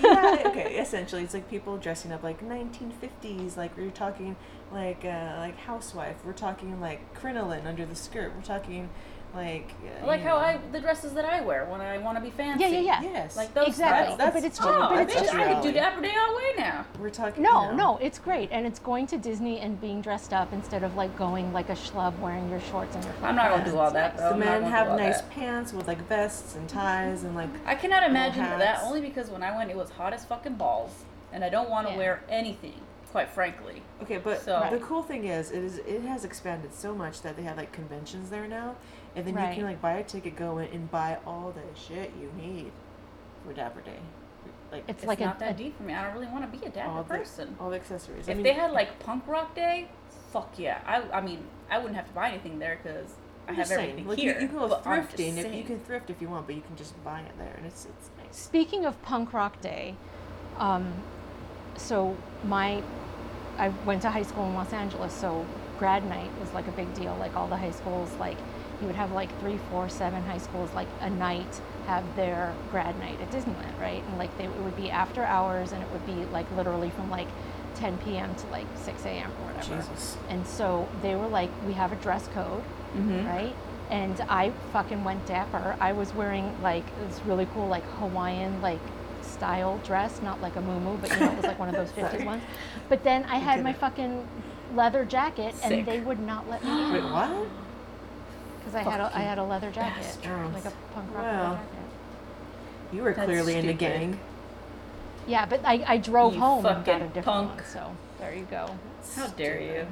yeah, 0.00 0.42
okay. 0.46 0.78
Essentially, 0.78 1.22
it's 1.22 1.34
like 1.34 1.48
people 1.50 1.76
dressing 1.76 2.12
up 2.12 2.22
like 2.22 2.42
1950s. 2.42 3.56
Like 3.56 3.76
we're 3.76 3.90
talking 3.90 4.36
like 4.72 5.04
uh, 5.04 5.36
like 5.38 5.56
housewife. 5.58 6.16
We're 6.24 6.32
talking 6.32 6.80
like 6.80 7.14
crinoline 7.14 7.66
under 7.66 7.86
the 7.86 7.94
skirt. 7.94 8.32
We're 8.34 8.42
talking 8.42 8.88
like 9.36 9.70
uh, 10.02 10.06
Like 10.06 10.22
how 10.22 10.30
know, 10.36 10.36
I 10.38 10.58
the 10.72 10.80
dresses 10.80 11.12
that 11.14 11.24
I 11.24 11.40
wear 11.42 11.66
when 11.66 11.80
I 11.80 11.98
want 11.98 12.16
to 12.18 12.22
be 12.24 12.30
fancy. 12.30 12.64
yeah 12.64 12.68
yeah 12.70 12.80
yeah 12.80 13.02
yes 13.02 13.36
Like 13.36 13.52
those 13.54 13.68
exactly 13.68 14.16
that's- 14.16 14.34
but 14.34 14.44
it's 14.44 14.58
that's- 14.58 14.76
Oh, 14.76 14.88
but 14.88 14.98
I, 14.98 15.02
it's 15.02 15.14
just 15.14 15.34
I 15.34 15.54
could 15.54 15.62
do 15.62 15.68
reality. 15.68 15.72
Dapper 15.72 16.00
Day 16.00 16.14
all 16.18 16.36
way 16.36 16.42
now. 16.58 16.84
we're 16.98 17.10
talking. 17.10 17.42
no 17.42 17.70
you 17.70 17.76
know, 17.76 17.76
no 17.94 17.98
it's 17.98 18.18
great 18.18 18.48
and 18.50 18.66
it's 18.66 18.78
going 18.78 19.06
to 19.08 19.18
disney 19.18 19.60
and 19.60 19.80
being 19.80 20.00
dressed 20.00 20.32
up 20.32 20.52
instead 20.52 20.82
of 20.82 20.96
like 20.96 21.16
going 21.16 21.52
like 21.52 21.68
a 21.68 21.74
schlub 21.74 22.18
wearing 22.18 22.48
your 22.50 22.60
shorts 22.60 22.94
and 22.96 23.04
your 23.04 23.14
I'm 23.22 23.36
not 23.36 23.50
gonna 23.50 23.64
do 23.70 23.78
all 23.78 23.90
that. 23.90 24.16
Though. 24.16 24.28
The 24.30 24.34
I'm 24.34 24.38
men 24.40 24.62
have 24.64 24.88
nice 24.96 25.20
that. 25.20 25.30
pants 25.30 25.72
with 25.72 25.86
like 25.86 26.06
vests 26.08 26.56
and 26.56 26.68
ties 26.68 27.22
and 27.24 27.34
like 27.34 27.50
I 27.66 27.74
cannot 27.74 28.02
imagine 28.02 28.42
that 28.42 28.80
only 28.82 29.00
because 29.00 29.28
when 29.30 29.42
I 29.42 29.56
went, 29.56 29.70
it 29.70 29.76
was 29.76 29.90
hot 29.90 30.12
as 30.12 30.24
fucking 30.24 30.54
balls, 30.54 31.04
and 31.32 31.44
I 31.44 31.48
don't 31.48 31.68
want 31.70 31.86
to 31.86 31.92
Yeah. 31.92 31.98
wear 31.98 32.22
anything, 32.28 32.80
quite 33.12 33.28
frankly. 33.28 33.82
Okay, 34.02 34.18
but 34.18 34.40
So- 34.42 34.66
the 34.70 34.78
cool 34.78 35.02
thing 35.02 35.24
is, 35.24 35.50
it 35.50 35.62
is 35.64 35.78
it 35.78 36.02
has 36.02 36.24
expanded 36.24 36.74
so 36.74 36.94
much 36.94 37.22
that 37.22 37.36
they 37.36 37.42
have 37.42 37.56
like 37.56 37.72
conventions 37.72 38.30
there 38.30 38.46
now, 38.46 38.74
and 39.16 39.26
then 39.26 39.34
you 39.48 39.54
can 39.56 39.64
like 39.64 39.80
buy 39.80 39.94
a 39.94 40.04
ticket, 40.04 40.36
go 40.36 40.58
in, 40.58 40.68
and 40.72 40.90
buy 40.90 41.18
all 41.26 41.52
the 41.54 41.78
shit 41.80 42.12
you 42.20 42.30
need 42.40 42.70
for 43.44 43.52
Dapper 43.52 43.80
Day. 43.80 43.98
Like 44.70 44.84
It's, 44.88 44.98
It's 44.98 45.06
like 45.08 45.20
not 45.20 45.36
a, 45.36 45.40
that 45.40 45.50
a- 45.54 45.58
deep 45.58 45.76
for 45.76 45.84
me. 45.84 45.94
I 45.94 46.04
don't 46.04 46.14
really 46.14 46.26
want 46.32 46.50
to 46.50 46.58
be 46.58 46.64
a 46.64 46.68
all 46.86 47.02
dapper 47.02 47.14
the 47.14 47.18
person. 47.20 47.56
all 47.58 47.70
the 47.70 47.76
accessories. 47.76 48.28
I 48.28 48.32
If 48.32 48.36
mean, 48.38 48.44
they 48.44 48.52
had 48.52 48.72
like 48.72 48.98
punk 49.00 49.26
rock 49.26 49.54
day, 49.54 49.88
fuck 50.32 50.52
yeah. 50.58 50.80
I 50.86 51.02
I 51.18 51.20
mean 51.20 51.44
I 51.70 51.78
wouldn't 51.78 51.96
have 51.96 52.06
to 52.08 52.12
buy 52.12 52.30
anything 52.30 52.58
there 52.58 52.78
because 52.82 53.14
I 53.48 53.52
have 53.52 53.66
saying, 53.68 53.90
everything 53.90 54.08
like, 54.08 54.18
here. 54.18 54.34
You, 54.34 54.40
you 54.42 54.48
can 54.48 54.58
go 54.58 54.68
but 54.68 54.86
I'm 54.86 55.02
just 55.04 55.16
thrifting. 55.16 55.36
If 55.38 55.54
you 55.54 55.62
can 55.64 55.80
thrift 55.80 56.10
if 56.10 56.20
you 56.20 56.28
want, 56.28 56.46
but 56.46 56.56
you 56.56 56.62
can 56.62 56.76
just 56.76 57.02
buy 57.04 57.20
it 57.20 57.38
there, 57.38 57.54
and 57.56 57.64
it's 57.66 57.84
it's 57.86 58.10
nice. 58.18 58.36
Speaking 58.36 58.84
of 58.84 59.00
punk 59.02 59.32
rock 59.32 59.60
day, 59.60 59.94
um, 60.58 60.92
so 61.76 62.16
my 62.44 62.82
I 63.58 63.68
went 63.86 64.02
to 64.02 64.10
high 64.10 64.24
school 64.24 64.44
in 64.46 64.54
Los 64.54 64.72
Angeles, 64.72 65.12
so 65.12 65.46
grad 65.78 66.04
night 66.08 66.30
was 66.40 66.52
like 66.52 66.66
a 66.66 66.72
big 66.72 66.92
deal. 66.94 67.16
Like 67.20 67.36
all 67.36 67.46
the 67.46 67.56
high 67.56 67.70
schools, 67.70 68.10
like 68.18 68.36
you 68.80 68.86
would 68.86 68.96
have 68.96 69.12
like 69.12 69.30
three, 69.40 69.58
four, 69.70 69.88
seven 69.88 70.22
high 70.24 70.38
schools 70.38 70.70
like 70.74 70.88
a 71.00 71.10
night 71.10 71.60
have 71.86 72.04
their 72.16 72.54
grad 72.70 72.98
night 72.98 73.20
at 73.20 73.30
Disneyland, 73.30 73.78
right? 73.80 74.02
And 74.08 74.18
like 74.18 74.36
they, 74.38 74.44
it 74.44 74.56
would 74.62 74.76
be 74.76 74.90
after 74.90 75.22
hours, 75.24 75.72
and 75.72 75.82
it 75.82 75.90
would 75.90 76.04
be 76.06 76.24
like 76.32 76.50
literally 76.56 76.90
from 76.90 77.10
like 77.10 77.28
10 77.76 77.98
p.m. 77.98 78.34
to 78.34 78.46
like 78.48 78.66
6 78.76 79.04
a.m. 79.04 79.30
or 79.30 79.52
whatever. 79.52 79.76
Jesus. 79.82 80.16
And 80.28 80.46
so 80.46 80.88
they 81.02 81.14
were 81.14 81.28
like, 81.28 81.50
we 81.66 81.72
have 81.74 81.92
a 81.92 81.96
dress 81.96 82.26
code, 82.28 82.62
Mhm. 82.96 83.26
right? 83.26 83.54
And 83.90 84.20
I 84.28 84.50
fucking 84.72 85.04
went 85.04 85.24
dapper. 85.26 85.76
I 85.80 85.92
was 85.92 86.12
wearing 86.14 86.54
like 86.62 86.84
this 87.06 87.20
really 87.24 87.46
cool 87.54 87.68
like 87.68 87.84
Hawaiian 87.98 88.60
like 88.60 88.80
style 89.22 89.78
dress, 89.84 90.20
not 90.22 90.40
like 90.40 90.56
a 90.56 90.60
muumuu, 90.60 91.00
but 91.00 91.10
you 91.12 91.20
know 91.20 91.30
it 91.32 91.36
was 91.36 91.46
like 91.46 91.58
one 91.58 91.68
of 91.68 91.74
those 91.76 91.90
50s 91.92 92.10
Sorry. 92.12 92.24
ones. 92.24 92.42
But 92.88 93.04
then 93.04 93.24
I 93.24 93.36
had 93.36 93.62
my 93.62 93.72
fucking 93.72 94.26
leather 94.74 95.04
jacket, 95.04 95.54
Sick. 95.56 95.64
and 95.70 95.86
they 95.86 96.00
would 96.00 96.18
not 96.20 96.48
let 96.50 96.64
me 96.64 96.70
Wait, 96.92 97.04
what? 97.04 97.30
Because 98.66 98.86
I 98.86 98.90
had 98.90 99.00
a, 99.00 99.16
I 99.16 99.20
had 99.20 99.38
a 99.38 99.44
leather 99.44 99.70
jacket, 99.70 100.02
bastards. 100.02 100.54
like 100.54 100.64
a 100.64 100.72
punk 100.92 101.14
rock 101.14 101.22
Wow. 101.24 101.42
leather 101.50 101.56
jacket. 101.56 101.72
You 102.92 103.02
were 103.02 103.12
That's 103.12 103.26
clearly 103.26 103.54
in 103.54 103.66
the 103.66 103.72
stupid. 103.72 103.78
gang. 103.98 104.20
Yeah, 105.26 105.46
but 105.46 105.60
I, 105.64 105.84
I 105.86 105.96
drove 105.98 106.34
You 106.34 106.40
home 106.40 106.66
and 106.66 106.84
got 106.84 106.96
a 106.96 106.98
fucking 106.98 107.06
different 107.08 107.24
punk. 107.24 107.54
one. 107.56 107.64
So 107.72 107.96
there 108.18 108.34
you 108.34 108.46
go. 108.50 108.76
How 109.14 109.26
dare 109.28 109.60
you? 109.60 109.86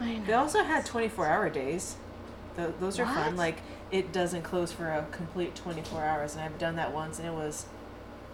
I 0.00 0.14
know. 0.18 0.24
They 0.26 0.32
also 0.32 0.62
had 0.62 0.84
24 0.86 1.26
hour 1.26 1.48
days. 1.50 1.96
Th- 2.56 2.70
those 2.80 2.98
are 2.98 3.06
fun. 3.06 3.36
Like 3.36 3.58
it 3.90 4.12
doesn't 4.12 4.42
close 4.42 4.72
for 4.72 4.88
a 4.88 5.06
complete 5.10 5.54
24 5.54 6.02
hours, 6.04 6.34
and 6.34 6.42
I've 6.42 6.58
done 6.58 6.76
that 6.76 6.92
once, 6.92 7.18
and 7.18 7.28
it 7.28 7.32
was, 7.34 7.66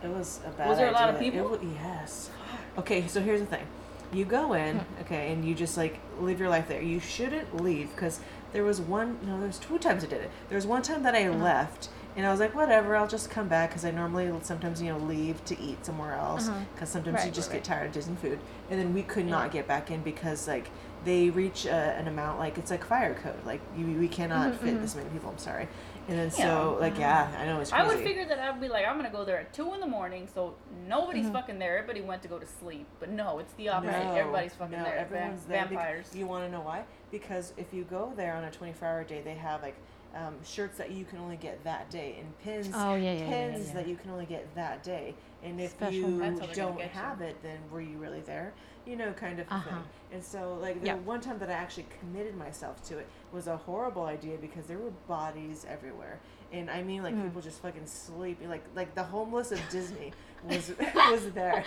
it 0.03 0.09
was 0.09 0.41
a 0.47 0.51
bad. 0.51 0.69
Was 0.69 0.79
there 0.79 0.89
a 0.89 0.93
lot 0.93 1.09
of 1.11 1.17
idea. 1.17 1.29
It 1.29 1.33
people? 1.33 1.51
wa- 1.51 1.59
yes. 1.83 2.31
Okay, 2.79 3.07
so 3.09 3.21
here's 3.21 3.41
the 3.41 3.47
thing. 3.47 3.67
You 4.13 4.25
go 4.25 4.55
in, 4.55 4.81
okay, 5.03 5.33
and 5.33 5.45
you 5.45 5.55
just 5.55 5.77
like 5.77 5.99
live 6.21 6.41
your 6.41 6.49
life 6.49 6.67
there. 6.69 6.83
You 6.83 6.99
shouldn't 7.01 7.63
leave 7.63 7.91
because 7.95 8.19
there 8.53 8.65
was 8.65 8.81
one. 8.81 9.19
No, 9.27 9.41
there's 9.41 9.59
two 9.59 9.79
times 9.79 10.05
I 10.05 10.07
did 10.07 10.21
it. 10.23 10.31
There 10.49 10.57
was 10.57 10.67
one 10.67 10.83
time 10.83 11.03
that 11.03 11.15
I 11.15 11.29
Uh-huh. 11.31 11.43
left. 11.43 11.89
And 12.17 12.27
I 12.27 12.31
was 12.33 12.41
like, 12.41 12.55
whatever, 12.55 12.97
I'll 12.97 13.07
just 13.07 13.31
come 13.31 13.47
back 13.47 13.71
because 13.71 13.85
I 13.85 13.93
normally 13.93 14.33
sometimes 14.43 14.83
you 14.83 14.89
know 14.89 14.99
leave 14.99 15.45
to 15.45 15.61
eat 15.61 15.87
somewhere 15.87 16.15
else 16.15 16.49
Uh-huh. 16.49 16.61
because 16.75 16.89
sometimes 16.89 17.15
Right, 17.15 17.27
you 17.27 17.31
just 17.31 17.51
right, 17.51 17.59
get 17.59 17.65
tired 17.65 17.87
of 17.87 17.93
Disney 17.93 18.17
food. 18.17 18.41
And 18.71 18.81
then 18.81 18.93
we 18.93 19.03
could 19.03 19.27
not 19.27 19.53
get 19.53 19.69
back 19.69 19.91
in 19.91 20.03
because 20.03 20.49
like 20.49 20.71
they 21.05 21.31
reach 21.31 21.67
uh, 21.67 21.71
an 21.71 22.09
amount 22.09 22.41
like 22.41 22.59
it's 22.59 22.71
like 22.73 22.85
fire 22.85 23.15
code 23.15 23.39
like 23.47 23.61
you 23.77 23.87
we 23.87 24.09
cannot 24.09 24.55
Mm-hmm, 24.55 24.65
fit 24.65 24.81
this 24.81 24.97
many 24.97 25.09
people. 25.11 25.31
I'm 25.31 25.39
sorry. 25.39 25.69
And 26.09 26.19
then 26.19 26.31
so 26.31 26.79
like 26.81 26.99
yeah, 26.99 27.31
I 27.39 27.45
know 27.45 27.61
it's 27.61 27.71
crazy. 27.71 27.85
I 27.85 27.87
would 27.87 27.99
figure 28.03 28.25
that 28.27 28.39
I'd 28.39 28.61
be 28.61 28.69
like, 28.69 28.87
I'm 28.87 28.97
gonna 28.97 29.11
go 29.11 29.25
there 29.25 29.39
at 29.39 29.53
two 29.53 29.75
in 29.75 29.81
the 29.81 29.87
morning, 29.87 30.27
so 30.35 30.55
nobody's 30.89 31.27
Mm-hmm. 31.27 31.35
fucking 31.35 31.59
there. 31.59 31.77
Everybody 31.79 32.01
went 32.01 32.23
to 32.23 32.29
go 32.29 32.39
to 32.39 32.47
sleep, 32.47 32.87
but 32.99 33.11
no, 33.11 33.39
it's 33.39 33.53
the 33.55 33.69
opposite. 33.69 33.93
No, 34.05 34.15
Everybody's 34.15 34.55
fucking 34.55 34.79
no, 34.79 34.85
there. 34.85 34.97
Everyone's 34.97 35.43
Vam- 35.43 35.49
there 35.49 35.61
bec- 35.63 35.69
vampires. 35.71 36.15
you 36.15 36.27
want 36.27 36.45
to 36.47 36.51
know 36.51 36.63
why? 36.63 36.85
Because 37.11 37.53
if 37.59 37.75
you 37.75 37.85
go 37.85 38.13
there 38.17 38.35
on 38.35 38.45
a 38.45 38.51
24-hour 38.51 39.05
day, 39.05 39.21
they 39.23 39.35
have 39.35 39.61
like 39.63 39.77
um, 40.15 40.35
shirts 40.45 40.79
that 40.79 40.91
you 40.93 41.05
can 41.05 41.19
only 41.19 41.37
get 41.37 41.63
that 41.65 41.91
day 41.91 42.17
and 42.19 42.39
pins, 42.39 42.71
Oh, 42.75 42.95
yeah, 42.95 43.13
yeah, 43.13 43.19
yeah, 43.21 43.29
pins 43.29 43.67
yeah. 43.69 43.75
that 43.75 43.87
you 43.89 43.97
can 43.97 44.11
only 44.11 44.25
get 44.25 44.53
that 44.55 44.83
day. 44.83 45.15
And 45.45 45.61
if 45.61 45.73
Special 45.73 45.95
you 45.95 46.19
That's 46.19 46.41
how 46.41 46.47
they're 46.47 46.55
gonna 46.55 46.69
don't 46.69 46.79
get 46.79 46.95
you. 46.95 47.01
have 47.01 47.21
it, 47.21 47.37
then 47.43 47.59
were 47.71 47.83
you 47.83 47.99
really 47.99 48.21
there? 48.23 48.55
You 48.87 48.97
know, 48.97 49.13
kind 49.13 49.39
of 49.41 49.47
Uh-huh. 49.51 49.69
thing. 49.69 49.85
And 50.13 50.25
so, 50.25 50.57
like 50.63 50.81
the 50.81 50.87
Yeah. 50.87 50.95
one 50.95 51.21
time 51.21 51.39
that 51.41 51.51
I 51.51 51.53
actually 51.53 51.87
committed 52.01 52.35
myself 52.35 52.83
to 52.89 52.97
it 52.99 53.07
was 53.33 53.47
a 53.47 53.57
horrible 53.57 54.05
idea 54.05 54.37
because 54.39 54.67
there 54.67 54.79
were 54.79 54.91
bodies 55.07 55.67
everywhere. 55.69 56.19
And 56.53 56.71
I 56.71 56.83
mean, 56.83 57.03
like 57.03 57.15
Mm. 57.15 57.25
people 57.25 57.43
just 57.43 57.61
fucking 57.61 57.87
sleeping, 57.87 58.49
like 58.49 58.65
like 58.75 58.95
the 58.95 59.03
homeless 59.05 59.53
of 59.53 59.61
Disney 59.71 60.13
was 60.49 60.73
was 60.95 61.31
there. 61.33 61.65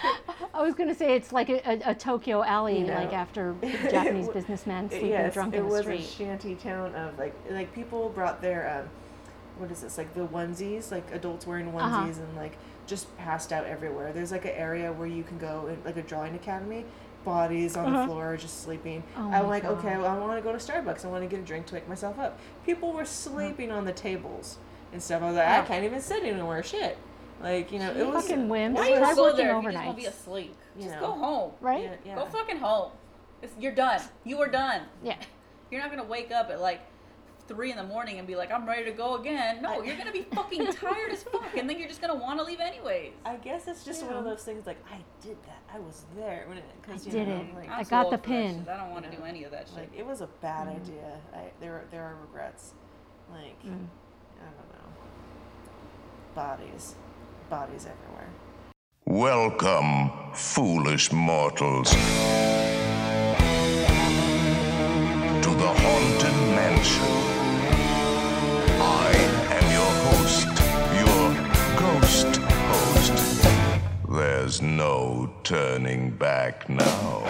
I 0.54 0.62
was 0.64 0.74
gonna 0.74 0.96
say 0.96 1.16
it's 1.16 1.32
like 1.32 1.50
a, 1.50 1.62
a, 1.70 1.92
a 1.92 1.96
Tokyo 1.96 2.44
alley, 2.44 2.80
You 2.80 2.88
know. 2.88 2.96
like 2.96 3.14
after 3.14 3.56
Japanese 3.92 4.28
businessman 4.30 4.90
sleeping 4.90 5.10
yes, 5.10 5.34
drunk 5.34 5.54
in 5.54 5.68
the 5.70 5.82
street. 5.82 5.94
It 5.96 5.98
was 6.02 6.06
a 6.10 6.12
shanty 6.14 6.56
town 6.56 6.96
of 6.96 7.18
like 7.20 7.36
like 7.52 7.74
people 7.76 8.10
brought 8.10 8.42
their 8.42 8.80
um, 8.82 8.90
what 9.60 9.70
is 9.70 9.82
this 9.82 9.98
like 10.00 10.12
the 10.16 10.26
onesies 10.28 10.92
like 10.92 11.12
adults 11.14 11.46
wearing 11.46 11.72
onesies 11.72 11.82
Uh-huh. 12.14 12.24
and 12.24 12.36
like 12.36 12.58
just 12.88 13.16
passed 13.18 13.54
out 13.54 13.66
everywhere. 13.66 14.12
There's 14.14 14.32
like 14.32 14.46
an 14.46 14.52
area 14.56 14.92
where 14.92 15.08
you 15.08 15.22
can 15.24 15.38
go 15.38 15.68
in, 15.68 15.78
like 15.86 15.98
a 15.98 16.02
drawing 16.02 16.34
academy. 16.34 16.86
Bodies 17.26 17.78
on 17.78 17.86
Uh-huh. 17.94 18.02
the 18.02 18.08
floor 18.08 18.38
just 18.38 18.64
sleeping. 18.64 19.04
Oh 19.16 19.30
I'm 19.32 19.48
like, 19.48 19.64
God. 19.64 19.78
okay, 19.78 19.98
well, 19.98 20.08
I 20.08 20.18
want 20.18 20.38
to 20.38 20.42
go 20.42 20.52
to 20.52 20.58
Starbucks. 20.58 21.06
I 21.06 21.08
want 21.08 21.24
to 21.24 21.28
get 21.30 21.40
a 21.40 21.46
drink 21.46 21.68
to 21.68 21.76
wake 21.76 21.88
myself 21.88 22.18
up. 22.20 22.40
People 22.66 22.92
were 22.94 23.06
sleeping 23.06 23.72
on 23.72 23.86
the 23.86 23.94
tables 23.94 24.58
and 24.92 25.02
stuff. 25.02 25.22
I 25.22 25.28
was 25.28 25.36
like, 25.36 25.48
I 25.48 25.62
can't 25.66 25.84
even 25.86 26.02
sit 26.02 26.24
anywhere. 26.24 26.64
Shit. 26.64 26.98
Like 27.42 27.72
you 27.72 27.80
know, 27.80 27.92
it 27.92 28.06
was 28.08 28.24
Fucking 28.28 28.48
wimps. 28.48 28.76
Why 28.76 28.98
Try 28.98 29.10
you 29.10 29.16
go 29.16 29.24
working 29.24 29.38
there 29.46 29.58
if 29.58 29.64
you 29.64 29.72
just 29.72 29.86
want 29.86 29.98
to 29.98 30.02
be 30.04 30.08
asleep? 30.08 30.56
You 30.78 30.84
Just 30.84 30.96
know. 30.96 31.08
go 31.08 31.12
home. 31.14 31.52
right? 31.62 31.84
Yeah, 31.84 31.96
yeah. 32.06 32.16
Go 32.16 32.26
fucking 32.26 32.58
home. 32.58 32.92
It's, 33.42 33.54
you're 33.60 33.72
done. 33.74 34.02
You 34.24 34.40
are 34.42 34.48
done. 34.48 34.84
Yeah. 35.04 35.16
You're 35.72 35.82
not 35.82 35.90
gonna 35.90 36.04
wake 36.04 36.32
up 36.32 36.50
at 36.50 36.60
like 36.60 36.82
three 37.48 37.72
in 37.72 37.78
the 37.78 37.84
morning 37.84 38.20
and 38.20 38.28
be 38.28 38.36
like, 38.36 38.52
I'm 38.52 38.68
ready 38.68 38.84
to 38.86 38.92
go 38.92 39.16
again. 39.16 39.62
No, 39.62 39.82
I- 39.82 39.86
you're 39.86 39.96
gonna 39.98 40.12
be 40.12 40.22
fucking 40.36 40.68
tired 40.74 41.12
as 41.12 41.24
fuck, 41.24 41.56
and 41.58 41.70
then 41.70 41.80
you're 41.80 41.88
just 41.88 42.02
gonna 42.02 42.16
want 42.16 42.40
to 42.40 42.46
leave 42.46 42.60
anyways. 42.60 43.14
I 43.26 43.38
guess 43.38 43.68
it's 43.68 43.84
just 43.86 44.04
one 44.06 44.16
of 44.16 44.24
those 44.26 44.44
things. 44.44 44.68
Like 44.68 44.78
I 44.92 44.98
did 45.26 45.38
that. 45.46 45.61
I 45.74 45.80
was 45.80 46.04
there 46.16 46.44
when 46.48 46.58
it. 46.58 46.64
Cause, 46.84 47.04
I 47.04 47.06
you 47.06 47.12
did 47.12 47.28
know, 47.30 47.36
it. 47.38 47.56
Like, 47.56 47.70
I 47.70 47.84
got 47.84 47.90
the 47.90 47.96
old 47.98 48.06
for 48.06 48.12
that 48.18 48.24
pin. 48.24 48.68
I 48.70 48.78
don't 48.78 48.92
want 48.92 49.06
to 49.06 49.12
Yeah. 49.12 49.18
do 49.20 49.24
any 49.24 49.44
of 49.46 49.52
that 49.52 49.68
shit. 49.70 49.78
Like 49.78 49.94
it 49.98 50.06
was 50.06 50.22
a 50.22 50.28
bad 50.42 50.68
Mm. 50.68 50.76
idea. 50.82 51.20
I 51.34 51.52
there 51.62 51.76
are 51.76 51.86
there 51.92 52.04
are 52.04 52.16
regrets. 52.16 52.74
Like 53.32 53.60
Mm. 53.64 53.88
I 54.42 54.46
don't 54.46 54.72
know. 54.76 54.90
Bodies, 56.36 56.96
bodies 57.50 57.86
everywhere. 57.86 58.30
Welcome, 59.06 60.12
foolish 60.34 61.12
mortals, 61.12 61.90
to 61.92 61.98
the 65.64 65.74
Haunted 65.84 66.38
Mansion. 66.56 67.21
Turning 75.52 76.10
back 76.12 76.70
now. 76.70 77.24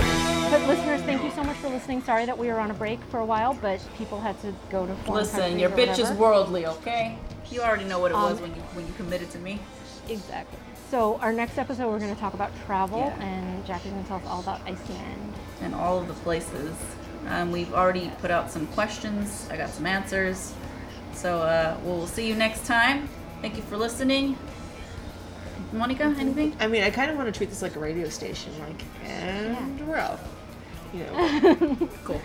But 0.52 0.68
listeners, 0.68 1.02
thank 1.02 1.24
you 1.24 1.32
so 1.32 1.44
much 1.44 1.58
for 1.58 1.70
listening. 1.70 2.04
Sorry 2.04 2.24
that 2.28 2.38
we 2.38 2.50
were 2.50 2.60
on 2.60 2.70
a 2.70 2.74
break 2.76 3.00
for 3.06 3.20
a 3.20 3.26
while, 3.26 3.56
but 3.56 3.80
people 3.98 4.22
had 4.22 4.40
to 4.42 4.54
go 4.70 4.86
to 4.86 4.94
foreign 5.06 5.22
Listen, 5.24 5.40
countries 5.40 5.60
your 5.62 5.72
or 5.72 5.76
bitch 5.76 5.98
is 5.98 6.12
worldly, 6.20 6.68
okay? 6.68 7.18
You 7.50 7.62
already 7.62 7.86
know 7.86 7.98
what 7.98 8.12
it 8.12 8.14
was 8.14 8.38
Um, 8.38 8.44
when 8.44 8.56
you 8.56 8.62
when 8.76 8.86
you 8.86 8.94
committed 8.94 9.32
to 9.32 9.40
me. 9.40 9.60
Exactly. 10.08 10.60
So 10.92 11.18
our 11.24 11.34
next 11.34 11.58
episode, 11.58 11.88
we're 11.92 11.98
going 11.98 12.14
to 12.14 12.20
talk 12.22 12.36
about 12.36 12.52
travel, 12.68 13.00
Yeah. 13.00 13.24
and 13.24 13.66
Jackie's 13.66 13.92
going 13.92 14.04
to 14.04 14.08
tell 14.08 14.18
us 14.18 14.24
all 14.28 14.42
about 14.42 14.62
Iceland. 14.68 15.34
and 15.64 15.74
all 15.74 15.98
of 15.98 16.08
the 16.08 16.14
places. 16.26 16.76
Um, 17.28 17.52
we've 17.52 17.74
already 17.74 18.12
put 18.22 18.30
out 18.30 18.52
some 18.52 18.68
questions. 18.68 19.48
I 19.50 19.58
got 19.58 19.70
some 19.70 19.88
answers. 19.88 20.54
So 21.14 21.40
uh, 21.40 21.76
we'll 21.84 22.06
see 22.08 22.28
you 22.28 22.36
next 22.36 22.66
time. 22.68 23.10
Thank 23.42 23.56
you 23.58 23.64
for 23.64 23.78
listening. 23.78 24.38
Monica, 25.72 26.04
anything? 26.20 26.56
I 26.60 26.68
mean, 26.68 26.84
I 26.84 26.90
kind 26.90 27.10
of 27.12 27.18
want 27.18 27.34
to 27.34 27.38
treat 27.38 27.50
this 27.50 27.62
like 27.62 27.76
a 27.76 27.80
radio 27.80 28.10
station. 28.10 28.52
Like, 28.60 28.84
and 29.06 29.88
we're 29.88 30.00
off. 30.00 30.22
You 30.94 31.04
know. 31.06 31.78
Cool. 32.04 32.22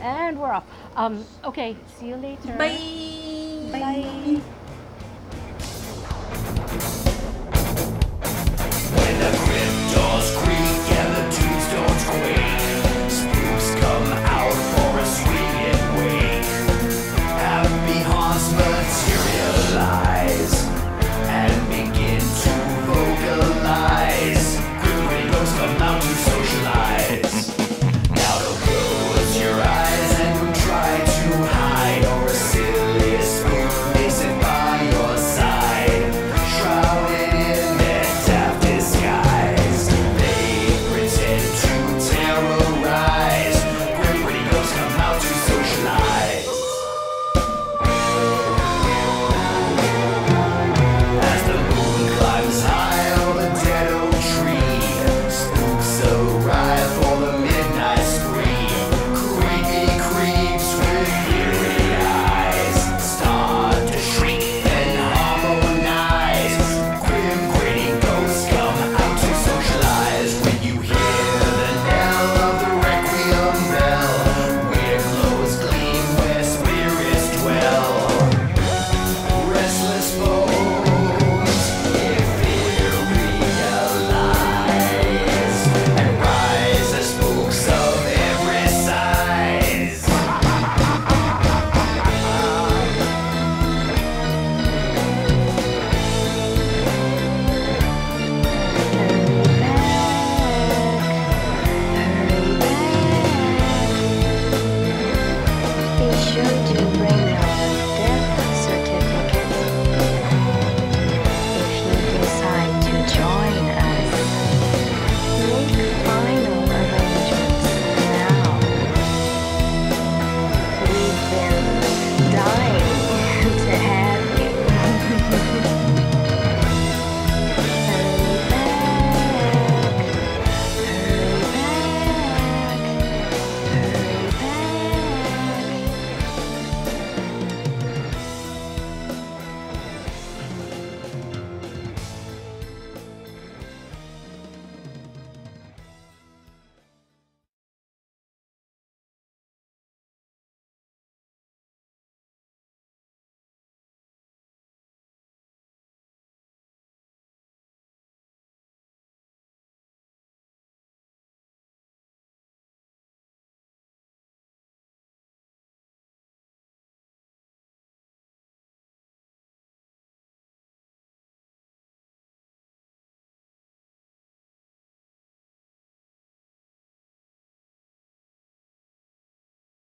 And 0.00 0.38
we're 0.38 0.52
off. 0.52 0.64
Um, 0.96 1.24
okay, 1.44 1.76
see 1.98 2.08
you 2.08 2.16
later. 2.16 2.52
Bye. 2.56 2.78
Bye. 3.72 4.40